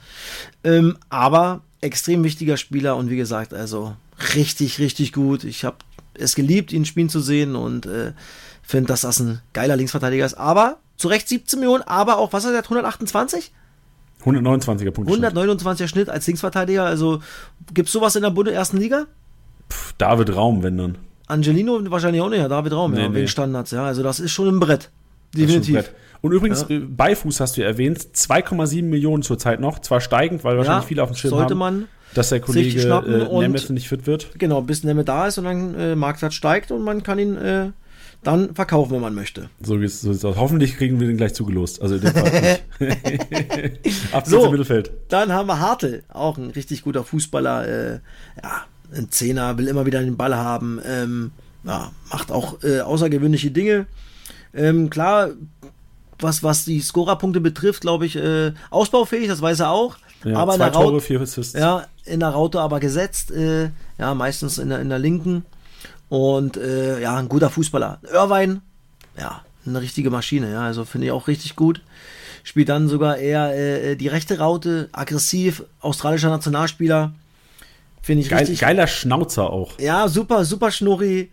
Ähm, 0.63 0.97
aber 1.09 1.61
extrem 1.81 2.23
wichtiger 2.23 2.57
Spieler 2.57 2.97
und 2.97 3.09
wie 3.09 3.17
gesagt, 3.17 3.53
also 3.53 3.95
richtig, 4.35 4.79
richtig 4.79 5.13
gut. 5.13 5.43
Ich 5.43 5.63
habe 5.63 5.77
es 6.13 6.35
geliebt, 6.35 6.73
ihn 6.73 6.85
spielen 6.85 7.09
zu 7.09 7.21
sehen 7.21 7.55
und 7.55 7.85
äh, 7.85 8.11
finde, 8.61 8.87
dass 8.87 9.01
das 9.01 9.19
ein 9.19 9.41
geiler 9.53 9.77
Linksverteidiger 9.77 10.25
ist. 10.25 10.33
Aber 10.33 10.77
zu 10.99 11.07
Recht 11.07 11.27
17 11.27 11.59
Millionen, 11.59 11.83
aber 11.83 12.17
auch, 12.17 12.33
was 12.33 12.45
hat 12.45 12.53
er, 12.53 12.61
128? 12.61 13.51
129er 14.23 14.91
Punkte. 14.91 15.13
129er 15.13 15.87
Schnitt 15.87 16.09
als 16.09 16.27
Linksverteidiger. 16.27 16.83
Also 16.83 17.21
gibt 17.73 17.87
es 17.87 17.93
sowas 17.93 18.17
in 18.17 18.21
der 18.21 18.31
Bunde 18.31 18.51
ersten 18.51 18.77
Liga? 18.77 19.05
David 19.97 20.35
Raum, 20.35 20.61
wenn 20.61 20.77
dann. 20.77 20.97
Angelino 21.27 21.79
wahrscheinlich 21.89 22.21
auch 22.21 22.29
nicht, 22.29 22.39
ja, 22.39 22.49
David 22.49 22.73
Raum, 22.73 22.91
Nee, 22.91 23.01
ja, 23.01 23.09
nee. 23.09 23.15
wegen 23.15 23.27
Standards, 23.29 23.71
ja. 23.71 23.85
Also 23.85 24.03
das 24.03 24.19
ist 24.19 24.31
schon 24.31 24.49
ein 24.49 24.59
Brett. 24.59 24.89
Definitiv. 25.33 25.75
ein 25.77 25.83
Brett. 25.83 25.95
Und 26.21 26.33
übrigens, 26.33 26.63
äh, 26.63 26.79
Beifuß 26.79 27.39
hast 27.39 27.55
du 27.55 27.61
ja 27.61 27.67
erwähnt, 27.67 27.99
2,7 28.13 28.83
Millionen 28.83 29.23
zurzeit 29.23 29.61
noch, 29.61 29.79
zwar 29.79 30.01
steigend, 30.01 30.43
weil 30.43 30.57
wahrscheinlich 30.57 30.83
Ja, 30.83 30.87
viele 30.87 31.03
auf 31.03 31.11
dem 31.11 31.15
Schirm 31.15 31.29
sollte 31.29 31.51
haben, 31.51 31.59
man 31.59 31.87
dass 32.13 32.29
der 32.29 32.41
Kollege 32.41 32.79
schnappen 32.79 33.21
äh, 33.21 33.39
Nemeth 33.39 33.69
nicht 33.69 33.87
fit 33.87 34.07
wird. 34.07 34.31
Genau, 34.37 34.61
bis 34.61 34.83
Nemme 34.83 35.05
da 35.05 35.27
ist 35.27 35.37
und 35.37 35.45
dann 35.45 35.75
äh, 35.75 35.95
Marktwert 35.95 36.33
steigt 36.33 36.71
und 36.71 36.83
man 36.83 37.03
kann 37.03 37.19
ihn 37.19 37.37
äh, 37.37 37.69
dann 38.23 38.53
verkaufen, 38.53 38.91
wenn 38.91 39.01
man 39.01 39.15
möchte. 39.15 39.49
So, 39.61 39.77
geht's- 39.77 40.01
so 40.01 40.11
sieht's 40.11 40.25
aus. 40.25 40.35
Hoffentlich 40.35 40.75
kriegen 40.77 40.99
wir 40.99 41.07
den 41.07 41.17
gleich 41.17 41.33
zugelost. 41.33 41.81
Also 41.81 41.95
in 41.95 42.01
dem 42.01 42.13
Fall 42.13 42.59
nicht. 42.79 44.13
Ab 44.13 44.27
So. 44.27 44.41
ins 44.43 44.51
Mittelfeld. 44.51 44.91
Dann 45.09 45.31
haben 45.31 45.47
wir 45.47 45.59
Hartl, 45.59 46.03
auch 46.09 46.37
ein 46.37 46.49
richtig 46.51 46.83
guter 46.83 47.03
Fußballer. 47.03 47.67
Äh, 47.67 47.93
ja, 48.43 48.63
ein 48.93 49.09
Zehner, 49.11 49.57
will 49.57 49.67
immer 49.67 49.85
wieder 49.85 50.01
den 50.01 50.17
Ball 50.17 50.35
haben. 50.35 50.81
Ähm, 50.85 51.31
ja, 51.63 51.91
macht 52.11 52.31
auch 52.31 52.63
äh, 52.63 52.81
außergewöhnliche 52.81 53.51
Dinge. 53.51 53.85
Ähm, 54.53 54.89
klar, 54.89 55.29
was, 56.19 56.43
was 56.43 56.65
die 56.65 56.81
Scorerpunkte 56.81 57.39
betrifft, 57.39 57.81
glaube 57.81 58.05
ich, 58.05 58.15
äh, 58.15 58.51
ausbaufähig, 58.71 59.27
das 59.27 59.41
weiß 59.41 59.61
er 59.61 59.69
auch. 59.71 59.97
Ja, 60.25 60.35
aber 60.37 60.53
in 60.53 60.57
zwei 60.59 60.65
der, 60.69 60.73
Raute, 60.75 60.89
Tore, 60.89 61.01
vier 61.01 61.21
Assists. 61.21 61.53
ja, 61.57 61.85
in 62.03 62.19
der 62.19 62.29
Raute 62.29 62.59
aber 62.59 62.79
gesetzt. 62.81 63.31
Äh, 63.31 63.69
ja, 63.97 64.13
meistens 64.15 64.57
in 64.57 64.69
der, 64.69 64.79
in 64.81 64.89
der 64.89 64.99
linken. 64.99 65.45
Und 66.09 66.57
äh, 66.57 66.99
ja, 67.01 67.15
ein 67.17 67.29
guter 67.29 67.49
Fußballer. 67.49 67.99
Irvine, 68.11 68.61
ja, 69.17 69.43
eine 69.65 69.81
richtige 69.81 70.09
Maschine. 70.09 70.51
Ja, 70.51 70.61
also 70.63 70.85
finde 70.85 71.07
ich 71.07 71.11
auch 71.11 71.27
richtig 71.27 71.55
gut. 71.55 71.81
Spielt 72.43 72.69
dann 72.69 72.87
sogar 72.87 73.17
eher 73.17 73.55
äh, 73.55 73.95
die 73.95 74.07
rechte 74.07 74.39
Raute, 74.39 74.89
aggressiv, 74.91 75.63
australischer 75.81 76.29
Nationalspieler. 76.29 77.13
Finde 78.01 78.23
ich 78.23 78.29
Geil, 78.29 78.39
richtig. 78.39 78.61
geiler 78.61 78.87
Schnauzer 78.87 79.49
auch. 79.51 79.77
Ja, 79.79 80.07
super, 80.07 80.45
super 80.45 80.71
schnurri. 80.71 81.29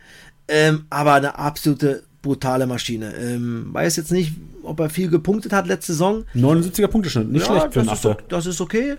Ähm, 0.49 0.87
aber 0.91 1.15
eine 1.15 1.39
absolute 1.39 2.05
brutale 2.23 2.67
Maschine. 2.67 3.15
Ähm, 3.15 3.69
weiß 3.73 3.97
jetzt 3.97 4.13
nicht, 4.13 4.33
ob 4.63 4.81
er 4.81 4.91
viel 4.91 5.09
gepunktet 5.09 5.53
hat 5.53 5.67
letzte 5.67 5.93
Saison. 5.93 6.25
79er 6.35 6.89
Punkteschnitt, 6.89 7.31
nicht 7.31 7.47
schlecht 7.47 7.73
für 7.73 7.83
das, 7.83 8.05
ist, 8.05 8.17
das 8.29 8.47
ist 8.47 8.61
okay. 8.61 8.97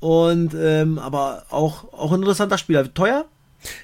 Und 0.00 0.54
ähm, 0.54 0.98
aber 0.98 1.46
auch, 1.50 1.92
auch 1.92 2.12
ein 2.12 2.20
interessanter 2.20 2.58
Spieler. 2.58 2.92
Teuer? 2.92 3.24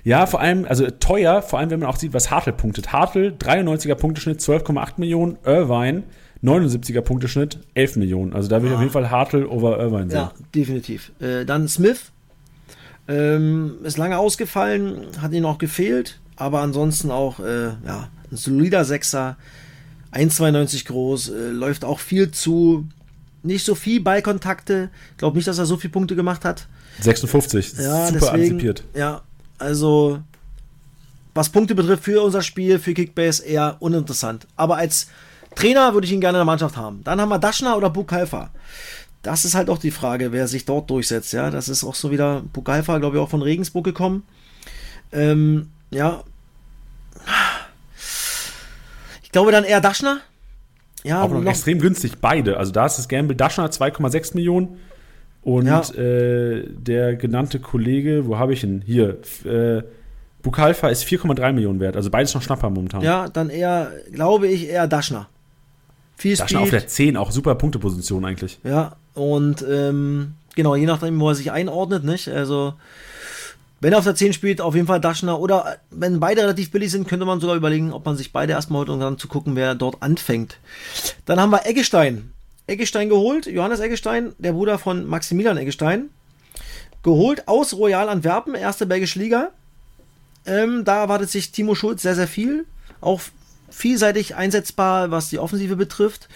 Ja, 0.05 0.27
vor 0.27 0.41
allem, 0.41 0.65
also 0.67 0.89
teuer, 0.91 1.43
vor 1.43 1.59
allem 1.59 1.71
wenn 1.71 1.81
man 1.81 1.89
auch 1.89 1.97
sieht, 1.97 2.13
was 2.13 2.31
Hartl 2.31 2.53
punktet. 2.53 2.93
Hartl, 2.93 3.35
93er 3.39 3.95
Punkteschnitt, 3.95 4.41
12,8 4.41 4.95
Millionen. 4.99 5.39
Irvine, 5.45 6.03
79er 6.43 7.01
Punkteschnitt, 7.03 7.59
11 7.75 7.97
Millionen. 7.97 8.33
Also 8.33 8.49
da 8.49 8.57
würde 8.57 8.69
ich 8.69 8.75
auf 8.75 8.81
jeden 8.81 8.93
Fall 8.93 9.11
Hartl 9.11 9.45
over 9.47 9.79
Irvine 9.79 10.11
sehen. 10.11 10.19
Ja, 10.19 10.33
definitiv. 10.55 11.13
Äh, 11.21 11.45
dann 11.45 11.69
Smith. 11.69 12.13
Ähm, 13.09 13.79
ist 13.83 13.99
lange 13.99 14.19
ausgefallen, 14.19 15.07
hat 15.21 15.33
ihn 15.33 15.45
auch 15.45 15.59
gefehlt, 15.59 16.21
aber 16.37 16.61
ansonsten 16.61 17.11
auch 17.11 17.41
äh, 17.41 17.65
ja, 17.85 18.09
ein 18.31 18.37
solider 18.37 18.85
Sechser, 18.85 19.37
1,92 20.13 20.87
groß, 20.87 21.31
äh, 21.31 21.49
läuft 21.49 21.85
auch 21.85 21.99
viel 21.99 22.31
zu, 22.31 22.87
nicht 23.43 23.65
so 23.65 23.75
viel 23.75 24.01
Ballkontakte. 24.01 24.91
Glaube 25.17 25.37
nicht, 25.37 25.49
dass 25.49 25.59
er 25.59 25.67
so 25.67 25.77
viele 25.77 25.91
Punkte 25.93 26.15
gemacht 26.15 26.45
hat. 26.45 26.69
56, 27.01 27.73
Ja, 27.79 28.07
super 28.07 28.13
deswegen, 28.13 28.35
antizipiert. 28.35 28.85
Ja, 28.95 29.23
also 29.61 30.21
was 31.35 31.49
Punkte 31.51 31.75
betrifft 31.75 32.05
für 32.05 32.23
unser 32.23 32.43
Spiel, 32.43 32.79
für 32.79 32.95
Kickbase 32.95 33.45
eher 33.45 33.77
uninteressant. 33.81 34.47
Aber 34.57 34.77
als 34.77 35.07
Trainer 35.55 35.95
würde 35.95 36.07
ich 36.07 36.13
ihn 36.13 36.21
gerne 36.21 36.39
in 36.39 36.41
der 36.41 36.45
Mannschaft 36.45 36.77
haben. 36.77 37.03
Dann 37.05 37.21
haben 37.21 37.29
wir 37.29 37.39
Daschner 37.39 37.77
oder 37.77 37.91
Bukalfa. 37.91 38.51
Das 39.23 39.45
ist 39.45 39.55
halt 39.55 39.69
auch 39.69 39.79
die 39.79 39.91
Frage, 39.91 40.33
wer 40.33 40.49
sich 40.49 40.65
dort 40.65 40.89
durchsetzt. 40.91 41.33
Ja, 41.33 41.51
das 41.51 41.69
ist 41.69 41.85
auch 41.85 41.95
so 41.95 42.11
wieder 42.11 42.43
Bukalfa, 42.53 42.99
glaube 42.99 43.17
ich, 43.17 43.23
auch 43.23 43.29
von 43.29 43.43
Regensburg 43.43 43.85
gekommen. 43.85 44.23
Ähm, 45.13 45.71
ja. 45.91 46.25
Ich 49.23 49.31
glaube 49.31 49.53
dann 49.53 49.65
eher 49.65 49.81
Daschner. 49.81 50.21
Ja, 51.03 51.27
noch, 51.27 51.41
noch, 51.41 51.51
extrem 51.51 51.79
günstig, 51.79 52.19
beide. 52.21 52.57
Also 52.57 52.73
da 52.73 52.87
ist 52.87 52.97
das 52.97 53.09
Gamble 53.09 53.37
Daschner 53.37 53.67
2,6 53.67 54.35
Millionen 54.35 54.79
und 55.43 55.67
Ja. 55.67 55.81
äh, 55.95 56.65
der 56.69 57.17
genannte 57.17 57.59
Kollege, 57.61 58.27
wo 58.27 58.39
habe 58.39 58.53
ich 58.53 58.63
ihn? 58.65 58.83
Hier, 58.85 59.19
äh, 59.45 59.83
Bukalfa 60.43 60.89
ist 60.89 61.05
4,3 61.05 61.53
Millionen 61.53 61.81
wert. 61.81 61.97
Also 61.97 62.11
beides 62.11 62.35
noch 62.35 62.43
Schnapper 62.43 62.71
momentan. 62.71 63.03
ja, 63.03 63.29
dann 63.29 63.51
eher, 63.51 63.93
glaube 64.13 64.49
ich, 64.49 64.69
eher 64.69 64.87
Daschner. 64.87 65.29
Viel 66.17 66.37
Daschner 66.37 66.61
auf 66.61 66.71
der 66.71 66.87
10, 66.87 67.17
auch 67.17 67.31
super 67.31 67.55
Punkteposition 67.55 68.25
eigentlich. 68.25 68.59
Ja, 68.65 68.97
und 69.15 69.65
ähm, 69.69 70.35
genau, 70.55 70.75
je 70.77 70.87
nachdem, 70.87 71.19
wo 71.21 71.29
er 71.31 71.35
sich 71.35 71.51
einordnet, 71.53 72.05
nicht? 72.05 72.29
Also, 72.29 72.75
wenn 73.81 73.93
er 73.93 73.99
auf 73.99 74.05
der 74.05 74.15
10 74.15 74.35
spielt, 74.35 74.61
auf 74.61 74.75
jeden 74.75 74.87
Fall 74.87 75.01
Daschner. 75.01 75.41
Oder 75.41 75.77
wenn 75.91 76.21
beide 76.21 76.43
relativ 76.43 76.71
billig 76.71 76.91
sind, 76.91 77.09
könnte 77.09 77.25
man 77.25 77.41
sogar 77.41 77.57
überlegen, 77.57 77.93
ob 77.95 78.05
man 78.05 78.17
sich 78.19 78.33
beide 78.33 78.53
erstmal 78.53 78.81
holt 78.81 78.91
und 78.91 79.01
dann 79.01 79.17
zu 79.19 79.29
gucken, 79.29 79.57
wer 79.57 79.75
dort 79.75 80.03
anfängt. 80.03 80.59
Dann 81.25 81.41
haben 81.41 81.51
wir 81.51 81.65
Eggestein. 81.67 82.33
Eggestein 82.71 83.09
geholt, 83.09 83.47
Johannes 83.47 83.81
Eggestein, 83.81 84.33
der 84.39 84.53
Bruder 84.53 84.79
von 84.79 85.07
Maximilian 85.07 85.57
Eggestein. 85.59 86.09
Geholt 87.03 87.49
aus 87.49 87.75
Royal 87.75 88.09
Antwerpen, 88.09 88.55
erste 88.55 88.87
belgische 88.87 89.19
Liga. 89.19 89.51
Ähm, 90.47 90.85
da 90.85 91.01
erwartet 91.03 91.31
sich 91.31 91.51
Timo 91.51 91.75
Schulz 91.75 92.03
sehr, 92.03 92.15
sehr 92.15 92.29
viel. 92.29 92.65
Auch 93.01 93.21
vielseitig 93.71 94.35
einsetzbar, 94.37 95.11
was 95.11 95.31
die 95.31 95.39
Offensive 95.39 95.77
betrifft. 95.77 96.29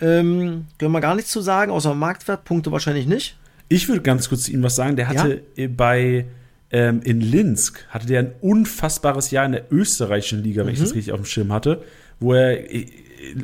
Ähm, 0.00 0.66
können 0.78 0.92
wir 0.92 1.00
gar 1.00 1.14
nichts 1.14 1.30
zu 1.30 1.40
sagen, 1.40 1.70
außer 1.70 1.94
Marktwert, 1.94 2.44
Punkte 2.44 2.72
wahrscheinlich 2.72 3.06
nicht. 3.06 3.36
Ich 3.68 3.88
würde 3.88 4.02
ganz 4.02 4.28
kurz 4.28 4.44
zu 4.44 4.52
ihm 4.52 4.62
was 4.62 4.76
sagen. 4.76 4.96
Der 4.96 5.08
hatte 5.08 5.42
äh, 5.56 5.66
bei 5.68 6.26
ähm, 6.70 7.00
in 7.02 7.20
Linsk 7.20 7.86
hatte 7.88 8.06
der 8.06 8.20
ein 8.20 8.32
unfassbares 8.40 9.30
Jahr 9.30 9.46
in 9.46 9.52
der 9.52 9.72
österreichischen 9.72 10.42
Liga, 10.42 10.64
wenn 10.66 10.72
ich 10.72 10.78
Mhm. 10.80 10.84
das 10.84 10.94
richtig 10.94 11.12
auf 11.12 11.20
dem 11.20 11.26
Schirm 11.26 11.52
hatte, 11.52 11.82
wo 12.20 12.34
er 12.34 12.58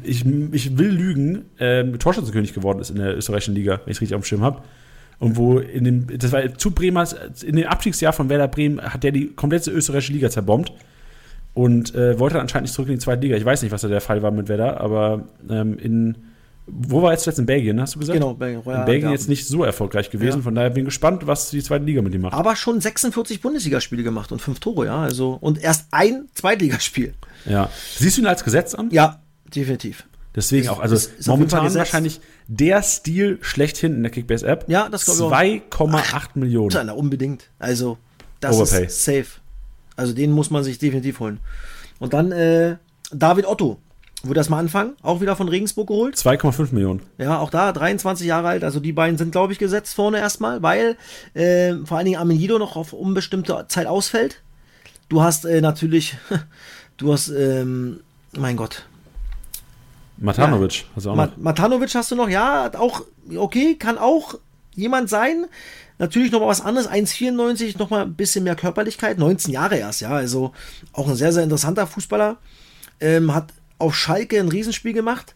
ich, 0.03 0.25
ich, 0.53 0.79
will 0.79 0.89
lügen, 0.89 1.45
ähm, 1.59 1.99
Torschützenkönig 1.99 2.53
geworden 2.55 2.81
ist 2.81 2.91
in 2.91 2.97
der 2.97 3.17
österreichischen 3.17 3.55
Liga, 3.55 3.81
wenn 3.85 3.91
ich 3.91 3.97
es 3.97 4.01
richtig 4.01 4.15
auf 4.17 4.23
dem 4.23 4.27
Schirm 4.27 4.43
habe. 4.43 4.63
Und 5.19 5.37
wo 5.37 5.59
in 5.59 5.85
dem, 5.85 6.19
das 6.19 6.31
war 6.33 6.55
zu 6.57 6.71
Bremers, 6.71 7.15
in 7.43 7.57
dem 7.57 7.67
Abstiegsjahr 7.67 8.13
von 8.13 8.29
Werder 8.29 8.49
Bremen 8.49 8.81
hat 8.81 9.03
der 9.03 9.11
die 9.13 9.29
komplette 9.29 9.71
österreichische 9.71 10.13
Liga 10.13 10.31
zerbombt 10.31 10.73
und 11.55 11.95
äh, 11.95 12.19
wollte 12.21 12.41
anscheinend 12.41 12.67
nicht 12.67 12.75
zurück 12.75 12.89
in 12.89 12.95
die 12.95 13.01
zweite 13.01 13.23
Liga. 13.23 13.37
Ich 13.37 13.45
weiß 13.45 13.63
nicht, 13.63 13.73
was 13.73 13.81
da 13.81 13.89
der 13.89 14.01
Fall 14.01 14.23
war 14.23 14.31
mit 14.31 14.49
Werder, 14.49 14.81
aber 14.81 15.25
ähm, 15.51 15.77
in, 15.79 16.17
wo 16.69 17.03
war 17.03 17.11
er 17.11 17.13
jetzt 17.15 17.25
zuletzt 17.25 17.41
in 17.41 17.47
Belgien, 17.47 17.81
hast 17.81 17.97
du 17.97 17.99
gesagt? 17.99 18.17
Genau, 18.17 18.35
Belgien, 18.35 18.61
Royal 18.61 18.81
in 18.81 18.85
Belgien 18.85 19.07
Antwerpen. 19.07 19.21
jetzt 19.21 19.29
nicht 19.29 19.49
so 19.49 19.65
erfolgreich 19.65 20.11
gewesen, 20.11 20.39
Ja. 20.39 20.43
von 20.43 20.55
daher 20.55 20.71
bin 20.71 20.83
ich 20.83 20.91
gespannt, 20.91 21.27
was 21.27 21.51
die 21.51 21.63
zweite 21.63 21.85
Liga 21.85 22.01
mit 22.01 22.15
ihm 22.15 22.21
macht. 22.21 22.35
Aber 22.35 22.55
schon 22.55 22.81
46 22.81 23.41
Bundesligaspiele 23.41 24.05
gemacht 24.05 24.31
und 24.31 24.41
5 24.41 24.61
Tore, 24.61 24.87
ja. 24.87 24.99
Also, 24.99 25.37
und 25.41 25.61
erst 25.61 25.89
ein 25.91 26.27
Zweitligaspiel. 26.35 27.15
Ja. 27.45 27.71
Siehst 27.97 28.19
du 28.19 28.21
ihn 28.21 28.27
als 28.29 28.45
Gesetz 28.45 28.75
an? 28.75 28.91
Ja, 28.93 29.21
definitiv. 29.55 30.05
Deswegen 30.35 30.69
auch, 30.69 30.79
also 30.79 30.95
ist- 30.95 31.13
ist 31.19 31.27
momentan 31.27 31.75
wahrscheinlich 31.75 32.21
der 32.47 32.83
Stil 32.83 33.39
schlechthin 33.41 33.95
in 33.95 34.03
der 34.03 34.13
Kickbase-App. 34.13 34.67
Ja, 34.69 34.89
das 34.89 35.05
glaube 35.05 35.21
ich 35.45 35.63
2,8 35.73 36.31
Millionen. 36.39 36.71
Na, 36.87 36.93
unbedingt. 36.93 37.51
Also, 37.59 37.99
das 38.41 38.57
Overpay. 38.57 38.87
ist 38.87 39.05
safe. 39.05 39.27
Also, 39.97 40.13
den 40.13 40.31
muss 40.31 40.51
man 40.51 40.63
sich 40.63 40.79
definitiv 40.79 41.19
holen. 41.21 41.41
Und 41.99 42.13
dann 42.13 42.31
äh, 42.33 42.77
David 43.13 43.47
Otto. 43.47 43.79
Würde 44.25 44.35
das 44.35 44.49
mal 44.49 44.59
anfangen? 44.59 44.95
Auch 45.01 45.21
wieder 45.21 45.37
von 45.37 45.49
Regensburg 45.49 45.87
geholt. 45.89 46.17
2,5 46.17 46.73
Millionen. 46.75 47.03
Ja, 47.19 47.39
auch 47.39 47.51
da 47.51 47.73
23 47.73 48.27
Jahre 48.27 48.49
alt. 48.49 48.65
Also 48.65 48.81
die 48.81 48.93
beiden 48.93 49.17
sind, 49.17 49.31
glaube 49.31 49.53
ich, 49.53 49.61
gesetzt 49.61 49.95
vorne 49.95 50.19
erstmal, 50.19 50.61
weil 50.61 50.97
äh, 51.35 51.75
vor 51.85 51.99
allen 51.99 52.07
Dingen 52.07 52.21
Amenido 52.21 52.59
noch 52.59 52.75
auf 52.75 52.93
unbestimmte 52.93 53.67
Zeit 53.69 53.87
ausfällt. 53.87 54.43
Du 55.09 55.23
hast 55.23 55.45
äh, 55.45 55.61
natürlich, 55.61 56.17
du 56.97 57.13
hast, 57.13 57.29
ähm, 57.29 58.01
mein 58.37 58.57
Gott. 58.57 58.87
Matanovic. 60.19 60.85
hast 60.95 61.07
du 61.07 61.11
auch 61.11 61.17
noch. 61.17 61.37
Matanovic 61.37 61.95
hast 61.95 62.11
du 62.11 62.17
noch, 62.17 62.29
ja, 62.29 62.65
hat 62.65 62.77
auch, 62.77 63.03
okay, 63.37 63.77
kann 63.77 63.99
auch 63.99 64.35
jemand 64.75 65.09
sein. 65.09 65.47
Natürlich 65.99 66.31
noch 66.31 66.41
mal 66.41 66.47
was 66.47 66.61
anderes, 66.61 66.89
1,94, 66.89 67.79
noch 67.79 67.91
mal 67.91 68.03
ein 68.03 68.15
bisschen 68.15 68.45
mehr 68.45 68.55
Körperlichkeit, 68.55 69.19
19 69.19 69.53
Jahre 69.53 69.77
erst, 69.77 70.01
ja, 70.01 70.11
also 70.11 70.53
auch 70.93 71.09
ein 71.09 71.17
sehr, 71.17 71.33
sehr 71.33 71.43
interessanter 71.43 71.87
Fußballer. 71.87 72.37
Ähm, 73.01 73.35
hat 73.35 73.53
auf 73.79 73.97
Schalke 73.97 74.39
ein 74.39 74.49
Riesenspiel 74.49 74.93
gemacht, 74.93 75.35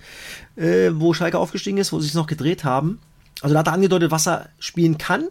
äh, 0.57 0.91
wo 0.93 1.15
Schalke 1.15 1.39
aufgestiegen 1.39 1.79
ist, 1.79 1.93
wo 1.93 2.01
sie 2.01 2.09
es 2.09 2.15
noch 2.15 2.27
gedreht 2.27 2.65
haben. 2.65 3.01
Also 3.41 3.55
da 3.55 3.61
hat 3.61 3.69
er 3.69 3.73
angedeutet, 3.73 4.11
was 4.11 4.27
er 4.27 4.49
spielen 4.59 4.99
kann. 4.99 5.29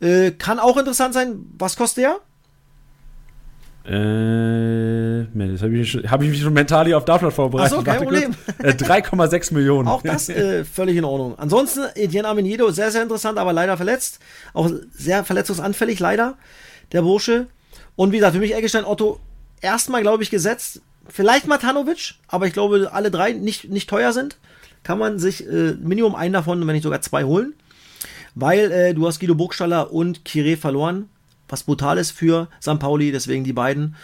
Äh, 0.00 0.32
kann 0.32 0.58
auch 0.58 0.76
interessant 0.76 1.14
sein. 1.14 1.46
Was 1.58 1.76
kostet 1.76 2.04
der? 2.04 2.20
Äh, 3.88 5.26
das 5.34 5.62
habe 5.62 5.76
ich, 5.76 5.90
schon- 5.90 6.10
hab 6.10 6.22
ich 6.22 6.30
mich 6.30 6.40
schon 6.40 6.52
mental 6.52 6.86
hier 6.86 6.96
auf 6.96 7.04
Dartplat 7.04 7.32
vorbereitet. 7.32 7.72
Ach 7.74 7.78
so, 7.78 7.84
kein. 7.84 7.98
Problem. 8.02 8.34
Äh, 8.58 8.72
3,6 8.72 9.54
Millionen. 9.54 9.88
Auch 9.88 10.02
das 10.02 10.28
äh, 10.28 10.64
völlig 10.64 10.96
in 10.96 11.04
Ordnung. 11.04 11.38
Ansonsten, 11.38 11.84
Etienne 11.94 12.28
Amenido, 12.28 12.70
sehr, 12.70 12.90
sehr 12.90 13.02
interessant, 13.02 13.38
aber 13.38 13.52
leider 13.52 13.76
verletzt. 13.76 14.18
Auch 14.54 14.70
sehr 14.92 15.24
verletzungsanfällig, 15.24 16.00
leider, 16.00 16.36
der 16.92 17.02
Bursche. 17.02 17.46
Und 17.96 18.12
wie 18.12 18.16
gesagt, 18.16 18.34
für 18.34 18.40
mich 18.40 18.54
Eggestein 18.54 18.84
Otto 18.84 19.20
erstmal, 19.60 20.02
glaube 20.02 20.22
ich, 20.22 20.30
gesetzt. 20.30 20.80
Vielleicht 21.08 21.46
Matanovic, 21.46 22.14
aber 22.28 22.46
ich 22.46 22.52
glaube, 22.52 22.90
alle 22.92 23.10
drei 23.12 23.32
nicht, 23.32 23.70
nicht 23.70 23.88
teuer 23.88 24.12
sind. 24.12 24.36
Kann 24.82 24.98
man 24.98 25.18
sich 25.18 25.46
äh, 25.46 25.72
Minimum 25.80 26.14
einen 26.14 26.32
davon, 26.32 26.64
wenn 26.66 26.74
nicht 26.74 26.82
sogar 26.82 27.00
zwei 27.00 27.24
holen. 27.24 27.54
Weil 28.34 28.70
äh, 28.70 28.94
du 28.94 29.06
hast 29.06 29.18
Guido 29.20 29.34
Burgstaller 29.34 29.92
und 29.92 30.24
Kire 30.24 30.56
verloren. 30.56 31.08
Was 31.48 31.62
brutal 31.64 31.98
ist 31.98 32.10
für 32.12 32.48
St. 32.62 32.78
Pauli, 32.78 33.12
deswegen 33.12 33.44
die 33.44 33.52
beiden. 33.52 33.94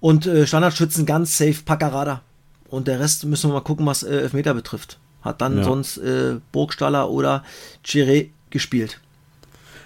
Und 0.00 0.26
äh, 0.26 0.46
Standardschützen 0.46 1.06
ganz 1.06 1.36
safe 1.38 1.62
Paccarada. 1.64 2.22
Und 2.68 2.88
der 2.88 2.98
Rest 3.00 3.24
müssen 3.24 3.50
wir 3.50 3.54
mal 3.54 3.60
gucken, 3.60 3.86
was 3.86 4.02
äh, 4.02 4.20
Elfmeter 4.20 4.54
betrifft. 4.54 4.98
Hat 5.22 5.40
dann 5.40 5.58
Ja. 5.58 5.64
sonst 5.64 5.98
äh, 5.98 6.36
Burgstaller 6.50 7.08
oder 7.10 7.44
Chiré 7.86 8.28
gespielt. 8.50 8.98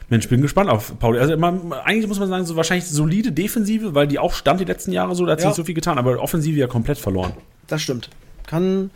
Mensch, 0.08 0.28
bin 0.28 0.40
gespannt 0.40 0.70
auf 0.70 0.98
Pauli. 1.00 1.18
Also 1.18 1.36
man, 1.36 1.72
eigentlich 1.72 2.06
muss 2.06 2.20
man 2.20 2.28
sagen, 2.28 2.46
so 2.46 2.54
wahrscheinlich 2.56 2.86
solide 2.88 3.32
Defensive, 3.32 3.94
weil 3.94 4.06
die 4.06 4.18
auch 4.20 4.32
stand 4.32 4.60
die 4.60 4.64
letzten 4.64 4.92
Jahre 4.92 5.14
so, 5.16 5.26
da 5.26 5.32
hat 5.32 5.40
sie 5.40 5.44
Ja. 5.44 5.48
nicht 5.50 5.56
so 5.56 5.64
viel 5.64 5.74
getan, 5.74 5.98
aber 5.98 6.20
Offensive 6.22 6.56
ja 6.56 6.68
komplett 6.68 6.96
verloren. 6.98 7.32
Das 7.66 7.82
stimmt. 7.82 8.08
Kann, 8.46 8.90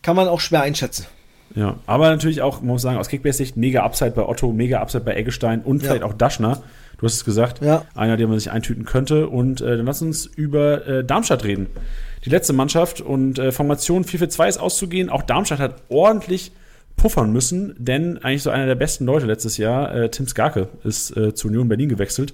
kann 0.00 0.16
man 0.16 0.26
auch 0.28 0.40
schwer 0.40 0.62
einschätzen. 0.62 1.06
Ja, 1.54 1.76
aber 1.86 2.08
natürlich 2.08 2.40
auch, 2.40 2.60
man 2.62 2.68
muss 2.68 2.82
sagen, 2.82 2.96
aus 2.98 3.08
Kickbase-Sicht 3.08 3.56
mega 3.58 3.84
Upside 3.84 4.12
bei 4.12 4.22
Otto, 4.26 4.50
mega 4.52 4.80
Upside 4.80 5.04
bei 5.04 5.14
Eggestein 5.14 5.60
und 5.60 5.82
Ja. 5.82 5.88
vielleicht 5.90 6.02
auch 6.02 6.14
Daschner. 6.14 6.62
Du 6.98 7.06
hast 7.06 7.14
es 7.14 7.24
gesagt, 7.24 7.62
Ja. 7.62 7.84
einer, 7.94 8.16
den 8.16 8.28
man 8.28 8.38
sich 8.38 8.50
eintüten 8.50 8.84
könnte. 8.84 9.28
Und 9.28 9.60
äh, 9.60 9.76
dann 9.76 9.86
lass 9.86 10.02
uns 10.02 10.26
über 10.26 10.86
äh, 10.86 11.04
Darmstadt 11.04 11.44
reden. 11.44 11.66
Die 12.24 12.30
letzte 12.30 12.52
Mannschaft 12.52 13.00
und 13.00 13.38
äh, 13.38 13.52
Formation 13.52 14.04
4-4-2 14.04 14.48
ist 14.48 14.58
auszugehen. 14.58 15.10
Auch 15.10 15.22
Darmstadt 15.22 15.58
hat 15.58 15.82
ordentlich 15.88 16.52
puffern 16.96 17.32
müssen, 17.32 17.74
denn 17.78 18.18
eigentlich 18.18 18.42
so 18.44 18.50
einer 18.50 18.66
der 18.66 18.76
besten 18.76 19.04
Leute 19.04 19.26
letztes 19.26 19.56
Jahr, 19.56 19.94
äh, 19.94 20.08
Tim 20.10 20.28
Skarke, 20.28 20.68
ist 20.84 21.14
äh, 21.16 21.34
zu 21.34 21.48
Union 21.48 21.68
Berlin 21.68 21.88
gewechselt 21.88 22.32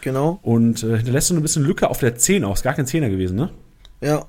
Genau. 0.00 0.40
und 0.42 0.82
äh, 0.82 0.96
hinterlässt 0.96 1.28
so 1.28 1.34
ein 1.34 1.40
bisschen 1.42 1.62
Lücke 1.64 1.88
auf 1.88 1.98
der 2.00 2.16
10 2.16 2.44
auch. 2.44 2.54
Ist 2.54 2.64
gar 2.64 2.74
kein 2.74 2.86
Zehner 2.86 3.08
gewesen, 3.08 3.36
ne? 3.36 3.50
Ja. 4.00 4.24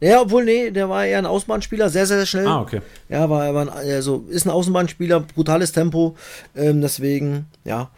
Ja, 0.00 0.20
obwohl, 0.20 0.44
nee, 0.44 0.70
der 0.70 0.88
war 0.90 1.06
eher 1.06 1.18
ein 1.18 1.24
Außenbahnspieler, 1.26 1.88
sehr, 1.88 2.04
sehr, 2.04 2.18
sehr 2.18 2.26
schnell. 2.26 2.46
Ah, 2.48 2.60
okay. 2.60 2.82
Ja, 3.08 3.30
war, 3.30 3.46
er 3.46 3.54
war 3.54 3.62
ein, 3.62 3.68
also 3.70 4.24
ist 4.28 4.44
ein 4.44 4.50
Außenbahnspieler, 4.50 5.20
brutales 5.20 5.72
Tempo. 5.72 6.16
Ähm, 6.56 6.80
deswegen, 6.82 7.46
ja, 7.64 7.90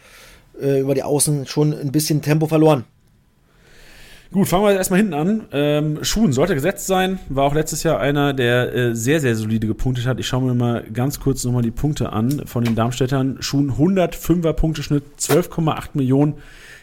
äh, 0.60 0.80
über 0.80 0.94
die 0.94 1.02
Außen 1.02 1.46
schon 1.46 1.72
ein 1.72 1.92
bisschen 1.92 2.22
Tempo 2.22 2.46
verloren. 2.46 2.84
Gut, 4.32 4.48
fangen 4.48 4.64
wir 4.64 4.72
erstmal 4.74 4.98
hinten 4.98 5.14
an. 5.14 5.46
Ähm, 5.52 5.98
Schuhen 6.02 6.32
sollte 6.32 6.54
gesetzt 6.54 6.86
sein. 6.86 7.20
War 7.28 7.44
auch 7.44 7.54
letztes 7.54 7.84
Jahr 7.84 8.00
einer, 8.00 8.32
der 8.32 8.74
äh, 8.74 8.94
sehr, 8.94 9.20
sehr 9.20 9.36
solide 9.36 9.68
gepunktet 9.68 10.06
hat. 10.06 10.18
Ich 10.18 10.26
schaue 10.26 10.42
mir 10.42 10.54
mal 10.54 10.84
ganz 10.92 11.20
kurz 11.20 11.44
nochmal 11.44 11.62
die 11.62 11.70
Punkte 11.70 12.12
an 12.12 12.42
von 12.44 12.64
den 12.64 12.74
Darmstädtern. 12.74 13.36
Schuhen 13.40 13.72
105er 13.72 14.52
Punkteschnitt, 14.52 15.04
12,8 15.20 15.90
Millionen. 15.94 16.34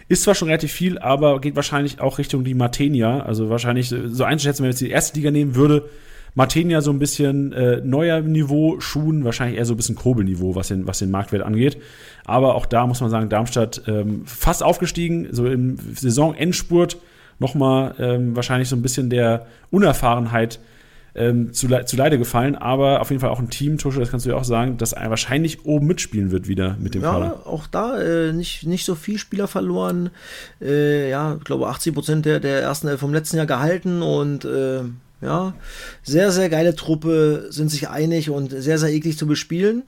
Ist 0.07 0.23
zwar 0.23 0.35
schon 0.35 0.47
relativ 0.47 0.71
viel, 0.71 0.97
aber 0.99 1.41
geht 1.41 1.55
wahrscheinlich 1.55 1.99
auch 1.99 2.17
Richtung 2.17 2.43
die 2.45 2.53
Martenia. 2.53 3.19
Also 3.19 3.49
wahrscheinlich 3.49 3.91
äh, 3.91 4.07
so 4.07 4.23
einzuschätzen, 4.23 4.63
wenn 4.63 4.69
man 4.69 4.71
jetzt 4.71 4.81
die 4.81 4.89
erste 4.89 5.17
Liga 5.17 5.29
nehmen 5.29 5.55
würde. 5.55 5.89
Martenia 6.35 6.81
so 6.81 6.91
ein 6.91 6.99
bisschen 6.99 7.53
äh, 7.53 7.81
neuer 7.83 8.21
Niveau, 8.21 8.79
Schuhen 8.79 9.23
wahrscheinlich 9.23 9.57
eher 9.57 9.65
so 9.65 9.73
ein 9.73 9.77
bisschen 9.77 9.95
Kobel-Niveau, 9.95 10.55
was 10.55 10.69
den, 10.69 10.87
was 10.87 10.99
den 10.99 11.11
Marktwert 11.11 11.43
angeht. 11.43 11.77
Aber 12.25 12.55
auch 12.55 12.65
da 12.65 12.87
muss 12.87 13.01
man 13.01 13.09
sagen, 13.09 13.29
Darmstadt 13.29 13.83
ähm, 13.87 14.23
fast 14.25 14.63
aufgestiegen, 14.63 15.27
so 15.31 15.45
im 15.45 15.77
Saisonendspurt 15.93 16.97
nochmal 17.39 17.95
ähm, 17.99 18.35
wahrscheinlich 18.35 18.69
so 18.69 18.75
ein 18.75 18.81
bisschen 18.81 19.09
der 19.09 19.45
Unerfahrenheit 19.69 20.59
ähm, 21.15 21.53
zu, 21.53 21.67
zu 21.85 21.95
Leide 21.95 22.17
gefallen, 22.17 22.55
aber 22.55 23.01
auf 23.01 23.11
jeden 23.11 23.19
Fall 23.19 23.29
auch 23.29 23.39
ein 23.39 23.49
Team, 23.49 23.77
Tusche, 23.77 23.99
das 23.99 24.09
kannst 24.09 24.25
du 24.25 24.31
ja 24.31 24.35
auch 24.35 24.43
sagen, 24.43 24.77
das 24.77 24.93
wahrscheinlich 24.95 25.65
oben 25.65 25.85
mitspielen 25.85 26.31
wird 26.31 26.47
wieder 26.47 26.75
mit 26.79 26.95
dem 26.95 27.03
Ja, 27.03 27.11
Kader. 27.11 27.45
auch 27.45 27.67
da 27.67 28.01
äh, 28.01 28.33
nicht, 28.33 28.65
nicht 28.65 28.83
so 28.85 28.95
viel 28.95 29.19
Spieler 29.19 29.47
verloren. 29.47 30.09
Äh, 30.59 31.09
ja, 31.11 31.35
ich 31.37 31.43
glaube 31.43 31.67
80 31.67 31.93
Prozent 31.93 32.25
der, 32.25 32.39
der 32.39 32.61
ersten 32.61 32.87
Elf 32.87 32.99
vom 32.99 33.13
letzten 33.13 33.37
Jahr 33.37 33.45
gehalten 33.45 34.01
und 34.01 34.45
äh, 34.45 34.81
ja, 35.23 35.53
sehr, 36.03 36.31
sehr 36.31 36.49
geile 36.49 36.75
Truppe, 36.75 37.47
sind 37.49 37.69
sich 37.69 37.89
einig 37.89 38.29
und 38.29 38.51
sehr, 38.51 38.77
sehr 38.77 38.89
eklig 38.89 39.17
zu 39.17 39.27
bespielen. 39.27 39.83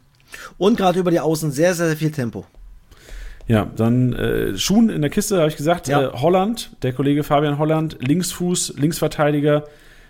Und 0.58 0.78
gerade 0.78 1.00
über 1.00 1.12
die 1.12 1.20
Außen 1.20 1.52
sehr, 1.52 1.74
sehr, 1.74 1.88
sehr 1.88 1.98
viel 1.98 2.12
Tempo. 2.12 2.46
Ja, 3.48 3.70
dann 3.76 4.14
äh, 4.14 4.58
Schuhen 4.58 4.90
in 4.90 5.02
der 5.02 5.12
Kiste, 5.12 5.38
habe 5.38 5.50
ich 5.50 5.56
gesagt. 5.56 5.88
Ja. 5.88 6.08
Äh, 6.08 6.12
Holland, 6.14 6.72
der 6.82 6.94
Kollege 6.94 7.24
Fabian 7.24 7.60
Holland, 7.60 7.98
Linksfuß, 8.00 8.74
Linksverteidiger, 8.78 9.66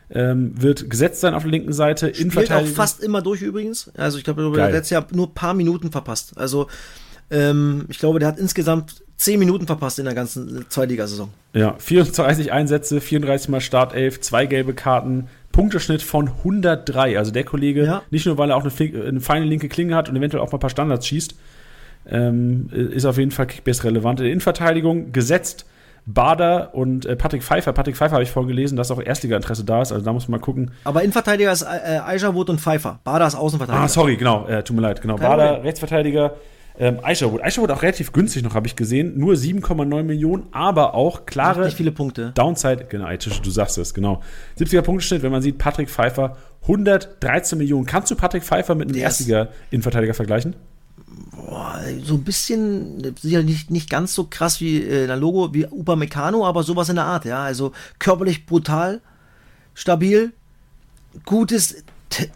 ähm, 0.10 0.53
wird 0.61 0.89
gesetzt 0.89 1.22
sein 1.22 1.34
auf 1.34 1.43
der 1.43 1.52
linken 1.52 1.73
Seite. 1.73 2.14
Spielt 2.14 2.52
auch 2.52 2.65
fast 2.68 3.03
immer 3.03 3.22
durch 3.22 3.41
übrigens. 3.41 3.91
Also 3.97 4.18
ich 4.18 4.23
glaube, 4.23 4.43
er 4.56 4.64
hat 4.64 4.72
letztes 4.72 4.91
Jahr 4.91 5.07
nur 5.11 5.27
ein 5.27 5.34
paar 5.34 5.53
Minuten 5.53 5.91
verpasst. 5.91 6.34
Also 6.38 6.68
ähm, 7.30 7.85
ich 7.89 7.99
glaube, 7.99 8.19
der 8.19 8.30
hat 8.30 8.39
insgesamt 8.39 9.03
10 9.17 9.39
Minuten 9.39 9.65
verpasst 9.67 9.97
in 9.99 10.05
der 10.05 10.13
ganzen 10.13 10.65
Zweitligasaison. 10.69 11.29
Ja, 11.53 11.75
34 11.77 12.51
Einsätze, 12.51 12.99
34 13.01 13.49
mal 13.49 13.61
Startelf, 13.61 14.19
zwei 14.21 14.45
gelbe 14.45 14.73
Karten, 14.73 15.27
Punkteschnitt 15.53 16.01
von 16.01 16.27
103. 16.29 17.17
Also 17.17 17.31
der 17.31 17.45
Kollege, 17.45 17.85
Ja. 17.85 18.01
nicht 18.11 18.25
nur 18.25 18.37
weil 18.37 18.49
er 18.49 18.57
auch 18.57 18.61
eine, 18.63 18.71
fli- 18.71 19.07
eine 19.07 19.21
feine 19.21 19.45
linke 19.45 19.69
Klinge 19.69 19.95
hat 19.95 20.09
und 20.09 20.15
eventuell 20.17 20.43
auch 20.43 20.51
mal 20.51 20.57
ein 20.57 20.59
paar 20.59 20.69
Standards 20.69 21.07
schießt, 21.07 21.33
ähm, 22.07 22.69
ist 22.71 23.05
auf 23.05 23.17
jeden 23.17 23.31
Fall 23.31 23.47
Kickbase 23.47 23.83
relevant. 23.85 24.19
In 24.19 24.25
der 24.25 24.31
Innenverteidigung 24.33 25.11
gesetzt 25.11 25.65
Bader 26.07 26.75
und 26.75 27.07
äh, 27.07 27.15
Patrick 27.15 27.41
Pfeiffer. 27.41 27.73
Patrick 27.73 27.97
Pfeiffer 27.97 28.13
habe 28.13 28.23
ich 28.23 28.29
vorgelesen, 28.29 28.77
dass 28.77 28.91
auch 28.91 29.01
Erstliga-Interesse 29.01 29.63
da 29.63 29.81
ist. 29.81 29.91
Also 29.91 30.05
da 30.05 30.13
muss 30.13 30.27
man 30.27 30.39
mal 30.39 30.43
gucken. 30.43 30.69
Aber 30.83 31.01
Innenverteidiger 31.01 31.51
ist 31.51 31.63
äh, 31.63 31.97
Aisha 32.05 32.31
Wood 32.35 32.49
und 32.51 32.61
Pfeiffer. 32.61 32.99
Bader 33.03 33.25
ist 33.25 33.33
Außenverteidiger. 33.33 33.83
Ah, 33.83 33.87
sorry, 33.87 34.15
genau, 34.15 34.45
äh, 34.47 34.61
tut 34.61 34.75
mir 34.75 34.83
leid. 34.83 35.01
Genau, 35.01 35.15
Kein 35.15 35.29
Bader, 35.29 35.45
Problem. 35.47 35.63
Rechtsverteidiger. 35.63 36.35
Ähm, 36.77 36.99
Aisha 37.03 37.31
Wood. 37.31 37.41
Aisha 37.41 37.61
Wood 37.61 37.72
auch 37.72 37.81
relativ 37.81 38.11
günstig 38.11 38.43
noch, 38.43 38.53
habe 38.53 38.68
ich 38.68 38.76
gesehen. 38.76 39.18
Nur 39.18 39.35
7,9 39.35 40.03
Millionen, 40.03 40.47
aber 40.52 40.93
auch 40.93 41.15
Macht 41.19 41.27
klare 41.27 41.65
nicht 41.65 41.77
viele 41.77 41.91
Punkte. 41.91 42.31
Downside, 42.35 42.85
genau, 42.89 43.07
Tisch, 43.15 43.39
du 43.41 43.49
sagst 43.49 43.77
es, 43.77 43.93
genau. 43.93 44.22
70er 44.60 44.81
Punkteschnitt, 44.81 45.23
wenn 45.23 45.31
man 45.31 45.41
sieht, 45.41 45.57
Patrick 45.57 45.89
Pfeiffer, 45.89 46.35
113 46.64 47.57
Millionen. 47.57 47.85
Kannst 47.85 48.11
du 48.11 48.15
Patrick 48.15 48.43
Pfeiffer 48.43 48.76
mit 48.76 48.88
einem 48.89 48.93
Der 48.97 49.07
ist- 49.07 49.19
Erstliga-Innenverteidiger 49.22 50.14
vergleichen? 50.14 50.56
Boah, 51.35 51.80
so 52.03 52.15
ein 52.15 52.23
bisschen, 52.23 53.15
sicher 53.22 53.41
nicht, 53.43 53.72
nicht 53.72 53.89
ganz 53.89 54.14
so 54.14 54.26
krass 54.30 54.60
wie 54.60 54.81
äh, 54.81 55.07
der 55.07 55.15
Logo, 55.15 55.53
wie 55.53 55.65
Upamecano, 55.65 56.45
aber 56.45 56.64
sowas 56.64 56.89
in 56.89 56.95
der 56.95 57.06
Art, 57.06 57.23
ja. 57.26 57.43
Also 57.43 57.72
körperlich 57.99 58.45
brutal, 58.45 58.99
stabil, 59.73 60.34
gutes 61.26 61.84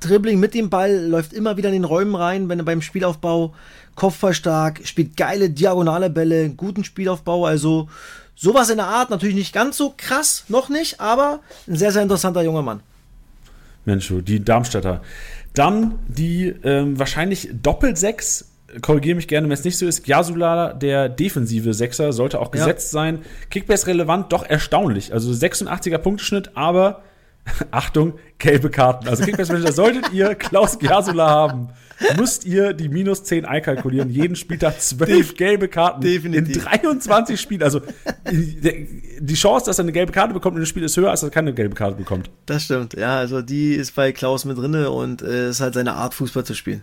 Dribbling 0.02 0.40
mit 0.40 0.53
dem 0.53 0.70
Ball, 0.70 1.06
läuft 1.07 1.34
immer 1.34 1.57
wieder 1.57 1.70
in 1.70 1.74
den 1.74 1.84
Räumen 1.86 2.16
rein, 2.16 2.49
wenn 2.49 2.60
er 2.60 2.66
beim 2.66 2.82
Spielaufbau, 2.82 3.53
Kopfball 4.00 4.34
stark, 4.34 4.82
spielt 4.86 5.18
geile 5.18 5.50
diagonale 5.50 6.10
Bälle, 6.10 6.50
guten 6.52 6.84
Spielaufbau, 6.84 7.46
also 7.46 7.90
sowas 8.36 8.70
in 8.70 8.78
der 8.78 8.88
Art, 8.88 9.10
natürlich 9.10 9.36
nicht 9.36 9.54
ganz 9.54 9.76
so 9.78 9.94
krass, 9.96 10.46
noch 10.48 10.70
nicht, 10.70 11.00
aber 11.02 11.42
ein 11.68 11.76
sehr, 11.76 11.92
sehr 11.92 12.02
interessanter 12.02 12.42
junger 12.42 12.62
Mann. 12.62 12.80
Mensch, 13.86 14.14
die 14.26 14.44
Darmstädter. 14.44 15.02
Dann 15.54 16.00
die 16.08 16.48
ähm, 16.64 16.98
wahrscheinlich 16.98 17.50
Doppelsechs, 17.52 18.50
korrigiere 18.82 19.16
mich 19.16 19.28
gerne, 19.28 19.48
wenn 19.48 19.54
es 19.54 19.64
nicht 19.64 19.78
so 19.78 19.86
ist. 19.88 20.04
Gyasula, 20.04 20.74
der 20.74 21.10
defensive 21.10 21.74
Sechser, 21.74 22.14
sollte 22.14 22.40
auch 22.40 22.54
Ja. 22.54 22.60
gesetzt 22.66 22.92
sein. 22.92 23.20
Kickbase 23.50 23.88
relevant, 23.88 24.32
doch 24.32 24.44
erstaunlich. 24.46 25.12
Also 25.12 25.32
86er 25.32 25.98
Punkteschnitt, 25.98 26.52
aber 26.56 27.02
Achtung, 27.72 28.14
gelbe 28.38 28.70
Karten. 28.70 29.08
Also 29.08 29.24
Kickbase 29.26 29.52
Manager, 29.54 29.74
solltet 29.74 30.14
ihr 30.14 30.36
Klaus 30.36 30.78
Giasula 30.80 31.28
haben, 31.30 31.70
müsst 32.18 32.46
ihr 32.46 32.74
die 32.74 32.90
minus 32.90 33.24
10 33.24 33.46
einkalkulieren. 33.46 34.10
Jeden 34.10 34.36
Spieltag 34.36 34.82
zwölf 34.82 35.36
gelbe 35.36 35.68
Karten 35.68 36.02
Definitiv. 36.02 36.56
in 36.56 36.62
23 36.64 37.40
Spielen. 37.40 37.64
Also 37.64 37.82
die 38.32 39.34
Chance, 39.34 39.66
dass 39.66 39.80
er 39.80 39.84
eine 39.84 39.92
gelbe 39.92 40.12
Karte 40.12 40.34
bekommt 40.34 40.56
in 40.56 40.64
dem 40.64 40.66
Spiel 40.66 40.84
ist 40.84 40.98
höher, 40.98 41.12
als 41.12 41.22
dass 41.22 41.30
er 41.30 41.34
keine 41.34 41.54
gelbe 41.54 41.76
Karte 41.76 41.96
bekommt. 41.96 42.30
Das 42.46 42.64
stimmt, 42.64 42.94
ja, 42.94 43.18
also 43.18 43.42
die 43.42 43.74
ist 43.74 43.96
bei 43.96 44.12
Klaus 44.12 44.46
mit 44.46 44.58
drinne 44.58 44.92
und 44.92 45.22
äh, 45.22 45.50
ist 45.50 45.62
halt 45.62 45.74
seine 45.74 45.94
Art, 45.94 46.14
Fußball 46.14 46.44
zu 46.44 46.54
spielen. 46.54 46.82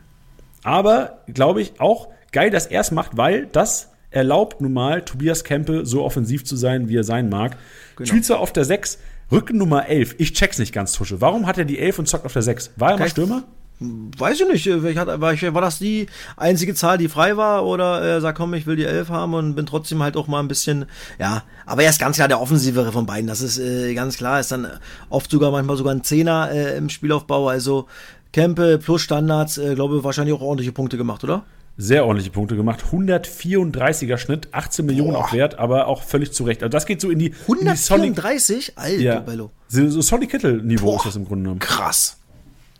Aber, 0.62 1.22
glaube 1.32 1.60
ich, 1.60 1.80
auch 1.80 2.08
geil, 2.32 2.50
dass 2.50 2.66
er 2.66 2.80
es 2.80 2.90
macht, 2.90 3.16
weil 3.16 3.46
das 3.46 3.90
erlaubt 4.10 4.60
nun 4.60 4.72
mal 4.72 5.02
Tobias 5.02 5.44
Kempe 5.44 5.84
so 5.84 6.02
offensiv 6.02 6.44
zu 6.44 6.56
sein, 6.56 6.88
wie 6.88 6.96
er 6.96 7.04
sein 7.04 7.28
mag. 7.28 7.56
Genau. 7.96 8.08
Spielt 8.08 8.24
zwar 8.24 8.40
auf 8.40 8.52
der 8.52 8.64
6, 8.64 8.98
Rücken 9.30 9.58
Nummer 9.58 9.86
11. 9.86 10.16
Ich 10.18 10.32
check's 10.32 10.58
nicht 10.58 10.72
ganz, 10.72 10.92
Tusche. 10.92 11.20
Warum 11.20 11.46
hat 11.46 11.58
er 11.58 11.64
die 11.64 11.78
11 11.78 11.98
und 12.00 12.08
zockt 12.08 12.26
auf 12.26 12.32
der 12.32 12.42
6? 12.42 12.72
War 12.76 12.92
er 12.92 12.98
mal 12.98 13.08
Stürmer? 13.08 13.44
Weiß 13.78 14.40
ich 14.40 14.48
nicht. 14.48 14.66
War, 14.66 15.20
war 15.20 15.62
das 15.62 15.78
die 15.78 16.06
einzige 16.36 16.74
Zahl, 16.74 16.96
die 16.96 17.08
frei 17.08 17.36
war? 17.36 17.66
Oder 17.66 18.00
er 18.00 18.16
äh, 18.16 18.20
sagt, 18.20 18.38
komm, 18.38 18.54
ich 18.54 18.66
will 18.66 18.76
die 18.76 18.84
11 18.84 19.10
haben 19.10 19.34
und 19.34 19.54
bin 19.54 19.66
trotzdem 19.66 20.02
halt 20.02 20.16
auch 20.16 20.28
mal 20.28 20.40
ein 20.40 20.48
bisschen, 20.48 20.86
ja. 21.18 21.42
Aber 21.66 21.82
er 21.82 21.90
ist 21.90 22.00
ganz 22.00 22.16
klar 22.16 22.28
der 22.28 22.40
offensivere 22.40 22.92
von 22.92 23.04
beiden. 23.04 23.26
Das 23.26 23.42
ist 23.42 23.58
äh, 23.58 23.92
ganz 23.94 24.16
klar. 24.16 24.40
Ist 24.40 24.52
dann 24.52 24.66
oft 25.10 25.30
sogar 25.30 25.50
manchmal 25.50 25.76
sogar 25.76 25.94
ein 25.94 26.04
Zehner 26.04 26.50
äh, 26.50 26.76
im 26.76 26.88
Spielaufbau. 26.88 27.48
Also 27.48 27.86
Kempe 28.32 28.78
plus 28.78 29.02
Standards, 29.02 29.58
äh, 29.58 29.74
glaube 29.74 30.02
wahrscheinlich 30.04 30.34
auch 30.34 30.42
ordentliche 30.42 30.72
Punkte 30.72 30.96
gemacht, 30.96 31.22
oder? 31.22 31.44
sehr 31.78 32.06
ordentliche 32.06 32.30
Punkte 32.30 32.56
gemacht. 32.56 32.84
134er 32.90 34.16
Schnitt, 34.16 34.48
18 34.52 34.86
Millionen 34.86 35.12
Boah. 35.12 35.26
auch 35.26 35.32
wert, 35.32 35.58
aber 35.58 35.88
auch 35.88 36.02
völlig 36.02 36.32
zurecht. 36.32 36.62
Also 36.62 36.70
das 36.70 36.86
geht 36.86 37.00
so 37.00 37.10
in 37.10 37.18
die 37.18 37.34
134? 37.42 38.68
In 38.68 38.74
Alter, 38.76 39.00
ja. 39.00 39.20
Bello. 39.20 39.50
So, 39.68 39.88
so 39.88 40.00
Sonny 40.00 40.26
Kittel-Niveau 40.26 40.96
ist 40.96 41.06
das 41.06 41.16
im 41.16 41.26
Grunde 41.26 41.42
genommen. 41.42 41.60
Krass. 41.60 42.18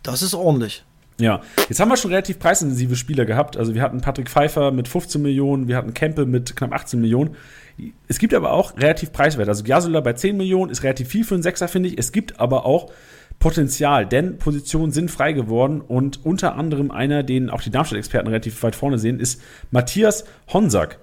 Das 0.03 0.21
ist 0.21 0.33
ordentlich. 0.33 0.83
Ja, 1.19 1.41
jetzt 1.67 1.79
haben 1.79 1.89
wir 1.89 1.97
schon 1.97 2.11
relativ 2.11 2.37
preisintensive 2.37 2.95
Spieler 2.95 3.25
gehabt. 3.25 3.57
Also 3.57 3.73
wir 3.73 3.81
hatten 3.81 4.01
Patrick 4.01 4.29
Pfeiffer 4.29 4.71
mit 4.71 4.87
15 4.87 5.21
Millionen, 5.21 5.67
wir 5.67 5.75
hatten 5.75 5.93
Kempe 5.93 6.25
mit 6.25 6.55
knapp 6.55 6.73
18 6.73 7.01
Millionen. 7.01 7.35
Es 8.07 8.19
gibt 8.19 8.33
aber 8.33 8.51
auch 8.51 8.77
relativ 8.77 9.11
preiswert. 9.11 9.49
Also 9.49 9.63
Giasola 9.63 10.01
bei 10.01 10.13
10 10.13 10.37
Millionen 10.37 10.71
ist 10.71 10.83
relativ 10.83 11.09
viel 11.09 11.23
für 11.23 11.35
einen 11.35 11.43
Sechser, 11.43 11.67
finde 11.67 11.89
ich. 11.89 11.97
Es 11.97 12.11
gibt 12.11 12.39
aber 12.39 12.65
auch 12.65 12.91
Potenzial, 13.39 14.05
denn 14.05 14.37
Positionen 14.37 14.91
sind 14.91 15.11
frei 15.11 15.31
geworden 15.31 15.81
und 15.81 16.25
unter 16.25 16.55
anderem 16.55 16.89
einer, 16.89 17.21
den 17.21 17.51
auch 17.51 17.61
die 17.61 17.69
Darmstadt-Experten 17.69 18.27
relativ 18.27 18.61
weit 18.63 18.75
vorne 18.75 18.97
sehen, 18.97 19.19
ist 19.19 19.41
Matthias 19.69 20.25
Honsack 20.51 20.99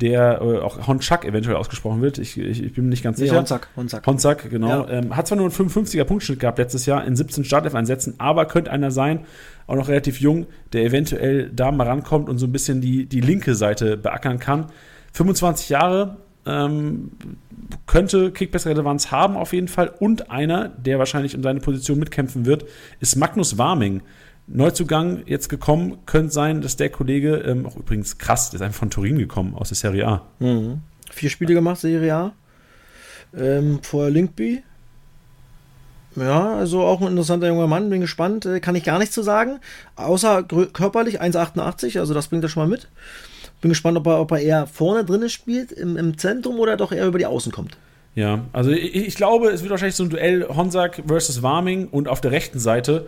der 0.00 0.40
äh, 0.40 0.58
auch 0.58 0.86
Honchak 0.86 1.24
eventuell 1.24 1.56
ausgesprochen 1.56 2.00
wird. 2.00 2.18
Ich, 2.18 2.38
ich, 2.38 2.62
ich 2.62 2.72
bin 2.74 2.84
mir 2.84 2.90
nicht 2.90 3.02
ganz 3.02 3.18
sicher. 3.18 3.32
Nee, 3.32 3.38
Honzak, 3.38 3.68
Honzak. 3.76 4.06
Honzak, 4.06 4.50
genau. 4.50 4.68
Ja. 4.68 4.88
Ähm, 4.88 5.16
hat 5.16 5.26
zwar 5.26 5.36
nur 5.36 5.46
einen 5.46 5.54
55er 5.54 6.04
Punktschnitt 6.04 6.40
gehabt 6.40 6.58
letztes 6.58 6.86
Jahr 6.86 7.04
in 7.04 7.16
17 7.16 7.44
Startelf-Einsätzen, 7.44 8.14
aber 8.18 8.46
könnte 8.46 8.70
einer 8.70 8.90
sein, 8.90 9.20
auch 9.66 9.74
noch 9.74 9.88
relativ 9.88 10.20
jung, 10.20 10.46
der 10.72 10.84
eventuell 10.84 11.50
da 11.50 11.72
mal 11.72 11.86
rankommt 11.86 12.28
und 12.28 12.38
so 12.38 12.46
ein 12.46 12.52
bisschen 12.52 12.80
die, 12.80 13.06
die 13.06 13.20
linke 13.20 13.54
Seite 13.54 13.96
beackern 13.96 14.38
kann. 14.38 14.66
25 15.12 15.68
Jahre, 15.68 16.18
ähm, 16.46 17.10
könnte 17.86 18.30
Kickbase-Relevanz 18.32 19.10
haben 19.10 19.36
auf 19.36 19.52
jeden 19.52 19.68
Fall. 19.68 19.92
Und 19.98 20.30
einer, 20.30 20.68
der 20.68 20.98
wahrscheinlich 20.98 21.36
um 21.36 21.42
seine 21.42 21.60
Position 21.60 21.98
mitkämpfen 21.98 22.46
wird, 22.46 22.64
ist 23.00 23.16
Magnus 23.16 23.58
Warming. 23.58 24.02
Neuzugang 24.48 25.22
jetzt 25.26 25.48
gekommen, 25.48 25.98
könnte 26.06 26.32
sein, 26.32 26.62
dass 26.62 26.76
der 26.76 26.88
Kollege, 26.90 27.36
ähm, 27.36 27.66
auch 27.66 27.76
übrigens 27.76 28.18
krass, 28.18 28.50
der 28.50 28.60
ist 28.60 28.62
einfach 28.62 28.78
von 28.78 28.90
Turin 28.90 29.18
gekommen, 29.18 29.54
aus 29.54 29.68
der 29.68 29.76
Serie 29.76 30.06
A. 30.06 30.22
Mhm. 30.38 30.80
Vier 31.10 31.30
Spiele 31.30 31.54
gemacht, 31.54 31.78
Serie 31.78 32.14
A. 32.14 32.32
Ähm, 33.36 33.80
vor 33.82 34.08
Linkby. 34.08 34.62
Ja, 36.16 36.56
also 36.56 36.80
auch 36.80 37.00
ein 37.00 37.08
interessanter 37.08 37.48
junger 37.48 37.66
Mann, 37.66 37.90
bin 37.90 38.00
gespannt, 38.00 38.46
äh, 38.46 38.60
kann 38.60 38.74
ich 38.74 38.84
gar 38.84 38.98
nichts 38.98 39.14
zu 39.14 39.22
sagen. 39.22 39.60
Außer 39.96 40.42
körperlich 40.42 41.20
1,88, 41.20 41.98
also 42.00 42.14
das 42.14 42.28
bringt 42.28 42.42
er 42.42 42.48
schon 42.48 42.62
mal 42.62 42.70
mit. 42.70 42.88
Bin 43.60 43.68
gespannt, 43.68 43.98
ob 43.98 44.06
er, 44.06 44.20
ob 44.20 44.30
er 44.32 44.40
eher 44.40 44.66
vorne 44.66 45.04
drin 45.04 45.28
spielt, 45.28 45.72
im, 45.72 45.96
im 45.96 46.16
Zentrum 46.16 46.58
oder 46.58 46.76
doch 46.76 46.92
eher 46.92 47.06
über 47.06 47.18
die 47.18 47.26
Außen 47.26 47.52
kommt. 47.52 47.76
Ja, 48.14 48.46
also 48.52 48.70
ich, 48.70 48.94
ich, 48.94 49.14
glaube, 49.14 49.50
es 49.50 49.60
wird 49.62 49.70
wahrscheinlich 49.70 49.94
so 49.94 50.04
ein 50.04 50.10
Duell 50.10 50.48
Honsack 50.48 51.02
versus 51.06 51.42
Warming 51.42 51.88
und 51.88 52.08
auf 52.08 52.20
der 52.20 52.30
rechten 52.30 52.58
Seite 52.58 53.06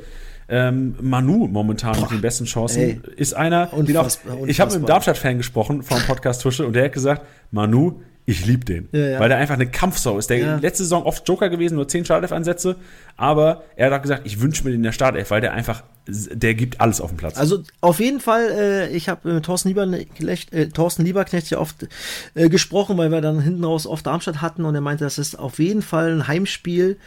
ähm, 0.50 0.94
Manu 1.00 1.46
momentan 1.46 1.94
Boah, 1.94 2.02
mit 2.02 2.10
den 2.10 2.20
besten 2.20 2.44
Chancen 2.44 2.82
ey, 2.82 3.00
ist 3.16 3.34
einer, 3.34 3.72
unfassbar, 3.72 4.34
auch, 4.34 4.46
ich 4.46 4.60
habe 4.60 4.70
mit 4.70 4.78
einem 4.78 4.86
Darmstadt-Fan 4.86 5.38
gesprochen 5.38 5.82
vom 5.82 6.00
Podcast 6.02 6.42
Tusche 6.42 6.66
und 6.66 6.74
der 6.74 6.84
hat 6.84 6.92
gesagt, 6.92 7.22
Manu 7.50 8.00
ich 8.30 8.46
liebe 8.46 8.64
den. 8.64 8.88
Ja, 8.92 9.00
ja. 9.00 9.20
Weil 9.20 9.28
der 9.28 9.38
einfach 9.38 9.54
eine 9.54 9.68
Kampfsau 9.68 10.16
ist. 10.18 10.30
Der 10.30 10.38
ja. 10.38 10.56
letzte 10.56 10.84
Saison 10.84 11.02
oft 11.02 11.26
Joker 11.26 11.48
gewesen, 11.48 11.74
nur 11.74 11.88
10 11.88 12.04
Startelf-Einsätze. 12.04 12.76
Aber 13.16 13.64
er 13.76 13.86
hat 13.90 13.98
auch 13.98 14.02
gesagt, 14.02 14.22
ich 14.24 14.40
wünsche 14.40 14.62
mir 14.62 14.70
den 14.70 14.76
in 14.76 14.82
der 14.84 14.92
Startelf, 14.92 15.30
weil 15.30 15.40
der 15.40 15.52
einfach, 15.52 15.82
der 16.06 16.54
gibt 16.54 16.80
alles 16.80 17.00
auf 17.00 17.10
dem 17.10 17.16
Platz. 17.16 17.36
Also 17.38 17.64
auf 17.80 17.98
jeden 17.98 18.20
Fall, 18.20 18.50
äh, 18.50 18.88
ich 18.90 19.08
habe 19.08 19.34
mit 19.34 19.44
Thorsten, 19.44 19.68
Lieberknecht, 19.68 20.52
äh, 20.52 20.68
Thorsten 20.68 21.04
Lieberknecht 21.04 21.50
ja 21.50 21.58
oft 21.58 21.88
äh, 22.34 22.48
gesprochen, 22.48 22.96
weil 22.98 23.10
wir 23.10 23.20
dann 23.20 23.40
hinten 23.40 23.64
raus 23.64 23.86
oft 23.86 24.06
Darmstadt 24.06 24.40
hatten 24.40 24.64
und 24.64 24.74
er 24.74 24.80
meinte, 24.80 25.04
das 25.04 25.18
ist 25.18 25.36
auf 25.36 25.58
jeden 25.58 25.82
Fall 25.82 26.12
ein 26.12 26.28
Heimspiel. 26.28 26.98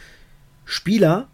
Spieler, 0.66 1.28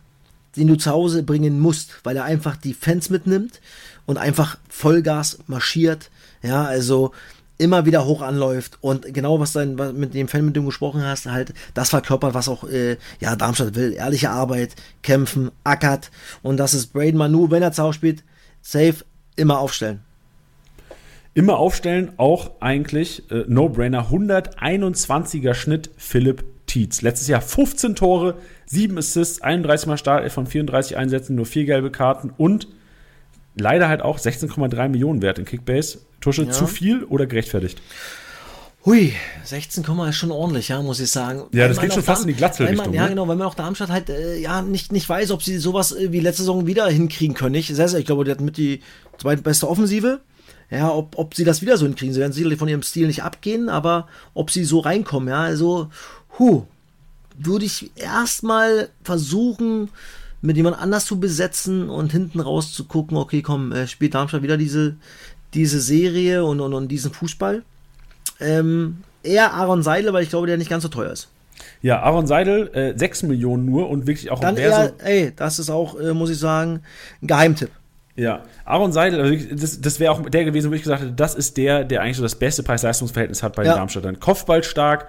den 0.56 0.68
du 0.68 0.76
zu 0.76 0.92
Hause 0.92 1.24
bringen 1.24 1.60
musst, 1.60 2.00
weil 2.04 2.18
er 2.18 2.26
einfach 2.26 2.56
die 2.58 2.74
Fans 2.74 3.10
mitnimmt 3.10 3.62
und 4.06 4.18
einfach 4.18 4.58
Vollgas 4.70 5.40
marschiert. 5.48 6.10
Ja, 6.42 6.64
also 6.64 7.12
immer 7.60 7.86
wieder 7.86 8.06
hoch 8.06 8.22
anläuft 8.22 8.78
und 8.82 9.14
genau 9.14 9.40
was 9.40 9.54
was 9.54 9.94
mit 9.94 10.14
dem 10.14 10.30
Fan, 10.30 10.46
mit 10.46 10.56
dem 10.56 10.64
du 10.64 10.70
gesprochen 10.70 11.04
hast, 11.04 11.26
halt 11.26 11.54
das 11.74 11.90
verkörpert, 11.90 12.34
was 12.34 12.48
auch 12.48 12.64
äh, 12.64 12.98
ja 13.20 13.36
Darmstadt 13.36 13.76
will. 13.76 13.94
Ehrliche 13.94 14.30
Arbeit, 14.30 14.76
kämpfen, 15.04 15.52
ackert 15.64 16.10
und 16.42 16.58
das 16.58 16.74
ist 16.74 16.94
Braden 16.94 17.18
Manu, 17.18 17.52
wenn 17.52 17.62
er 17.62 17.74
zu 17.74 17.84
Hause 17.84 17.96
spielt, 17.96 18.24
safe 18.62 19.04
immer 19.36 19.60
aufstellen. 19.60 20.00
Immer 21.34 21.58
aufstellen, 21.58 22.14
auch 22.18 22.52
eigentlich 22.60 23.30
äh, 23.30 23.44
No-Brainer, 23.48 24.10
121er 24.10 25.54
Schnitt 25.54 25.92
Philipp 25.98 26.44
Tietz. 26.70 27.02
Letztes 27.02 27.28
Jahr 27.28 27.42
15 27.42 27.96
Tore, 27.96 28.36
7 28.68 28.98
Assists, 28.98 29.42
31 29.42 29.88
Mal 29.88 29.98
Start 29.98 30.32
von 30.32 30.48
34 30.48 30.96
Einsätzen, 30.96 31.36
nur 31.36 31.46
4 31.46 31.66
gelbe 31.66 31.92
Karten 31.92 32.32
und 32.38 32.68
leider 33.56 33.90
halt 33.90 34.02
auch 34.02 34.20
16,3 34.20 34.88
Millionen 34.88 35.22
wert 35.22 35.40
in 35.40 35.46
Kickbase. 35.46 36.00
Tusche, 36.22 36.44
ja. 36.44 36.52
zu 36.52 36.68
viel 36.68 37.04
oder 37.04 37.26
gerechtfertigt? 37.26 37.82
Hui, 38.86 39.14
16, 39.44 39.84
ist 40.08 40.16
schon 40.16 40.32
ordentlich, 40.32 40.70
ja, 40.70 40.82
muss 40.82 41.02
ich 41.02 41.12
sagen. 41.12 41.44
Ja, 41.52 41.68
das 41.68 41.82
geht 41.82 41.94
schon 41.94 42.04
fast 42.04 42.22
in 42.22 42.30
die 42.30 42.34
Glatzel-Richtung. 42.34 42.94
Ja, 42.94 43.04
ne? 43.04 43.10
genau, 43.10 43.28
weil 43.28 43.36
man 43.36 43.48
auch 43.48 43.56
Darmstadt 43.56 43.90
halt 43.90 44.10
äh, 44.10 44.38
ja 44.38 44.62
nicht, 44.62 44.94
nicht 44.94 45.08
weiß, 45.10 45.32
ob 45.32 45.44
sie 45.44 45.58
sowas 45.58 45.92
äh, 45.92 46.14
wie 46.14 46.22
letzte 46.22 46.44
Saison 46.44 46.66
wieder 46.66 46.88
hinkriegen 46.88 47.36
können. 47.36 47.56
Ich, 47.56 47.68
sehr, 47.68 47.90
sehr, 47.90 48.00
ich 48.00 48.06
glaube, 48.06 48.24
die 48.24 48.32
hatten 48.32 48.46
mit 48.46 48.58
die 48.58 48.82
zweitbeste 49.18 49.68
Offensive. 49.68 50.22
Ja, 50.72 50.92
ob, 50.94 51.18
ob 51.18 51.36
sie 51.36 51.44
das 51.44 51.62
wieder 51.62 51.78
so 51.78 51.86
hinkriegen. 51.86 52.14
Sie 52.14 52.20
werden 52.20 52.32
sicherlich 52.32 52.60
von 52.60 52.68
ihrem 52.68 52.84
Stil 52.84 53.08
nicht 53.08 53.24
abgehen, 53.24 53.70
aber 53.70 54.08
ob 54.34 54.52
sie 54.52 54.64
so 54.64 54.80
reinkommen, 54.80 55.30
ja, 55.30 55.42
also, 55.42 55.90
hu, 56.40 56.66
würde 57.38 57.66
ich 57.66 57.92
erstmal 57.96 58.90
versuchen, 59.04 59.90
mit 60.42 60.58
jemand 60.58 60.80
anders 60.80 61.06
zu 61.06 61.20
besetzen 61.20 61.90
und 61.90 62.12
hinten 62.12 62.40
raus 62.40 62.74
zu 62.74 62.86
gucken, 62.86 63.18
okay, 63.18 63.42
komm, 63.42 63.72
äh, 63.72 63.88
spielt 63.88 64.16
Darmstadt 64.16 64.42
wieder 64.42 64.58
diese, 64.58 64.96
diese 65.54 65.80
Serie 65.82 66.46
und, 66.46 66.62
und, 66.62 66.74
und 66.74 66.88
diesen 66.88 67.12
Fußball. 67.12 67.64
Ähm, 68.40 69.04
eher 69.24 69.54
Aaron 69.54 69.84
Seidel, 69.84 70.14
weil 70.14 70.24
ich 70.24 70.30
glaube, 70.30 70.48
der 70.48 70.58
nicht 70.58 70.70
ganz 70.70 70.84
so 70.84 70.90
teuer 70.90 71.12
ist. 71.12 71.28
Ja, 71.82 72.02
Aaron 72.02 72.26
Seidel, 72.26 72.70
äh, 72.74 72.98
6 72.98 73.24
Millionen 73.24 73.66
nur 73.66 73.90
und 73.90 74.08
wirklich 74.08 74.32
auch 74.32 74.40
Dann 74.40 74.56
eher, 74.56 74.94
ey, 75.00 75.34
das 75.36 75.60
ist 75.60 75.70
auch, 75.70 76.00
äh, 76.00 76.14
muss 76.14 76.30
ich 76.30 76.38
sagen, 76.38 76.82
ein 77.22 77.28
Geheimtipp. 77.28 77.70
Ja, 78.16 78.44
Aaron 78.66 78.92
Seidel, 78.92 79.22
also 79.22 79.56
das, 79.56 79.80
das 79.80 80.00
wäre 80.00 80.12
auch 80.12 80.22
der 80.30 80.44
gewesen, 80.44 80.72
wo 80.72 80.76
ich 80.76 80.84
gesagt 80.84 81.02
hätte, 81.02 81.14
das 81.14 81.36
ist 81.36 81.58
der, 81.58 81.86
der 81.86 82.02
eigentlich 82.02 82.18
so 82.18 82.24
das 82.24 82.36
beste 82.36 82.64
Preis-Leistungs-Verhältnis 82.64 83.44
hat 83.44 83.56
bei 83.56 83.64
ja. 83.64 83.74
den 83.74 83.78
Darmstädtern. 83.78 84.20
Kopfball 84.20 84.64
stark, 84.64 85.08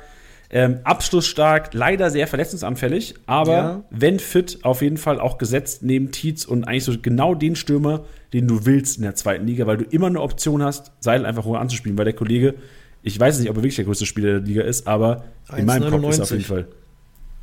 ähm, 0.52 0.80
abschlussstark, 0.82 1.72
leider 1.74 2.10
sehr 2.10 2.26
verletzungsanfällig, 2.26 3.14
aber 3.26 3.52
ja. 3.52 3.84
wenn 3.90 4.18
fit, 4.18 4.58
auf 4.62 4.82
jeden 4.82 4.96
Fall 4.96 5.20
auch 5.20 5.38
gesetzt 5.38 5.82
neben 5.82 6.10
Tietz 6.10 6.44
und 6.44 6.64
eigentlich 6.64 6.84
so 6.84 6.92
genau 7.00 7.34
den 7.34 7.54
Stürmer, 7.54 8.04
den 8.32 8.48
du 8.48 8.66
willst 8.66 8.96
in 8.96 9.04
der 9.04 9.14
zweiten 9.14 9.46
Liga, 9.46 9.66
weil 9.66 9.76
du 9.76 9.84
immer 9.84 10.08
eine 10.08 10.20
Option 10.20 10.62
hast, 10.62 10.90
Seidel 10.98 11.24
einfach 11.24 11.44
hoch 11.44 11.56
anzuspielen, 11.56 11.96
weil 11.96 12.04
der 12.04 12.14
Kollege, 12.14 12.54
ich 13.02 13.18
weiß 13.18 13.38
nicht, 13.38 13.48
ob 13.48 13.56
er 13.56 13.62
wirklich 13.62 13.76
der 13.76 13.84
größte 13.84 14.06
Spieler 14.06 14.40
der 14.40 14.40
Liga 14.40 14.62
ist, 14.62 14.88
aber 14.88 15.24
1, 15.48 15.60
in 15.60 15.66
meinem 15.66 15.90
Kopf 15.90 16.10
ist 16.10 16.18
er 16.18 16.22
auf 16.24 16.30
jeden 16.32 16.44
Fall. 16.44 16.66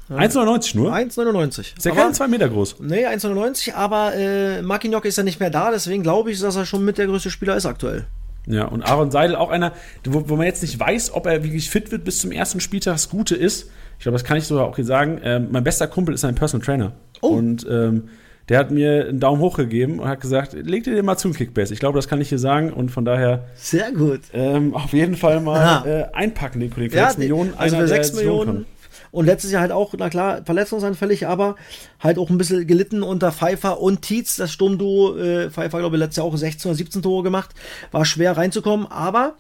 1,99 0.09 0.77
nur? 0.77 0.93
1,99. 0.93 1.77
Ist 1.77 1.85
ja 1.85 1.91
keine 1.91 2.13
2 2.13 2.27
Meter 2.29 2.47
groß. 2.47 2.77
Nee, 2.79 3.05
1,99, 3.07 3.73
aber 3.73 4.15
äh, 4.15 4.61
Makinok 4.61 5.05
ist 5.05 5.17
ja 5.17 5.23
nicht 5.23 5.39
mehr 5.39 5.49
da, 5.49 5.71
deswegen 5.71 6.03
glaube 6.03 6.31
ich, 6.31 6.39
dass 6.39 6.55
er 6.55 6.65
schon 6.65 6.83
mit 6.83 6.97
der 6.97 7.07
größte 7.07 7.29
Spieler 7.29 7.55
ist 7.55 7.65
aktuell. 7.65 8.05
Ja, 8.47 8.65
und 8.65 8.81
Aaron 8.83 9.11
Seidel 9.11 9.35
auch 9.35 9.49
einer, 9.49 9.73
wo, 10.05 10.29
wo, 10.29 10.35
man 10.37 10.45
jetzt 10.45 10.61
nicht 10.61 10.79
weiß, 10.79 11.13
ob 11.13 11.25
er 11.25 11.43
wirklich 11.43 11.69
fit 11.69 11.91
wird 11.91 12.05
bis 12.05 12.19
zum 12.19 12.31
ersten 12.31 12.59
Spieltag. 12.61 12.95
Das 12.95 13.09
Gute 13.09 13.35
ist, 13.35 13.69
ich 13.97 14.03
glaube, 14.03 14.15
das 14.15 14.23
kann 14.23 14.37
ich 14.37 14.45
sogar 14.45 14.65
auch 14.65 14.75
hier 14.75 14.85
sagen, 14.85 15.17
äh, 15.19 15.39
mein 15.39 15.63
bester 15.63 15.87
Kumpel 15.87 16.15
ist 16.15 16.23
ein 16.23 16.35
Personal 16.35 16.65
Trainer. 16.65 16.93
Oh. 17.21 17.27
Und 17.27 17.67
ähm, 17.69 18.09
der 18.47 18.59
hat 18.59 18.71
mir 18.71 19.07
einen 19.07 19.19
Daumen 19.19 19.41
hoch 19.41 19.57
gegeben 19.57 19.99
und 19.99 20.07
hat 20.07 20.21
gesagt, 20.21 20.53
leg 20.53 20.85
dir 20.85 20.95
den 20.95 21.05
mal 21.05 21.17
zu, 21.17 21.31
Kickbase. 21.31 21.73
Ich 21.73 21.81
glaube, 21.81 21.97
das 21.97 22.07
kann 22.07 22.21
ich 22.21 22.29
hier 22.29 22.39
sagen 22.39 22.71
und 22.71 22.91
von 22.91 23.03
daher. 23.03 23.45
Sehr 23.55 23.91
gut. 23.91 24.21
Ähm, 24.31 24.73
auf 24.73 24.93
jeden 24.93 25.17
Fall 25.17 25.41
mal 25.41 25.85
äh, 25.85 26.15
einpacken, 26.15 26.61
den 26.61 26.71
Kollegen. 26.71 26.91
Für 26.91 26.99
ja, 26.99 27.07
6 27.07 27.17
Millionen. 27.17 27.53
Also 27.57 27.75
für 27.75 27.87
6 27.87 28.13
Millionen 28.13 28.65
Und 29.11 29.25
letztes 29.25 29.51
Jahr 29.51 29.61
halt 29.61 29.71
auch, 29.71 29.93
na 29.97 30.09
klar, 30.09 30.41
verletzungsanfällig, 30.45 31.27
aber 31.27 31.55
halt 31.99 32.17
auch 32.17 32.29
ein 32.29 32.37
bisschen 32.37 32.67
gelitten 32.67 33.03
unter 33.03 33.31
Pfeiffer 33.31 33.79
und 33.79 34.01
Tietz, 34.01 34.35
das 34.35 34.51
Sturmduo. 34.51 35.17
Äh, 35.17 35.49
Pfeiffer, 35.49 35.79
glaube 35.79 35.95
ich, 35.95 35.99
letztes 35.99 36.17
Jahr 36.17 36.25
auch 36.25 36.35
16 36.35 36.69
oder 36.69 36.77
17 36.77 37.01
Tore 37.01 37.23
gemacht. 37.23 37.51
War 37.91 38.05
schwer 38.05 38.37
reinzukommen, 38.37 38.87
aber 38.87 39.35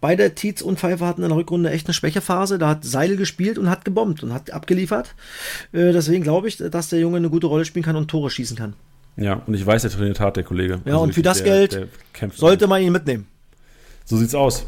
beide 0.00 0.34
Tietz 0.34 0.62
und 0.62 0.78
Pfeiffer 0.78 1.06
hatten 1.06 1.22
in 1.22 1.28
der 1.28 1.36
Rückrunde 1.36 1.70
echt 1.70 1.86
eine 1.86 1.94
Schwächephase. 1.94 2.58
Da 2.58 2.68
hat 2.68 2.84
Seil 2.84 3.16
gespielt 3.16 3.58
und 3.58 3.68
hat 3.68 3.84
gebombt 3.84 4.22
und 4.22 4.32
hat 4.32 4.50
abgeliefert. 4.50 5.14
Äh, 5.72 5.92
deswegen 5.92 6.22
glaube 6.22 6.48
ich, 6.48 6.56
dass 6.56 6.88
der 6.88 7.00
Junge 7.00 7.18
eine 7.18 7.30
gute 7.30 7.46
Rolle 7.46 7.64
spielen 7.64 7.84
kann 7.84 7.96
und 7.96 8.08
Tore 8.08 8.30
schießen 8.30 8.56
kann. 8.56 8.74
Ja, 9.16 9.42
und 9.46 9.54
ich 9.54 9.66
weiß, 9.66 9.82
der 9.82 9.90
trainiert 9.90 10.20
hart, 10.20 10.36
der 10.36 10.44
Kollege. 10.44 10.80
Ja, 10.84 10.92
also 10.92 11.00
und 11.02 11.14
für 11.14 11.22
das 11.22 11.42
der, 11.42 11.46
Geld 11.46 11.88
der 12.20 12.30
sollte 12.30 12.66
man 12.66 12.80
ihn 12.80 12.92
mitnehmen. 12.92 13.26
So 14.04 14.16
sieht's 14.16 14.34
aus. 14.34 14.66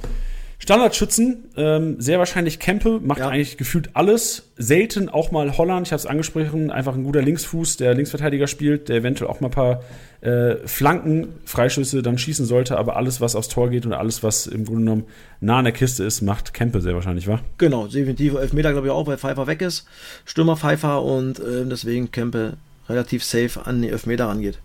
Standardschützen, 0.63 1.49
ähm, 1.57 2.01
sehr 2.01 2.21
wahrscheinlich 2.21 2.61
Kempe, 2.61 3.01
macht 3.03 3.19
ja. 3.19 3.29
eigentlich 3.29 3.57
gefühlt 3.57 3.91
alles. 3.95 4.53
Selten 4.57 5.09
auch 5.09 5.33
mal 5.33 5.59
Holland, 5.59 5.89
ich 5.89 5.93
habe 5.93 5.99
es 5.99 6.07
angesprochen, 6.07 6.71
einfach 6.71 6.95
ein 6.95 7.03
guter 7.03 7.21
Linksfuß, 7.21 7.79
der 7.79 7.95
Linksverteidiger 7.95 8.47
spielt, 8.47 8.89
der 8.89 8.99
eventuell 8.99 9.29
auch 9.29 9.41
mal 9.41 9.49
ein 9.49 9.51
paar 9.51 9.83
äh, 10.21 10.65
Flanken, 10.65 11.35
Freischüsse 11.47 12.01
dann 12.01 12.17
schießen 12.17 12.47
sollte, 12.47 12.79
aber 12.79 12.95
alles, 12.95 13.21
was 13.21 13.35
aufs 13.35 13.49
Tor 13.49 13.71
geht 13.71 13.87
und 13.87 13.93
alles, 13.93 14.23
was 14.23 14.47
im 14.47 14.65
Grunde 14.65 14.83
genommen 14.83 15.05
nah 15.41 15.59
an 15.59 15.65
der 15.65 15.73
Kiste 15.73 16.05
ist, 16.05 16.23
macht 16.23 16.55
Kempe 16.55 16.81
sehr 16.81 16.95
wahrscheinlich, 16.95 17.27
wa? 17.27 17.41
Genau, 17.59 17.89
definitiv. 17.89 18.35
Elfmeter 18.35 18.71
glaube 18.71 18.87
ich 18.87 18.93
auch, 18.93 19.09
weil 19.09 19.19
Pfeiffer 19.19 19.49
weg 19.49 19.63
ist. 19.63 19.89
Stürmer 20.27 20.57
Pfeiffer 20.57 21.03
und 21.03 21.41
äh, 21.41 21.65
deswegen 21.69 22.13
Kempe 22.13 22.57
relativ 22.89 23.25
safe 23.25 23.67
an 23.67 23.83
die 23.83 23.89
Elfmeter 23.89 24.27
rangeht. 24.27 24.61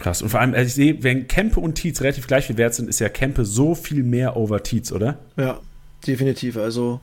Krass. 0.00 0.22
Und 0.22 0.30
vor 0.30 0.40
allem, 0.40 0.54
also 0.54 0.66
ich 0.66 0.74
sehe, 0.74 1.02
wenn 1.02 1.28
Kempe 1.28 1.60
und 1.60 1.74
Tietz 1.74 2.00
relativ 2.00 2.26
gleich 2.26 2.46
viel 2.46 2.56
wert 2.56 2.74
sind, 2.74 2.88
ist 2.88 3.00
ja 3.00 3.08
Kempe 3.08 3.44
so 3.44 3.74
viel 3.74 4.02
mehr 4.02 4.36
over 4.36 4.62
Tietz, 4.62 4.92
oder? 4.92 5.18
Ja, 5.36 5.60
definitiv. 6.06 6.56
Also, 6.56 7.00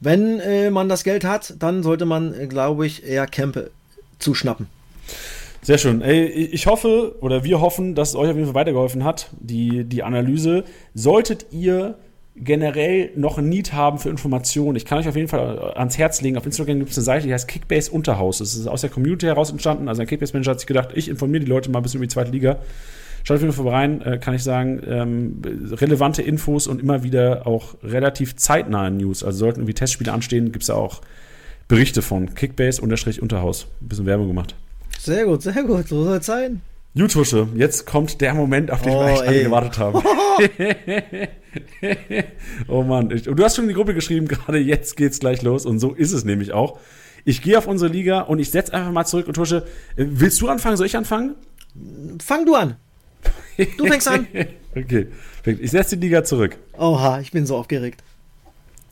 wenn 0.00 0.38
äh, 0.38 0.70
man 0.70 0.88
das 0.88 1.02
Geld 1.02 1.24
hat, 1.24 1.54
dann 1.58 1.82
sollte 1.82 2.04
man, 2.06 2.32
äh, 2.32 2.46
glaube 2.46 2.86
ich, 2.86 3.04
eher 3.04 3.26
Kempe 3.26 3.70
zuschnappen. 4.20 4.68
Sehr 5.62 5.78
schön. 5.78 6.00
Ey, 6.00 6.26
ich 6.26 6.68
hoffe, 6.68 7.16
oder 7.20 7.42
wir 7.42 7.60
hoffen, 7.60 7.96
dass 7.96 8.10
es 8.10 8.14
euch 8.14 8.30
auf 8.30 8.36
jeden 8.36 8.46
Fall 8.46 8.54
weitergeholfen 8.54 9.02
hat, 9.02 9.30
die, 9.40 9.82
die 9.84 10.04
Analyse. 10.04 10.62
Solltet 10.94 11.46
ihr 11.50 11.96
generell 12.42 13.10
noch 13.16 13.38
ein 13.38 13.48
Need 13.48 13.72
haben 13.72 13.98
für 13.98 14.08
Informationen, 14.08 14.76
ich 14.76 14.84
kann 14.84 14.98
euch 14.98 15.08
auf 15.08 15.16
jeden 15.16 15.28
Fall 15.28 15.72
ans 15.76 15.98
Herz 15.98 16.20
legen. 16.20 16.36
Auf 16.36 16.46
Instagram 16.46 16.78
gibt 16.78 16.90
es 16.90 16.98
eine 16.98 17.04
Seite, 17.04 17.26
die 17.26 17.32
heißt 17.32 17.48
Kickbase 17.48 17.90
Unterhaus. 17.90 18.38
Das 18.38 18.54
ist 18.54 18.66
aus 18.66 18.80
der 18.80 18.90
Community 18.90 19.26
heraus 19.26 19.50
entstanden. 19.50 19.88
Also 19.88 20.02
ein 20.02 20.08
Kickbase-Manager 20.08 20.52
hat 20.52 20.60
sich 20.60 20.66
gedacht, 20.66 20.90
ich 20.94 21.08
informiere 21.08 21.44
die 21.44 21.50
Leute 21.50 21.70
mal 21.70 21.80
bis 21.80 21.94
über 21.94 22.04
die 22.04 22.12
zweite 22.12 22.30
Liga. 22.30 22.58
Schaut 23.24 23.36
auf 23.36 23.42
jeden 23.42 23.52
Fall 23.52 23.68
rein, 23.68 24.02
äh, 24.02 24.18
kann 24.18 24.34
ich 24.34 24.42
sagen, 24.42 24.80
ähm, 24.86 25.42
relevante 25.72 26.22
Infos 26.22 26.66
und 26.66 26.80
immer 26.80 27.02
wieder 27.02 27.46
auch 27.46 27.74
relativ 27.82 28.36
zeitnahe 28.36 28.90
News. 28.90 29.24
Also 29.24 29.40
sollten 29.40 29.60
irgendwie 29.60 29.74
Testspiele 29.74 30.12
anstehen, 30.12 30.52
gibt 30.52 30.62
es 30.62 30.68
ja 30.68 30.74
auch 30.74 31.00
Berichte 31.66 32.00
von 32.00 32.34
Kickbase-Unterhaus. 32.34 33.66
Ein 33.82 33.88
bisschen 33.88 34.06
Werbung 34.06 34.28
gemacht. 34.28 34.54
Sehr 34.98 35.26
gut, 35.26 35.42
sehr 35.42 35.62
gut, 35.62 35.88
so 35.88 36.04
soll 36.04 36.18
es 36.18 36.26
sein. 36.26 36.62
Jutusche, 36.94 37.48
jetzt 37.54 37.86
kommt 37.86 38.20
der 38.20 38.34
Moment, 38.34 38.70
auf 38.70 38.82
den 38.82 38.92
oh, 38.92 39.00
wir 39.00 39.12
echt 39.12 39.22
alle 39.22 39.42
gewartet 39.44 39.78
haben. 39.78 40.02
oh 42.68 42.82
Mann, 42.82 43.08
du 43.08 43.44
hast 43.44 43.56
schon 43.56 43.64
in 43.64 43.68
die 43.68 43.74
Gruppe 43.74 43.94
geschrieben, 43.94 44.26
gerade 44.26 44.58
jetzt 44.58 44.96
geht's 44.96 45.20
gleich 45.20 45.42
los 45.42 45.66
und 45.66 45.78
so 45.78 45.94
ist 45.94 46.12
es 46.12 46.24
nämlich 46.24 46.52
auch. 46.52 46.78
Ich 47.24 47.42
gehe 47.42 47.58
auf 47.58 47.66
unsere 47.66 47.92
Liga 47.92 48.22
und 48.22 48.38
ich 48.38 48.50
setze 48.50 48.72
einfach 48.72 48.90
mal 48.90 49.04
zurück 49.04 49.28
und 49.28 49.34
Tusche, 49.34 49.66
äh, 49.96 50.06
willst 50.08 50.40
du 50.40 50.48
anfangen? 50.48 50.76
Soll 50.76 50.86
ich 50.86 50.96
anfangen? 50.96 51.34
Fang 52.24 52.46
du 52.46 52.54
an. 52.54 52.76
Du 53.76 53.86
fängst 53.86 54.08
an. 54.08 54.26
okay, 54.74 55.08
ich 55.44 55.70
setze 55.70 55.96
die 55.96 56.06
Liga 56.06 56.24
zurück. 56.24 56.56
Oha, 56.76 57.20
ich 57.20 57.32
bin 57.32 57.44
so 57.44 57.56
aufgeregt. 57.56 58.02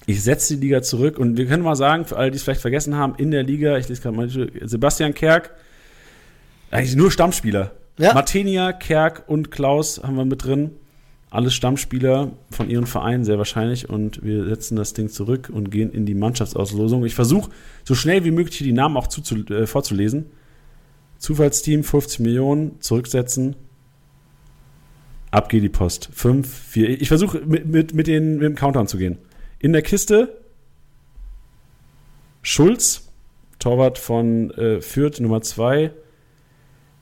Ich 0.06 0.22
setze 0.22 0.56
die 0.56 0.66
Liga 0.66 0.82
zurück 0.82 1.18
und 1.18 1.36
wir 1.36 1.46
können 1.46 1.62
mal 1.62 1.76
sagen, 1.76 2.04
für 2.04 2.16
alle, 2.16 2.30
die 2.30 2.36
es 2.36 2.42
vielleicht 2.42 2.60
vergessen 2.60 2.96
haben, 2.96 3.14
in 3.16 3.30
der 3.30 3.42
Liga, 3.42 3.76
ich 3.78 3.88
lese 3.88 4.02
gerade 4.02 4.16
mal, 4.16 4.28
Sebastian 4.28 5.14
Kerk, 5.14 5.50
eigentlich 6.70 6.94
nur 6.94 7.10
Stammspieler. 7.10 7.72
Ja. 7.98 8.12
Martenia, 8.12 8.72
Kerk 8.72 9.24
und 9.26 9.50
Klaus 9.50 10.02
haben 10.02 10.16
wir 10.16 10.24
mit 10.24 10.44
drin. 10.44 10.72
Alles 11.30 11.54
Stammspieler 11.54 12.32
von 12.50 12.70
ihren 12.70 12.86
Vereinen, 12.86 13.24
sehr 13.24 13.38
wahrscheinlich. 13.38 13.88
Und 13.88 14.22
wir 14.22 14.44
setzen 14.44 14.76
das 14.76 14.92
Ding 14.92 15.08
zurück 15.08 15.50
und 15.52 15.70
gehen 15.70 15.90
in 15.90 16.06
die 16.06 16.14
Mannschaftsauslosung. 16.14 17.04
Ich 17.04 17.14
versuche, 17.14 17.50
so 17.84 17.94
schnell 17.94 18.24
wie 18.24 18.30
möglich 18.30 18.58
die 18.58 18.72
Namen 18.72 18.96
auch 18.96 19.06
zuzu, 19.06 19.44
äh, 19.46 19.66
vorzulesen. 19.66 20.26
Zufallsteam, 21.18 21.82
50 21.82 22.20
Millionen, 22.20 22.80
zurücksetzen. 22.80 23.56
Ab 25.30 25.48
geht 25.48 25.62
die 25.62 25.68
Post. 25.68 26.10
5, 26.12 26.48
4. 26.48 27.00
Ich 27.00 27.08
versuche 27.08 27.40
mit, 27.40 27.66
mit, 27.66 27.94
mit, 27.94 28.06
mit 28.12 28.42
dem 28.42 28.54
Countdown 28.54 28.86
zu 28.86 28.98
gehen. 28.98 29.18
In 29.58 29.72
der 29.72 29.82
Kiste 29.82 30.36
Schulz, 32.42 33.08
Torwart 33.58 33.98
von 33.98 34.52
äh, 34.52 34.80
Fürth, 34.80 35.18
Nummer 35.20 35.40
2. 35.42 35.90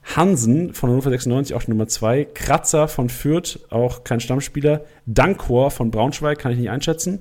Hansen 0.05 0.75
von 0.75 0.91
Hannover 0.91 1.11
96, 1.11 1.57
auch 1.57 1.63
die 1.63 1.71
Nummer 1.71 1.89
2. 1.89 2.27
Kratzer 2.27 2.89
von 2.89 3.09
Fürth, 3.09 3.61
auch 3.71 4.05
kein 4.05 4.21
Stammspieler. 4.21 4.85
Dankor 5.07 5.71
von 5.71 5.91
Braunschweig, 5.91 6.39
kann 6.39 6.53
ich 6.53 6.59
nicht 6.59 6.71
einschätzen. 6.71 7.21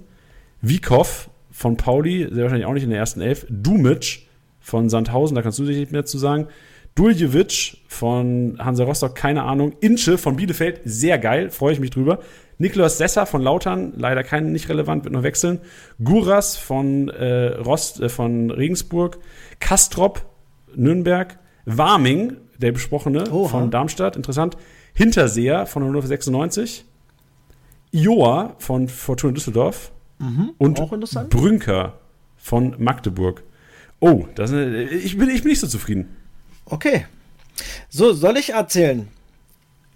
Wiekow 0.62 1.30
von 1.50 1.78
Pauli, 1.78 2.28
sehr 2.32 2.44
wahrscheinlich 2.44 2.66
auch 2.66 2.74
nicht 2.74 2.84
in 2.84 2.90
der 2.90 3.00
ersten 3.00 3.22
Elf. 3.22 3.46
Dumic 3.50 4.28
von 4.60 4.90
Sandhausen, 4.90 5.36
da 5.36 5.42
kannst 5.42 5.60
du 5.60 5.66
sich 5.66 5.92
mehr 5.92 6.06
zu 6.06 6.18
sagen. 6.18 6.48
Duljevic 6.96 7.78
von 7.88 8.58
Hansa 8.60 8.84
Rostock, 8.84 9.16
keine 9.16 9.44
Ahnung. 9.44 9.74
Inche 9.80 10.18
von 10.18 10.36
Bielefeld, 10.36 10.82
sehr 10.84 11.18
geil, 11.18 11.50
freue 11.50 11.74
ich 11.74 11.80
mich 11.80 11.90
drüber. 11.90 12.20
Niklas 12.60 12.98
Sesser 12.98 13.26
von 13.26 13.42
Lautern, 13.42 13.94
leider 13.96 14.24
kein 14.24 14.52
nicht 14.52 14.70
relevant, 14.70 15.04
wird 15.04 15.14
noch 15.14 15.24
wechseln. 15.24 15.60
Guras 16.04 16.56
von 16.56 17.10
äh, 17.10 17.56
Rost, 17.56 18.00
äh, 18.00 18.10
von 18.10 18.52
Regensburg. 18.52 19.18
Kastrop, 19.60 20.26
Nürnberg. 20.76 21.40
Warming, 21.66 22.38
der 22.58 22.72
besprochene 22.72 23.32
Oha. 23.32 23.50
von 23.50 23.72
Darmstadt, 23.72 24.16
interessant. 24.16 24.58
Hinterseher 24.94 25.66
von 25.66 25.84
Hannover 25.84 26.08
96. 26.08 26.86
Joa 27.92 28.56
von 28.58 28.88
Fortuna 28.88 29.34
Düsseldorf. 29.34 29.92
Mhm, 30.20 30.52
und 30.58 31.30
Brünker 31.30 31.94
von 32.38 32.76
Magdeburg. 32.78 33.44
Oh, 34.00 34.26
das, 34.36 34.52
ich, 34.52 35.18
bin, 35.18 35.30
ich 35.30 35.42
bin 35.42 35.50
nicht 35.50 35.60
so 35.60 35.68
zufrieden. 35.68 36.16
Okay. 36.66 37.06
So, 37.90 38.14
soll 38.14 38.38
ich 38.38 38.52
erzählen? 38.52 39.08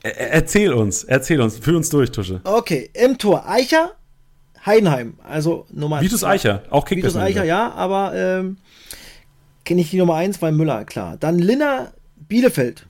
Er, 0.04 0.32
erzähl 0.32 0.74
uns, 0.74 1.04
erzähl 1.04 1.42
uns, 1.42 1.58
führ 1.58 1.78
uns 1.78 1.90
durch, 1.90 2.12
Tusche. 2.12 2.42
Okay, 2.44 2.90
im 2.94 3.18
Tor 3.18 3.48
Eicher, 3.48 3.94
Heidenheim, 4.66 5.16
also 5.24 5.66
Nummer 5.72 6.02
Vitus 6.02 6.24
Eicher, 6.24 6.64
auch 6.70 6.86
Kickbase. 6.86 7.16
Vitus 7.16 7.22
Eicher, 7.22 7.44
ja, 7.44 7.72
aber 7.72 8.14
ähm, 8.16 8.58
kenne 9.66 9.82
ich 9.82 9.90
die 9.90 9.98
Nummer 9.98 10.16
1, 10.16 10.42
weil 10.42 10.52
Müller, 10.52 10.86
klar. 10.86 11.18
Dann 11.18 11.40
Linner 11.40 11.94
Bielefeld. 12.28 12.86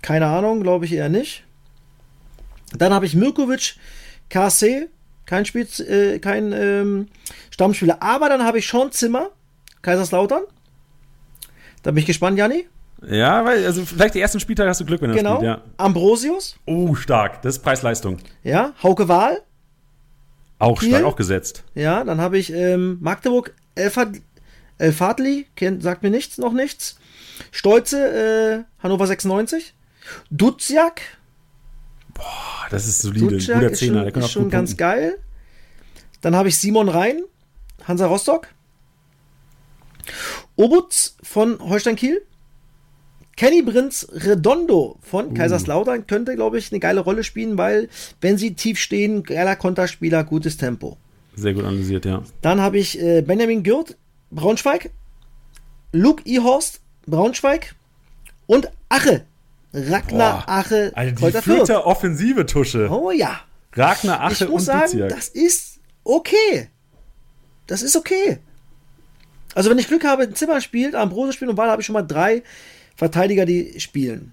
Keine 0.00 0.26
Ahnung, 0.26 0.62
glaube 0.62 0.84
ich 0.84 0.92
eher 0.92 1.08
nicht. 1.08 1.44
Dann 2.76 2.92
habe 2.92 3.06
ich 3.06 3.14
Mirkovic, 3.14 3.76
KC, 4.30 4.88
kein, 5.26 5.44
Spiel, 5.44 5.66
äh, 5.88 6.18
kein 6.18 6.52
ähm, 6.52 7.08
Stammspieler. 7.50 8.02
Aber 8.02 8.28
dann 8.28 8.44
habe 8.44 8.58
ich 8.58 8.68
Sean 8.68 8.90
Zimmer, 8.92 9.30
Kaiserslautern. 9.82 10.42
Da 11.82 11.90
bin 11.90 11.98
ich 11.98 12.06
gespannt, 12.06 12.38
Janni. 12.38 12.66
Ja, 13.06 13.44
weil, 13.44 13.64
also 13.66 13.84
vielleicht 13.84 14.14
die 14.14 14.20
ersten 14.20 14.40
Spieltage 14.40 14.68
hast 14.68 14.80
du 14.80 14.84
Glück, 14.84 15.02
wenn 15.02 15.10
er 15.10 15.16
genau. 15.16 15.36
spielt, 15.36 15.50
ja. 15.50 15.62
Ambrosius. 15.76 16.56
Oh, 16.66 16.94
stark. 16.94 17.42
Das 17.42 17.56
ist 17.56 17.62
Preis-Leistung. 17.62 18.18
Ja, 18.44 18.72
Hauke 18.82 19.08
Wahl. 19.08 19.42
Auch 20.58 20.78
Kiel. 20.78 20.90
stark, 20.90 21.04
auch 21.04 21.16
gesetzt. 21.16 21.64
Ja, 21.74 22.04
dann 22.04 22.20
habe 22.20 22.38
ich 22.38 22.52
ähm, 22.52 22.98
Magdeburg, 23.00 23.54
Elfad, 23.74 24.10
Elfadli, 24.78 25.46
kennt, 25.56 25.82
sagt 25.82 26.04
mir 26.04 26.10
nichts, 26.10 26.38
noch 26.38 26.52
nichts. 26.52 26.98
Stolze, 27.50 28.64
äh, 28.78 28.82
Hannover 28.82 29.06
96. 29.06 29.74
Duziak. 30.30 31.00
Boah, 32.14 32.66
das 32.70 32.86
ist 32.86 33.02
solide. 33.02 33.28
Duziak 33.28 33.60
guter 33.60 33.72
Zehner. 33.72 34.06
Ist 34.06 34.12
schon, 34.12 34.22
ist 34.22 34.32
schon 34.32 34.50
ganz 34.50 34.76
geil. 34.76 35.18
Dann 36.20 36.36
habe 36.36 36.48
ich 36.48 36.56
Simon 36.56 36.88
Rhein, 36.88 37.22
Hansa 37.84 38.06
Rostock. 38.06 38.48
Obutz 40.56 41.16
von 41.22 41.58
Holstein 41.60 41.96
Kiel. 41.96 42.22
Kenny 43.36 43.62
Prinz 43.62 44.06
Redondo 44.12 44.98
von 45.00 45.28
uh. 45.28 45.34
Kaiserslautern 45.34 46.06
könnte, 46.06 46.36
glaube 46.36 46.58
ich, 46.58 46.70
eine 46.70 46.80
geile 46.80 47.00
Rolle 47.00 47.24
spielen, 47.24 47.56
weil, 47.56 47.88
wenn 48.20 48.36
sie 48.36 48.54
tief 48.54 48.78
stehen, 48.78 49.22
geiler 49.22 49.56
Konterspieler, 49.56 50.22
gutes 50.24 50.58
Tempo. 50.58 50.98
Sehr 51.34 51.54
gut 51.54 51.64
analysiert, 51.64 52.04
ja. 52.04 52.22
Dann 52.42 52.60
habe 52.60 52.78
ich 52.78 53.00
äh, 53.00 53.22
Benjamin 53.22 53.62
Gürt, 53.62 53.96
Braunschweig. 54.30 54.90
Luke 55.92 56.22
Ihorst, 56.24 56.81
Braunschweig. 57.06 57.74
Und 58.46 58.70
Ache. 58.88 59.24
Ragnar 59.72 60.44
Boah. 60.44 60.52
Ache. 60.52 60.92
Also 60.94 61.14
die 61.14 61.32
vierte 61.40 61.86
Offensive 61.86 62.46
Tusche. 62.46 62.88
Oh 62.90 63.10
ja. 63.10 63.40
Ragnar 63.74 64.20
Ache 64.20 64.44
ich 64.44 64.50
muss 64.50 64.50
und 64.50 64.60
sagen, 64.66 65.08
das 65.08 65.28
ist 65.28 65.80
okay. 66.04 66.68
Das 67.66 67.82
ist 67.82 67.96
okay. 67.96 68.38
Also 69.54 69.70
wenn 69.70 69.78
ich 69.78 69.88
Glück 69.88 70.04
habe, 70.04 70.24
ein 70.24 70.34
Zimmer 70.34 70.60
spielt, 70.60 70.94
Ambrose 70.94 71.32
spielt 71.32 71.50
und 71.50 71.56
Wahl, 71.56 71.70
habe 71.70 71.80
ich 71.80 71.86
schon 71.86 71.94
mal 71.94 72.02
drei 72.02 72.42
Verteidiger, 72.96 73.46
die 73.46 73.80
spielen. 73.80 74.32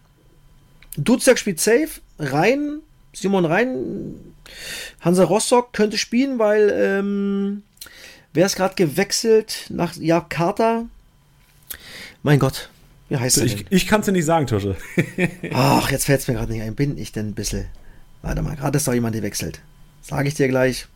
Duziak 0.98 1.38
spielt 1.38 1.60
safe, 1.60 2.02
Rhein, 2.18 2.80
Simon 3.14 3.46
Rhein, 3.46 4.16
Hansa 5.02 5.24
Rostock 5.24 5.72
könnte 5.72 5.98
spielen, 5.98 6.40
weil 6.40 6.70
ähm, 6.74 7.64
Wer 8.34 8.46
ist 8.46 8.56
gerade 8.56 8.76
gewechselt 8.76 9.66
nach 9.70 9.96
ja, 9.96 10.22
Carter? 10.22 10.86
Mein 12.24 12.40
Gott, 12.40 12.70
wie 13.10 13.18
heißt 13.18 13.38
er 13.38 13.46
Ich, 13.46 13.56
denn? 13.56 13.66
ich 13.70 13.88
kann 13.88 14.02
es 14.02 14.06
dir 14.06 14.12
nicht 14.12 14.26
sagen, 14.26 14.46
Tusche. 14.48 14.76
Ach, 15.54 15.90
jetzt 15.92 16.06
fällt 16.06 16.20
es 16.22 16.28
mir 16.28 16.34
gerade 16.36 16.52
nicht 16.52 16.62
ein. 16.62 16.76
Bin 16.76 16.98
ich 16.98 17.12
denn 17.12 17.30
ein 17.30 17.34
bisschen. 17.34 17.66
Warte 18.22 18.42
mal, 18.42 18.56
gerade 18.56 18.78
ist 18.78 18.88
doch 18.88 18.94
jemand 18.94 19.16
gewechselt. 19.16 19.62
Sage 20.02 20.28
ich 20.28 20.34
dir 20.34 20.48
gleich. 20.48 20.88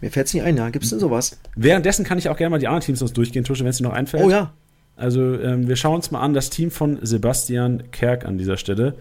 Mir 0.00 0.10
fällt 0.10 0.26
es 0.26 0.34
nicht 0.34 0.42
ein, 0.42 0.56
ja. 0.56 0.68
Gibt 0.70 0.84
es 0.84 0.90
denn 0.90 0.98
sowas? 0.98 1.38
Währenddessen 1.54 2.04
kann 2.04 2.18
ich 2.18 2.28
auch 2.28 2.36
gerne 2.36 2.50
mal 2.50 2.58
die 2.58 2.66
anderen 2.66 2.84
Teams 2.84 3.00
uns 3.02 3.12
durchgehen, 3.12 3.44
Tusche, 3.44 3.62
wenn 3.64 3.70
es 3.70 3.78
dir 3.78 3.84
noch 3.84 3.92
einfällt. 3.92 4.24
Oh 4.24 4.30
ja. 4.30 4.52
Also 4.96 5.38
ähm, 5.40 5.68
wir 5.68 5.76
schauen 5.76 5.96
uns 5.96 6.10
mal 6.10 6.20
an 6.20 6.34
das 6.34 6.50
Team 6.50 6.70
von 6.70 6.98
Sebastian 7.02 7.90
Kerk 7.92 8.24
an 8.24 8.38
dieser 8.38 8.56
Stelle. 8.56 8.96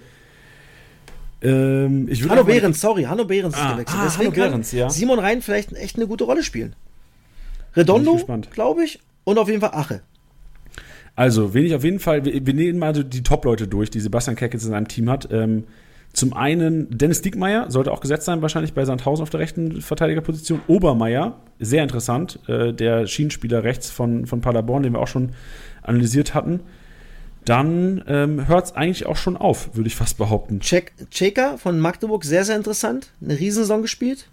Ähm, 1.42 2.10
Hanno 2.30 2.44
Behrens, 2.44 2.82
sorry, 2.82 3.04
Hanno 3.04 3.26
Behrens 3.26 3.56
ist 3.56 3.62
Ah, 3.62 3.74
gewechselt. 3.74 4.00
ah, 4.00 4.04
Deswegen 4.06 4.32
Hanno 4.32 4.50
Behrens, 4.50 4.72
ja. 4.72 4.90
Simon 4.90 5.20
Rhein 5.20 5.42
vielleicht 5.42 5.74
echt 5.74 5.96
eine 5.98 6.08
gute 6.08 6.24
Rolle 6.24 6.44
spielen. 6.44 6.76
Redondo, 7.76 8.20
glaube 8.52 8.84
ich, 8.84 9.00
und 9.26 9.38
auf 9.38 9.48
jeden 9.50 9.62
Fall 9.62 9.72
Ache. 9.74 10.02
Also, 11.16 11.54
wen 11.54 11.66
ich 11.66 11.76
auf 11.76 11.84
jeden 11.84 12.00
Fall, 12.00 12.26
wir, 12.26 12.54
nehmen 12.54 12.80
mal 12.80 12.94
so 12.94 13.04
die 13.04 13.24
Top-Leute 13.24 13.68
durch, 13.68 13.90
die 13.90 14.00
Sebastian 14.00 14.38
jetzt 14.40 14.54
in 14.54 14.72
seinem 14.72 14.88
Team 14.88 15.10
hat. 15.10 15.30
Ähm, 15.32 15.64
zum 16.12 16.34
einen 16.34 16.98
Dennis 16.98 17.22
Diekmeyer, 17.22 17.70
sollte 17.70 17.92
auch 17.92 18.00
gesetzt 18.00 18.26
sein, 18.26 18.42
wahrscheinlich 18.42 18.74
bei 18.74 18.86
Sandhausen 18.86 19.24
auf 19.24 19.30
der 19.30 19.42
rechten 19.42 19.82
Verteidigerposition. 19.82 20.62
Obermeier, 20.68 21.42
sehr 21.60 21.84
interessant, 21.84 22.40
äh, 22.48 22.74
der 22.74 23.06
Schienenspieler 23.06 23.64
rechts 23.64 23.90
von, 23.90 24.26
von 24.26 24.42
Paderborn, 24.42 24.84
den 24.84 24.94
wir 24.94 25.00
auch 25.00 25.08
schon 25.08 25.32
analysiert 25.82 26.34
hatten. 26.34 26.62
Dann 27.44 28.04
ähm, 28.08 28.48
hört 28.48 28.66
es 28.66 28.72
eigentlich 28.74 29.06
auch 29.06 29.18
schon 29.18 29.38
auf, 29.38 29.76
würde 29.76 29.88
ich 29.88 29.96
fast 29.96 30.18
behaupten. 30.18 30.62
Check, 30.62 30.94
Checker 31.12 31.58
von 31.58 31.80
Magdeburg, 31.80 32.24
sehr, 32.24 32.44
sehr 32.44 32.56
interessant. 32.56 33.12
Eine 33.22 33.38
Riesensaison 33.38 33.82
gespielt. 33.82 34.28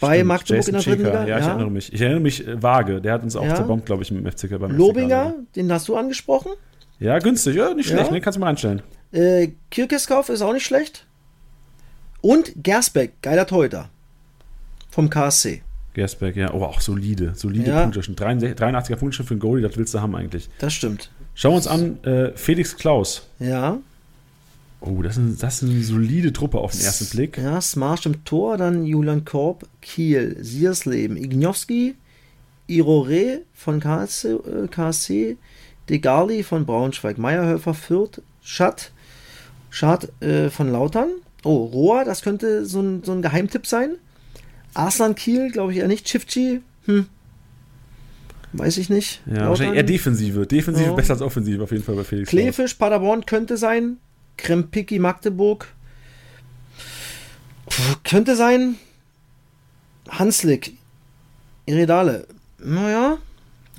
Bei 0.00 0.16
Stimmt, 0.16 0.28
Magdeburg 0.28 0.56
Jason 0.56 0.74
in 0.74 0.80
der 0.80 0.82
dritten 0.94 1.04
Liga. 1.06 1.26
Ja, 1.26 1.38
ich 1.38 1.46
erinnere 1.46 1.70
mich. 1.70 1.92
Ich 1.92 2.00
erinnere 2.00 2.20
mich 2.20 2.46
äh, 2.46 2.62
vage. 2.62 3.00
Der 3.00 3.12
hat 3.14 3.22
uns 3.22 3.34
auch 3.36 3.44
Ja. 3.44 3.54
zerbombt, 3.54 3.86
glaube 3.86 4.02
ich, 4.02 4.10
mit 4.10 4.24
dem 4.24 4.30
FCK 4.30 4.58
beim 4.58 4.76
Lobinger, 4.76 5.30
FCK. 5.30 5.52
den 5.54 5.72
hast 5.72 5.88
du 5.88 5.96
angesprochen. 5.96 6.52
Ja, 6.98 7.18
günstig. 7.18 7.56
Ja, 7.56 7.72
nicht 7.74 7.88
Ja. 7.90 7.96
schlecht. 7.96 8.10
Den 8.12 8.20
kannst 8.22 8.36
du 8.36 8.40
mal 8.40 8.48
einstellen. 8.48 8.82
Äh, 9.12 9.52
Kirkeskauf 9.70 10.28
ist 10.28 10.42
auch 10.42 10.52
nicht 10.52 10.64
schlecht. 10.66 11.06
Und 12.20 12.52
Gersbeck, 12.56 13.22
geiler 13.22 13.46
Torhüter. 13.46 13.88
Vom 14.90 15.08
KSC. 15.10 15.62
Gersberg, 15.94 16.36
ja. 16.36 16.52
Oh, 16.52 16.62
auch 16.62 16.80
solide. 16.80 17.32
Solide 17.34 17.70
Ja. 17.70 17.82
Punkte. 17.82 18.02
Schon 18.02 18.16
63 18.16 18.54
83er 18.58 18.96
Punkte 18.96 19.24
für 19.24 19.30
einen 19.32 19.40
Goalie. 19.40 19.66
Das 19.66 19.76
willst 19.78 19.94
du 19.94 20.00
haben 20.00 20.14
eigentlich. 20.14 20.48
Das 20.58 20.72
stimmt. 20.74 21.10
Schauen 21.34 21.52
wir 21.52 21.56
uns 21.56 21.66
an. 21.68 22.02
Äh, 22.04 22.32
Felix 22.36 22.76
Klaus. 22.76 23.28
Ja. 23.38 23.78
Oh, 24.80 25.02
das 25.02 25.16
ist, 25.16 25.42
das 25.42 25.62
ist 25.62 25.68
eine 25.70 25.82
solide 25.82 26.32
Truppe 26.32 26.58
auf 26.58 26.72
den 26.72 26.82
ersten 26.82 27.06
Blick. 27.06 27.38
Ja, 27.38 27.60
Smarsch 27.60 28.06
im 28.06 28.24
Tor, 28.24 28.56
dann 28.56 28.84
Julian 28.84 29.24
Korb, 29.24 29.66
Kiel, 29.80 30.36
Siersleben, 30.40 31.16
Ignowski, 31.16 31.94
Irore 32.66 33.42
von 33.54 33.80
KSC, 33.80 34.32
äh, 34.32 34.68
KSC 34.70 35.36
Degarli 35.88 36.42
von 36.42 36.66
Braunschweig, 36.66 37.16
Meyerhöfer, 37.16 37.74
Fürth, 37.74 38.20
Schatt, 38.42 38.90
Schad 39.70 40.08
äh, 40.20 40.50
von 40.50 40.70
Lautern. 40.70 41.08
Oh, 41.44 41.64
Rohr, 41.64 42.04
das 42.04 42.22
könnte 42.22 42.66
so 42.66 42.80
ein, 42.80 43.02
so 43.04 43.12
ein 43.12 43.22
Geheimtipp 43.22 43.66
sein. 43.66 43.96
Arslan 44.74 45.14
Kiel, 45.14 45.50
glaube 45.50 45.72
ich 45.72 45.78
eher 45.78 45.86
nicht. 45.88 46.06
Chifchi, 46.06 46.60
hm. 46.86 47.06
Weiß 48.52 48.78
ich 48.78 48.88
nicht. 48.90 49.22
Ja, 49.26 49.32
Lautern. 49.32 49.48
wahrscheinlich 49.50 49.76
eher 49.76 49.82
Defensive. 49.84 50.46
Defensive 50.46 50.86
Ja. 50.88 50.92
besser 50.94 51.12
als 51.14 51.22
Offensive 51.22 51.62
auf 51.62 51.70
jeden 51.72 51.84
Fall 51.84 51.94
bei 51.94 52.04
Felix 52.04 52.30
Klaus. 52.30 52.42
Kleefisch, 52.42 52.74
Paderborn 52.74 53.24
könnte 53.26 53.56
sein. 53.56 53.98
Krempicki, 54.36 54.98
Magdeburg. 54.98 55.66
Pff, 57.70 58.02
Könnte 58.04 58.36
sein. 58.36 58.76
Hanslik, 60.08 60.74
Iredale. 61.66 62.26
Naja, 62.62 63.18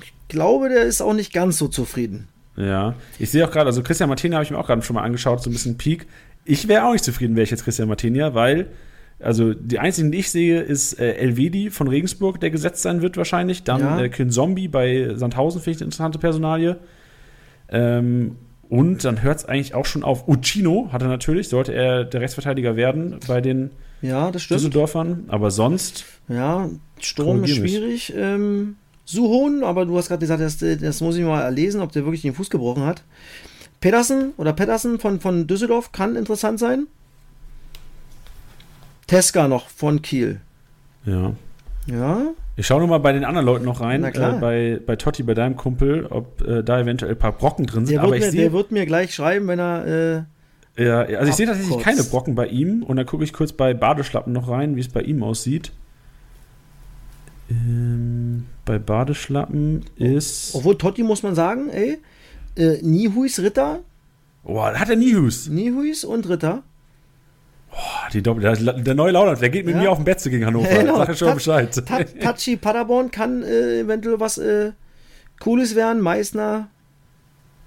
ich 0.02 0.12
glaube, 0.28 0.68
der 0.68 0.82
ist 0.84 1.00
auch 1.00 1.14
nicht 1.14 1.32
ganz 1.32 1.56
so 1.58 1.68
zufrieden. 1.68 2.28
Ja, 2.56 2.94
ich 3.18 3.30
sehe 3.30 3.46
auch 3.46 3.50
gerade, 3.50 3.66
also 3.66 3.82
Christian 3.82 4.08
Martinia 4.08 4.36
habe 4.36 4.44
ich 4.44 4.50
mir 4.50 4.58
auch 4.58 4.66
gerade 4.66 4.82
schon 4.82 4.94
mal 4.94 5.02
angeschaut, 5.04 5.42
so 5.42 5.48
ein 5.48 5.52
bisschen 5.52 5.78
Peak. 5.78 6.06
Ich 6.44 6.68
wäre 6.68 6.84
auch 6.84 6.92
nicht 6.92 7.04
zufrieden, 7.04 7.34
wäre 7.36 7.44
ich 7.44 7.50
jetzt 7.50 7.64
Christian 7.64 7.88
Martinia, 7.88 8.34
weil, 8.34 8.68
also 9.20 9.54
die 9.54 9.78
einzigen, 9.78 10.10
die 10.12 10.18
ich 10.18 10.30
sehe, 10.30 10.60
ist 10.60 10.98
äh, 10.98 11.14
Elvedi 11.14 11.70
von 11.70 11.88
Regensburg, 11.88 12.40
der 12.40 12.50
gesetzt 12.50 12.82
sein 12.82 13.00
wird 13.00 13.16
wahrscheinlich. 13.16 13.62
Dann 13.64 13.80
Ja. 13.80 14.00
äh, 14.00 14.08
Kin 14.08 14.30
Zombie 14.30 14.68
bei 14.68 15.12
Sandhausen, 15.14 15.60
finde 15.62 15.76
ich 15.76 15.80
eine 15.82 15.86
interessante 15.86 16.18
Personalie. 16.18 16.76
Ähm, 17.70 18.36
und 18.68 19.04
dann 19.04 19.22
hört 19.22 19.38
es 19.38 19.44
eigentlich 19.44 19.74
auch 19.74 19.86
schon 19.86 20.02
auf. 20.04 20.28
Uccino 20.28 20.88
hatte 20.92 21.06
natürlich, 21.06 21.48
sollte 21.48 21.72
er 21.72 22.04
der 22.04 22.20
Rechtsverteidiger 22.20 22.76
werden 22.76 23.18
bei 23.26 23.40
den 23.40 23.70
Ja, 24.02 24.30
das 24.30 24.42
stimmt. 24.42 24.60
Düsseldorfern. 24.60 25.24
Aber 25.28 25.50
sonst, 25.50 26.04
Ja, 26.28 26.68
Sturm 27.00 27.44
ist 27.44 27.56
schwierig. 27.56 28.12
Ähm, 28.16 28.76
Suhon, 29.04 29.64
aber 29.64 29.86
du 29.86 29.96
hast 29.96 30.08
gerade 30.08 30.20
gesagt, 30.20 30.40
das, 30.42 30.58
das 30.58 31.00
muss 31.00 31.16
ich 31.16 31.24
mal 31.24 31.40
erlesen, 31.42 31.80
ob 31.80 31.92
der 31.92 32.04
wirklich 32.04 32.22
den 32.22 32.34
Fuß 32.34 32.50
gebrochen 32.50 32.84
hat. 32.84 33.02
Pedersen 33.80 34.32
oder 34.36 34.52
Pedersen 34.52 34.98
von, 34.98 35.20
von 35.20 35.46
Düsseldorf 35.46 35.92
kann 35.92 36.16
interessant 36.16 36.58
sein. 36.58 36.86
Teska 39.06 39.48
noch 39.48 39.68
von 39.68 40.02
Kiel. 40.02 40.40
ja. 41.04 41.32
Ja, 41.90 42.22
Ich 42.56 42.66
schaue 42.66 42.80
noch 42.80 42.88
mal 42.88 42.98
bei 42.98 43.12
den 43.12 43.24
anderen 43.24 43.46
Leuten 43.46 43.64
noch 43.64 43.80
rein, 43.80 44.04
äh, 44.04 44.38
bei, 44.40 44.78
bei 44.84 44.96
Totti, 44.96 45.22
bei 45.22 45.34
deinem 45.34 45.56
Kumpel, 45.56 46.06
ob 46.06 46.40
äh, 46.46 46.62
da 46.62 46.80
eventuell 46.80 47.12
ein 47.12 47.18
paar 47.18 47.32
Brocken 47.32 47.66
drin 47.66 47.86
sind. 47.86 47.94
der 47.94 48.02
Aber 48.02 48.12
wird, 48.12 48.20
ich 48.20 48.26
mir, 48.26 48.32
sehe, 48.32 48.40
der 48.42 48.52
wird 48.52 48.72
mir 48.72 48.84
gleich 48.86 49.14
schreiben, 49.14 49.48
wenn 49.48 49.58
er. 49.58 50.26
Äh, 50.76 50.84
Ja, 50.84 51.00
also 51.00 51.30
ich 51.30 51.36
sehe 51.36 51.46
tatsächlich 51.46 51.78
keine 51.78 52.02
Brocken 52.04 52.34
bei 52.34 52.46
ihm 52.46 52.82
und 52.82 52.96
dann 52.96 53.06
gucke 53.06 53.24
ich 53.24 53.32
kurz 53.32 53.52
bei 53.52 53.74
Badeschlappen 53.74 54.32
noch 54.32 54.48
rein, 54.48 54.76
wie 54.76 54.80
es 54.80 54.88
bei 54.88 55.00
ihm 55.02 55.22
aussieht. 55.22 55.72
Ähm, 57.50 58.46
bei 58.66 58.78
Badeschlappen 58.78 59.84
ist. 59.96 60.54
obwohl 60.54 60.76
Totti 60.76 61.02
muss 61.02 61.22
man 61.22 61.34
sagen, 61.34 61.70
ey. 61.70 61.98
Äh, 62.56 62.82
Nihuis 62.82 63.38
Ritter. 63.40 63.80
Boah, 64.44 64.74
hat 64.74 64.90
er 64.90 64.96
Nihus. 64.96 65.48
Nihuis 65.48 66.04
und 66.04 66.28
Ritter. 66.28 66.62
Boah, 67.70 68.08
die 68.12 68.22
Doppel, 68.22 68.42
der, 68.42 68.56
der 68.56 68.94
neue 68.94 69.12
Launert, 69.12 69.40
der 69.40 69.50
geht 69.50 69.66
mit 69.66 69.74
Ja. 69.76 69.82
mir 69.82 69.90
auf 69.90 69.98
dem 69.98 70.04
Bett 70.04 70.22
gegen 70.22 70.44
Hannover. 70.46 70.68
Genau. 70.68 70.96
Sag 70.98 71.10
ich 71.10 71.18
schon 71.18 71.34
Bescheid. 71.34 71.74
Ta 71.86 72.02
Tachi 72.04 72.56
Paderborn 72.56 73.10
kann 73.10 73.42
äh, 73.42 73.80
eventuell 73.80 74.18
was 74.20 74.38
äh, 74.38 74.72
Cooles 75.40 75.74
werden. 75.74 76.00
Meißner, 76.02 76.68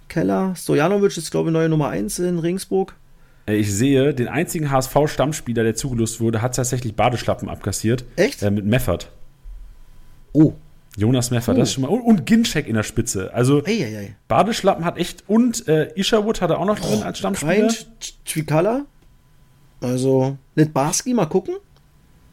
Keller, 0.09 0.53
Stojanovic 0.57 1.15
ist, 1.17 1.31
glaube 1.31 1.49
ich, 1.49 1.53
neue 1.53 1.69
Nummer 1.69 1.89
1 1.89 2.19
in 2.19 2.39
Regensburg. 2.39 2.95
Äh, 3.47 3.55
Ich 3.55 3.73
sehe, 3.73 4.13
den 4.13 4.27
einzigen 4.27 4.69
HSV-Stammspieler, 4.71 5.63
der 5.63 5.75
zugelost 5.75 6.19
wurde, 6.19 6.41
hat 6.41 6.55
tatsächlich 6.55 6.95
Badeschlappen 6.95 7.47
abkassiert. 7.47 8.03
Echt? 8.17 8.41
Äh, 8.43 8.51
mit 8.51 8.65
Meffert. 8.65 9.09
Oh. 10.33 10.53
Jonas 10.97 11.31
Meffert, 11.31 11.55
Oh. 11.55 11.59
das 11.59 11.69
ist 11.69 11.75
schon 11.75 11.83
mal. 11.83 11.87
Und, 11.89 12.01
und 12.01 12.25
Ginczek 12.25 12.67
in 12.67 12.75
der 12.75 12.83
Spitze. 12.83 13.33
Also 13.33 13.63
Eieiei. 13.65 14.15
Badeschlappen 14.27 14.83
hat 14.83 14.97
echt. 14.97 15.23
Und 15.27 15.65
äh, 15.69 15.89
Isherwood 15.95 16.41
hat 16.41 16.49
er 16.49 16.59
auch 16.59 16.65
noch 16.65 16.79
drin 16.79 17.03
als 17.03 17.19
Stammspieler. 17.19 17.71
Twikala. 18.25 18.81
Also, 19.81 20.37
Litbarski, 20.55 21.13
mal 21.13 21.25
gucken. 21.25 21.55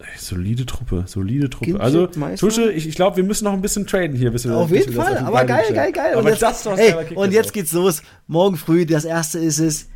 Ey, 0.00 0.06
Solide 0.16 0.64
Truppe, 0.64 1.04
solide 1.06 1.50
Truppe. 1.50 1.72
Ginczek, 1.72 1.82
also. 1.82 2.06
Tusche, 2.36 2.70
ich, 2.70 2.86
ich 2.86 2.94
glaube, 2.94 3.16
wir 3.16 3.24
müssen 3.24 3.44
noch 3.44 3.52
ein 3.52 3.62
bisschen 3.62 3.86
traden 3.86 4.14
hier. 4.16 4.30
Bis 4.30 4.46
wir, 4.46 4.56
Auf 4.56 4.70
jeden 4.70 4.92
Fall, 4.92 5.16
aber 5.18 5.44
geil, 5.44 5.72
geil, 5.74 5.90
geil. 5.90 6.12
Aber 6.12 6.22
Und 6.22 6.28
jetzt, 6.28 6.42
das 6.42 6.62
Kickbase 6.62 7.14
und 7.16 7.32
jetzt 7.32 7.52
geht's 7.52 7.72
los. 7.72 8.02
Morgen 8.28 8.56
früh, 8.56 8.86
das 8.86 9.04
erste 9.04 9.40
ist 9.40 9.58
es, 9.58 9.88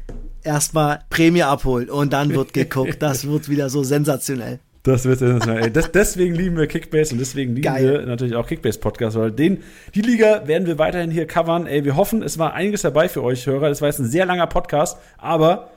erstmal 0.43 1.01
Prämie 1.09 1.45
abholen 1.45 1.89
und 1.89 2.13
dann 2.13 2.35
wird 2.35 2.53
geguckt. 2.53 3.01
Das 3.01 3.27
wird 3.27 3.49
wieder 3.49 3.69
so 3.69 3.85
sensationell. 3.85 4.59
Das 4.83 5.05
wird 5.05 5.21
sensationell. 5.21 5.65
Ey, 5.65 5.73
das, 5.73 5.93
deswegen 5.93 6.35
lieben 6.35 6.57
wir 6.57 6.67
Kickbase 6.67 7.13
und 7.13 7.21
deswegen 7.21 7.55
lieben 7.55 7.63
Geil. 7.63 7.85
wir 7.85 8.07
natürlich 8.07 8.35
auch 8.35 8.49
Kickbase 8.49 8.81
Podcast, 8.81 9.17
weil 9.17 9.31
den, 9.31 9.59
die 9.95 10.01
Liga 10.01 10.49
werden 10.49 10.67
wir 10.67 10.79
weiterhin 10.79 11.13
hier 11.13 11.27
covern. 11.29 11.67
Ey, 11.67 11.85
wir 11.85 11.95
hoffen, 11.95 12.23
es 12.23 12.39
war 12.39 12.55
einiges 12.55 12.83
dabei 12.83 13.09
für 13.09 13.23
euch 13.23 13.47
Hörer. 13.47 13.69
Das 13.69 13.81
war 13.81 13.89
jetzt 13.89 14.01
ein 14.01 14.07
sehr 14.07 14.27
langer 14.27 14.49
Podcast, 14.49 14.99
aber 15.19 15.71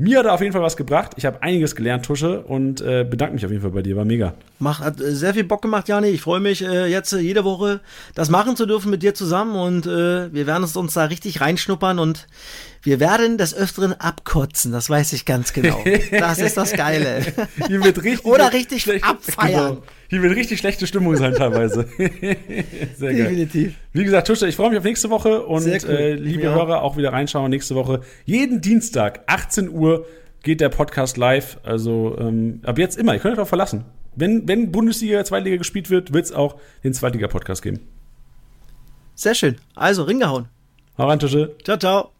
mir 0.00 0.18
hat 0.18 0.24
er 0.24 0.32
auf 0.32 0.40
jeden 0.40 0.54
Fall 0.54 0.62
was 0.62 0.78
gebracht. 0.78 1.12
Ich 1.16 1.26
habe 1.26 1.42
einiges 1.42 1.76
gelernt, 1.76 2.06
Tusche, 2.06 2.40
und 2.40 2.80
äh, 2.80 3.04
bedanke 3.04 3.34
mich 3.34 3.44
auf 3.44 3.50
jeden 3.50 3.62
Fall 3.62 3.70
bei 3.70 3.82
dir. 3.82 3.96
War 3.96 4.06
mega. 4.06 4.32
Macht, 4.58 4.82
hat 4.82 4.98
äh, 4.98 5.14
sehr 5.14 5.34
viel 5.34 5.44
Bock 5.44 5.60
gemacht, 5.60 5.88
Jani. 5.88 6.08
Ich 6.08 6.22
freue 6.22 6.40
mich 6.40 6.64
äh, 6.64 6.86
jetzt 6.86 7.12
äh, 7.12 7.18
jede 7.18 7.44
Woche 7.44 7.80
das 8.14 8.30
machen 8.30 8.56
zu 8.56 8.64
dürfen 8.64 8.90
mit 8.90 9.02
dir 9.02 9.14
zusammen 9.14 9.56
und 9.56 9.86
äh, 9.86 10.32
wir 10.32 10.46
werden 10.46 10.64
es 10.64 10.74
uns 10.74 10.94
da 10.94 11.04
richtig 11.04 11.42
reinschnuppern 11.42 11.98
und 11.98 12.28
wir 12.82 12.98
werden 12.98 13.36
des 13.36 13.54
Öfteren 13.54 13.92
abkotzen, 13.92 14.72
das 14.72 14.88
weiß 14.88 15.12
ich 15.12 15.26
ganz 15.26 15.52
genau. 15.52 15.84
Das 16.10 16.38
ist 16.38 16.56
das 16.56 16.72
Geile. 16.72 17.20
Hier 17.66 17.84
wird 17.84 18.02
richtig 18.02 18.24
Oder 18.24 18.52
richtig 18.52 19.04
abfeiern. 19.04 19.68
Genau. 19.76 19.82
Hier 20.10 20.22
wird 20.22 20.34
richtig 20.34 20.58
schlechte 20.58 20.88
Stimmung 20.88 21.14
sein 21.14 21.34
teilweise. 21.34 21.86
Sehr 21.96 23.14
geil. 23.14 23.14
Definitiv. 23.14 23.76
Wie 23.92 24.02
gesagt, 24.02 24.26
Tusche, 24.26 24.48
ich 24.48 24.56
freue 24.56 24.70
mich 24.70 24.78
auf 24.78 24.84
nächste 24.84 25.08
Woche 25.08 25.42
und 25.44 25.64
cool. 25.64 25.88
äh, 25.88 26.14
liebe 26.14 26.50
auch. 26.50 26.56
Hörer, 26.56 26.82
auch 26.82 26.96
wieder 26.96 27.12
reinschauen 27.12 27.48
nächste 27.48 27.76
Woche. 27.76 28.00
Jeden 28.24 28.60
Dienstag, 28.60 29.20
18 29.28 29.68
Uhr, 29.70 30.04
geht 30.42 30.60
der 30.60 30.68
Podcast 30.68 31.16
live. 31.16 31.58
Also 31.62 32.16
ähm, 32.18 32.60
ab 32.64 32.78
jetzt 32.78 32.98
immer, 32.98 33.14
ihr 33.14 33.20
könnt 33.20 33.32
euch 33.32 33.36
darauf 33.36 33.48
verlassen. 33.48 33.84
Wenn, 34.16 34.48
wenn 34.48 34.72
Bundesliga, 34.72 35.24
Zweitliga 35.24 35.56
gespielt 35.56 35.90
wird, 35.90 36.12
wird 36.12 36.24
es 36.24 36.32
auch 36.32 36.56
den 36.82 36.92
Zweitliga-Podcast 36.92 37.62
geben. 37.62 37.78
Sehr 39.14 39.36
schön. 39.36 39.56
Also, 39.76 40.02
ringehauen. 40.02 40.46
Hau 40.98 41.06
rein, 41.06 41.20
Tusche. 41.20 41.54
Ciao, 41.62 41.76
ciao. 41.78 42.19